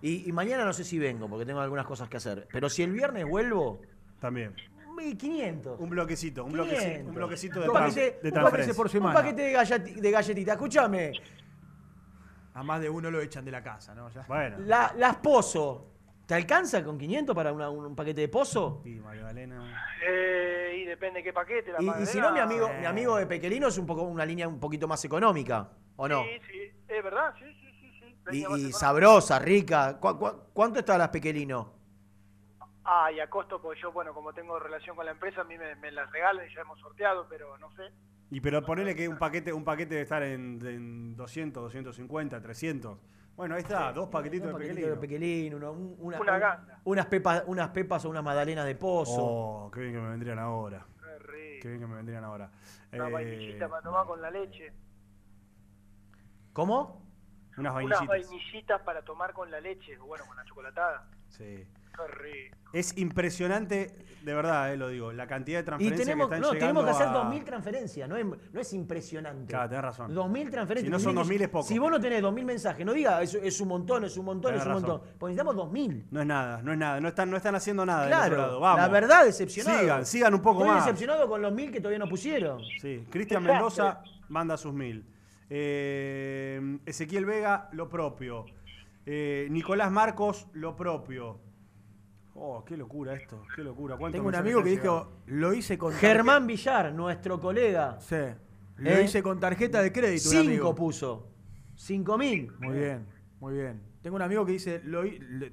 Y, 0.02 0.28
y 0.28 0.32
mañana 0.32 0.66
no 0.66 0.74
sé 0.74 0.84
si 0.84 0.98
vengo, 1.00 1.28
porque 1.30 1.46
tengo 1.46 1.60
algunas 1.60 1.86
cosas 1.86 2.10
que 2.10 2.18
hacer. 2.18 2.48
Pero 2.52 2.70
si 2.70 2.84
el 2.84 2.92
viernes 2.92 3.26
vuelvo, 3.28 3.82
También. 4.20 4.54
1500. 4.96 5.80
Un 5.80 5.90
bloquecito, 5.90 6.46
un 6.46 6.54
bloquecito, 6.54 6.82
500. 6.84 7.08
un 7.10 7.16
bloquecito 7.16 7.60
de, 7.62 7.68
Un 7.70 7.74
paquete- 7.76 8.20
de 8.22 8.30
un 8.30 8.44
paquete 8.44 8.74
por 8.74 8.86
Un 8.86 8.92
semana. 8.92 9.14
paquete 9.16 9.42
de, 9.42 10.02
de 10.02 10.12
galletita. 10.12 10.52
Escúchame, 10.54 11.12
A 12.54 12.64
más 12.64 12.80
de 12.80 12.90
uno 12.90 13.10
lo 13.10 13.20
echan 13.20 13.44
de 13.44 13.52
la 13.52 13.64
casa, 13.64 13.96
¿no? 13.96 14.10
Ya. 14.12 14.24
Bueno. 14.28 14.58
la- 14.60 14.94
las 14.98 15.16
pozo. 15.18 15.93
¿Te 16.26 16.36
alcanza 16.36 16.84
con 16.84 16.98
500 16.98 17.36
para 17.36 17.52
una- 17.52 17.70
un 17.70 17.96
paquete 17.96 18.22
de 18.22 18.30
pozo? 18.30 18.82
Y 18.86 18.92
Magdalena. 18.96 19.86
Eh, 20.08 20.80
y 20.82 20.86
depende 20.86 21.20
de 21.20 21.24
qué 21.24 21.34
paquete. 21.34 21.72
La 21.74 21.82
Y, 21.82 22.04
y 22.04 22.06
si 22.06 22.20
no, 22.22 22.32
mi 22.32 22.40
amigo, 22.40 22.70
mi 22.80 22.86
amigo 22.86 23.18
de 23.18 23.28
Pequelino 23.28 23.68
es 23.68 23.78
un 23.78 23.86
poco, 23.86 24.04
una 24.04 24.26
línea 24.26 24.48
un 24.48 24.60
poquito 24.60 24.88
más 24.88 25.04
económica, 25.04 25.70
¿o 25.98 26.08
no? 26.08 26.24
Sí, 26.24 26.30
sí, 26.50 26.72
es 26.88 27.04
verdad, 27.04 27.34
sí, 27.38 27.46
sí, 27.60 27.92
sí. 28.00 28.16
sí. 28.30 28.46
Y, 28.58 28.72
sabrosa, 28.72 29.38
rica. 29.40 30.00
¿Cu- 30.00 30.18
cu- 30.18 30.40
cuánto 30.54 30.80
está 30.80 30.98
las 30.98 31.10
Pequelino? 31.10 31.74
Ah, 32.86 33.12
y 33.12 33.20
a 33.20 33.30
costo, 33.30 33.62
porque 33.62 33.82
yo, 33.82 33.92
bueno, 33.92 34.14
como 34.14 34.34
tengo 34.34 34.60
relación 34.60 34.96
con 34.96 35.06
la 35.06 35.12
empresa, 35.12 35.42
a 35.42 35.44
mí 35.46 35.58
me, 35.58 35.76
me 35.76 35.92
las 35.92 36.10
regalan 36.12 36.46
y 36.50 36.54
ya 36.54 36.62
hemos 36.62 36.80
sorteado, 36.80 37.28
pero 37.30 37.58
no 37.58 37.70
sé. 37.76 37.84
Y 38.32 38.42
pero 38.42 38.64
ponele 38.66 38.96
que 38.96 39.08
un 39.08 39.18
paquete, 39.18 39.54
un 39.54 39.64
paquete 39.64 39.92
debe 39.96 40.04
estar 40.04 40.24
en, 40.24 40.60
en 40.66 41.16
200, 41.16 41.64
250, 41.64 42.42
300. 42.42 42.98
Bueno, 43.36 43.56
ahí 43.56 43.62
está, 43.62 43.92
dos 43.94 44.10
paquetitos 44.10 44.46
Un 44.48 44.54
de 44.54 44.54
paquetito 44.54 44.76
pequeño. 44.76 44.96
de 44.96 45.02
Pequelino, 45.02 45.58
uno- 45.58 45.72
un- 45.72 45.96
una, 46.00 46.20
Una 46.22 46.80
unas, 46.84 47.06
pepas, 47.08 47.44
unas 47.48 47.70
pepas 47.70 48.06
o 48.06 48.10
unas 48.10 48.24
magdalenas 48.24 48.66
de 48.66 48.76
pozo. 48.76 49.16
Oh, 49.24 49.72
qué 49.72 49.80
bien 49.82 49.94
que 49.94 50.00
me 50.00 50.10
vendrían 50.10 50.38
ahora. 50.38 50.86
Qué 51.00 51.18
rico. 51.20 51.60
Qué 51.64 51.68
bien 51.70 51.80
que 51.82 51.88
me 51.88 51.96
vendrían 51.96 52.24
ahora. 52.24 52.52
Una 52.94 53.08
Eh, 53.08 53.12
vainillita 53.12 53.68
para 53.70 53.82
tomar 53.82 54.06
con 54.06 54.22
la 54.22 54.30
leche. 54.30 54.72
¿Cómo? 56.54 57.02
unas 57.58 57.58
Unas 57.58 57.74
vainillitas. 57.76 58.08
vainillitas 58.08 58.82
para 58.82 59.02
tomar 59.04 59.34
con 59.34 59.50
la 59.52 59.60
leche, 59.60 59.98
o 60.00 60.06
bueno, 60.06 60.26
con 60.26 60.36
la 60.36 60.44
chocolatada. 60.46 61.08
Sí. 61.30 61.68
Es 62.74 62.98
impresionante, 62.98 63.94
de 64.24 64.34
verdad, 64.34 64.74
eh, 64.74 64.78
lo 64.78 64.88
digo, 64.90 65.12
la 65.14 65.28
cantidad 65.28 65.60
de 65.60 65.62
Y 65.62 65.66
transferencias 65.66 66.08
tenemos, 66.08 66.28
que 66.28 66.36
están 66.36 66.42
no, 66.50 66.54
llegando 66.54 66.82
tenemos 66.82 66.98
que 66.98 67.04
hacer 67.04 67.16
a- 67.16 67.24
2.000 67.30 67.44
transferencias, 67.46 68.10
no 68.10 68.18
es, 68.18 68.26
no 68.52 68.60
es 68.62 68.74
impresionante. 68.74 69.46
Claro, 69.54 69.70
tenés 69.70 69.84
razón. 69.84 70.12
2.000 70.16 70.50
transferencias. 70.50 70.86
Si 70.88 70.90
no 70.92 71.00
son 71.00 71.16
2.000 71.16 71.38
2.000 71.38 71.42
es 71.44 71.50
poco. 71.50 71.68
Si 71.68 71.78
vos 71.78 71.92
no 71.92 72.00
tenés 72.02 72.24
2.000 72.24 72.46
mensajes, 72.46 72.84
no 72.84 72.94
diga 72.94 73.22
es, 73.22 73.36
es 73.36 73.62
un 73.62 73.68
montón, 73.68 74.06
es 74.06 74.18
un 74.18 74.26
montón, 74.26 74.52
Tenés 74.54 74.62
es 74.62 74.68
un 74.68 74.74
razón. 74.74 74.90
montón. 74.90 75.10
Porque 75.20 75.36
necesitamos 75.36 75.72
2.000. 75.72 76.04
No 76.10 76.22
es 76.22 76.26
nada, 76.26 76.62
no 76.64 76.72
es 76.72 76.78
nada. 76.80 77.00
No 77.00 77.08
están, 77.10 77.30
no 77.30 77.38
están 77.38 77.54
haciendo 77.54 77.86
nada. 77.86 78.06
del 78.06 78.14
otro 78.14 78.26
Claro, 78.28 78.38
lado. 78.42 78.60
Vamos. 78.60 78.82
la 78.82 78.88
verdad, 78.88 79.26
decepcionado. 79.26 79.80
Sigan, 79.80 80.06
sigan 80.08 80.34
un 80.34 80.42
poco 80.42 80.62
Estoy 80.62 80.76
más. 80.76 80.86
decepcionado 80.86 81.28
con 81.28 81.42
los 81.44 81.54
1.000 81.54 81.72
que 81.72 81.80
todavía 81.80 82.00
no 82.00 82.08
pusieron. 82.10 82.60
Sí, 82.82 83.06
Cristian 83.12 83.44
Mendoza 83.44 84.02
manda 84.30 84.58
sus 84.58 84.74
mil. 84.74 85.06
Eh, 85.48 86.80
Ezequiel 86.88 87.26
Vega, 87.26 87.70
lo 87.74 87.88
propio. 87.88 88.46
Eh, 89.06 89.48
Nicolás 89.52 89.92
Marcos, 89.92 90.48
lo 90.54 90.76
propio. 90.76 91.38
Oh, 92.36 92.64
qué 92.66 92.76
locura 92.76 93.14
esto, 93.14 93.44
qué 93.56 93.64
locura. 93.64 93.96
¿Cuántos 93.96 94.18
Tengo 94.18 94.28
un 94.30 94.36
amigo 94.36 94.64
que 94.64 94.72
dijo, 94.72 95.12
lo 95.28 95.54
hice 95.54 95.78
con 95.78 95.94
Germán 95.94 96.48
Villar, 96.48 96.92
nuestro 96.94 97.40
colega. 97.40 98.00
Sí. 98.00 98.16
Lo 98.78 98.90
¿Eh? 98.90 99.04
hice 99.04 99.22
con 99.22 99.40
tarjeta 99.40 99.82
de 99.84 99.92
crédito. 99.92 100.30
un 100.30 100.36
Cinco 100.36 100.48
amigo. 100.48 100.76
puso. 100.76 101.28
5.000. 101.78 102.52
Muy 102.60 102.78
bien, 102.78 103.06
muy 103.40 103.54
bien. 103.54 103.82
Tengo 104.02 104.16
un 104.16 104.22
amigo 104.22 104.46
que 104.46 104.52
dice, 104.54 104.82
lo 104.84 105.04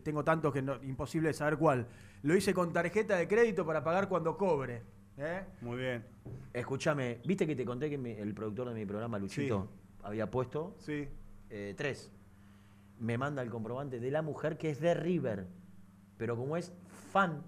tengo 0.03 0.25
tantos 0.25 0.53
que 0.53 0.63
no, 0.63 0.83
imposible 0.83 1.33
saber 1.33 1.57
cuál. 1.59 1.87
Lo 2.23 2.35
hice 2.35 2.53
con 2.55 2.73
tarjeta 2.73 3.17
de 3.17 3.29
crédito 3.29 3.65
para 3.67 3.85
pagar 3.85 4.09
cuando 4.09 4.37
cobre. 4.37 4.83
¿Eh? 5.19 5.43
Muy 5.61 5.77
bien. 5.79 6.05
Escúchame, 6.53 7.21
¿viste 7.27 7.47
que 7.47 7.55
te 7.55 7.65
conté 7.65 7.91
que 7.91 7.99
mi- 7.99 8.13
el 8.13 8.33
productor 8.35 8.69
de 8.69 8.75
mi 8.75 8.87
programa, 8.87 9.19
Luchito, 9.19 9.69
había 10.03 10.31
puesto 10.31 10.75
Sí. 10.79 11.09
eh, 11.51 11.75
tres? 11.77 12.11
Me 12.99 13.19
manda 13.19 13.43
el 13.43 13.51
comprobante 13.51 14.01
de 14.01 14.11
la 14.11 14.23
mujer 14.23 14.57
que 14.59 14.71
es 14.71 14.81
de 14.81 14.95
River. 14.95 15.47
Pero 16.21 16.37
como 16.37 16.55
es 16.55 16.71
fan, 17.13 17.43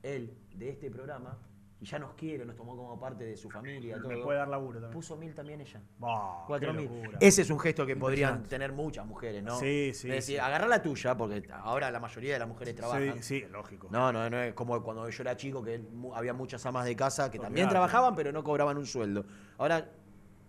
él, 0.00 0.38
de 0.54 0.68
este 0.68 0.88
programa, 0.88 1.36
y 1.80 1.84
ya 1.84 1.98
nos 1.98 2.14
quiere, 2.14 2.46
nos 2.46 2.54
tomó 2.54 2.76
como 2.76 2.96
parte 2.96 3.24
de 3.24 3.36
su 3.36 3.50
familia, 3.50 3.96
todo. 3.96 4.08
Me 4.08 4.18
puede 4.18 4.38
dar 4.38 4.46
laburo 4.46 4.74
también. 4.78 4.92
Puso 4.92 5.16
mil 5.16 5.34
también 5.34 5.60
ella. 5.60 5.82
Bah, 5.98 6.44
Cuatro 6.46 6.72
mil. 6.72 6.88
Ese 7.18 7.42
es 7.42 7.50
un 7.50 7.58
gesto 7.58 7.84
que 7.84 7.96
podrían 7.96 8.44
tener 8.44 8.70
muchas 8.72 9.04
mujeres, 9.04 9.42
¿no? 9.42 9.58
Sí, 9.58 9.90
sí, 9.94 10.08
Es 10.10 10.14
decir, 10.14 10.36
sí. 10.36 10.38
agarrar 10.38 10.68
la 10.68 10.80
tuya, 10.80 11.16
porque 11.16 11.42
ahora 11.52 11.90
la 11.90 11.98
mayoría 11.98 12.34
de 12.34 12.38
las 12.38 12.46
mujeres 12.46 12.76
trabajan. 12.76 13.20
Sí, 13.20 13.40
sí, 13.40 13.46
lógico. 13.50 13.88
No, 13.90 14.12
no, 14.12 14.30
no 14.30 14.40
es 14.40 14.54
como 14.54 14.80
cuando 14.80 15.10
yo 15.10 15.22
era 15.24 15.36
chico, 15.36 15.60
que 15.60 15.82
había 16.14 16.32
muchas 16.34 16.64
amas 16.66 16.84
de 16.84 16.94
casa 16.94 17.32
que 17.32 17.40
también 17.40 17.68
trabajaban, 17.68 18.14
pero 18.14 18.30
no 18.30 18.44
cobraban 18.44 18.78
un 18.78 18.86
sueldo. 18.86 19.26
Ahora, 19.58 19.90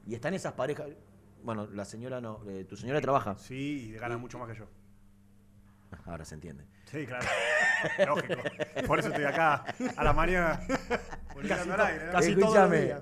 y 0.06 0.14
están 0.14 0.36
esas 0.36 0.54
parejas. 0.54 0.88
Bueno, 1.44 1.66
la 1.74 1.86
señora 1.86 2.22
no, 2.22 2.42
eh, 2.48 2.64
tu 2.66 2.76
señora 2.76 3.02
trabaja. 3.02 3.36
Sí, 3.38 3.90
y 3.90 3.94
gana 3.94 4.20
mucho 4.20 4.38
más 4.38 4.52
que 4.52 4.60
yo. 4.60 4.66
Ahora 6.06 6.24
se 6.26 6.36
entiende. 6.36 6.66
Sí, 6.86 7.06
claro. 7.06 7.26
Lógico. 8.08 8.42
Por 8.88 9.00
eso 9.00 9.10
estoy 9.10 9.24
acá 9.26 9.66
a 9.98 10.04
la 10.04 10.14
mañana. 10.14 10.60
volviendo 11.34 11.74
al 11.74 11.82
aire, 11.82 12.06
¿no? 12.08 12.12
Casi 12.12 12.32
Escúchame. 12.32 12.94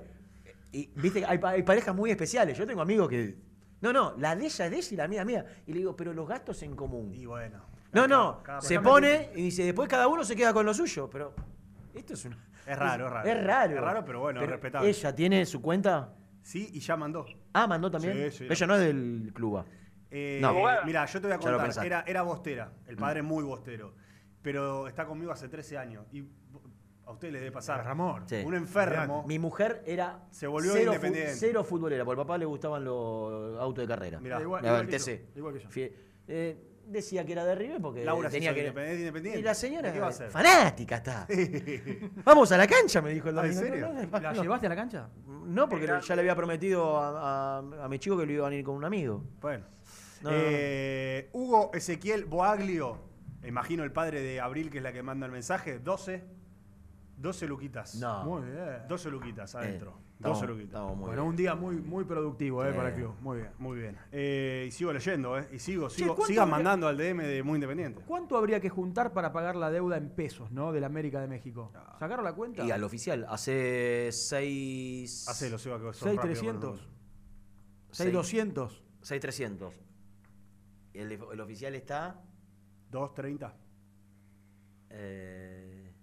Y 0.71 0.89
viste, 0.95 1.23
hay, 1.25 1.37
pa- 1.37 1.49
hay 1.51 1.63
parejas 1.63 1.93
muy 1.95 2.09
especiales. 2.11 2.57
Yo 2.57 2.65
tengo 2.65 2.81
amigos 2.81 3.09
que. 3.09 3.35
No, 3.81 3.91
no, 3.91 4.15
la 4.17 4.35
de 4.35 4.45
ella 4.45 4.65
es 4.65 4.71
de 4.71 4.77
ella 4.77 4.87
y 4.91 4.95
la 4.95 5.07
mía 5.07 5.19
es 5.21 5.25
mía. 5.27 5.45
Y 5.67 5.73
le 5.73 5.79
digo, 5.79 5.95
pero 5.95 6.13
los 6.13 6.27
gastos 6.27 6.63
en 6.63 6.75
común. 6.75 7.13
Y 7.13 7.25
bueno. 7.25 7.61
No, 7.91 8.07
no, 8.07 8.41
cada 8.41 8.61
se 8.61 8.79
pone 8.79 9.29
y 9.35 9.43
dice, 9.43 9.63
después 9.65 9.87
cada 9.87 10.07
uno 10.07 10.23
se 10.23 10.35
queda 10.35 10.53
con 10.53 10.65
lo 10.65 10.73
suyo. 10.73 11.09
Pero 11.11 11.35
esto 11.93 12.13
es 12.13 12.25
una. 12.25 12.37
Es 12.65 12.79
raro, 12.79 13.07
es 13.07 13.11
raro. 13.11 13.29
Es 13.29 13.43
raro. 13.43 13.75
Es 13.75 13.81
raro, 13.81 14.05
pero 14.05 14.19
bueno, 14.21 14.41
es 14.41 14.49
respetable. 14.49 14.89
¿Ella 14.89 15.13
tiene 15.13 15.45
su 15.45 15.61
cuenta? 15.61 16.13
Sí, 16.41 16.69
y 16.73 16.79
ya 16.79 16.95
mandó. 16.95 17.25
Ah, 17.51 17.67
mandó 17.67 17.91
también. 17.91 18.31
Sí, 18.31 18.37
sí. 18.39 18.47
Ella 18.49 18.67
no 18.67 18.75
es 18.75 18.81
del 18.81 19.31
club. 19.33 19.63
Eh, 20.15 20.37
No. 20.41 20.53
Mira, 20.85 21.05
yo 21.05 21.19
te 21.19 21.27
voy 21.27 21.35
a 21.35 21.39
contar. 21.39 21.85
Era, 21.85 22.03
era 22.07 22.21
bostera. 22.21 22.71
El 22.87 22.95
padre 22.97 23.21
es 23.21 23.25
muy 23.25 23.43
bostero. 23.43 23.93
Pero 24.41 24.87
está 24.87 25.05
conmigo 25.05 25.31
hace 25.31 25.47
13 25.49 25.77
años. 25.77 26.05
Y 26.11 26.23
a 27.05 27.11
ustedes 27.11 27.33
les 27.33 27.41
debe 27.41 27.51
pasar. 27.51 27.83
Ramón. 27.83 28.23
Sí. 28.27 28.43
Un 28.45 28.53
enfermo. 28.55 29.23
Mi 29.27 29.39
mujer 29.39 29.81
era 29.85 30.19
Se 30.29 30.45
volvió 30.47 30.71
cero, 30.73 30.91
fu- 30.91 30.95
independiente. 30.97 31.33
cero 31.35 31.63
futbolera, 31.63 32.05
porque 32.05 32.21
al 32.21 32.27
papá 32.27 32.37
le 32.37 32.45
gustaban 32.45 32.83
los 32.83 33.59
autos 33.59 33.83
de 33.83 33.87
carrera. 33.87 34.19
Mirá. 34.19 34.39
Igual, 34.41 34.63
igual 34.63 34.81
el 34.81 34.87
que 34.87 34.97
TC. 34.97 35.25
yo, 35.33 35.39
igual 35.39 35.53
que 35.55 35.59
yo. 35.61 35.69
Fie- 35.69 35.91
eh, 36.27 36.69
decía 36.85 37.25
que 37.25 37.31
era 37.31 37.45
de 37.45 37.55
River 37.55 37.81
porque 37.81 38.03
Laura 38.03 38.29
tenía 38.29 38.53
que 38.53 38.59
independiente, 38.59 38.99
independiente. 38.99 39.39
Y 39.39 39.43
la 39.43 39.53
señora 39.53 39.91
¿Qué 39.93 39.99
va 39.99 40.07
a 40.07 40.09
hacer? 40.09 40.29
fanática 40.29 40.97
está. 40.97 41.25
Vamos 42.25 42.51
a 42.51 42.57
la 42.57 42.67
cancha, 42.67 43.01
me 43.01 43.11
dijo 43.11 43.29
el 43.29 43.39
Ah, 43.39 43.45
¿en 43.45 43.55
domingo. 43.55 43.67
serio? 43.73 43.87
No, 43.87 43.93
no, 43.93 44.19
¿La 44.19 44.33
no. 44.33 44.41
llevaste 44.43 44.65
a 44.65 44.69
la 44.69 44.75
cancha? 44.75 45.09
No, 45.45 45.67
porque 45.69 45.87
ya 45.87 46.15
le 46.15 46.21
había 46.21 46.35
prometido 46.35 46.97
a, 46.97 47.57
a, 47.57 47.85
a 47.85 47.87
mi 47.89 47.99
chico 47.99 48.17
que 48.17 48.25
lo 48.25 48.31
iban 48.33 48.51
a 48.51 48.55
ir 48.55 48.63
con 48.65 48.75
un 48.75 48.83
amigo. 48.85 49.23
Bueno. 49.41 49.65
No, 50.23 50.31
no, 50.31 50.37
Eh, 50.39 51.29
Hugo 51.33 51.71
Ezequiel 51.73 52.25
Boaglio, 52.25 52.97
imagino 53.45 53.83
el 53.83 53.91
padre 53.91 54.21
de 54.21 54.39
Abril, 54.41 54.69
que 54.69 54.77
es 54.77 54.83
la 54.83 54.93
que 54.93 55.03
manda 55.03 55.25
el 55.25 55.31
mensaje, 55.31 55.79
12. 55.79 56.23
12 57.17 57.47
luquitas. 57.47 57.95
No. 57.95 58.23
Muy 58.25 58.49
bien. 58.49 58.87
12 58.89 59.09
luquitas 59.09 59.53
adentro. 59.55 59.91
Eh, 59.91 60.13
estamos- 60.15 60.39
12 60.41 60.47
luquitas. 60.47 60.67
estamos 60.69 60.97
muy 60.97 61.05
bueno, 61.07 61.21
bien. 61.21 61.29
un 61.29 61.35
día 61.35 61.55
muy, 61.55 61.75
muy 61.77 62.03
productivo 62.05 62.65
eh, 62.65 62.71
Sí. 62.71 62.77
para 62.77 62.89
el 62.89 62.95
club. 62.95 63.13
Muy 63.21 63.37
bien. 63.37 63.49
Muy 63.59 63.77
bien. 63.79 63.97
Eh, 64.11 64.65
y 64.67 64.71
sigo 64.71 64.91
leyendo, 64.91 65.37
¿eh? 65.37 65.47
Y 65.53 65.59
sigo, 65.59 65.87
Che, 65.89 65.95
sigo. 65.97 66.15
¿cuánto 66.15 66.27
Sigan 66.27 66.43
habría- 66.43 66.55
mandando 66.55 66.87
al 66.87 66.97
DM 66.97 67.23
de 67.23 67.43
Muy 67.43 67.55
Independiente. 67.57 68.01
¿Cuánto 68.05 68.35
habría 68.37 68.59
que 68.59 68.69
juntar 68.69 69.13
para 69.13 69.31
pagar 69.31 69.55
la 69.55 69.69
deuda 69.71 69.97
en 69.97 70.09
pesos, 70.09 70.51
¿no? 70.51 70.71
De 70.73 70.81
la 70.81 70.87
América 70.87 71.21
de 71.21 71.27
México. 71.27 71.71
¿Sacaron 71.99 72.25
la 72.25 72.33
cuenta? 72.33 72.63
Y 72.65 72.71
al 72.71 72.83
oficial, 72.83 73.25
hace 73.29 74.09
6... 74.11 75.27
Hacelo, 75.29 75.57
Seba, 75.59 75.77
que 75.77 75.83
sos 75.85 75.97
6,300. 75.97 76.55
rápido 76.55 76.71
con 76.71 76.93
los 77.89 77.97
6,200. 77.97 78.83
6,300. 79.01 79.79
El, 80.93 81.11
el 81.11 81.39
oficial 81.41 81.75
está... 81.75 82.21
números. 82.91 83.11
2.30. 83.15 83.53
eh, 84.91 85.93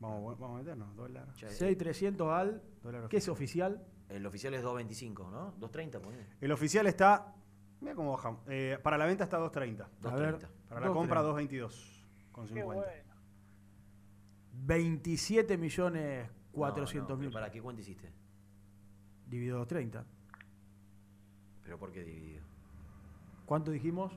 Vamos, 0.00 0.38
vamos 0.38 0.56
a 0.56 0.58
meternos, 0.62 0.96
dólar. 0.96 1.32
ya- 1.34 1.48
6,300 1.50 2.28
al. 2.32 2.62
Dólar 2.82 3.08
¿Qué 3.08 3.18
es 3.18 3.28
oficial? 3.28 3.86
el 4.08 4.24
oficial 4.26 4.54
es 4.54 4.64
2.25, 4.64 5.30
¿no? 5.30 5.54
2.30, 5.60 6.00
ponele. 6.00 6.26
El 6.40 6.50
oficial 6.52 6.86
está. 6.86 7.34
Mira 7.80 7.94
cómo 7.94 8.12
bajamos. 8.12 8.40
Eh, 8.48 8.78
para 8.82 8.96
la 8.98 9.04
venta 9.06 9.24
está 9.24 9.38
2.30. 9.38 9.86
A 10.10 10.16
ver. 10.16 10.36
2.30. 10.38 10.48
Para 10.68 10.80
la 10.80 10.86
2.30. 10.88 10.92
compra 10.94 11.22
2.22. 11.22 12.04
Con 12.32 12.44
Qué 12.46 12.54
50. 12.54 12.64
bueno. 12.64 13.10
27 14.52 15.56
millones 15.58 16.28
No, 16.28 16.52
400 16.52 17.08
no, 17.10 17.16
mil. 17.16 17.28
pero 17.28 17.32
¿Para 17.40 17.50
qué 17.52 17.60
cuenta 17.62 17.82
hiciste? 17.82 18.12
Dividido 19.26 19.58
230. 19.58 20.04
¿Pero 21.62 21.78
por 21.78 21.92
qué 21.92 22.04
dividido? 22.04 22.42
¿Cuánto 23.46 23.70
dijimos? 23.70 24.12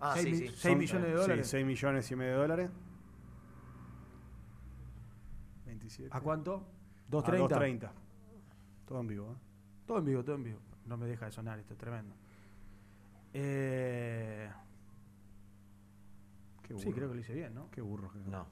Ah, 0.00 0.12
Seis 0.14 0.24
sí, 0.24 0.30
mi- 0.30 0.38
sí. 0.38 0.46
seis 0.48 0.60
Son, 0.60 0.78
millones 0.78 1.02
de 1.08 1.12
dólares. 1.14 1.46
Sí, 1.46 1.50
6 1.50 1.66
millones 1.66 2.10
y 2.10 2.16
medio 2.16 2.32
de 2.32 2.38
dólares. 2.38 2.70
27. 5.66 6.10
¿A 6.16 6.20
cuánto? 6.20 6.54
A 6.56 7.10
230. 7.10 7.88
2.30. 7.88 7.92
Todo 8.86 9.00
en 9.00 9.06
vivo, 9.06 9.32
¿eh? 9.32 9.36
Todo 9.86 9.98
en 9.98 10.04
vivo, 10.04 10.24
todo 10.24 10.36
en 10.36 10.44
vivo. 10.44 10.60
No 10.86 10.96
me 10.96 11.06
deja 11.06 11.26
de 11.26 11.32
sonar, 11.32 11.58
esto 11.58 11.74
es 11.74 11.78
tremendo. 11.78 12.14
Eh, 13.32 14.50
Sí, 16.76 16.92
creo 16.92 17.08
que 17.08 17.14
lo 17.14 17.20
hice 17.20 17.32
bien, 17.32 17.54
¿no? 17.54 17.70
Qué 17.70 17.80
burro. 17.80 18.10
No. 18.26 18.46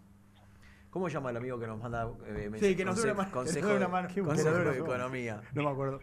¿Cómo 0.88 1.08
llama 1.08 1.28
el 1.30 1.36
amigo 1.36 1.58
que 1.58 1.66
nos 1.66 1.78
manda 1.78 2.10
eh, 2.24 2.50
Sí, 2.58 2.74
que 2.74 2.82
nos 2.82 2.96
dé 2.96 3.02
conse- 3.02 3.04
una 3.12 3.14
mano. 3.14 3.30
consejo, 3.32 3.68
que 3.68 3.76
una 3.76 3.88
mano. 3.88 4.08
consejo 4.08 4.34
Qué 4.50 4.58
de 4.58 4.80
burro. 4.80 4.94
economía? 4.94 5.42
No 5.52 5.62
me 5.64 5.68
acuerdo. 5.70 6.00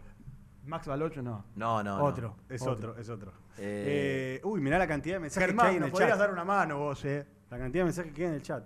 Max 0.66 0.86
Balocho, 0.86 1.22
no. 1.22 1.44
No, 1.56 1.82
no, 1.82 1.98
no. 1.98 2.04
Otro. 2.04 2.36
Es 2.48 2.62
otro, 2.62 2.96
es 2.96 3.08
otro. 3.08 3.32
Eh, 3.58 4.38
Eh, 4.38 4.40
uy, 4.44 4.60
mirá 4.60 4.78
la 4.78 4.86
cantidad 4.88 5.16
de 5.16 5.20
mensajes 5.20 5.46
que 5.46 5.52
Germán, 5.52 5.66
hay 5.66 5.74
en 5.76 5.80
nos 5.80 5.86
el 5.88 5.92
podrías 5.92 6.10
chat. 6.12 6.18
dar 6.18 6.30
una 6.32 6.44
mano 6.44 6.78
vos, 6.78 7.04
eh. 7.04 7.26
La 7.50 7.58
cantidad 7.58 7.82
de 7.82 7.84
mensajes 7.84 8.12
que 8.12 8.22
hay 8.22 8.28
en 8.28 8.34
el 8.34 8.42
chat. 8.42 8.64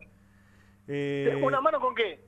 Eh, 0.87 1.41
¿Una 1.45 1.61
mano 1.61 1.81
con 1.81 1.95
qué? 1.95 2.25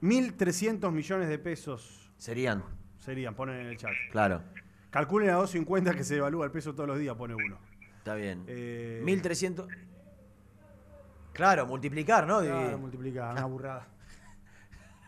1.300 0.00 0.90
millones 0.90 1.28
de 1.28 1.38
pesos 1.38 2.10
Serían, 2.16 2.64
serían, 2.98 3.34
ponen 3.34 3.60
en 3.60 3.66
el 3.66 3.76
chat. 3.76 3.92
claro. 4.10 4.42
Calculen 4.90 5.30
a 5.30 5.38
2.50 5.38 5.94
que 5.96 6.04
se 6.04 6.14
devalúa 6.16 6.44
el 6.44 6.50
peso 6.52 6.74
todos 6.74 6.86
los 6.86 6.98
días, 6.98 7.14
pone 7.16 7.34
uno. 7.34 7.56
Está 7.98 8.14
bien. 8.14 8.44
Eh, 8.46 9.00
1300. 9.04 9.66
Claro, 11.32 11.66
multiplicar, 11.66 12.26
¿no? 12.26 12.40
Claro, 12.40 12.78
multiplicar, 12.78 13.32
una 13.32 13.46
burrada. 13.46 13.86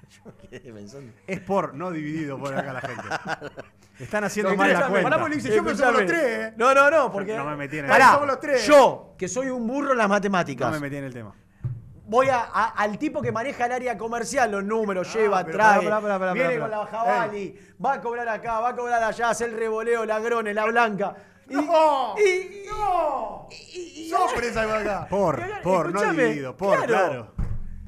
Yo 0.24 0.36
quedé 0.38 0.72
pensando. 0.72 1.12
Es 1.26 1.40
por, 1.40 1.74
no 1.74 1.90
dividido, 1.90 2.38
pone 2.38 2.56
acá 2.56 2.72
la 2.72 2.80
gente. 2.80 3.02
Están 3.98 4.24
haciendo 4.24 4.50
No, 4.50 4.56
mal 4.56 4.68
la 4.68 4.72
escúchame, 4.74 5.00
cuenta. 5.02 5.18
pará, 5.18 5.28
yo 5.34 5.64
pensé 5.64 5.76
somos 5.84 5.92
los 6.00 6.06
tres, 6.06 6.22
eh. 6.24 6.54
No, 6.56 6.74
no, 6.74 6.90
no, 6.90 7.12
porque. 7.12 7.36
No 7.36 7.44
me 7.44 7.56
metí 7.56 7.78
en 7.78 7.84
el 7.84 7.90
Pará, 7.90 8.04
tema. 8.06 8.12
somos 8.14 8.26
los 8.28 8.40
tres. 8.40 8.66
Yo, 8.66 9.14
que 9.16 9.28
soy 9.28 9.48
un 9.50 9.66
burro 9.66 9.92
en 9.92 9.98
las 9.98 10.08
matemáticas. 10.08 10.66
No 10.68 10.72
me 10.74 10.80
metí 10.80 10.96
en 10.96 11.04
el 11.04 11.12
tema. 11.12 11.32
Voy 12.06 12.28
a, 12.28 12.40
a- 12.52 12.68
al 12.76 12.98
tipo 12.98 13.22
que 13.22 13.32
maneja 13.32 13.66
el 13.66 13.72
área 13.72 13.96
comercial, 13.96 14.50
los 14.50 14.62
números, 14.64 15.08
Ah, 15.10 15.18
lleva, 15.18 15.44
pero 15.44 15.56
trae, 15.58 15.82
pará, 15.84 16.00
pará, 16.00 16.18
pará, 16.18 16.32
viene 16.34 16.58
pará, 16.58 16.60
con 16.60 16.70
la 16.70 16.84
pará. 16.90 16.98
jabali, 16.98 17.58
va 17.82 17.92
a 17.94 18.00
cobrar 18.00 18.28
acá, 18.28 18.60
va 18.60 18.68
a 18.70 18.76
cobrar 18.76 19.02
allá, 19.02 19.30
hace 19.30 19.44
el 19.46 19.56
revoleo, 19.56 20.04
la 20.04 20.18
grone, 20.18 20.52
la 20.52 20.64
blanca. 20.66 21.14
Y, 21.48 21.54
¡No! 21.54 22.14
y- 22.18 22.66
¡No! 22.68 23.48
¡Sorpresa 24.10 24.64
igual 24.64 24.82
acá! 24.82 25.06
Por, 25.08 25.40
por, 25.62 25.92
no 25.92 25.98
Escuchame, 26.00 26.22
dividido, 26.24 26.56
por, 26.56 26.76
claro. 26.84 26.86
claro. 26.86 27.34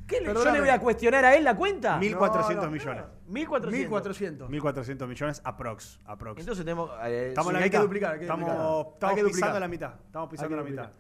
¿Qué 0.07 0.21
le- 0.21 0.27
¿Yo 0.27 0.33
Perdóname. 0.33 0.53
le 0.59 0.61
voy 0.61 0.71
a 0.71 0.79
cuestionar 0.79 1.25
a 1.25 1.35
él 1.35 1.45
la 1.45 1.57
cuenta? 1.57 1.99
1.400 2.01 2.55
No, 2.55 2.63
no, 2.63 2.71
millones. 2.71 3.05
1400. 3.29 3.91
1400. 3.91 4.51
1.400 4.51 5.07
millones 5.09 5.41
aprox. 5.45 6.01
aprox. 6.05 6.41
Entonces 6.41 6.65
tenemos. 6.65 6.91
eh, 7.05 7.29
estamos 7.29 7.51
en 7.53 7.57
sí, 7.57 7.59
la 7.61 7.65
hay 7.65 7.71
que 7.71 7.77
mitad. 7.77 7.83
duplicar, 7.83 8.13
hay 8.13 8.19
que 8.19 8.25
estamos 8.25 8.47
duplicar. 8.49 8.67
estamos 8.95 9.11
Hay 9.11 9.17
que 9.17 9.23
duplicar. 9.23 9.41
pisando 9.41 9.61
la 9.61 9.69
mitad. 9.69 9.95
Estamos 10.07 10.31
pisando 10.31 10.57
la 10.57 10.65
que 10.65 10.71
mitad. 10.71 10.91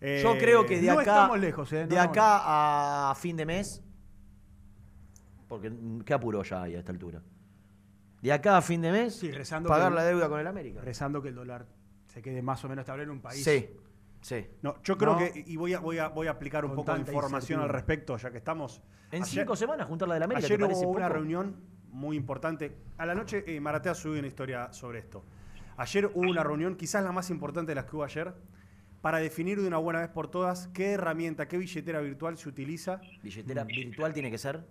Eh, 0.00 0.20
Yo 0.22 0.32
creo 0.36 0.66
que 0.66 0.80
de 0.80 0.86
no 0.88 0.92
acá. 0.94 1.02
estamos 1.02 1.38
lejos, 1.38 1.72
eh, 1.72 1.82
no 1.82 1.86
de 1.88 1.94
estamos 1.94 2.16
acá 2.16 3.10
a 3.10 3.14
fin 3.14 3.36
de 3.36 3.46
mes. 3.46 3.82
Porque 5.48 5.72
qué 6.04 6.14
apuro 6.14 6.42
ya 6.42 6.62
hay 6.62 6.74
a 6.76 6.78
esta 6.78 6.92
altura. 6.92 7.22
De 8.20 8.32
acá 8.32 8.56
a 8.56 8.62
fin 8.62 8.80
de 8.80 8.90
mes. 8.92 9.14
Sí, 9.16 9.30
rezando 9.30 9.68
pagar 9.68 9.90
que- 9.90 9.96
la 9.96 10.04
deuda 10.04 10.28
con 10.28 10.40
el 10.40 10.46
América. 10.46 10.80
Rezando 10.80 11.20
que 11.22 11.28
el 11.28 11.34
dólar 11.34 11.66
se 12.06 12.22
quede 12.22 12.40
más 12.42 12.64
o 12.64 12.68
menos 12.68 12.82
estable 12.82 13.02
en 13.04 13.10
un 13.10 13.20
país. 13.20 13.44
Sí, 13.44 13.70
sí. 14.20 14.46
No, 14.62 14.80
yo 14.82 14.96
creo 14.96 15.12
No. 15.12 15.18
que, 15.18 15.44
y 15.46 15.56
voy 15.56 15.74
a, 15.74 15.80
voy 15.80 15.98
a, 15.98 16.08
voy 16.08 16.26
a 16.28 16.30
aplicar 16.32 16.64
un 16.64 16.70
Con 16.74 16.84
poco 16.84 16.94
de 16.94 17.00
información 17.00 17.60
al 17.60 17.68
respecto, 17.68 18.16
ya 18.16 18.30
que 18.30 18.38
estamos. 18.38 18.82
En 19.10 19.22
Ayer- 19.24 19.42
cinco 19.42 19.56
semanas 19.56 19.86
juntar 19.88 20.08
la 20.08 20.14
del 20.14 20.22
América. 20.22 20.46
Ayer 20.46 20.58
¿te 20.58 20.64
parece 20.64 20.84
hubo 20.86 20.92
una 20.92 21.06
poco? 21.08 21.14
reunión 21.14 21.56
muy 21.92 22.16
importante. 22.16 22.76
A 22.98 23.06
la 23.06 23.14
noche 23.14 23.44
eh, 23.46 23.60
Maratea 23.60 23.94
subió 23.94 24.18
una 24.18 24.28
historia 24.28 24.72
sobre 24.72 24.98
esto. 24.98 25.24
Ayer 25.76 26.06
hubo 26.06 26.28
una 26.28 26.42
reunión, 26.42 26.76
quizás 26.76 27.04
la 27.04 27.12
más 27.12 27.30
importante 27.30 27.70
de 27.70 27.76
las 27.76 27.84
que 27.84 27.96
hubo 27.96 28.04
ayer, 28.04 28.34
para 29.00 29.18
definir 29.18 29.60
de 29.60 29.66
una 29.66 29.78
buena 29.78 30.00
vez 30.00 30.08
por 30.08 30.30
todas 30.30 30.68
qué 30.68 30.92
herramienta, 30.92 31.48
qué 31.48 31.58
billetera 31.58 32.00
virtual 32.00 32.36
se 32.36 32.48
utiliza, 32.48 33.00
Billetera 33.22 33.64
virtual 33.64 34.12
tiene 34.12 34.30
que 34.30 34.38
ser. 34.38 34.64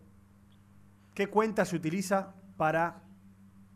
qué 1.13 1.27
cuenta 1.27 1.65
se 1.65 1.75
utiliza 1.75 2.33
para 2.57 3.03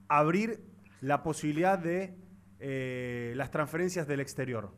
abrir 0.08 0.64
la 1.02 1.24
posibilidad 1.24 1.78
de 1.78 2.18
eh, 2.60 3.34
las 3.36 3.52
transferencias 3.52 4.08
del 4.08 4.22
exterior. 4.22 4.72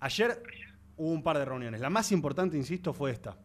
Ayer 0.00 0.42
hubo 0.96 1.10
un 1.10 1.22
par 1.22 1.38
de 1.38 1.44
reuniones. 1.44 1.80
La 1.80 1.90
más 1.90 2.10
importante, 2.12 2.56
insisto, 2.56 2.92
fue 2.92 3.12
esta. 3.12 3.36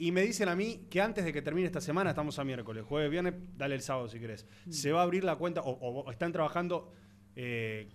Y 0.00 0.12
me 0.12 0.22
dicen 0.22 0.48
a 0.48 0.56
mí 0.56 0.86
que 0.88 0.98
antes 1.02 1.26
de 1.26 1.30
que 1.30 1.42
termine 1.42 1.66
esta 1.66 1.82
semana, 1.82 2.08
estamos 2.08 2.38
a 2.38 2.44
miércoles, 2.44 2.86
jueves, 2.88 3.10
viernes, 3.10 3.34
dale 3.54 3.74
el 3.74 3.82
sábado 3.82 4.08
si 4.08 4.18
querés. 4.18 4.46
Se 4.70 4.92
va 4.92 5.00
a 5.00 5.02
abrir 5.02 5.24
la 5.24 5.36
cuenta, 5.36 5.60
o, 5.60 5.72
o 5.72 6.10
están 6.10 6.32
trabajando 6.32 6.90
eh, 7.36 7.86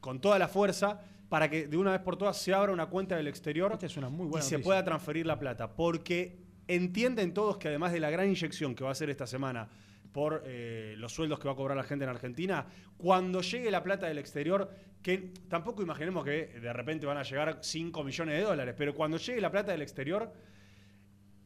con 0.00 0.18
toda 0.18 0.38
la 0.38 0.48
fuerza 0.48 1.02
para 1.28 1.50
que 1.50 1.68
de 1.68 1.76
una 1.76 1.92
vez 1.92 2.00
por 2.00 2.16
todas 2.16 2.38
se 2.38 2.54
abra 2.54 2.72
una 2.72 2.86
cuenta 2.86 3.16
del 3.16 3.28
exterior 3.28 3.70
Esta 3.72 3.84
es 3.84 3.98
una 3.98 4.08
muy 4.08 4.30
y 4.38 4.40
se 4.40 4.60
pueda 4.60 4.82
transferir 4.82 5.26
la 5.26 5.38
plata. 5.38 5.76
Porque 5.76 6.38
entienden 6.68 7.34
todos 7.34 7.58
que 7.58 7.68
además 7.68 7.92
de 7.92 8.00
la 8.00 8.08
gran 8.08 8.28
inyección 8.28 8.74
que 8.74 8.84
va 8.84 8.88
a 8.88 8.92
hacer 8.92 9.10
esta 9.10 9.26
semana 9.26 9.68
por 10.10 10.44
eh, 10.46 10.94
los 10.96 11.12
sueldos 11.12 11.38
que 11.38 11.48
va 11.48 11.52
a 11.52 11.56
cobrar 11.56 11.76
la 11.76 11.84
gente 11.84 12.04
en 12.04 12.10
Argentina, 12.10 12.64
cuando 12.96 13.42
llegue 13.42 13.70
la 13.70 13.82
plata 13.82 14.06
del 14.06 14.16
exterior, 14.16 14.70
que 15.02 15.34
tampoco 15.50 15.82
imaginemos 15.82 16.24
que 16.24 16.46
de 16.46 16.72
repente 16.72 17.04
van 17.04 17.18
a 17.18 17.24
llegar 17.24 17.58
5 17.60 18.04
millones 18.04 18.38
de 18.38 18.42
dólares, 18.42 18.74
pero 18.78 18.94
cuando 18.94 19.18
llegue 19.18 19.42
la 19.42 19.50
plata 19.50 19.72
del 19.72 19.82
exterior, 19.82 20.32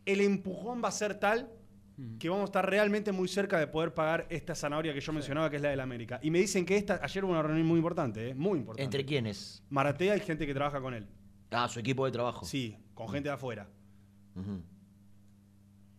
el 0.07 0.21
empujón 0.23 0.83
va 0.83 0.89
a 0.89 0.93
ser 0.93 1.19
tal 1.19 1.53
que 2.19 2.29
vamos 2.29 2.43
a 2.43 2.47
estar 2.47 2.69
realmente 2.69 3.11
muy 3.11 3.27
cerca 3.27 3.59
de 3.59 3.67
poder 3.67 3.95
pagar 3.95 4.27
esta 4.29 4.55
zanahoria 4.55 4.93
que 4.93 5.01
yo 5.01 5.13
mencionaba, 5.13 5.49
que 5.49 5.57
es 5.57 5.63
la 5.63 5.71
del 5.71 5.81
América. 5.81 6.21
Y 6.23 6.31
me 6.31 6.39
dicen 6.39 6.67
que 6.67 6.77
esta, 6.77 7.01
ayer 7.03 7.25
hubo 7.25 7.33
una 7.33 7.43
reunión 7.43 7.67
muy 7.67 7.79
importante, 7.79 8.31
¿eh? 8.31 8.35
muy 8.35 8.59
importante. 8.59 8.85
¿Entre 8.85 9.05
quiénes? 9.05 9.63
Maratea 9.71 10.17
y 10.17 10.21
gente 10.21 10.47
que 10.47 10.53
trabaja 10.53 10.81
con 10.81 10.93
él. 10.95 11.07
Ah, 11.51 11.69
su 11.69 11.81
equipo 11.81 12.05
de 12.05 12.13
trabajo. 12.13 12.45
Sí, 12.45 12.77
con 12.95 13.09
gente 13.09 13.31
de 13.31 13.35
afuera. 13.35 13.69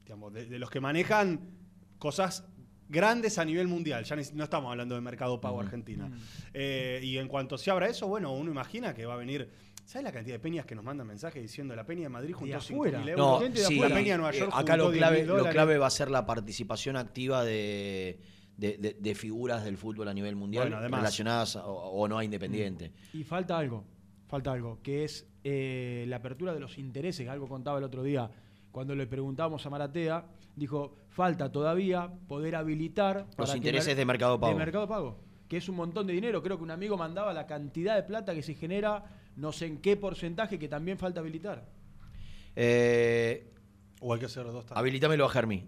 Digamos, 0.03 0.33
de, 0.33 0.45
de 0.45 0.59
los 0.59 0.69
que 0.69 0.79
manejan 0.79 1.49
cosas 1.97 2.47
grandes 2.89 3.37
a 3.37 3.45
nivel 3.45 3.67
mundial. 3.67 4.03
Ya 4.03 4.15
no 4.15 4.43
estamos 4.43 4.71
hablando 4.71 4.95
de 4.95 5.01
mercado 5.01 5.39
pago 5.41 5.59
Argentina. 5.59 6.09
Eh, 6.53 6.99
y 7.03 7.17
en 7.17 7.27
cuanto 7.27 7.57
se 7.57 7.71
abra 7.71 7.87
eso, 7.87 8.07
bueno, 8.07 8.33
uno 8.33 8.51
imagina 8.51 8.93
que 8.93 9.05
va 9.05 9.15
a 9.15 9.17
venir. 9.17 9.49
¿Sabes 9.87 10.03
la 10.03 10.11
cantidad 10.11 10.35
de 10.35 10.39
peñas 10.39 10.65
que 10.65 10.75
nos 10.75 10.83
mandan 10.83 11.07
mensajes 11.07 11.41
diciendo 11.41 11.73
la 11.73 11.85
peña 11.85 12.03
de 12.03 12.09
Madrid 12.09 12.33
juntó 12.33 12.59
5 12.59 12.81
afuera. 12.83 12.99
mil 12.99 13.15
No, 13.15 13.41
euros? 13.41 13.57
sí, 13.65 13.79
la 13.79 13.87
peña 13.87 14.11
de 14.11 14.17
Nueva 14.17 14.31
eh, 14.35 14.39
York 14.39 14.51
acá 14.53 14.75
lo 14.75 14.83
juntó 14.87 14.97
10.000 14.97 14.99
clave, 14.99 15.25
lo 15.25 15.49
clave 15.49 15.77
va 15.77 15.87
a 15.87 15.89
ser 15.89 16.11
la 16.11 16.25
participación 16.25 16.97
activa 16.97 17.45
de, 17.45 18.19
de, 18.57 18.77
de- 18.79 18.97
de 18.99 19.15
figuras 19.15 19.63
del 19.63 19.77
fútbol 19.77 20.09
a 20.09 20.13
nivel 20.13 20.35
mundial 20.35 20.65
Bueno, 20.65 20.77
además. 20.79 20.99
relacionadas 20.99 21.55
a- 21.55 21.65
o, 21.65 22.01
o 22.01 22.07
no 22.09 22.17
a 22.17 22.23
Independiente. 22.25 22.91
Y 23.13 23.23
falta 23.23 23.57
algo, 23.57 23.85
falta 24.27 24.51
algo, 24.51 24.81
que 24.83 25.05
es 25.05 25.25
eh, 25.45 26.03
la 26.09 26.17
apertura 26.17 26.53
de 26.53 26.59
los 26.59 26.77
intereses, 26.77 27.23
que 27.25 27.29
algo 27.29 27.47
contaba 27.47 27.77
el 27.77 27.85
otro 27.85 28.03
día. 28.03 28.29
Cuando 28.73 28.93
le 28.93 29.07
preguntamos 29.07 29.65
a 29.65 29.69
Maratea, 29.69 30.25
dijo, 30.53 30.95
falta 31.07 31.49
todavía 31.49 32.11
poder 32.27 32.57
habilitar... 32.57 33.25
Los 33.37 33.55
intereses 33.55 33.95
de 33.95 34.03
Mercado 34.05 34.37
Pago. 34.37 34.51
De 34.51 34.59
Mercado 34.59 34.85
Pago, 34.85 35.17
que 35.47 35.55
es 35.55 35.69
un 35.69 35.77
montón 35.77 36.05
de 36.07 36.11
dinero. 36.13 36.43
Creo 36.43 36.57
que 36.57 36.63
un 36.63 36.71
amigo 36.71 36.97
mandaba 36.97 37.31
la 37.33 37.47
cantidad 37.47 37.95
de 37.95 38.03
plata 38.03 38.35
que 38.35 38.43
se 38.43 38.53
genera, 38.53 39.05
no 39.37 39.51
sé 39.51 39.65
en 39.67 39.81
qué 39.81 39.95
porcentaje, 39.95 40.59
que 40.59 40.67
también 40.67 40.97
falta 40.97 41.19
habilitar. 41.21 41.65
Eh, 42.55 43.53
O 44.01 44.13
hay 44.13 44.19
que 44.19 44.25
hacer 44.25 44.43
los 44.43 44.53
dos 44.53 44.65
también. 44.65 44.79
habilítamelo 44.79 45.25
a 45.25 45.29
Germi. 45.29 45.67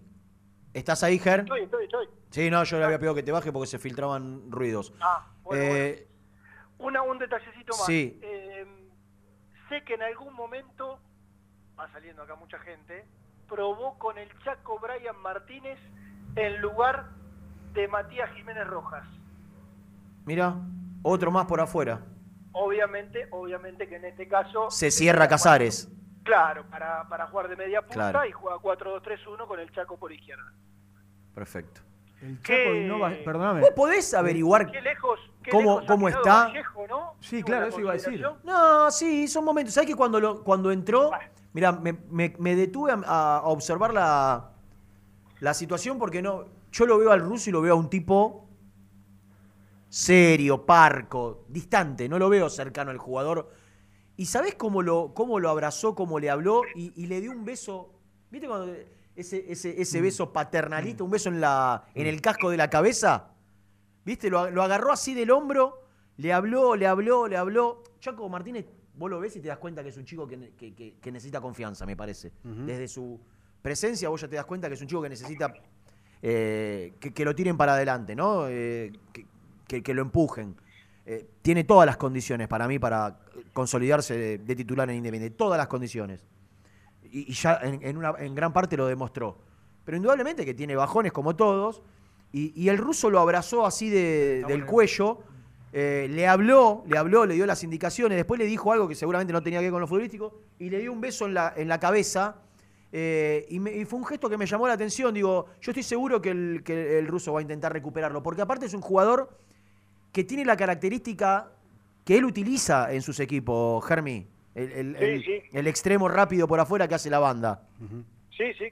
¿Estás 0.72 1.02
ahí, 1.02 1.18
Ger? 1.18 1.40
Estoy, 1.40 1.62
estoy, 1.62 1.84
estoy. 1.84 2.06
Sí, 2.30 2.48
no, 2.50 2.62
yo 2.62 2.78
le 2.78 2.84
había 2.84 2.98
pedido 2.98 3.14
que 3.14 3.22
te 3.24 3.32
baje 3.32 3.50
porque 3.50 3.66
se 3.66 3.78
filtraban 3.80 4.50
ruidos. 4.52 4.92
Ah, 5.00 5.26
bueno, 5.42 5.62
Eh, 5.64 6.06
Una, 6.78 7.02
un 7.02 7.18
detallecito 7.18 7.72
más. 7.76 7.86
Sí. 7.86 8.18
Eh, 8.22 8.64
sé 9.68 9.82
que 9.84 9.94
en 9.94 10.02
algún 10.02 10.32
momento, 10.34 11.00
va 11.78 11.90
saliendo 11.92 12.22
acá 12.22 12.36
mucha 12.36 12.58
gente, 12.60 13.04
probó 13.48 13.98
con 13.98 14.16
el 14.16 14.28
Chaco 14.44 14.78
Brian 14.78 15.16
Martínez 15.20 15.78
en 16.36 16.60
lugar 16.60 17.10
de 17.74 17.88
Matías 17.88 18.30
Jiménez 18.36 18.66
Rojas. 18.68 19.04
Mira, 20.24 20.54
otro 21.02 21.30
más 21.32 21.46
por 21.46 21.60
afuera. 21.60 22.00
Obviamente, 22.52 23.28
obviamente 23.30 23.88
que 23.88 23.96
en 23.96 24.04
este 24.06 24.26
caso... 24.28 24.70
Se 24.70 24.90
cierra 24.90 25.28
Casares. 25.28 25.88
Claro, 26.24 26.64
para, 26.70 27.08
para 27.08 27.26
jugar 27.28 27.48
de 27.48 27.56
media 27.56 27.80
punta 27.82 28.10
Claro. 28.10 28.28
y 28.28 28.32
juega 28.32 28.56
4-2-3-1 28.58 29.46
con 29.46 29.58
el 29.60 29.70
Chaco 29.72 29.96
por 29.96 30.12
izquierda. 30.12 30.52
Perfecto. 31.34 31.80
El 32.20 32.38
¿Qué- 32.42 32.64
Chaco 32.64 32.74
Innova, 32.76 33.12
perdóname. 33.24 33.60
¿Vos 33.62 33.70
podés 33.70 34.12
averiguar 34.12 34.70
Qué 34.70 34.80
lejos, 34.82 35.18
qué 35.42 35.50
cómo, 35.50 35.80
lejos 35.80 35.84
cómo 35.86 36.08
está? 36.08 36.44
Vallejo, 36.48 36.86
¿no? 36.88 37.14
Sí, 37.20 37.42
claro, 37.42 37.62
la 37.62 37.68
eso 37.68 37.80
iba 37.80 37.90
a 37.90 37.94
decir. 37.94 38.26
No, 38.44 38.90
sí, 38.90 39.26
son 39.28 39.44
momentos. 39.44 39.72
¿Sabes 39.72 39.88
que 39.88 39.96
cuando, 39.96 40.20
lo, 40.20 40.44
cuando 40.44 40.70
entró, 40.70 41.10
mira, 41.54 41.72
me, 41.72 41.94
me- 42.10 42.34
me 42.38 42.54
detuve 42.56 42.92
a, 42.92 43.36
a 43.38 43.42
observar 43.44 43.94
la, 43.94 44.50
la 45.40 45.54
situación 45.54 45.98
porque 45.98 46.20
no, 46.20 46.44
yo 46.72 46.84
lo 46.84 46.98
veo 46.98 47.10
al 47.12 47.20
ruso 47.20 47.48
y 47.48 47.52
lo 47.54 47.62
veo 47.62 47.72
a 47.72 47.76
un 47.78 47.88
tipo 47.88 48.46
serio, 49.90 50.64
parco, 50.64 51.44
distante, 51.48 52.08
no 52.08 52.18
lo 52.18 52.28
veo 52.30 52.48
cercano 52.48 52.90
al 52.90 52.98
jugador. 52.98 53.50
¿Y 54.16 54.26
sabés 54.26 54.54
cómo 54.54 54.82
lo, 54.82 55.12
cómo 55.14 55.40
lo 55.40 55.50
abrazó, 55.50 55.94
cómo 55.94 56.18
le 56.20 56.30
habló 56.30 56.62
y, 56.74 56.92
y 56.94 57.06
le 57.06 57.20
dio 57.20 57.32
un 57.32 57.44
beso? 57.44 57.92
¿Viste 58.30 58.46
cuando 58.46 58.72
ese, 59.16 59.50
ese, 59.50 59.80
ese 59.82 60.00
beso 60.00 60.32
paternalista, 60.32 61.02
un 61.04 61.10
beso 61.10 61.28
en, 61.28 61.40
la, 61.40 61.84
en 61.94 62.06
el 62.06 62.20
casco 62.20 62.50
de 62.50 62.56
la 62.56 62.70
cabeza? 62.70 63.32
¿Viste? 64.04 64.30
Lo, 64.30 64.48
lo 64.50 64.62
agarró 64.62 64.92
así 64.92 65.12
del 65.14 65.30
hombro, 65.30 65.82
le 66.18 66.32
habló, 66.32 66.76
le 66.76 66.86
habló, 66.86 67.26
le 67.26 67.36
habló. 67.36 67.82
Chaco 67.98 68.28
Martínez, 68.28 68.66
vos 68.94 69.10
lo 69.10 69.18
ves 69.18 69.34
y 69.36 69.40
te 69.40 69.48
das 69.48 69.58
cuenta 69.58 69.82
que 69.82 69.88
es 69.88 69.96
un 69.96 70.04
chico 70.04 70.26
que, 70.26 70.52
que- 70.56 70.74
que- 70.74 70.94
que 71.00 71.12
necesita 71.12 71.40
confianza, 71.40 71.84
me 71.84 71.96
parece. 71.96 72.32
Desde 72.66 72.86
su 72.86 73.18
presencia 73.60 74.08
vos 74.08 74.20
ya 74.20 74.28
te 74.28 74.36
das 74.36 74.44
cuenta 74.46 74.68
que 74.68 74.74
es 74.74 74.80
un 74.80 74.86
chico 74.86 75.02
que 75.02 75.08
necesita 75.08 75.52
eh, 76.22 76.94
que, 77.00 77.12
que 77.12 77.24
lo 77.24 77.34
tiren 77.34 77.56
para 77.56 77.72
adelante, 77.74 78.14
¿no? 78.14 78.46
Eh, 78.48 78.92
que, 79.82 79.94
lo 79.94 80.02
empujen. 80.02 80.56
Eh, 81.06 81.26
tiene 81.42 81.64
todas 81.64 81.86
las 81.86 81.96
condiciones 81.96 82.48
para 82.48 82.66
mí 82.68 82.78
para... 82.78 83.18
consolidarse 83.52 84.16
de, 84.16 84.38
de 84.38 84.54
titular 84.56 84.88
en 84.90 84.96
Independiente. 84.96 85.36
Todas 85.36 85.58
las 85.58 85.66
condiciones. 85.66 86.26
Y, 87.10 87.30
y 87.30 87.32
ya 87.34 87.58
en, 87.62 87.80
en 87.82 87.96
una, 87.96 88.14
en 88.18 88.34
gran 88.34 88.52
parte 88.52 88.76
lo 88.76 88.86
demostró. 88.86 89.38
Pero 89.84 89.96
indudablemente 89.96 90.44
que 90.44 90.54
tiene 90.54 90.76
bajones 90.76 91.10
como 91.12 91.34
todos. 91.34 91.82
Y, 92.32 92.52
y 92.60 92.68
el 92.68 92.78
ruso 92.78 93.10
lo 93.10 93.18
abrazó 93.18 93.66
así 93.66 93.88
de- 93.90 94.44
del 94.46 94.64
cuello. 94.66 95.18
eh, 95.72 96.06
le 96.10 96.26
habló, 96.28 96.84
le 96.86 96.98
habló, 96.98 97.26
le 97.26 97.34
dio 97.34 97.46
las 97.46 97.64
indicaciones. 97.64 98.16
Después 98.16 98.38
le 98.38 98.44
dijo 98.46 98.72
algo 98.72 98.86
que 98.86 98.94
seguramente 98.94 99.32
no 99.32 99.42
tenía 99.42 99.58
que 99.60 99.64
ver 99.66 99.72
con 99.72 99.80
lo 99.80 99.86
futbolístico. 99.88 100.38
Y 100.58 100.70
le 100.70 100.78
dio 100.80 100.92
un 100.92 101.00
beso 101.00 101.26
en 101.26 101.34
la, 101.34 101.52
en 101.56 101.66
la 101.68 101.80
cabeza. 101.80 102.36
eh, 102.92 103.46
y, 103.48 103.58
me- 103.58 103.72
y 103.72 103.84
fue 103.84 103.98
un 103.98 104.04
gesto 104.04 104.28
que 104.28 104.36
me 104.36 104.46
llamó 104.46 104.68
la 104.68 104.74
atención. 104.74 105.12
Digo, 105.14 105.46
yo 105.60 105.70
estoy 105.72 105.82
seguro 105.82 106.20
que 106.20 106.30
el, 106.30 106.62
que 106.64 106.98
el 106.98 107.08
ruso 107.08 107.32
va 107.32 107.40
a 107.40 107.42
intentar 107.42 107.72
recuperarlo. 107.72 108.22
Porque 108.22 108.42
aparte 108.42 108.66
es 108.66 108.74
un 108.74 108.80
jugador 108.82 109.30
que 110.12 110.24
tiene 110.24 110.44
la 110.44 110.56
característica 110.56 111.48
que 112.04 112.18
él 112.18 112.24
utiliza 112.24 112.92
en 112.92 113.02
sus 113.02 113.20
equipos, 113.20 113.84
Germi. 113.86 114.26
El, 114.54 114.72
el- 114.72 114.96
Sí, 114.98 115.04
el- 115.04 115.24
sí. 115.24 115.42
el 115.52 115.66
extremo 115.68 116.08
rápido 116.08 116.48
por 116.48 116.58
afuera 116.60 116.88
que 116.88 116.94
hace 116.96 117.10
la 117.10 117.18
banda. 117.20 117.62
Sí, 118.36 118.52
sí. 118.54 118.64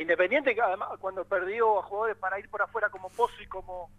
Independiente 0.00 0.54
que 0.54 0.62
además 0.62 0.88
cuando 0.98 1.24
perdió 1.24 1.78
a 1.78 1.82
jugadores 1.82 2.16
para 2.16 2.38
ir 2.38 2.48
por 2.48 2.62
afuera 2.62 2.88
como 2.88 3.10
Pozo 3.10 3.34
y 3.42 3.46
como 3.46 3.90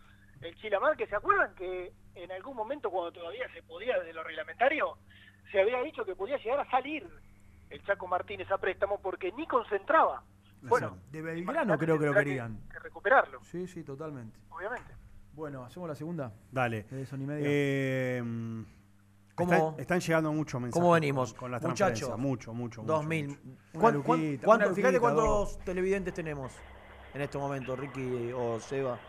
el 0.42 0.56
Chilamar, 0.56 0.98
que 0.98 1.06
se 1.06 1.16
acuerdan 1.16 1.54
que 1.56 1.92
en 2.16 2.32
algún 2.32 2.56
momento 2.56 2.90
cuando 2.90 3.12
todavía 3.12 3.48
se 3.54 3.62
podía 3.62 4.00
desde 4.00 4.14
lo 4.14 4.24
reglamentario, 4.24 4.98
se 5.52 5.62
había 5.62 5.80
dicho 5.84 6.04
que 6.04 6.16
podía 6.16 6.38
llegar 6.38 6.62
a 6.62 6.72
salir 6.72 7.08
el 7.70 7.84
Chaco 7.86 8.08
Martínez 8.08 8.50
a 8.52 8.58
préstamo 8.58 9.00
porque 9.00 9.32
ni 9.34 9.46
concentraba. 9.46 10.24
Bueno, 10.64 10.98
De 11.12 11.22
Belgrano 11.22 11.78
creo 11.78 12.00
que 12.00 12.06
lo 12.08 12.14
querían. 12.14 12.60
que 12.72 12.80
recuperarlo, 12.80 13.40
Sí, 13.44 13.68
sí, 13.68 13.84
totalmente. 13.84 14.40
obviamente. 14.50 14.94
Bueno, 15.34 15.64
hacemos 15.64 15.88
la 15.90 15.96
segunda. 15.96 16.34
Dale. 16.52 16.84
De 16.84 17.06
Sony 17.06 17.20
Media. 17.20 17.46
Eh, 17.48 18.22
¿Cómo? 19.36 19.54
están, 19.54 19.80
están 19.80 20.00
llegando 20.02 20.34
muchos 20.34 20.62
mensajes. 20.62 20.80
¿Cómo 20.82 20.94
venimos? 20.94 21.32
Con, 21.34 21.40
con 21.40 21.52
las 21.52 21.64
Muchachos. 21.64 22.10
Mucho, 22.18 22.54
mucho, 22.54 22.82
mucho. 22.84 22.94
2000. 22.94 23.28
mucho. 23.28 23.40
¿Cuán- 23.80 24.02
cuán- 24.04 24.20
luquita, 24.22 24.46
cuánto- 24.46 24.66
una 24.68 24.76
fíjate 24.76 25.00
cuántos 25.00 25.60
televidentes 25.60 26.14
tenemos 26.14 26.52
en 27.14 27.22
este 27.22 27.38
momento, 27.38 27.76
Ricky 27.76 28.32
o 28.36 28.60
Seba. 28.60 29.00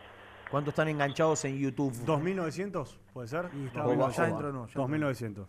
¿Cuántos 0.50 0.72
están 0.72 0.88
enganchados 0.88 1.44
en 1.44 1.58
YouTube? 1.58 1.92
¿2900? 2.04 2.98
¿Puede 3.12 3.28
ser? 3.28 3.48
Y 3.54 3.66
está, 3.66 3.86
Oba, 3.86 4.10
ya 4.10 4.22
oba. 4.22 4.28
entró 4.30 4.52
no. 4.52 4.66
ya 4.68 4.74
2900. 4.74 5.48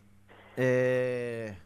Eh, 0.57 1.57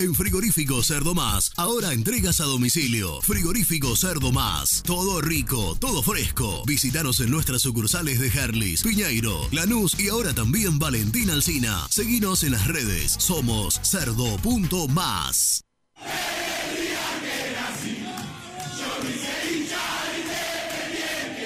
En 0.00 0.14
Frigorífico 0.14 0.80
Cerdo 0.84 1.12
Más, 1.12 1.50
ahora 1.56 1.92
entregas 1.92 2.40
a 2.40 2.44
domicilio. 2.44 3.20
Frigorífico 3.20 3.96
Cerdo 3.96 4.30
Más, 4.30 4.84
todo 4.84 5.20
rico, 5.20 5.76
todo 5.80 6.04
fresco. 6.04 6.62
Visítanos 6.66 7.18
en 7.18 7.32
nuestras 7.32 7.62
sucursales 7.62 8.20
de 8.20 8.28
Herlis, 8.28 8.84
Piñeiro, 8.84 9.48
Lanús 9.50 9.98
y 9.98 10.08
ahora 10.08 10.32
también 10.32 10.78
Valentín 10.78 11.30
Alcina. 11.30 11.88
Seguinos 11.90 12.44
en 12.44 12.52
las 12.52 12.68
redes, 12.68 13.16
somos 13.18 13.80
cerdo.más. 13.82 15.64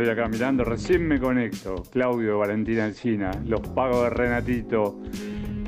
estoy 0.00 0.12
acá 0.12 0.28
mirando, 0.28 0.64
recién 0.64 1.06
me 1.06 1.20
conecto. 1.20 1.82
Claudio, 1.90 2.38
Valentina 2.38 2.86
Encina, 2.86 3.30
los 3.46 3.60
pagos 3.60 4.04
de 4.04 4.10
Renatito. 4.10 4.98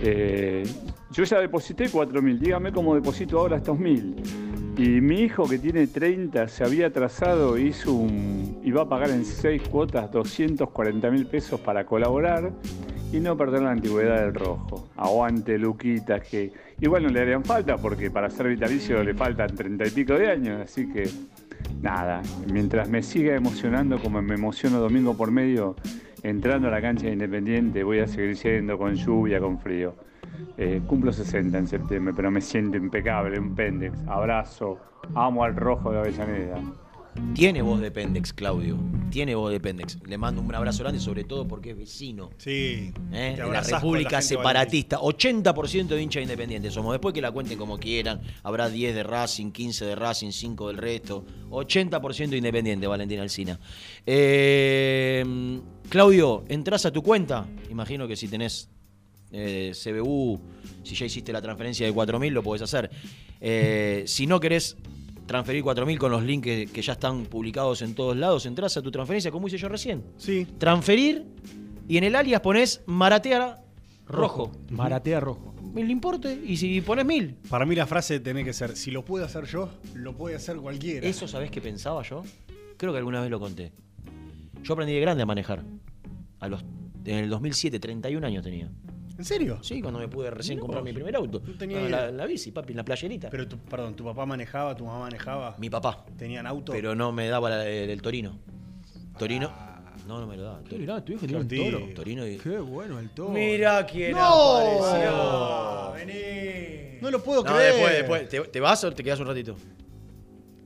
Eh, 0.01 0.63
yo 1.11 1.25
ya 1.25 1.39
deposité 1.39 1.91
4.000, 1.91 2.39
dígame 2.39 2.73
cómo 2.73 2.95
deposito 2.95 3.39
ahora 3.39 3.59
estos 3.59 3.79
1.000. 3.79 4.79
Y 4.79 5.03
mi 5.03 5.21
hijo 5.21 5.47
que 5.47 5.59
tiene 5.59 5.87
30 5.87 6.49
se 6.49 6.65
había 6.65 6.87
atrasado, 6.87 7.59
hizo 7.59 7.93
un, 7.93 8.59
iba 8.65 8.83
a 8.83 8.89
pagar 8.89 9.11
en 9.11 9.27
6 9.27 9.69
cuotas 9.69 10.11
240 10.11 11.11
mil 11.11 11.27
pesos 11.27 11.61
para 11.61 11.85
colaborar 11.85 12.53
y 13.13 13.21
no 13.21 13.37
perder 13.37 13.63
la 13.63 13.73
antigüedad 13.73 14.21
del 14.23 14.35
rojo. 14.35 14.89
Aguante 14.97 15.59
Luquita, 15.59 16.21
que 16.21 16.53
igual 16.81 17.03
no 17.03 17.11
le 17.11 17.21
harían 17.21 17.45
falta 17.45 17.77
porque 17.77 18.11
para 18.11 18.31
ser 18.31 18.49
vitalicio 18.49 19.05
le 19.05 19.13
faltan 19.13 19.55
30 19.55 19.89
y 19.89 19.91
pico 19.91 20.15
de 20.15 20.31
años, 20.31 20.63
así 20.63 20.91
que 20.91 21.11
nada, 21.81 22.23
mientras 22.51 22.89
me 22.89 23.03
siga 23.03 23.35
emocionando 23.35 23.99
como 24.01 24.23
me 24.23 24.35
emociono 24.35 24.79
domingo 24.79 25.17
por 25.17 25.31
medio, 25.31 25.77
entrando 26.23 26.69
a 26.69 26.71
la 26.71 26.81
cancha 26.81 27.07
de 27.07 27.13
Independiente, 27.13 27.83
voy 27.83 28.01
a 28.01 28.07
seguir 28.07 28.37
siendo 28.37 28.79
con 28.79 28.95
lluvia, 28.95 29.41
con 29.41 29.59
frío. 29.59 29.95
Eh, 30.57 30.81
cumplo 30.87 31.13
60 31.13 31.59
en 31.59 31.67
septiembre, 31.67 32.15
pero 32.15 32.31
me 32.31 32.41
siento 32.41 32.77
impecable, 32.77 33.39
un 33.39 33.55
pendex. 33.55 33.97
Abrazo, 34.07 34.79
amo 35.15 35.45
al 35.45 35.57
rojo 35.57 35.93
de 35.93 35.99
Avellaneda. 35.99 36.61
Tiene 37.35 37.63
voz 37.63 37.81
de 37.81 37.91
Pendex, 37.91 38.33
Claudio. 38.33 38.79
Tiene 39.11 39.35
voz 39.35 39.53
de 39.53 39.61
Pendex. 39.61 39.99
Le 40.07 40.17
mando 40.17 40.41
un 40.41 40.55
abrazo 40.55 40.83
grande, 40.83 41.01
sobre 41.01 41.25
todo 41.25 41.47
porque 41.47 41.71
es 41.71 41.77
vecino. 41.77 42.31
Sí. 42.39 42.93
¿eh? 43.13 43.35
de 43.37 43.47
la 43.47 43.61
República 43.61 44.23
Separatista. 44.23 44.99
80% 44.99 45.89
de 45.89 46.03
hincha 46.03 46.21
independiente 46.21 46.71
somos. 46.71 46.93
Después 46.93 47.13
que 47.13 47.21
la 47.21 47.31
cuenten 47.31 47.59
como 47.59 47.79
quieran. 47.79 48.21
Habrá 48.43 48.69
10 48.69 48.95
de 48.95 49.03
Racing, 49.03 49.51
15 49.51 49.85
de 49.85 49.95
Racing, 49.95 50.31
5 50.31 50.69
del 50.69 50.79
resto. 50.79 51.25
80% 51.51 52.37
independiente, 52.37 52.87
Valentina 52.87 53.23
Alcina. 53.23 53.59
Eh, 54.07 55.61
Claudio, 55.89 56.45
entras 56.49 56.87
a 56.87 56.91
tu 56.91 57.03
cuenta. 57.03 57.47
Imagino 57.71 58.09
que 58.09 58.17
si 58.17 58.29
tenés 58.29 58.71
eh, 59.33 59.73
CBU, 59.75 60.41
si 60.83 60.95
ya 60.95 61.07
hiciste 61.07 61.33
la 61.33 61.43
transferencia 61.43 61.87
de 61.87 61.95
4.000, 61.95 62.31
lo 62.31 62.43
podés 62.43 62.63
hacer. 62.63 62.91
Eh, 63.41 64.05
si 64.07 64.27
no 64.27 64.41
querés 64.41 64.77
transferir 65.27 65.63
4.000 65.63 65.99
con 65.99 66.11
los 66.11 66.23
links 66.23 66.45
que, 66.45 66.67
que 66.73 66.83
ya 66.83 66.93
están 66.93 67.25
publicados 67.27 67.83
en 67.83 67.95
todos 67.95 68.17
lados, 68.17 68.47
entras 68.47 68.77
a 68.77 68.83
tu 68.83 68.91
transferencia, 68.91 69.31
como 69.31 69.49
hice 69.49 69.59
yo 69.59 69.69
recién. 69.69 70.03
Sí. 70.17 70.47
Transferir 70.59 71.25
y 71.89 71.97
en 71.97 72.05
el 72.05 72.17
alias 72.17 72.41
pones 72.41 72.83
Maratea 72.87 73.63
Rojo. 74.07 74.53
Maratea 74.71 75.21
Rojo. 75.21 75.55
Mil 75.73 75.91
importe 75.91 76.41
y 76.45 76.57
si 76.57 76.81
pones 76.81 77.07
mil. 77.07 77.37
Para 77.49 77.65
mí 77.65 77.75
la 77.75 77.87
frase 77.87 78.21
tiene 78.21 78.45
que 78.45 78.53
ser, 78.53 78.77
si 78.77 78.91
lo 78.91 79.05
puedo 79.05 79.25
hacer 79.25 79.47
yo, 79.47 79.71
lo 79.95 80.15
puede 80.15 80.37
hacer 80.37 80.57
cualquiera. 80.57 81.07
¿Eso 81.07 81.27
sabés 81.27 81.51
qué 81.51 81.61
pensaba 81.61 82.03
yo? 82.03 82.23
Creo 82.77 82.93
que 82.93 82.99
alguna 82.99 83.21
vez 83.21 83.31
lo 83.31 83.41
conté. 83.41 83.73
Yo 84.63 84.75
aprendí 84.75 84.95
de 84.95 85.01
grande 85.01 85.23
a 85.23 85.27
manejar. 85.27 85.65
A 86.41 86.49
los, 86.49 86.65
en 87.05 87.19
el 87.19 87.31
2007, 87.31 87.79
31 87.79 88.27
años 88.27 88.43
tenía. 88.43 88.71
¿En 89.19 89.25
serio? 89.25 89.59
Sí, 89.63 89.81
cuando 89.83 90.01
me 90.01 90.09
pude 90.09 90.31
recién 90.31 90.57
Mirá 90.57 90.63
comprar 90.63 90.83
mi 90.85 90.93
primer 90.93 91.15
auto. 91.17 91.43
No 91.47 91.55
tenía 91.59 91.81
la, 91.89 92.11
la 92.11 92.27
bici, 92.27 92.51
papi, 92.51 92.73
en 92.73 92.79
la 92.79 92.85
playerita. 92.85 93.29
Pero, 93.31 93.47
tu, 93.47 93.59
perdón, 93.59 93.95
¿tu 93.95 94.05
papá 94.05 94.25
manejaba, 94.27 94.75
tu 94.75 94.85
mamá 94.87 95.01
manejaba? 95.01 95.55
Mi 95.59 95.69
papá. 95.71 96.05
¿Tenían 96.17 96.47
auto? 96.47 96.73
Pero 96.73 96.95
no 96.95 97.13
me 97.13 97.29
daba 97.29 97.51
la- 97.51 97.69
el, 97.69 97.91
el 97.91 98.03
Torino. 98.03 98.39
Torino. 99.19 99.51
Ah. 99.53 99.69
No, 100.09 100.19
no 100.19 100.27
me 100.27 100.37
lo 100.37 100.43
daba. 100.45 100.61
Mirá, 100.71 101.05
tu 101.05 101.13
hijo 101.13 101.27
tiene 101.27 101.43
un 101.43 101.49
Torino. 101.49 101.79
toro. 101.79 101.95
Torino 101.95 102.27
y- 102.27 102.37
Qué 102.39 102.59
bueno 102.59 102.99
el 102.99 103.11
toro. 103.11 103.31
Mira 103.31 103.87
quién 103.87 104.13
¡No! 104.13 104.57
apareció. 104.57 105.93
Vení. 105.95 106.99
No 107.01 107.11
lo 107.11 107.23
puedo 107.23 107.45
No, 107.45 107.53
creer. 107.55 107.73
después, 107.75 107.93
después. 107.97 108.29
¿Te, 108.29 108.41
te 108.41 108.61
vas 108.61 108.83
o 108.83 108.93
te 108.93 109.05
quedas 109.05 109.21
un 109.21 109.27
ratito? 109.29 109.57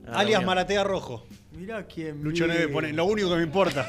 Ah, 0.07 0.19
Alias. 0.19 0.43
Maratea 0.43 0.83
Rojo. 0.83 1.27
Mirá 1.51 1.85
quién. 1.85 2.23
Lucho. 2.23 2.47
Neve, 2.47 2.67
pone, 2.69 2.93
lo 2.93 3.05
único 3.05 3.29
que 3.29 3.35
me 3.35 3.43
importa. 3.43 3.85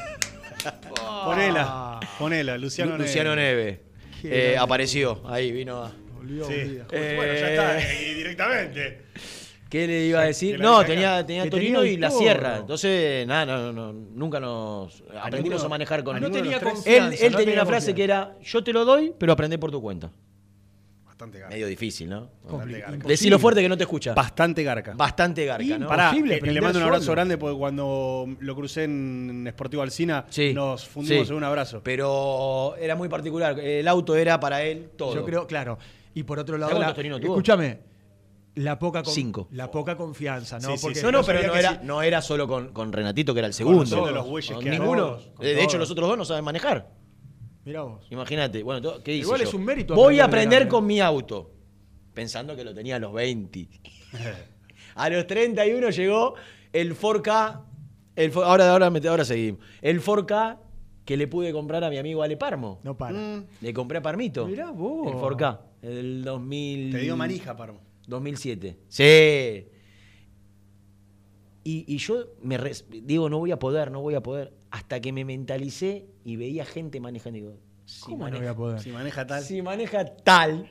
ponela, 1.25 1.99
ponela, 2.19 2.57
Luciano 2.57 2.91
Lu- 2.91 2.97
Neve. 2.97 3.07
Luciano 3.07 3.35
Neve. 3.35 3.83
Eh, 4.23 4.55
apareció. 4.57 5.21
Ahí 5.25 5.51
vino 5.51 5.83
a. 5.83 5.89
Sí. 5.91 6.79
Bueno, 6.89 7.33
ya 7.33 7.49
está, 7.49 7.79
eh, 7.79 8.13
directamente. 8.15 9.01
¿Qué 9.69 9.85
le 9.87 10.05
iba 10.05 10.21
a 10.21 10.25
decir? 10.25 10.59
No, 10.59 10.83
tenía, 10.83 11.23
tenía 11.25 11.43
Que 11.43 11.49
Torino 11.51 11.79
tenía 11.81 11.93
y 11.93 11.97
la. 11.97 12.09
Sierra. 12.11 12.57
Entonces, 12.57 13.25
nada, 13.27 13.45
no, 13.45 13.71
no, 13.71 13.93
nunca 13.93 14.39
nos 14.39 15.03
aprendimos 15.21 15.59
ninguno- 15.59 15.65
a 15.65 15.69
manejar 15.69 16.03
con 16.03 16.15
a 16.15 16.19
él. 16.19 16.23
los 16.23 16.59
tres. 16.59 16.87
Él, 16.87 16.93
él 16.95 17.01
no 17.03 17.09
tenía 17.19 17.37
tenía 17.37 17.53
una 17.53 17.65
frase 17.65 17.91
confianza. 17.91 17.95
que 17.95 18.03
era: 18.03 18.35
Yo 18.43 18.63
te 18.63 18.73
lo 18.73 18.83
doy, 18.85 19.13
pero 19.19 19.31
aprende 19.33 19.57
por 19.59 19.69
tu 19.71 19.79
cuenta. 19.81 20.11
Bastante 21.19 21.39
garca. 21.39 21.53
Medio 21.53 21.67
difícil, 21.67 22.07
¿no? 22.09 22.29
Bastante 22.49 22.79
garca. 22.79 23.07
Decilo 23.09 23.39
fuerte 23.39 23.61
que 23.61 23.67
no 23.67 23.75
te 23.75 23.83
escucha. 23.83 24.13
Bastante 24.13 24.63
garca. 24.63 24.93
Bastante 24.95 25.43
garca, 25.45 25.77
¿no? 25.77 25.87
Pará, 25.89 26.05
Imposible 26.15 26.37
eh, 26.37 26.53
le 26.53 26.61
mando 26.61 26.79
un 26.79 26.85
abrazo 26.85 27.11
grande 27.11 27.37
porque 27.37 27.57
cuando 27.57 28.25
lo 28.39 28.55
crucé 28.55 28.85
en 28.85 29.45
Sportivo 29.51 29.81
Alcina 29.83 30.25
Sí, 30.29 30.53
nos 30.53 30.87
fundimos 30.87 31.27
sí. 31.27 31.31
en 31.33 31.37
un 31.37 31.43
abrazo. 31.43 31.81
Pero 31.83 32.73
era 32.79 32.95
muy 32.95 33.09
particular. 33.09 33.59
El 33.59 33.85
auto 33.89 34.15
era 34.15 34.39
para 34.39 34.63
él 34.63 34.91
todo. 34.95 35.13
Yo 35.13 35.25
creo, 35.25 35.45
claro. 35.45 35.77
Y 36.13 36.23
por 36.23 36.39
otro 36.39 36.57
lado, 36.57 36.81
escúchame, 36.81 37.79
la 38.55 38.79
poca 38.79 39.03
con- 39.03 39.13
Cinco. 39.13 39.49
la 39.51 39.69
poca 39.69 39.97
confianza, 39.97 40.57
¿no? 40.59 40.69
Sí, 40.71 40.77
sí, 40.77 40.81
Porque 40.83 40.99
sí. 40.99 41.05
No, 41.11 41.21
pero 41.23 41.45
no 41.45 41.55
era, 41.55 41.71
sí. 41.73 41.79
no 41.83 42.01
era 42.01 42.21
solo 42.21 42.47
con, 42.47 42.69
con 42.69 42.93
Renatito, 42.93 43.33
que 43.33 43.39
era 43.41 43.47
el 43.47 43.53
segundo. 43.53 43.79
Conociendo 43.79 44.11
los 44.11 44.25
bueyes 44.25 44.51
Con 44.55 44.63
que 44.63 44.69
ninguno. 44.69 45.03
Todos, 45.07 45.29
con 45.35 45.45
de 45.45 45.63
hecho, 45.63 45.77
los 45.77 45.91
otros 45.91 46.07
dos 46.07 46.17
no 46.17 46.23
saben 46.23 46.45
manejar. 46.45 46.87
Mirá 47.69 47.83
vos. 47.83 48.07
Imagínate. 48.09 48.63
Bueno, 48.63 49.01
¿qué 49.03 49.13
hice 49.13 49.25
Igual 49.27 49.41
yo? 49.41 49.47
es 49.47 49.53
un 49.53 49.63
mérito 49.63 49.93
Voy 49.93 50.19
a 50.19 50.25
aprender 50.25 50.25
de 50.25 50.25
aprender 50.25 50.59
grande. 50.61 50.69
con 50.71 50.87
mi 50.87 50.99
auto. 50.99 51.51
Pensando 52.15 52.55
que 52.55 52.63
lo 52.63 52.73
tenía 52.73 52.95
a 52.95 52.99
los 52.99 53.13
20. 53.13 53.69
a 54.95 55.09
los 55.09 55.27
31 55.27 55.89
llegó 55.91 56.33
el 56.73 56.97
4K. 56.97 57.61
El, 58.15 58.33
Fo- 58.33 58.43
ahora, 58.43 58.71
ahora, 58.71 58.89
me- 58.89 59.07
ahora 59.07 59.23
seguimos. 59.23 59.61
El 59.81 60.01
4K 60.01 60.57
que 61.05 61.15
le 61.15 61.27
pude 61.27 61.51
comprar 61.53 61.83
a 61.83 61.89
mi 61.91 61.97
amigo 61.99 62.23
Ale 62.23 62.37
Parmo. 62.37 62.79
No 62.83 62.97
para. 62.97 63.17
Mm. 63.17 63.45
Le 63.61 63.73
compré 63.73 63.99
a 63.99 64.01
Parmito. 64.01 64.47
Mirá 64.47 64.71
vos. 64.71 65.07
El 65.07 65.13
4K. 65.19 65.59
El 65.83 66.23
2000. 66.23 66.91
Te 66.91 66.97
dio 66.99 67.15
manija, 67.15 67.55
Parmo. 67.55 67.81
2007. 68.07 68.77
Sí. 68.87 69.67
Y, 71.63 71.85
y 71.93 71.97
yo 71.99 72.25
me 72.41 72.57
res- 72.57 72.85
digo, 72.89 73.29
no 73.29 73.37
voy 73.37 73.51
a 73.51 73.59
poder, 73.59 73.91
no 73.91 74.01
voy 74.01 74.15
a 74.15 74.23
poder. 74.23 74.53
Hasta 74.71 74.99
que 74.99 75.11
me 75.11 75.25
mentalicé 75.25 76.05
y 76.23 76.35
veía 76.35 76.65
gente 76.65 76.99
manejando. 76.99 77.37
y 77.37 77.41
Digo, 77.41 77.57
si 77.85 78.01
¿Cómo 78.03 78.17
no 78.17 78.23
maneja, 78.25 78.39
voy 78.39 78.47
a 78.51 78.55
poder? 78.55 78.79
Si 78.81 78.91
maneja 78.91 79.25
tal. 79.27 79.43
si 79.43 79.61
maneja 79.61 80.05
tal, 80.05 80.69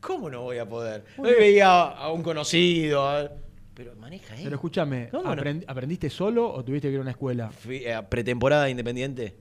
¿cómo 0.00 0.28
no 0.28 0.42
voy 0.42 0.58
a 0.58 0.68
poder? 0.68 1.04
Hoy 1.16 1.32
veía 1.38 1.82
a 1.82 2.12
un 2.12 2.22
conocido, 2.22 3.08
a- 3.08 3.30
pero 3.74 3.96
maneja 3.96 4.36
él. 4.36 4.42
Pero 4.44 4.56
escúchame, 4.56 5.08
¿Cómo 5.10 5.34
no? 5.34 5.42
¿aprend- 5.42 5.64
¿aprendiste 5.66 6.10
solo 6.10 6.52
o 6.52 6.62
tuviste 6.64 6.88
que 6.88 6.92
ir 6.94 6.98
a 6.98 7.02
una 7.02 7.12
escuela? 7.12 7.50
Fui 7.50 7.86
a 7.86 8.08
pretemporada 8.10 8.68
independiente. 8.68 9.36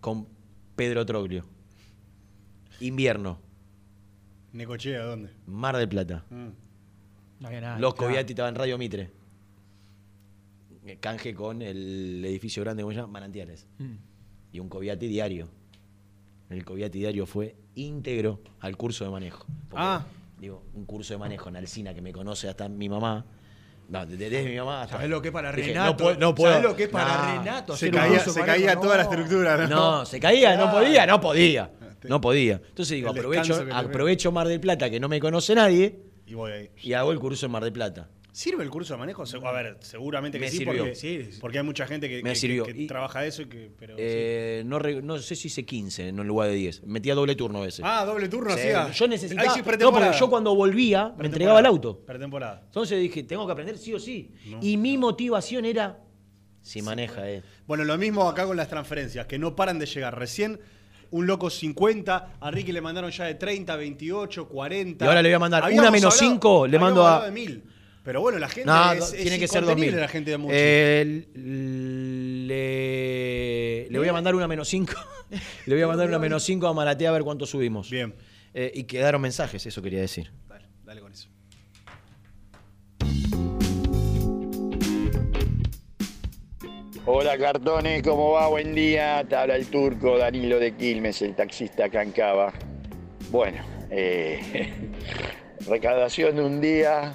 con 0.00 0.26
Pedro 0.76 1.04
Troglio. 1.06 1.44
Invierno, 2.80 3.40
Necochea, 4.52 5.02
¿dónde? 5.04 5.30
Mar 5.46 5.76
del 5.76 5.88
Plata. 5.88 6.24
Mm. 6.30 6.48
No 7.40 7.46
había 7.48 7.60
nada. 7.60 7.78
Los 7.78 7.94
claro. 7.94 8.10
Coviati 8.10 8.32
estaban 8.32 8.54
en 8.54 8.58
Radio 8.60 8.78
Mitre. 8.78 9.10
Canje 10.96 11.34
con 11.34 11.60
el 11.62 12.24
edificio 12.24 12.62
grande, 12.62 12.82
¿cómo 12.82 12.92
se 12.92 13.00
llama? 13.00 13.12
Manantiales. 13.12 13.66
Mm. 13.78 13.94
Y 14.52 14.60
un 14.60 14.68
Coviati 14.68 15.06
diario. 15.06 15.48
El 16.50 16.64
Coviati 16.64 16.98
diario 16.98 17.26
fue 17.26 17.54
íntegro 17.74 18.40
al 18.60 18.76
curso 18.76 19.04
de 19.04 19.10
manejo. 19.10 19.44
Porque, 19.68 19.76
Ah. 19.86 20.04
Digo, 20.40 20.62
un 20.74 20.84
curso 20.86 21.14
de 21.14 21.18
manejo 21.18 21.48
en 21.48 21.56
Alcina 21.56 21.92
que 21.92 22.00
me 22.00 22.12
conoce 22.12 22.48
hasta 22.48 22.68
mi 22.68 22.88
mamá. 22.88 23.26
No, 23.88 24.06
desde, 24.06 24.44
mi 24.44 24.56
mamá 24.56 24.82
hasta. 24.82 24.94
¿Sabés 24.96 25.10
lo 25.10 25.20
que 25.20 25.28
es 25.28 25.32
para 25.34 25.50
Dije, 25.50 25.68
Renato? 25.68 25.90
No 25.90 25.96
puedo. 25.96 26.18
No 26.18 26.34
puedo. 26.34 26.52
¿Sabés 26.54 26.68
lo 26.70 26.76
que 26.76 26.82
es 26.84 26.88
para 26.90 27.34
No. 27.34 27.38
Renato? 27.42 27.76
Se 27.76 27.90
caía, 27.90 28.18
se 28.20 28.40
caía 28.44 28.66
manejo? 28.66 28.82
toda 28.82 28.96
la 28.98 29.04
No. 29.04 29.10
estructura. 29.10 29.66
No, 29.66 30.06
se 30.06 30.20
caía, 30.20 30.56
no 30.56 30.70
podía, 30.70 31.06
no 31.06 31.20
podía. 31.20 31.70
Te- 32.00 32.08
No 32.08 32.20
podía. 32.20 32.60
Entonces 32.68 32.94
digo, 32.94 33.10
aprovecho, 33.10 33.66
aprovecho 33.72 34.30
Mar 34.30 34.46
del 34.46 34.60
Plata, 34.60 34.88
que 34.88 35.00
no 35.00 35.08
me 35.08 35.18
conoce 35.18 35.54
nadie, 35.56 35.98
Y 36.26 36.34
voy 36.34 36.52
ahí. 36.52 36.70
y 36.80 36.92
hago 36.92 37.10
el 37.10 37.18
curso 37.18 37.46
en 37.46 37.52
Mar 37.52 37.64
del 37.64 37.72
Plata. 37.72 38.08
¿Sirve 38.38 38.62
el 38.62 38.70
curso 38.70 38.94
de 38.94 38.98
manejo? 38.98 39.24
A 39.44 39.52
ver, 39.52 39.78
seguramente 39.80 40.38
que 40.38 40.44
Me 40.44 40.50
sí, 40.52 40.58
sirvió. 40.58 40.84
porque, 41.40 41.58
hay 41.58 41.64
mucha 41.64 41.88
gente 41.88 42.08
que, 42.08 42.22
Me 42.22 42.30
que- 42.30 42.36
sirvió. 42.36 42.64
que 42.66 42.70
Y- 42.70 42.86
trabaja 42.86 43.26
eso 43.26 43.42
y 43.42 43.46
que. 43.46 43.72
Pero, 43.76 43.96
sí. 43.96 44.00
Eh, 44.04 44.62
no, 44.64 44.78
re- 44.78 45.02
no 45.02 45.18
sé 45.18 45.34
si 45.34 45.48
hice 45.48 45.66
15 45.66 46.06
en 46.10 46.16
lugar 46.24 46.48
de 46.48 46.54
10. 46.54 46.84
Metía 46.84 47.16
doble 47.16 47.34
turno 47.34 47.64
ese. 47.64 47.82
Ah, 47.84 48.04
doble 48.04 48.28
turno 48.28 48.50
Sí, 48.54 48.60
hacía. 48.60 48.92
Yo 48.92 49.08
necesitaba. 49.08 49.52
Sí, 49.54 49.60
no, 49.80 49.90
porque 49.90 50.12
yo 50.16 50.30
cuando 50.30 50.54
volvía 50.54 51.12
me 51.18 51.26
entregaba 51.26 51.58
el 51.58 51.66
auto. 51.66 51.98
Pretemporada. 52.06 52.62
Entonces 52.66 53.00
dije, 53.00 53.24
tengo 53.24 53.44
que 53.44 53.50
aprender 53.52 53.76
sí 53.76 53.92
o 53.92 53.98
sí. 53.98 54.30
No. 54.46 54.60
Y 54.62 54.76
mi 54.76 54.96
motivación 54.98 55.64
era. 55.64 55.98
Si 56.62 56.80
maneja, 56.80 57.28
eh. 57.28 57.42
Bueno, 57.66 57.82
lo 57.82 57.98
mismo 57.98 58.28
acá 58.28 58.46
con 58.46 58.56
las 58.56 58.68
transferencias, 58.68 59.26
que 59.26 59.40
no 59.40 59.56
paran 59.56 59.80
de 59.80 59.86
llegar. 59.86 60.16
Recién 60.16 60.60
un 61.10 61.26
loco 61.26 61.50
50, 61.50 62.34
a 62.38 62.50
Ricky 62.52 62.70
le 62.70 62.82
mandaron 62.82 63.10
ya 63.10 63.24
de 63.24 63.34
30, 63.34 63.74
28, 63.74 64.46
40. 64.48 65.04
Y 65.04 65.08
ahora 65.08 65.22
le 65.22 65.28
voy 65.30 65.34
a 65.34 65.38
mandar 65.40 65.64
Habíamos 65.64 65.82
una 65.82 65.90
menos 65.90 66.14
hablado- 66.14 66.32
5, 66.34 66.66
le 66.68 66.78
mando 66.78 67.04
a- 67.04 67.24
de 67.24 67.30
1000. 67.32 67.64
Pero 68.08 68.22
bueno, 68.22 68.38
la 68.38 68.48
gente 68.48 68.64
No, 68.64 68.92
es, 68.92 69.12
tiene 69.12 69.34
es 69.34 69.38
que 69.38 69.48
ser 69.48 69.64
incontenible 69.64 69.98
2000. 69.98 70.00
la 70.00 70.08
gente 70.08 70.30
de 70.30 70.38
Muchi. 70.38 70.54
Eh, 70.56 71.28
le, 72.46 73.86
le 73.90 73.98
voy 73.98 74.08
a 74.08 74.14
mandar 74.14 74.34
una 74.34 74.48
menos 74.48 74.66
5. 74.66 74.94
le 75.66 75.74
voy 75.74 75.82
a 75.82 75.86
mandar 75.88 76.08
una 76.08 76.18
menos 76.18 76.42
5 76.42 76.66
a 76.68 76.72
Maratea 76.72 77.10
a 77.10 77.12
ver 77.12 77.22
cuánto 77.22 77.44
subimos. 77.44 77.90
Bien. 77.90 78.14
Eh, 78.54 78.72
y 78.74 78.84
quedaron 78.84 79.20
mensajes, 79.20 79.66
eso 79.66 79.82
quería 79.82 80.00
decir. 80.00 80.32
Dale, 80.48 80.64
dale 80.86 81.02
con 81.02 81.12
eso. 81.12 81.28
Hola 87.04 87.36
cartones, 87.36 88.02
¿cómo 88.02 88.30
va? 88.30 88.48
Buen 88.48 88.74
día. 88.74 89.22
Te 89.28 89.36
habla 89.36 89.56
el 89.56 89.66
turco 89.66 90.16
Danilo 90.16 90.58
de 90.58 90.74
Quilmes, 90.74 91.20
el 91.20 91.36
taxista 91.36 91.84
acá 91.84 92.02
en 92.02 92.12
Cava. 92.12 92.54
Bueno, 93.30 93.62
eh, 93.90 94.72
recaudación 95.68 96.36
de 96.36 96.42
un 96.42 96.62
día, 96.62 97.14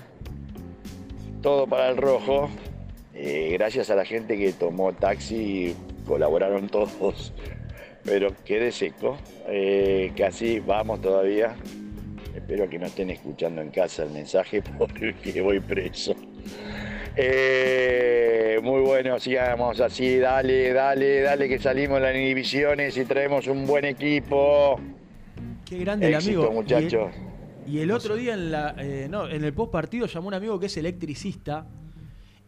todo 1.44 1.68
para 1.68 1.90
el 1.90 1.98
rojo. 1.98 2.50
Eh, 3.14 3.50
gracias 3.54 3.92
a 3.92 3.96
la 3.96 4.06
gente 4.06 4.36
que 4.40 4.54
tomó 4.54 4.94
taxi, 4.94 5.76
colaboraron 6.08 6.68
todos, 6.70 7.32
pero 8.04 8.34
quedé 8.44 8.72
seco. 8.72 9.18
Eh, 9.48 10.12
casi 10.18 10.60
vamos 10.60 11.02
todavía. 11.02 11.56
Espero 12.36 12.68
que 12.68 12.80
no 12.80 12.88
estén 12.88 13.12
escuchando 13.12 13.62
en 13.62 13.70
casa 13.70 14.04
el 14.04 14.10
mensaje 14.10 14.64
porque 14.80 15.14
voy 15.42 15.60
preso. 15.60 16.16
Eh, 17.16 18.60
muy 18.64 18.82
bueno, 18.82 19.20
sigamos 19.20 19.80
así, 19.80 20.18
dale, 20.18 20.74
dale, 20.74 21.22
dale 21.22 21.48
que 21.48 21.60
salimos 21.60 22.00
de 22.00 22.08
las 22.08 22.16
inhibiciones 22.16 22.98
y 22.98 23.06
traemos 23.06 23.46
un 23.48 23.68
buen 23.68 23.86
equipo. 23.86 24.80
Qué 25.64 25.78
grande 25.80 26.08
el 26.08 26.16
Éxito, 26.16 26.48
amigo. 26.48 26.52
muchachos. 26.54 27.12
Y 27.14 27.18
el, 27.18 27.33
y 27.68 27.80
el 27.80 27.92
otro 27.92 28.16
día 28.16 28.34
en, 28.34 28.52
la, 28.52 28.76
eh, 28.78 29.08
no, 29.10 29.28
en 29.30 29.44
el 29.44 29.54
post 29.54 29.72
partido 29.72 30.06
llamó 30.08 30.28
un 30.30 30.34
amigo 30.34 30.60
que 30.60 30.66
es 30.68 30.78
electricista 30.78 31.68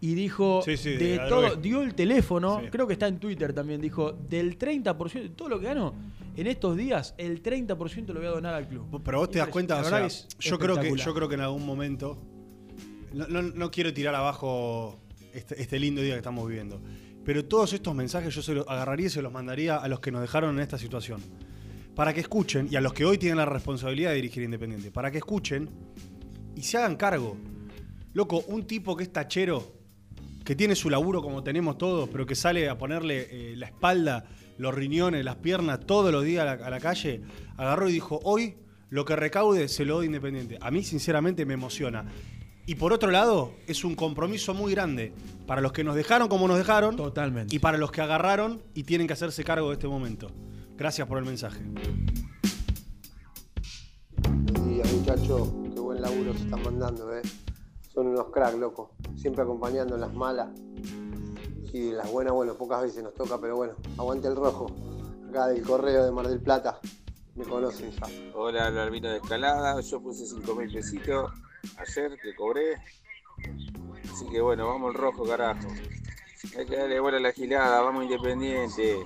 y 0.02 0.14
dijo 0.14 0.62
Sí, 0.64 0.78
sí, 0.78 0.92
de 0.98 1.18
la 1.18 1.28
todo, 1.28 1.42
drogué. 1.42 1.62
dio 1.62 1.82
el 1.82 1.96
teléfono, 1.96 2.60
Sí. 2.62 2.68
creo 2.70 2.86
que 2.88 2.94
está 2.94 3.08
en 3.08 3.20
Twitter 3.20 3.54
también, 3.54 3.82
dijo 3.82 4.12
del 4.12 4.58
30% 4.58 5.14
de 5.24 5.30
todo 5.30 5.50
lo 5.50 5.60
que 5.60 5.66
ganó 5.68 5.94
en 6.36 6.48
estos 6.48 6.76
días, 6.76 7.16
el 7.18 7.42
30% 7.42 8.14
lo 8.14 8.20
voy 8.20 8.28
a 8.28 8.32
donar 8.32 8.54
al 8.54 8.68
club. 8.68 9.02
Pero 9.04 9.20
vos 9.20 9.32
te 9.32 9.40
das 9.40 9.48
cuenta, 9.48 9.80
o 9.80 9.84
sea, 9.84 10.08
yo 10.40 10.60
creo 10.60 10.78
que 10.80 10.96
yo 10.96 11.14
creo 11.14 11.30
que 11.30 11.36
en 11.36 11.42
algún 11.42 11.66
momento 11.66 12.18
no, 13.14 13.28
no- 13.28 13.42
no 13.42 13.72
quiero 13.72 13.94
tirar 13.94 14.14
abajo 14.16 15.00
este, 15.34 15.62
este 15.62 15.80
lindo 15.80 16.02
día 16.02 16.14
que 16.14 16.18
estamos 16.20 16.48
viviendo, 16.48 16.82
pero 17.24 17.46
todos 17.46 17.72
estos 17.74 17.96
mensajes 17.96 18.36
yo 18.36 18.42
se 18.42 18.54
los 18.54 18.68
agarraría 18.68 19.08
y 19.08 19.10
se 19.10 19.22
los 19.22 19.32
mandaría 19.32 19.78
a 19.78 19.88
los 19.88 20.00
que 20.02 20.12
nos 20.12 20.22
dejaron 20.22 20.56
en 20.56 20.62
esta 20.62 20.78
situación, 20.78 21.22
para 21.96 22.14
que 22.14 22.20
escuchen 22.20 22.68
y 22.70 22.76
a 22.76 22.82
los 22.82 22.94
que 22.94 23.06
hoy 23.06 23.18
tienen 23.18 23.38
la 23.38 23.46
responsabilidad 23.46 24.10
de 24.10 24.18
dirigir 24.18 24.44
Independiente, 24.44 24.92
para 24.92 25.12
que 25.12 25.18
escuchen 25.18 25.70
y 26.56 26.62
se 26.62 26.78
hagan 26.78 26.96
cargo. 26.96 27.38
Loco, 28.14 28.44
un 28.48 28.66
tipo 28.66 28.96
que 28.96 29.04
es 29.04 29.12
tachero, 29.12 29.74
que 30.44 30.56
tiene 30.56 30.76
su 30.76 30.90
laburo 30.90 31.22
como 31.22 31.44
tenemos 31.44 31.78
todos, 31.78 32.10
pero 32.10 32.26
que 32.26 32.36
sale 32.36 32.70
a 32.70 32.78
ponerle 32.78 33.28
eh, 33.32 33.56
la 33.56 33.68
espalda, 33.68 34.26
los 34.58 34.74
riñones, 34.74 35.26
las 35.26 35.38
piernas 35.38 35.80
todos 35.86 36.12
los 36.12 36.24
días 36.24 36.44
a 36.44 36.56
la, 36.56 36.66
a 36.66 36.70
la 36.70 36.80
calle, 36.80 37.22
agarró 37.58 37.90
y 37.90 37.94
dijo, 37.94 38.20
hoy 38.24 38.56
lo 38.90 39.04
que 39.06 39.16
recaude 39.16 39.68
se 39.68 39.86
lo 39.86 39.96
doy 39.96 40.06
Independiente. 40.06 40.58
A 40.62 40.72
mí 40.72 40.84
sinceramente 40.84 41.46
me 41.46 41.56
emociona. 41.56 42.06
Y 42.68 42.76
por 42.76 42.94
otro 42.94 43.12
lado, 43.12 43.54
es 43.68 43.84
un 43.84 43.96
compromiso 43.96 44.54
muy 44.54 44.72
grande 44.72 45.14
para 45.46 45.62
los 45.62 45.72
que 45.72 45.84
nos 45.84 45.96
dejaron 45.96 46.28
como 46.28 46.48
nos 46.48 46.58
dejaron. 46.58 46.96
Totalmente. 46.96 47.56
Y 47.56 47.60
para 47.60 47.78
los 47.78 47.92
que 47.92 48.02
agarraron 48.02 48.62
y 48.74 48.84
tienen 48.84 49.08
que 49.08 49.14
hacerse 49.14 49.44
cargo 49.44 49.68
de 49.70 49.74
este 49.74 49.88
momento. 49.88 50.32
Gracias 50.78 51.08
por 51.08 51.18
el 51.18 51.26
mensaje. 51.26 51.62
Buenos 54.22 54.68
días, 54.68 54.94
muchachos. 54.94 55.54
Qué 55.74 55.80
buen 55.80 56.02
laburo 56.02 56.34
se 56.34 56.44
están 56.44 56.64
mandando, 56.64 57.16
¿eh? 57.16 57.22
Son 57.94 58.08
unos 58.08 58.26
cracks, 58.26 58.58
loco. 58.58 58.92
Siempre 59.16 59.44
acompañando 59.44 59.96
en 59.96 60.02
las 60.02 60.14
malas. 60.14 60.50
Y 61.72 61.90
en 61.90 61.98
las 61.98 62.12
buenas, 62.12 62.34
bueno, 62.34 62.56
pocas 62.56 62.82
veces 62.82 63.02
nos 63.04 63.14
toca, 63.14 63.40
pero 63.40 63.56
bueno, 63.56 63.74
aguante 63.98 64.28
el 64.28 64.36
rojo. 64.36 64.68
Acá 65.30 65.48
del 65.48 65.64
correo 65.64 66.04
de 66.04 66.12
Mar 66.12 66.28
del 66.28 66.42
Plata. 66.42 66.82
Me 67.36 67.46
conocen 67.46 67.92
ya. 67.92 68.08
Hola, 68.34 68.68
Albino 68.68 69.10
de 69.10 69.18
Escalada. 69.18 69.80
Yo 69.80 70.02
puse 70.02 70.26
5 70.26 70.56
mil 70.56 70.74
pesitos 70.74 71.32
ayer 71.78 72.18
que 72.22 72.36
cobré. 72.36 72.76
Así 74.12 74.28
que 74.30 74.42
bueno, 74.42 74.68
vamos 74.68 74.94
al 74.94 75.02
rojo, 75.02 75.24
carajo. 75.24 75.70
Hay 76.58 76.66
que 76.66 76.76
darle 76.76 77.00
bola 77.00 77.18
a 77.18 77.22
la 77.22 77.32
gilada, 77.32 77.82
vamos 77.82 78.04
independiente. 78.04 78.98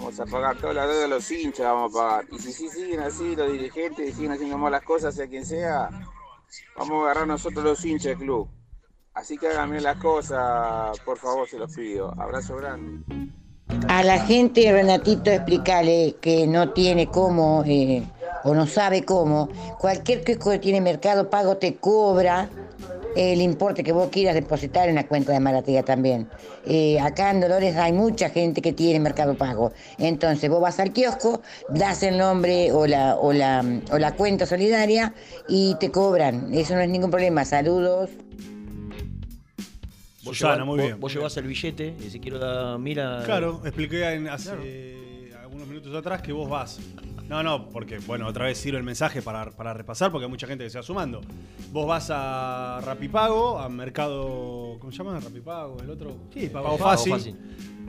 Vamos 0.00 0.18
a 0.18 0.24
pagar 0.24 0.56
toda 0.56 0.72
la 0.72 0.86
deuda 0.86 1.02
de 1.02 1.08
los 1.08 1.30
hinchas, 1.30 1.66
vamos 1.66 1.94
a 1.94 1.98
pagar. 1.98 2.24
Y 2.32 2.38
si 2.38 2.52
sí 2.54 2.70
siguen 2.70 3.00
así 3.00 3.36
los 3.36 3.52
dirigentes 3.52 4.14
siguen 4.14 4.32
haciendo 4.32 4.56
malas 4.56 4.82
cosas, 4.82 5.14
sea 5.14 5.26
quien 5.26 5.44
sea, 5.44 5.90
vamos 6.74 7.00
a 7.00 7.04
agarrar 7.04 7.26
nosotros 7.26 7.62
los 7.62 7.84
hinchas 7.84 8.06
del 8.06 8.18
club. 8.18 8.48
Así 9.12 9.36
que 9.36 9.48
hagan 9.48 9.70
bien 9.70 9.82
las 9.82 9.98
cosas, 9.98 10.98
por 11.00 11.18
favor, 11.18 11.46
se 11.46 11.58
los 11.58 11.74
pido. 11.74 12.14
Abrazo 12.18 12.56
grande. 12.56 13.04
A 13.88 14.02
la 14.02 14.20
gente, 14.20 14.72
Renatito, 14.72 15.30
explicarle 15.30 16.16
que 16.18 16.46
no 16.46 16.72
tiene 16.72 17.08
cómo 17.08 17.62
eh, 17.66 18.02
o 18.44 18.54
no 18.54 18.66
sabe 18.66 19.04
cómo. 19.04 19.50
Cualquier 19.78 20.24
que 20.24 20.36
tiene 20.60 20.80
mercado 20.80 21.28
pago 21.28 21.58
te 21.58 21.76
cobra 21.76 22.48
el 23.16 23.40
importe 23.40 23.82
que 23.82 23.92
vos 23.92 24.08
quieras 24.10 24.34
depositar 24.34 24.88
en 24.88 24.94
la 24.94 25.06
cuenta 25.06 25.32
de 25.32 25.40
Maratea 25.40 25.82
también. 25.84 26.28
Eh, 26.66 26.98
acá 27.00 27.30
en 27.30 27.40
Dolores 27.40 27.76
hay 27.76 27.92
mucha 27.92 28.30
gente 28.30 28.62
que 28.62 28.72
tiene 28.72 29.00
mercado 29.00 29.34
pago. 29.36 29.72
Entonces 29.98 30.48
vos 30.50 30.60
vas 30.60 30.78
al 30.80 30.92
kiosco, 30.92 31.42
das 31.68 32.02
el 32.02 32.18
nombre 32.18 32.72
o 32.72 32.86
la, 32.86 33.16
o 33.16 33.32
la, 33.32 33.64
o 33.92 33.98
la 33.98 34.12
cuenta 34.14 34.46
solidaria 34.46 35.14
y 35.48 35.74
te 35.80 35.90
cobran. 35.90 36.52
Eso 36.54 36.74
no 36.74 36.80
es 36.80 36.88
ningún 36.88 37.10
problema. 37.10 37.44
Saludos. 37.44 38.10
Vos 40.22 40.36
Susana, 40.36 40.54
llevás- 40.56 40.66
muy 40.66 40.76
vos- 40.78 40.86
bien. 40.86 41.00
Vos 41.00 41.14
llevás 41.14 41.36
el 41.38 41.46
billete 41.46 41.94
y 42.06 42.10
si 42.10 42.20
quiero 42.20 42.38
dar, 42.38 42.78
mira. 42.78 43.22
Claro, 43.24 43.62
expliqué 43.64 44.04
en- 44.12 44.28
hace 44.28 44.50
algunos 45.42 45.66
minutos 45.66 45.94
atrás 45.94 46.20
que 46.22 46.32
vos 46.32 46.48
vas. 46.48 46.78
No, 47.30 47.44
no, 47.44 47.68
porque, 47.68 48.00
bueno, 48.00 48.26
otra 48.26 48.46
vez 48.46 48.58
sirve 48.58 48.78
el 48.78 48.82
mensaje 48.82 49.22
para, 49.22 49.52
para 49.52 49.72
repasar, 49.72 50.10
porque 50.10 50.24
hay 50.24 50.30
mucha 50.30 50.48
gente 50.48 50.64
que 50.64 50.70
se 50.70 50.78
va 50.78 50.82
sumando. 50.82 51.20
Vos 51.70 51.86
vas 51.86 52.10
a 52.12 52.80
Rapipago, 52.84 53.60
a 53.60 53.68
Mercado. 53.68 54.76
¿Cómo 54.80 54.90
se 54.90 54.98
llama? 54.98 55.20
Rapipago, 55.20 55.80
el 55.80 55.90
otro. 55.90 56.16
Sí, 56.34 56.48
Pago 56.48 56.76
Pago 56.76 56.78
Fácil. 56.78 57.12
Fácil. 57.12 57.36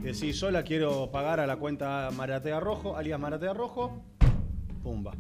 Decís, 0.03 0.37
sola 0.37 0.61
quiero 0.61 1.09
pagar 1.09 1.39
a 1.39 1.47
la 1.47 1.55
cuenta 1.55 2.11
Maratea 2.15 2.59
Rojo, 2.59 2.95
alias 2.95 3.19
Maratea 3.19 3.51
Rojo. 3.55 4.03
Pumba. 4.83 5.13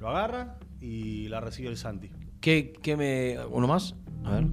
Lo 0.00 0.08
agarra 0.08 0.58
y 0.80 1.28
la 1.28 1.40
recibe 1.40 1.68
el 1.68 1.76
Santi. 1.76 2.10
¿Qué, 2.40 2.72
qué 2.82 2.96
me. 2.96 3.38
¿Uno 3.46 3.68
más? 3.68 3.94
A 4.24 4.32
ver. 4.32 4.46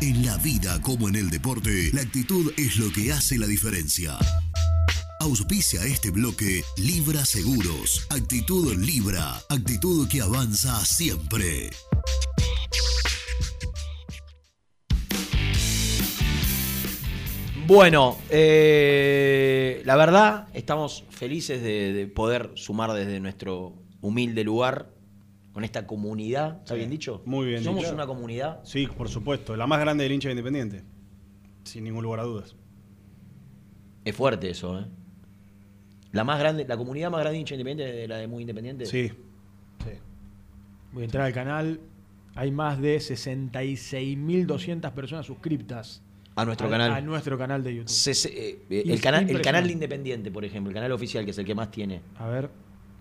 En 0.00 0.24
la 0.24 0.36
vida 0.38 0.80
como 0.80 1.08
en 1.08 1.16
el 1.16 1.28
deporte, 1.28 1.90
la 1.92 2.02
actitud 2.02 2.52
es 2.56 2.76
lo 2.76 2.92
que 2.92 3.12
hace 3.12 3.36
la 3.36 3.48
diferencia. 3.48 4.16
Auspicia 5.20 5.84
este 5.84 6.10
bloque 6.10 6.62
Libra 6.78 7.24
Seguros. 7.26 8.06
Actitud 8.10 8.74
Libra. 8.78 9.34
Actitud 9.50 10.08
que 10.08 10.20
avanza 10.22 10.80
siempre. 10.84 11.70
Bueno, 17.66 18.16
eh, 18.30 19.82
la 19.84 19.96
verdad, 19.96 20.48
estamos 20.54 21.04
felices 21.10 21.62
de, 21.62 21.92
de 21.92 22.06
poder 22.08 22.50
sumar 22.54 22.92
desde 22.92 23.20
nuestro 23.20 23.74
humilde 24.00 24.42
lugar 24.42 24.90
con 25.52 25.62
esta 25.62 25.86
comunidad. 25.86 26.58
¿Está 26.58 26.74
Sí, 26.74 26.78
bien 26.78 26.90
dicho? 26.90 27.22
Muy 27.26 27.46
bien. 27.46 27.62
Somos 27.62 27.82
dicho. 27.82 27.94
una 27.94 28.06
comunidad. 28.06 28.60
Sí, 28.64 28.86
por 28.86 29.08
supuesto. 29.08 29.56
La 29.56 29.66
más 29.66 29.78
grande 29.80 30.04
del 30.04 30.12
hincha 30.14 30.28
de 30.28 30.32
independiente. 30.32 30.84
Sin 31.64 31.84
ningún 31.84 32.02
lugar 32.02 32.20
a 32.20 32.24
dudas. 32.24 32.56
Es 34.04 34.16
fuerte 34.16 34.50
eso, 34.50 34.80
¿eh? 34.80 34.86
La 36.12 36.24
más 36.24 36.38
grande, 36.40 36.64
la 36.66 36.76
comunidad 36.76 37.10
más 37.10 37.20
grande 37.20 37.34
de 37.36 37.40
hincha 37.40 37.54
independiente 37.54 37.92
de 37.94 38.08
la 38.08 38.16
de 38.16 38.26
muy 38.26 38.42
independiente. 38.42 38.86
Sí. 38.86 39.12
Voy 40.92 41.02
a 41.02 41.04
entrar 41.04 41.24
al 41.26 41.32
canal. 41.32 41.80
Hay 42.34 42.50
más 42.50 42.80
de 42.80 42.98
66.200 42.98 44.90
personas 44.92 45.26
suscriptas. 45.26 46.02
A 46.36 46.44
nuestro 46.44 46.66
Al- 46.66 46.72
canal. 46.72 46.92
A 46.92 47.00
nuestro 47.00 47.36
canal 47.38 47.62
de 47.62 47.74
YouTube. 47.76 47.88
Se- 47.88 48.14
se- 48.14 48.28
eh, 48.50 48.58
eh, 48.70 48.82
el, 48.86 49.00
canal, 49.00 49.28
el 49.28 49.40
canal 49.42 49.66
de 49.66 49.72
Independiente, 49.72 50.30
por 50.30 50.44
ejemplo, 50.44 50.70
el 50.70 50.74
canal 50.74 50.92
oficial, 50.92 51.24
que 51.24 51.32
es 51.32 51.38
el 51.38 51.44
que 51.44 51.54
más 51.54 51.70
tiene. 51.70 52.00
A 52.16 52.28
ver. 52.28 52.50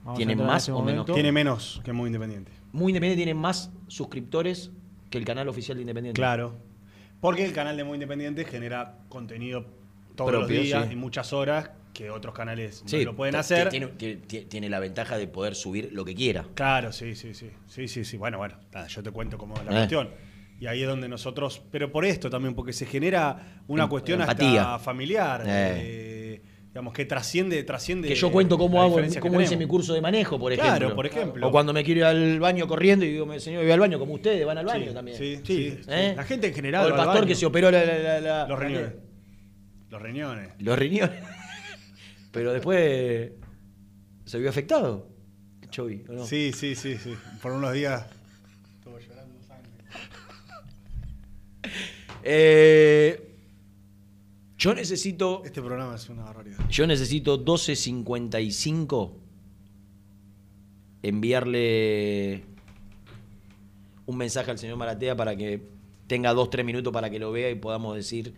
vamos 0.03 0.17
¿Tiene 0.17 0.35
más 0.35 0.67
o 0.69 0.73
menos? 0.81 0.83
momento. 0.99 1.13
Tiene 1.13 1.31
menos 1.31 1.81
que 1.83 1.93
muy 1.93 2.07
independiente. 2.07 2.51
Muy 2.73 2.91
Independiente 2.91 3.17
tiene 3.23 3.33
más 3.39 3.71
suscriptores 3.87 4.71
que 5.09 5.17
el 5.17 5.25
canal 5.25 5.47
oficial 5.47 5.77
de 5.77 5.81
Independiente. 5.81 6.19
Claro. 6.19 6.55
Porque 7.21 7.45
el 7.45 7.53
canal 7.53 7.75
de 7.77 7.83
Muy 7.83 7.95
Independiente 7.95 8.45
genera 8.45 8.97
contenido 9.09 9.65
todos 10.15 10.31
Propio, 10.31 10.55
los 10.57 10.63
días 10.65 10.87
sí. 10.87 10.93
y 10.93 10.95
muchas 10.95 11.33
horas 11.33 11.71
que 11.99 12.09
otros 12.09 12.33
canales 12.33 12.81
Sí, 12.85 12.99
no 12.99 13.03
lo 13.11 13.15
pueden 13.17 13.35
hacer. 13.35 13.67
Tiene, 13.69 14.69
la 14.69 14.79
ventaja 14.79 15.17
de 15.17 15.27
poder 15.27 15.53
subir 15.53 15.89
lo 15.91 16.05
que 16.05 16.15
quiera. 16.15 16.45
Claro, 16.53 16.93
sí, 16.93 17.13
sí, 17.15 17.33
sí. 17.33 17.49
Sí, 17.67 17.89
sí, 17.89 18.05
sí. 18.05 18.15
Bueno, 18.15 18.37
bueno, 18.37 18.55
nada, 18.73 18.87
yo 18.87 19.03
te 19.03 19.11
cuento 19.11 19.37
cómo 19.37 19.55
es 19.55 19.65
la 19.65 19.71
Eh. 19.71 19.75
cuestión. 19.75 20.09
Y 20.61 20.67
ahí 20.67 20.81
es 20.81 20.87
donde 20.87 21.09
nosotros, 21.09 21.61
pero 21.71 21.91
por 21.91 22.05
esto 22.05 22.29
también, 22.29 22.53
porque 22.55 22.71
se 22.71 22.85
genera 22.85 23.61
una 23.67 23.83
Em- 23.83 23.89
cuestión 23.89 24.21
empatía. 24.21 24.61
hasta 24.75 24.79
familiar, 24.79 25.41
Eh. 25.41 25.47
eh, 25.47 26.41
digamos, 26.67 26.93
que 26.93 27.03
trasciende, 27.05 27.61
trasciende. 27.63 28.07
Que 28.07 28.15
yo 28.15 28.31
cuento 28.31 28.57
cómo 28.57 28.81
hago, 28.81 28.97
cómo 29.19 29.41
hice 29.41 29.57
mi 29.57 29.65
curso 29.65 29.93
de 29.93 29.99
manejo, 29.99 30.39
por 30.39 30.53
Claro, 30.53 30.69
ejemplo. 30.75 30.95
por 30.95 31.05
ejemplo. 31.05 31.47
O 31.47 31.51
cuando 31.51 31.73
me 31.73 31.83
quiero 31.83 31.99
ir 31.99 32.05
al 32.05 32.39
baño 32.39 32.65
corriendo 32.67 33.03
y 33.03 33.11
digo, 33.11 33.25
"Me- 33.25 33.39
señor, 33.41 33.63
voy 33.63 33.71
al 33.71 33.79
baño, 33.81 33.99
como 33.99 34.13
ustedes 34.13 34.45
van 34.45 34.57
al 34.57 34.65
baño 34.65 34.87
Sí, 34.87 34.93
también. 34.93 35.17
sí, 35.17 35.35
Sí, 35.43 35.71
sí. 35.71 35.79
¿Eh? 35.89 36.13
La 36.15 36.23
gente 36.23 36.47
en 36.47 36.53
general. 36.53 36.85
O 36.85 36.87
el 36.89 36.95
pastor 36.95 37.25
que 37.27 37.35
se 37.35 37.45
operó 37.45 37.69
la, 37.71 37.83
la- 37.83 37.97
la- 37.99 38.19
la- 38.21 38.47
Los 38.47 38.57
riñones. 38.59 38.93
Los 39.89 40.01
riñones. 40.01 40.49
Los 40.59 40.77
riñones. 40.77 41.19
Pero 42.31 42.53
después 42.53 43.31
se 44.25 44.39
vio 44.39 44.49
afectado. 44.49 45.07
Chovy, 45.69 46.03
¿o 46.09 46.13
no? 46.13 46.25
Sí, 46.25 46.51
sí, 46.53 46.75
sí, 46.75 46.97
sí. 46.97 47.13
Por 47.41 47.51
unos 47.51 47.73
días. 47.73 48.05
Eh, 52.23 53.35
yo 54.57 54.73
necesito. 54.73 55.41
Este 55.45 55.61
programa 55.61 55.95
es 55.95 56.09
una 56.09 56.23
barbaridad. 56.23 56.57
Yo 56.69 56.85
necesito 56.85 57.43
12.55 57.43 59.13
enviarle 61.01 62.43
un 64.05 64.17
mensaje 64.17 64.51
al 64.51 64.57
señor 64.57 64.77
Maratea 64.77 65.15
para 65.15 65.35
que 65.35 65.61
tenga 66.07 66.33
dos, 66.33 66.49
tres 66.49 66.65
minutos 66.65 66.91
para 66.91 67.09
que 67.09 67.19
lo 67.19 67.31
vea 67.31 67.49
y 67.49 67.55
podamos 67.55 67.95
decir 67.95 68.33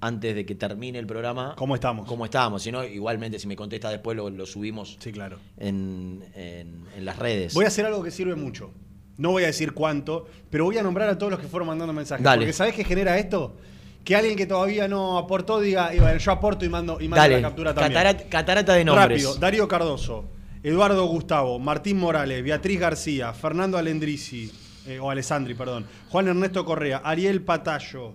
antes 0.00 0.34
de 0.34 0.46
que 0.46 0.54
termine 0.54 0.98
el 0.98 1.06
programa 1.06 1.54
¿Cómo 1.56 1.74
estamos? 1.74 2.06
cómo 2.08 2.24
estamos. 2.24 2.62
Si 2.62 2.72
no, 2.72 2.84
igualmente 2.84 3.38
si 3.38 3.46
me 3.46 3.56
contesta 3.56 3.90
después 3.90 4.16
lo, 4.16 4.30
lo 4.30 4.46
subimos 4.46 4.96
Sí, 5.00 5.12
claro. 5.12 5.38
en, 5.58 6.24
en- 6.34 6.84
en 6.96 7.04
las 7.04 7.18
redes. 7.18 7.54
Voy 7.54 7.64
a 7.64 7.68
hacer 7.68 7.84
algo 7.86 8.02
que 8.02 8.10
sirve 8.10 8.34
mucho. 8.34 8.70
No 9.18 9.32
voy 9.32 9.42
a 9.42 9.46
decir 9.46 9.72
cuánto, 9.74 10.26
pero 10.48 10.64
voy 10.64 10.78
a 10.78 10.82
nombrar 10.82 11.08
a 11.10 11.18
todos 11.18 11.30
los 11.30 11.40
que 11.40 11.46
fueron 11.46 11.68
mandando 11.68 11.92
mensajes. 11.92 12.24
Dale. 12.24 12.38
Porque 12.42 12.52
¿sabés 12.54 12.74
qué 12.74 12.84
genera 12.84 13.18
esto? 13.18 13.56
Que 14.02 14.16
alguien 14.16 14.34
que 14.36 14.46
todavía 14.46 14.88
no 14.88 15.18
aportó 15.18 15.60
diga, 15.60 15.94
"Y 15.94 15.98
bueno, 16.00 16.18
yo 16.18 16.32
aporto 16.32 16.64
y 16.64 16.70
mando, 16.70 16.98
y 16.98 17.06
mando 17.08 17.16
Dale, 17.20 17.36
la 17.36 17.48
captura 17.48 17.74
también. 17.74 18.00
catarat- 18.02 18.28
catarata 18.30 18.72
de 18.72 18.84
nombres. 18.86 19.08
Rápido, 19.22 19.34
Darío 19.34 19.68
Cardoso, 19.68 20.24
Eduardo 20.62 21.04
Gustavo, 21.04 21.58
Martín 21.58 21.98
Morales, 21.98 22.42
Beatriz 22.42 22.80
García, 22.80 23.34
Fernando 23.34 23.76
Alendrisi, 23.76 24.50
eh, 24.86 24.98
o 24.98 25.10
Alessandri, 25.10 25.52
perdón, 25.52 25.84
Juan 26.08 26.28
Ernesto 26.28 26.64
Correa, 26.64 27.02
Ariel 27.04 27.42
Patallo, 27.42 28.14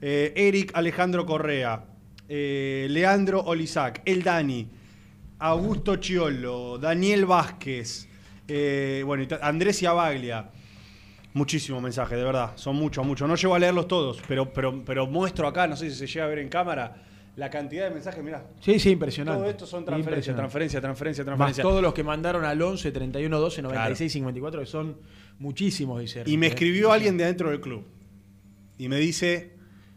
eh, 0.00 0.32
Eric 0.36 0.72
Alejandro 0.74 1.24
Correa, 1.26 1.84
eh, 2.28 2.86
Leandro 2.90 3.40
Olizac, 3.40 4.02
El 4.04 4.22
Dani, 4.22 4.68
Augusto 5.38 5.96
Chiolo, 5.96 6.78
Daniel 6.78 7.26
Vázquez, 7.26 8.08
eh, 8.48 9.02
bueno, 9.04 9.24
Andrés 9.42 9.82
Iabaglia. 9.82 10.50
Muchísimos 11.34 11.82
mensajes, 11.82 12.16
de 12.16 12.24
verdad. 12.24 12.52
Son 12.54 12.74
muchos, 12.76 13.04
muchos. 13.06 13.28
No 13.28 13.36
llego 13.36 13.54
a 13.54 13.58
leerlos 13.58 13.86
todos, 13.88 14.22
pero, 14.26 14.50
pero, 14.54 14.82
pero 14.84 15.06
muestro 15.06 15.46
acá, 15.46 15.66
no 15.66 15.76
sé 15.76 15.90
si 15.90 15.96
se 15.96 16.06
llega 16.06 16.24
a 16.24 16.28
ver 16.28 16.38
en 16.38 16.48
cámara, 16.48 17.02
la 17.36 17.50
cantidad 17.50 17.84
de 17.84 17.90
mensajes. 17.90 18.24
Mirá, 18.24 18.46
Sí, 18.60 18.78
sí, 18.78 18.90
impresionante. 18.92 19.40
todo 19.42 19.50
esto 19.50 19.66
son 19.66 19.84
transferencias, 19.84 20.28
Impresionante. 20.28 20.40
transferencia, 20.40 20.80
transferencia, 20.80 21.24
Más 21.24 21.26
transferencia. 21.36 21.62
todos 21.62 21.82
los 21.82 21.92
que 21.92 22.02
mandaron 22.02 22.46
al 22.46 22.62
11 22.62 22.90
31 22.90 23.38
12 23.38 23.60
96 23.62 24.12
54, 24.12 24.60
que 24.60 24.66
son 24.66 24.96
muchísimos, 25.38 26.00
dice. 26.00 26.22
Y 26.24 26.38
me 26.38 26.46
¿eh? 26.46 26.48
escribió 26.50 26.90
alguien 26.90 27.18
de 27.18 27.24
adentro 27.24 27.50
del 27.50 27.60
club. 27.60 27.84
Y 28.78 28.88
me 28.88 28.96
dice, 28.96 29.55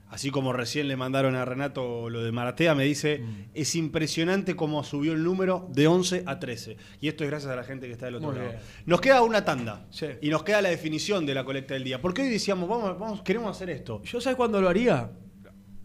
así 0.10 0.32
como 0.32 0.54
recién 0.54 0.88
le 0.88 0.96
mandaron 0.98 1.36
a 1.36 1.46
Renato 1.46 2.10
lo 2.10 2.24
de 2.24 2.32
Maratea, 2.32 2.76
me 2.76 2.84
dice, 2.84 3.20
Mm. 3.20 3.46
es 3.54 3.76
impresionante 3.76 4.56
cómo 4.56 4.84
subió 4.84 5.14
el 5.14 5.24
número 5.24 5.68
de 5.72 5.88
11 5.88 6.24
a 6.26 6.40
13. 6.40 6.78
Y 7.00 7.08
esto 7.08 7.24
es 7.24 7.30
gracias 7.30 7.52
a 7.52 7.56
la 7.56 7.64
gente 7.64 7.88
que 7.88 7.94
está 7.94 8.06
del 8.08 8.16
otro 8.16 8.30
Muy 8.30 8.38
lado. 8.40 8.50
bien. 8.52 8.62
Nos 8.86 9.02
queda 9.02 9.22
una 9.22 9.46
tanda. 9.46 9.86
Sí. 9.92 10.08
Y 10.22 10.30
nos 10.30 10.44
queda 10.44 10.62
la 10.62 10.70
definición 10.70 11.26
de 11.26 11.34
la 11.34 11.44
colecta 11.46 11.74
del 11.76 11.84
día. 11.84 12.02
Porque 12.02 12.22
hoy 12.24 12.30
decíamos, 12.30 12.68
vamos, 12.68 12.98
vamos, 13.00 13.22
queremos 13.22 13.50
hacer 13.56 13.70
esto. 13.70 14.02
¿Yo 14.04 14.20
sabes 14.20 14.36
cuándo 14.36 14.60
lo 14.62 14.68
haría? 14.70 15.12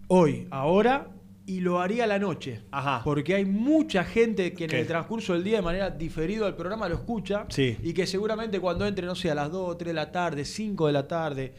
Hoy, 0.09 0.47
ahora, 0.51 1.09
y 1.47 1.61
lo 1.61 1.81
haría 1.81 2.05
a 2.05 2.07
la 2.07 2.19
noche. 2.19 2.63
Ajá. 2.71 3.03
Porque 3.05 3.35
hay 3.35 3.45
mucha 3.45 4.05
gente 4.05 4.53
que 4.55 4.65
en 4.65 4.71
¿Qué? 4.71 4.81
el 4.81 4.87
transcurso 4.87 5.33
del 5.35 5.45
día, 5.45 5.57
de 5.57 5.63
manera 5.63 5.91
diferido 5.91 6.47
al 6.47 6.57
programa, 6.57 6.89
lo 6.89 6.95
escucha. 6.95 7.47
Sí. 7.49 7.77
Y 7.83 7.93
que 7.93 8.07
seguramente 8.07 8.61
cuando 8.61 8.87
entre, 8.87 9.07
no 9.07 9.15
sé, 9.15 9.31
a 9.31 9.35
las 9.35 9.51
2, 9.51 9.77
3 9.79 9.89
de 9.89 9.95
la 9.95 10.11
tarde, 10.13 10.45
5 10.45 10.87
de 10.87 10.93
la 10.93 11.07
tarde, 11.09 11.53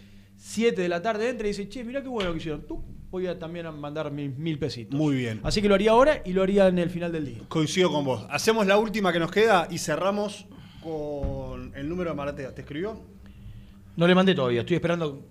7 0.47 0.79
de 0.79 0.87
la 0.89 1.01
tarde, 1.01 1.27
entre 1.27 1.47
y 1.47 1.51
dice, 1.53 1.67
che, 1.67 1.83
mirá 1.83 2.03
qué 2.03 2.07
bueno 2.07 2.31
que 2.31 2.37
hicieron. 2.37 2.61
Tú 2.67 2.83
voy 3.09 3.25
a 3.25 3.39
también 3.39 3.65
a 3.65 3.71
mandar 3.71 4.11
mis 4.11 4.37
mil 4.37 4.59
pesitos. 4.59 4.93
Muy 4.95 5.15
bien. 5.15 5.39
Así 5.43 5.59
que 5.59 5.67
lo 5.67 5.73
haría 5.73 5.89
ahora 5.89 6.21
y 6.23 6.33
lo 6.33 6.43
haría 6.43 6.67
en 6.67 6.77
el 6.77 6.91
final 6.91 7.11
del 7.11 7.25
día. 7.25 7.39
Coincido 7.47 7.91
con 7.91 8.05
vos. 8.05 8.27
Hacemos 8.29 8.67
la 8.67 8.77
última 8.77 9.11
que 9.11 9.17
nos 9.19 9.31
queda 9.31 9.67
y 9.71 9.79
cerramos 9.79 10.45
con 10.83 11.73
el 11.75 11.89
número 11.89 12.11
de 12.11 12.15
Maratea. 12.15 12.53
¿Te 12.53 12.61
escribió? 12.61 13.01
No 13.95 14.05
le 14.07 14.13
mandé 14.13 14.35
todavía, 14.35 14.59
estoy 14.59 14.75
esperando 14.75 15.25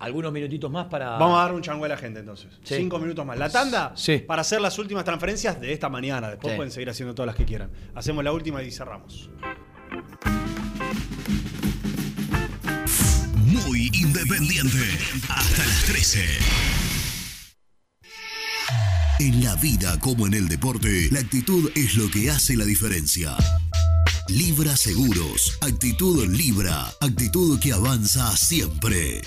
algunos 0.00 0.32
minutitos 0.32 0.68
más 0.68 0.86
para. 0.86 1.10
Vamos 1.16 1.38
a 1.38 1.42
dar 1.42 1.54
un 1.54 1.62
changüe 1.62 1.86
a 1.86 1.90
la 1.90 1.96
gente 1.96 2.18
entonces. 2.18 2.58
Sí. 2.64 2.74
Cinco 2.74 2.98
minutos 2.98 3.24
más. 3.24 3.38
La 3.38 3.48
tanda 3.48 3.92
Sí. 3.94 4.18
para 4.18 4.40
hacer 4.40 4.60
las 4.60 4.76
últimas 4.80 5.04
transferencias 5.04 5.60
de 5.60 5.72
esta 5.72 5.88
mañana. 5.88 6.30
Después 6.30 6.52
Sí. 6.54 6.56
pueden 6.56 6.72
seguir 6.72 6.90
haciendo 6.90 7.14
todas 7.14 7.28
las 7.28 7.36
que 7.36 7.44
quieran. 7.44 7.70
Hacemos 7.94 8.24
la 8.24 8.32
última 8.32 8.64
y 8.64 8.72
cerramos. 8.72 9.30
Muy 13.66 13.90
independiente. 13.94 14.78
Hasta 15.28 15.66
las 15.66 15.84
13. 15.84 16.24
En 19.20 19.44
la 19.44 19.54
vida 19.56 19.98
como 20.00 20.26
en 20.26 20.34
el 20.34 20.48
deporte, 20.48 21.08
la 21.10 21.20
actitud 21.20 21.70
es 21.74 21.94
lo 21.94 22.10
que 22.10 22.30
hace 22.30 22.56
la 22.56 22.64
diferencia. 22.64 23.36
Libra 24.28 24.76
Seguros. 24.76 25.56
Actitud 25.60 26.26
Libra. 26.28 26.92
Actitud 27.00 27.58
que 27.60 27.72
avanza 27.72 28.36
siempre. 28.36 29.22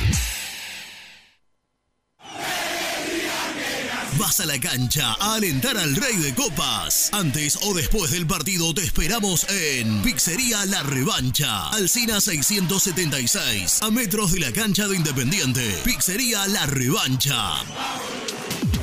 Vas 4.19 4.41
a 4.41 4.47
la 4.47 4.59
cancha 4.61 5.15
a 5.19 5.37
alentar 5.37 5.77
al 5.77 5.95
Rey 5.97 6.17
de 6.17 6.35
Copas. 6.35 7.09
Antes 7.13 7.59
o 7.63 7.75
después 7.75 8.11
del 8.11 8.27
partido 8.27 8.75
te 8.75 8.83
esperamos 8.83 9.47
en 9.49 10.03
Pizzería 10.03 10.67
La 10.67 10.83
Revancha. 10.83 11.69
Alcina 11.71 12.21
676. 12.21 13.81
A 13.83 13.91
metros 13.91 14.33
de 14.33 14.41
la 14.41 14.53
cancha 14.53 14.89
de 14.89 14.97
Independiente. 14.97 15.81
Pizzería 15.85 16.47
La 16.49 16.67
Revancha. 16.67 17.53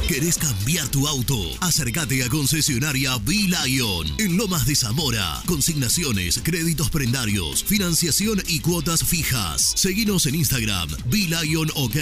¿Querés 0.09 0.39
cambiar 0.39 0.87
tu 0.87 1.07
auto? 1.07 1.35
Acércate 1.61 2.23
a 2.23 2.29
concesionaria 2.29 3.15
B-Lion 3.19 4.07
en 4.17 4.37
Lomas 4.37 4.65
de 4.65 4.73
Zamora. 4.73 5.39
Consignaciones, 5.45 6.39
créditos 6.43 6.89
prendarios, 6.89 7.63
financiación 7.63 8.41
y 8.47 8.59
cuotas 8.59 9.03
fijas. 9.03 9.61
Seguinos 9.75 10.25
en 10.25 10.33
Instagram, 10.33 10.89
B-Lion 11.11 11.69
OK. 11.75 11.97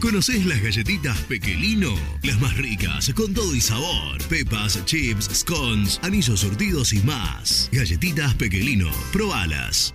¿Conocés 0.00 0.44
las 0.44 0.60
galletitas 0.60 1.16
Pequelino? 1.28 1.94
Las 2.24 2.40
más 2.40 2.56
ricas, 2.56 3.12
con 3.14 3.32
todo 3.32 3.54
y 3.54 3.60
sabor. 3.60 4.20
Pepas, 4.28 4.84
chips, 4.86 5.30
scones, 5.32 6.00
anillos 6.02 6.40
surtidos 6.40 6.92
y 6.92 6.98
más. 7.02 7.68
Galletitas 7.70 8.34
Pequelino. 8.34 8.90
Probalas. 9.12 9.94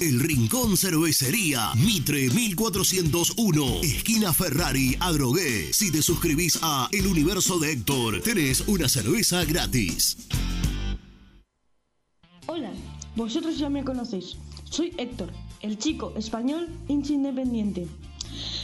El 0.00 0.20
Rincón 0.20 0.76
Cervecería, 0.76 1.72
Mitre 1.74 2.30
1401, 2.30 3.80
esquina 3.82 4.32
Ferrari, 4.32 4.96
Adrogué. 5.00 5.72
Si 5.72 5.90
te 5.90 6.02
suscribís 6.02 6.56
a 6.62 6.88
El 6.92 7.08
Universo 7.08 7.58
de 7.58 7.72
Héctor, 7.72 8.22
tenés 8.22 8.60
una 8.68 8.88
cerveza 8.88 9.44
gratis. 9.44 10.28
Hola, 12.46 12.70
vosotros 13.16 13.58
ya 13.58 13.68
me 13.68 13.82
conocéis. 13.82 14.36
Soy 14.70 14.94
Héctor, 14.98 15.32
el 15.62 15.78
chico 15.78 16.14
español 16.16 16.68
hincha 16.86 17.14
independiente. 17.14 17.88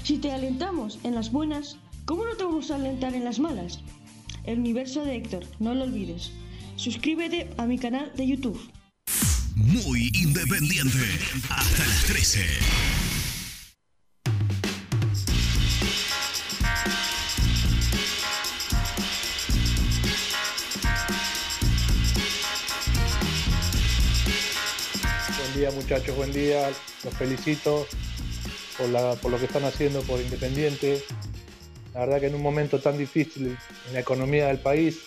Si 0.05 0.19
te 0.19 0.31
alentamos 0.31 1.01
en 1.03 1.17
las 1.17 1.33
buenas, 1.33 1.79
¿cómo 2.05 2.25
no 2.25 2.37
te 2.37 2.45
vamos 2.45 2.71
a 2.71 2.77
alentar 2.77 3.13
en 3.13 3.25
las 3.25 3.41
malas? 3.41 3.81
El 4.45 4.61
universo 4.61 5.05
de 5.05 5.17
Héctor, 5.17 5.45
no 5.59 5.75
lo 5.75 5.83
olvides. 5.83 6.31
Suscríbete 6.77 7.51
a 7.57 7.67
mi 7.67 7.77
canal 7.77 8.13
de 8.17 8.29
YouTube 8.29 8.61
muy 9.55 10.11
independiente. 10.15 10.99
Hasta 11.51 11.87
las 11.87 12.05
13. 12.05 12.41
Buen 25.39 25.55
día 25.55 25.71
muchachos, 25.71 26.17
buen 26.17 26.33
día. 26.33 26.71
Los 27.05 27.15
felicito 27.15 27.87
por, 28.77 28.89
la, 28.89 29.15
por 29.17 29.31
lo 29.31 29.39
que 29.39 29.47
están 29.47 29.65
haciendo 29.65 30.03
por 30.03 30.21
Independiente. 30.21 31.03
La 31.93 32.01
verdad 32.01 32.21
que 32.21 32.27
en 32.27 32.35
un 32.35 32.43
momento 32.43 32.81
tan 32.81 32.99
difícil 32.99 33.57
en 33.87 33.93
la 33.93 34.01
economía 34.01 34.49
del 34.49 34.59
país, 34.59 34.99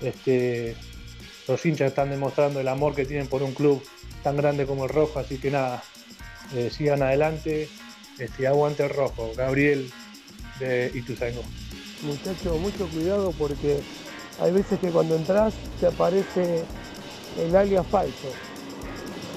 este, 0.00 0.76
los 1.48 1.64
hinchas 1.64 1.88
están 1.88 2.10
demostrando 2.10 2.60
el 2.60 2.68
amor 2.68 2.94
que 2.94 3.04
tienen 3.04 3.28
por 3.28 3.42
un 3.42 3.52
club 3.52 3.82
tan 4.22 4.36
grande 4.36 4.66
como 4.66 4.84
el 4.84 4.90
Rojo, 4.90 5.18
así 5.18 5.38
que 5.38 5.50
nada, 5.50 5.82
eh, 6.54 6.70
sigan 6.70 7.02
adelante, 7.02 7.68
este, 8.18 8.46
aguante 8.46 8.84
el 8.84 8.90
Rojo. 8.90 9.32
Gabriel 9.36 9.90
de 10.58 10.90
Ituzaingó. 10.94 11.42
Muchacho, 12.02 12.56
mucho 12.58 12.88
cuidado 12.88 13.32
porque 13.38 13.80
hay 14.40 14.52
veces 14.52 14.78
que 14.80 14.90
cuando 14.90 15.16
entras 15.16 15.54
te 15.80 15.86
aparece 15.86 16.64
el 17.38 17.54
alias 17.54 17.86
falso. 17.86 18.28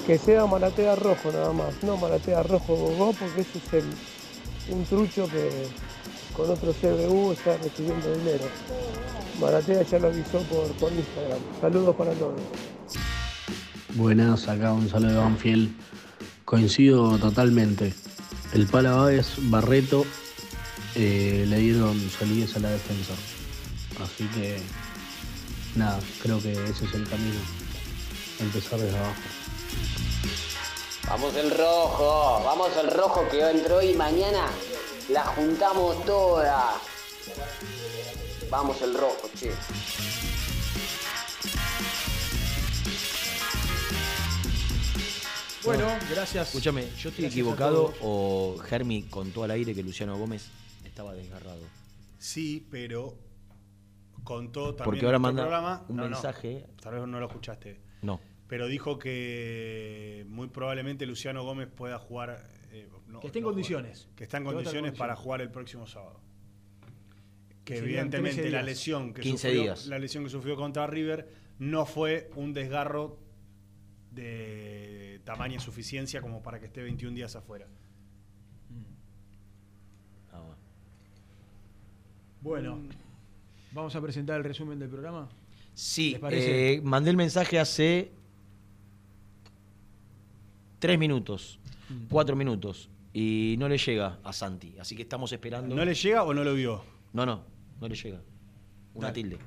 Que 0.06 0.18
sea 0.18 0.46
Maratea 0.46 0.96
Rojo 0.96 1.30
nada 1.30 1.52
más, 1.52 1.82
no 1.82 1.96
Maratea 1.96 2.42
Rojo 2.42 3.14
porque 3.18 3.42
ese 3.42 3.58
es 3.58 3.72
el, 3.74 4.74
un 4.74 4.84
trucho 4.84 5.28
que 5.28 5.50
con 6.34 6.50
otro 6.50 6.72
CBU 6.72 7.32
está 7.32 7.56
recibiendo 7.58 8.12
dinero. 8.14 8.44
Maratea 9.40 9.82
ya 9.82 9.98
lo 9.98 10.08
avisó 10.08 10.42
por, 10.42 10.70
por 10.72 10.92
Instagram. 10.92 11.38
Saludos 11.60 11.96
para 11.96 12.12
todos. 12.12 12.40
Buenas, 13.94 14.46
acá 14.48 14.70
Gonzalo 14.70 15.08
de 15.08 15.16
Banfield. 15.16 15.70
Coincido 16.44 17.18
totalmente. 17.18 17.94
El 18.52 18.66
Pala 18.66 19.12
es 19.12 19.34
Barreto, 19.50 20.04
eh, 20.94 21.44
le 21.48 21.58
dieron 21.58 21.98
solidez 22.10 22.56
a 22.56 22.60
la 22.60 22.70
defensa. 22.70 23.12
Así 24.02 24.24
que, 24.34 24.60
nada, 25.76 25.98
creo 26.22 26.42
que 26.42 26.52
ese 26.52 26.84
es 26.84 26.94
el 26.94 27.08
camino. 27.08 27.38
Empezar 28.40 28.80
desde 28.80 28.98
abajo. 28.98 29.14
Vamos 31.08 31.34
el 31.36 31.50
rojo, 31.50 32.42
vamos 32.44 32.70
el 32.82 32.90
rojo 32.90 33.28
que 33.30 33.50
entró 33.50 33.78
hoy 33.78 33.90
y 33.90 33.94
mañana 33.94 34.46
la 35.08 35.24
juntamos 35.26 36.04
toda. 36.04 36.74
Vamos 38.50 38.80
el 38.82 38.94
rojo, 38.94 39.28
che. 39.34 39.52
Bueno, 45.64 45.86
gracias. 46.10 46.48
Escúchame, 46.48 46.82
¿yo 46.82 47.10
estoy 47.10 47.24
Gracias 47.24 47.32
equivocado 47.32 47.92
o 48.00 48.56
Germi 48.64 49.02
contó 49.04 49.44
al 49.44 49.50
aire 49.50 49.74
que 49.74 49.82
Luciano 49.82 50.16
Gómez 50.16 50.48
estaba 50.84 51.12
desgarrado? 51.14 51.60
Sí, 52.18 52.66
pero 52.70 53.14
contó 54.24 54.74
también 54.74 54.84
Porque 54.84 55.04
ahora 55.04 55.16
en 55.16 55.22
nuestro 55.22 55.42
manda 55.42 55.42
programa. 55.42 55.84
un 55.88 55.96
No, 55.96 56.02
no, 56.04 56.10
mensaje. 56.10 56.66
tal 56.80 56.94
vez 56.94 57.06
no 57.06 57.20
lo 57.20 57.26
escuchaste. 57.26 57.80
No. 58.02 58.20
Pero 58.48 58.66
dijo 58.68 58.98
que 58.98 60.24
muy 60.28 60.48
probablemente 60.48 61.04
Luciano 61.06 61.44
Gómez 61.44 61.68
pueda 61.68 61.98
jugar. 61.98 62.42
eh, 62.72 62.88
no, 63.06 63.20
Que 63.20 63.26
esté 63.26 63.38
en 63.40 63.44
no 63.44 63.50
condiciones. 63.50 63.98
jugar, 64.04 64.16
que 64.16 64.24
está 64.24 64.36
en 64.38 64.44
condiciones 64.44 64.92
para 64.96 65.14
jugar 65.14 65.40
el 65.42 65.50
próximo 65.50 65.86
sábado. 65.86 66.20
Que 67.72 67.78
evidentemente 67.78 68.42
13 68.42 68.50
la 68.50 68.62
lesión 68.62 69.12
que 69.14 69.22
15 69.22 69.48
sufrió, 69.48 69.62
días. 69.62 69.86
la 69.86 69.98
lesión 69.98 70.24
que 70.24 70.30
sufrió 70.30 70.56
contra 70.56 70.86
River 70.86 71.28
no 71.58 71.86
fue 71.86 72.30
un 72.36 72.52
desgarro 72.52 73.18
de 74.12 75.20
tamaña 75.24 75.56
y 75.56 75.60
suficiencia 75.60 76.20
como 76.20 76.42
para 76.42 76.58
que 76.60 76.66
esté 76.66 76.82
21 76.82 77.14
días 77.14 77.36
afuera. 77.36 77.66
Bueno, 82.42 82.78
vamos 83.72 83.94
a 83.94 84.00
presentar 84.00 84.38
el 84.38 84.44
resumen 84.44 84.78
del 84.78 84.88
programa. 84.88 85.28
Sí, 85.74 86.16
eh, 86.30 86.80
mandé 86.82 87.10
el 87.10 87.16
mensaje 87.16 87.58
hace 87.58 88.12
tres 90.78 90.98
minutos, 90.98 91.58
Mm. 91.90 92.06
cuatro 92.08 92.36
minutos, 92.36 92.88
y 93.12 93.56
no 93.58 93.68
le 93.68 93.76
llega 93.76 94.18
a 94.24 94.32
Santi. 94.32 94.74
Así 94.78 94.96
que 94.96 95.02
estamos 95.02 95.32
esperando. 95.32 95.74
¿No 95.74 95.84
le 95.84 95.94
llega 95.94 96.22
o 96.22 96.32
no 96.32 96.42
lo 96.44 96.54
vio? 96.54 96.82
No, 97.12 97.26
no, 97.26 97.44
no 97.80 97.88
le 97.88 97.94
llega. 97.94 98.20
Una 98.94 99.06
Dale. 99.08 99.14
tilde. 99.14 99.38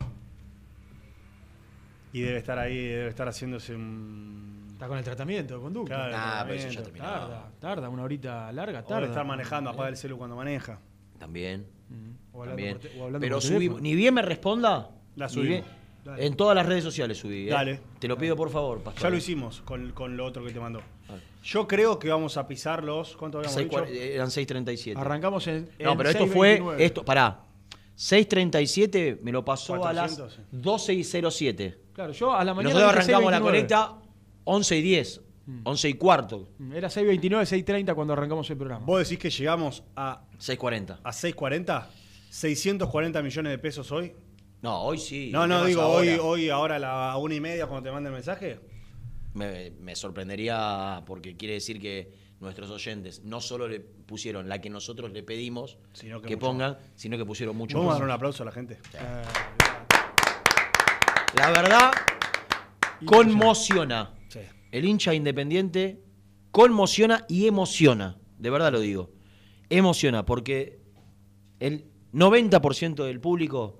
Y 2.13 2.21
debe 2.21 2.37
estar 2.37 2.59
ahí, 2.59 2.77
debe 2.77 3.07
estar 3.09 3.27
haciéndose 3.27 3.73
un. 3.75 4.67
Está 4.73 4.87
con 4.87 4.97
el 4.97 5.03
tratamiento 5.03 5.55
de 5.55 5.61
conducta. 5.61 6.09
Claro, 6.09 6.47
pero 6.49 6.59
eso 6.59 6.69
ya 6.69 6.83
terminó. 6.83 7.05
Tarda, 7.05 7.51
tarda, 7.59 7.89
una 7.89 8.03
horita 8.03 8.51
larga, 8.51 8.81
O 8.81 8.83
tarda. 8.83 9.07
estar 9.07 9.25
manejando, 9.25 9.69
apaga 9.71 9.89
el 9.89 9.97
celu 9.97 10.17
cuando 10.17 10.35
maneja. 10.35 10.79
También. 11.17 11.65
O 12.31 12.41
hablando 12.43 12.55
También. 12.63 12.73
por 12.79 12.81
te- 12.81 12.99
o 12.99 13.03
hablando 13.05 13.19
Pero 13.19 13.35
por 13.37 13.43
subí, 13.43 13.69
ni 13.69 13.95
bien 13.95 14.13
me 14.13 14.21
responda. 14.21 14.89
La 15.15 15.27
Dale. 15.27 15.63
En 16.25 16.35
todas 16.35 16.53
las 16.55 16.65
redes 16.65 16.83
sociales 16.83 17.17
subí. 17.17 17.47
¿eh? 17.47 17.51
Dale. 17.51 17.79
Te 17.97 18.09
lo 18.09 18.17
pido 18.17 18.35
por 18.35 18.49
favor, 18.49 18.81
Pastor. 18.83 19.03
Ya 19.03 19.09
lo 19.09 19.15
hicimos 19.15 19.61
con, 19.61 19.91
con 19.93 20.17
lo 20.17 20.25
otro 20.25 20.43
que 20.43 20.51
te 20.51 20.59
mandó. 20.59 20.81
Yo 21.43 21.65
creo 21.67 21.97
que 21.97 22.09
vamos 22.09 22.35
a 22.37 22.45
pisar 22.47 22.83
los. 22.83 23.15
¿Cuánto 23.15 23.37
habíamos 23.37 23.55
Seis 23.55 23.69
dicho? 23.69 23.85
cua- 23.85 23.89
eran 23.89 24.27
6.37. 24.29 24.97
Arrancamos 24.97 25.47
en. 25.47 25.69
No, 25.79 25.91
en 25.93 25.97
pero 25.97 26.09
esto 26.09 26.25
6.29. 26.25 26.33
fue. 26.63 26.85
Esto, 26.85 27.05
pará. 27.05 27.39
6.37 27.97 29.19
me 29.21 29.31
lo 29.31 29.45
pasó 29.45 29.75
a 29.75 29.79
400, 29.79 30.37
las 30.37 30.61
12 30.61 30.93
y 30.93 31.03
07. 31.03 31.79
Claro, 31.93 32.11
yo 32.11 32.33
a 32.33 32.43
la 32.43 32.53
mañana. 32.53 32.73
Nosotros 32.73 33.03
arrancamos 33.03 33.31
la 33.31 33.39
6.29. 33.39 33.41
conecta 33.41 33.95
11 34.45 34.77
y 34.77 34.81
10. 34.81 35.21
11 35.63 35.89
y 35.89 35.93
cuarto. 35.95 36.49
Era 36.73 36.87
6.29, 36.87 37.65
6.30 37.65 37.95
cuando 37.95 38.13
arrancamos 38.13 38.49
el 38.49 38.57
programa. 38.57 38.85
¿Vos 38.85 38.99
decís 38.99 39.19
que 39.19 39.29
llegamos 39.29 39.83
a, 39.95 40.21
6.40. 40.39 40.99
a 41.03 41.11
640? 41.11 41.89
¿640 42.31 43.23
millones 43.23 43.51
de 43.51 43.57
pesos 43.59 43.91
hoy? 43.91 44.13
No, 44.61 44.81
hoy 44.81 44.97
sí. 44.97 45.29
No, 45.31 45.41
¿Qué 45.41 45.47
no, 45.49 45.65
digo, 45.65 45.85
hoy, 45.85 46.09
ahora? 46.11 46.23
hoy 46.23 46.49
ahora 46.49 46.75
a 46.77 46.79
la 46.79 47.17
una 47.17 47.35
y 47.35 47.41
media 47.41 47.67
cuando 47.67 47.89
te 47.89 47.91
mande 47.93 48.07
el 48.07 48.13
mensaje. 48.13 48.59
Me, 49.33 49.71
me 49.71 49.95
sorprendería 49.95 51.03
porque 51.05 51.35
quiere 51.35 51.55
decir 51.55 51.79
que 51.81 52.22
nuestros 52.43 52.69
oyentes 52.69 53.23
no 53.23 53.41
solo 53.41 53.67
le 53.67 53.79
pusieron 53.79 54.47
la 54.47 54.61
que 54.61 54.69
nosotros 54.69 55.11
le 55.11 55.23
pedimos 55.23 55.77
Sino 55.93 56.21
que 56.21 56.27
que, 56.27 56.37
pongan, 56.37 56.77
sino 56.95 57.17
que 57.17 57.25
pusieron 57.25 57.55
mucho 57.55 57.77
Vamos 57.77 57.95
a 57.95 57.95
dar 57.95 58.03
un 58.03 58.11
aplauso 58.11 58.43
a 58.43 58.45
la 58.45 58.51
gente. 58.51 58.77
La 61.35 61.49
verdad, 61.49 61.91
conmociona. 63.05 64.13
Sí. 64.27 64.39
El 64.71 64.85
hincha 64.85 65.13
independiente 65.13 66.03
conmociona 66.51 67.25
y 67.27 67.47
emociona. 67.47 68.17
De 68.37 68.49
verdad 68.49 68.71
lo 68.71 68.79
digo. 68.79 69.11
Emociona 69.69 70.25
porque 70.25 70.79
el 71.59 71.85
90% 72.13 73.03
del 73.05 73.19
público 73.19 73.79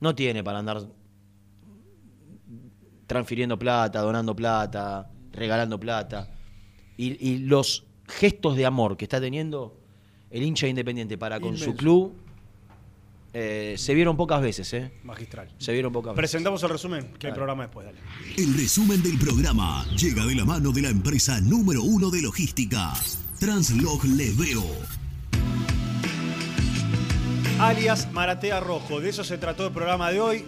no 0.00 0.14
tiene 0.14 0.42
para 0.42 0.60
andar 0.60 0.86
transfiriendo 3.06 3.58
plata, 3.58 4.00
donando 4.00 4.34
plata, 4.34 5.10
regalando 5.32 5.78
plata. 5.78 6.30
Y, 6.96 7.28
y 7.28 7.38
los 7.38 7.85
gestos 8.08 8.56
de 8.56 8.66
amor 8.66 8.96
que 8.96 9.04
está 9.04 9.20
teniendo 9.20 9.78
el 10.30 10.42
hincha 10.42 10.66
independiente 10.68 11.18
para 11.18 11.40
con 11.40 11.56
su 11.56 11.74
club 11.74 12.14
eh, 13.38 13.74
se 13.76 13.92
vieron 13.92 14.16
pocas 14.16 14.40
veces, 14.40 14.72
¿eh? 14.72 14.92
Magistral. 15.04 15.50
Se 15.58 15.70
vieron 15.70 15.92
pocas 15.92 16.12
veces. 16.12 16.16
Presentamos 16.16 16.62
el 16.62 16.70
resumen, 16.70 17.02
que 17.18 17.26
hay 17.26 17.32
Dale. 17.32 17.34
programa 17.34 17.62
después, 17.64 17.84
dale. 17.84 17.98
El 18.38 18.54
resumen 18.54 19.02
del 19.02 19.18
programa 19.18 19.84
llega 19.94 20.24
de 20.24 20.34
la 20.34 20.46
mano 20.46 20.72
de 20.72 20.80
la 20.80 20.88
empresa 20.88 21.38
número 21.42 21.82
uno 21.82 22.08
de 22.08 22.22
logística, 22.22 22.94
Translog 23.38 24.02
Leveo. 24.06 24.64
alias 27.58 28.10
Maratea 28.12 28.60
Rojo. 28.60 29.00
De 29.00 29.10
eso 29.10 29.22
se 29.22 29.36
trató 29.36 29.66
el 29.66 29.72
programa 29.72 30.10
de 30.10 30.20
hoy. 30.20 30.44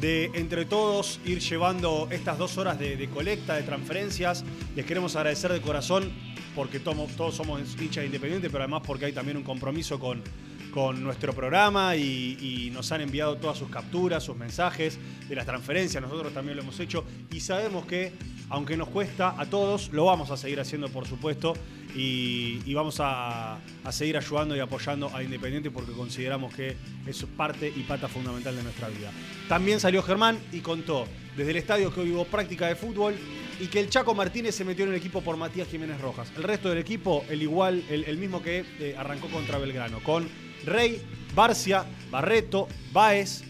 De 0.00 0.30
entre 0.32 0.64
todos 0.64 1.20
ir 1.26 1.40
llevando 1.40 2.08
estas 2.10 2.38
dos 2.38 2.56
horas 2.56 2.78
de, 2.78 2.96
de 2.96 3.10
colecta, 3.10 3.56
de 3.56 3.64
transferencias. 3.64 4.46
Les 4.74 4.86
queremos 4.86 5.14
agradecer 5.14 5.52
de 5.52 5.60
corazón 5.60 6.10
porque 6.54 6.80
todos 6.80 7.34
somos 7.34 7.60
hinchas 7.80 8.04
independientes, 8.04 8.50
pero 8.50 8.64
además 8.64 8.82
porque 8.86 9.06
hay 9.06 9.12
también 9.12 9.36
un 9.36 9.42
compromiso 9.42 9.98
con, 9.98 10.22
con 10.70 11.02
nuestro 11.02 11.32
programa 11.32 11.96
y, 11.96 12.70
nos 12.72 12.92
han 12.92 13.00
enviado 13.00 13.36
todas 13.36 13.58
sus 13.58 13.68
capturas, 13.68 14.22
sus 14.22 14.36
mensajes 14.36 14.98
de 15.28 15.34
las 15.34 15.44
transferencias. 15.44 16.02
Nosotros 16.02 16.32
también 16.32 16.56
lo 16.56 16.62
hemos 16.62 16.78
hecho 16.80 17.04
y 17.30 17.40
sabemos 17.40 17.84
que, 17.84 18.12
aunque 18.48 18.76
nos 18.76 18.88
cuesta 18.88 19.34
a 19.36 19.46
todos, 19.46 19.90
lo 19.92 20.04
vamos 20.06 20.30
a 20.30 20.36
seguir 20.36 20.60
haciendo, 20.60 20.88
por 20.88 21.06
supuesto. 21.06 21.54
Y, 21.94 22.60
y 22.64 22.74
vamos 22.74 23.00
a, 23.00 23.56
a 23.56 23.92
seguir 23.92 24.16
ayudando 24.16 24.54
y 24.54 24.60
apoyando 24.60 25.14
a 25.14 25.24
Independiente 25.24 25.72
porque 25.72 25.90
consideramos 25.90 26.54
que 26.54 26.76
es 27.04 27.24
parte 27.36 27.72
y 27.74 27.82
pata 27.82 28.06
fundamental 28.06 28.54
de 28.54 28.62
nuestra 28.62 28.88
vida. 28.88 29.10
También 29.48 29.80
salió 29.80 30.00
Germán 30.02 30.38
y 30.52 30.60
contó 30.60 31.06
desde 31.36 31.50
el 31.50 31.56
estadio 31.56 31.92
que 31.92 32.00
hoy 32.00 32.12
hubo 32.12 32.24
práctica 32.24 32.68
de 32.68 32.76
fútbol 32.76 33.16
y 33.60 33.66
que 33.66 33.78
el 33.78 33.90
Chaco 33.90 34.14
Martínez 34.14 34.54
se 34.54 34.64
metió 34.64 34.84
en 34.84 34.92
el 34.92 34.96
equipo 34.96 35.20
por 35.20 35.36
Matías 35.36 35.68
Jiménez 35.68 36.00
Rojas. 36.00 36.32
El 36.36 36.42
resto 36.42 36.70
del 36.70 36.78
equipo, 36.78 37.24
el 37.28 37.42
igual, 37.42 37.84
el, 37.90 38.04
el 38.04 38.16
mismo 38.16 38.42
que 38.42 38.64
eh, 38.78 38.94
arrancó 38.98 39.28
contra 39.28 39.58
Belgrano, 39.58 40.02
con 40.02 40.28
Rey, 40.64 41.00
Barcia, 41.34 41.84
Barreto, 42.10 42.68
Baez, 42.92 43.42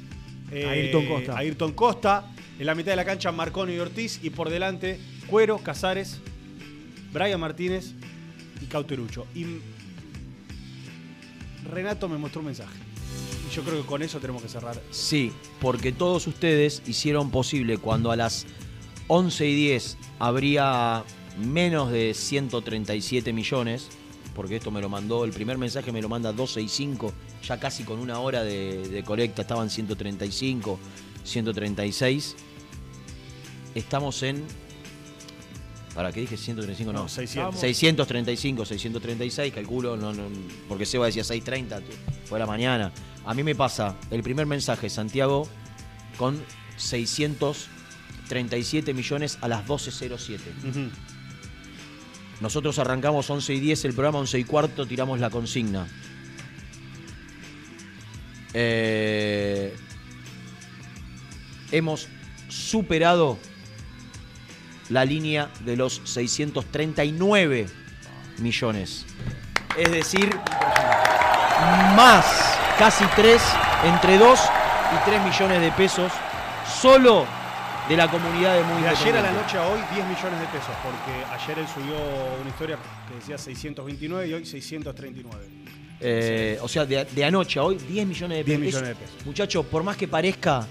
eh, 0.51 0.67
Ayrton 0.67 1.07
Costa. 1.07 1.39
Ayrton 1.39 1.73
Costa, 1.73 2.33
en 2.59 2.67
la 2.67 2.75
mitad 2.75 2.93
de 2.93 2.97
la 2.97 3.05
cancha 3.05 3.31
Marconi 3.31 3.75
y 3.75 3.79
Ortiz 3.79 4.19
y 4.23 4.31
por 4.31 4.51
delante 4.51 4.99
Cuero, 5.29 5.59
Casares, 5.59 6.21
Brian 7.13 7.39
Martínez 7.39 7.93
y 8.61 8.67
Cauterucho. 8.67 9.27
Y 9.35 9.47
Renato 11.71 12.09
me 12.09 12.19
mostró 12.19 12.41
un 12.41 12.47
mensaje. 12.47 12.77
Y 13.49 13.55
yo 13.55 13.63
creo 13.63 13.81
que 13.81 13.87
con 13.87 14.03
eso 14.03 14.19
tenemos 14.19 14.43
que 14.43 14.49
cerrar. 14.49 14.81
Sí, 14.91 15.33
porque 15.61 15.93
todos 15.93 16.27
ustedes 16.27 16.83
hicieron 16.87 17.31
posible 17.31 17.79
cuando 17.79 18.11
a 18.11 18.17
las 18.17 18.47
11 19.13 19.45
y 19.45 19.55
10 19.57 19.99
habría 20.21 21.03
menos 21.37 21.91
de 21.91 22.15
137 22.15 23.33
millones, 23.33 23.89
porque 24.37 24.55
esto 24.55 24.71
me 24.71 24.81
lo 24.81 24.89
mandó, 24.89 25.25
el 25.25 25.33
primer 25.33 25.59
mensaje 25.59 25.91
me 25.91 26.01
lo 26.01 26.09
manda 26.09 26.33
265, 26.33 27.13
ya 27.43 27.59
casi 27.59 27.83
con 27.83 27.99
una 27.99 28.21
hora 28.21 28.45
de, 28.45 28.89
de 28.89 29.03
colecta, 29.03 29.43
estaban 29.43 29.69
135, 29.69 30.79
136. 31.25 32.37
Estamos 33.75 34.23
en. 34.23 34.45
¿Para 35.93 36.13
qué 36.13 36.21
dije 36.21 36.37
135? 36.37 36.93
No, 36.93 37.03
No, 37.03 37.09
600. 37.09 37.59
635, 37.59 38.65
636, 38.65 39.53
calculo, 39.53 39.97
no, 39.97 40.13
no, 40.13 40.23
porque 40.69 40.87
Seba 40.87 41.07
decía 41.07 41.25
630, 41.25 41.83
fue 42.27 42.39
la 42.39 42.47
mañana. 42.47 42.93
A 43.27 43.35
mí 43.35 43.43
me 43.43 43.57
pasa 43.57 43.97
el 44.13 44.23
primer 44.23 44.47
mensaje, 44.47 44.89
Santiago, 44.89 45.49
con 46.17 46.41
637 48.31 48.95
millones 48.95 49.39
a 49.41 49.49
las 49.49 49.67
12.07. 49.67 50.91
Nosotros 52.41 52.79
arrancamos 52.79 53.29
11 53.29 53.55
y 53.55 53.61
10 53.61 53.87
el 53.87 53.95
programa, 53.95 54.19
11 54.21 54.39
y 54.39 54.45
cuarto 54.45 54.87
tiramos 54.87 55.19
la 55.19 55.31
consigna. 55.31 55.87
Eh, 58.55 59.75
hemos 61.73 62.09
superado 62.49 63.39
la 64.89 65.05
línea 65.05 65.51
de 65.65 65.77
los 65.77 66.01
639 66.05 67.67
millones. 68.39 69.07
Es 69.77 69.91
decir, 69.91 70.31
más, 71.97 72.27
casi 72.79 73.05
3, 73.17 73.43
entre 73.85 74.19
2 74.19 74.41
y 74.95 75.11
3 75.11 75.25
millones 75.25 75.61
de 75.61 75.73
pesos 75.73 76.13
solo 76.81 77.40
de 77.91 77.97
la 77.97 78.09
comunidad 78.09 78.57
de 78.57 78.63
muy 78.63 78.83
De 78.83 78.89
ayer 78.89 79.17
a 79.17 79.23
la 79.23 79.33
noche 79.33 79.59
a 79.59 79.67
hoy, 79.67 79.81
10 79.93 80.07
millones 80.07 80.41
de 80.41 80.47
pesos, 80.47 80.71
porque 80.81 81.25
ayer 81.35 81.59
él 81.59 81.67
subió 81.67 81.97
una 82.41 82.49
historia 82.49 82.79
que 83.09 83.17
decía 83.17 83.37
629 83.37 84.29
y 84.29 84.33
hoy 84.33 84.47
639. 84.47 85.49
Eh, 85.99 86.57
o 86.63 86.69
sea, 86.69 86.87
de, 86.87 87.05
de 87.05 87.25
anoche 87.25 87.59
a 87.59 87.65
hoy, 87.65 87.79
10 87.79 88.07
millones 88.07 88.39
de 88.39 88.45
10 88.45 88.59
pesos. 88.61 88.61
millones 88.61 88.89
de 88.91 88.95
pesos. 88.95 89.27
Muchachos, 89.27 89.67
por 89.67 89.83
más 89.83 89.97
que 89.97 90.07
parezca 90.07 90.69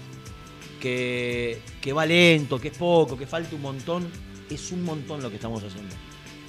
que, 0.80 1.60
que 1.78 1.92
va 1.92 2.06
lento, 2.06 2.58
que 2.58 2.68
es 2.68 2.78
poco, 2.78 3.18
que 3.18 3.26
falta 3.26 3.54
un 3.54 3.60
montón, 3.60 4.10
es 4.48 4.72
un 4.72 4.82
montón 4.82 5.22
lo 5.22 5.28
que 5.28 5.36
estamos 5.36 5.62
haciendo. 5.62 5.94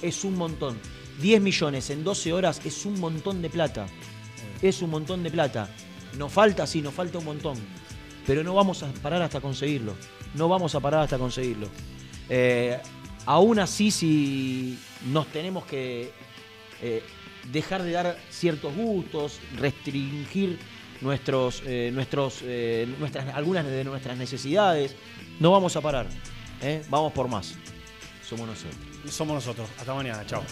Es 0.00 0.24
un 0.24 0.36
montón. 0.36 0.78
10 1.20 1.42
millones 1.42 1.90
en 1.90 2.02
12 2.02 2.32
horas 2.32 2.62
es 2.64 2.86
un 2.86 2.98
montón 2.98 3.42
de 3.42 3.50
plata. 3.50 3.86
Es 4.62 4.80
un 4.80 4.88
montón 4.88 5.22
de 5.22 5.30
plata. 5.30 5.68
Nos 6.16 6.32
falta, 6.32 6.66
sí, 6.66 6.80
nos 6.80 6.94
falta 6.94 7.18
un 7.18 7.26
montón. 7.26 7.58
Pero 8.26 8.42
no 8.42 8.54
vamos 8.54 8.82
a 8.82 8.90
parar 9.02 9.20
hasta 9.20 9.42
conseguirlo. 9.42 9.94
No 10.34 10.48
vamos 10.48 10.74
a 10.74 10.80
parar 10.80 11.02
hasta 11.02 11.18
conseguirlo. 11.18 11.68
Eh, 12.28 12.78
aún 13.26 13.58
así, 13.58 13.90
si 13.90 14.78
nos 15.06 15.26
tenemos 15.28 15.64
que 15.66 16.10
eh, 16.80 17.02
dejar 17.50 17.82
de 17.82 17.92
dar 17.92 18.18
ciertos 18.30 18.74
gustos, 18.74 19.38
restringir 19.56 20.58
nuestros, 21.00 21.62
eh, 21.66 21.90
nuestros, 21.92 22.42
nuestras, 22.98 23.34
algunas 23.34 23.66
de 23.66 23.84
nuestras 23.84 24.16
necesidades, 24.16 24.94
no 25.40 25.50
vamos 25.50 25.76
a 25.76 25.80
parar. 25.80 26.06
Vamos 26.88 27.12
por 27.12 27.28
más. 27.28 27.54
Somos 28.24 28.46
nosotros. 28.46 28.76
Somos 29.08 29.34
nosotros. 29.34 29.68
Hasta 29.78 29.94
mañana. 29.94 30.24
Chao. 30.24 30.42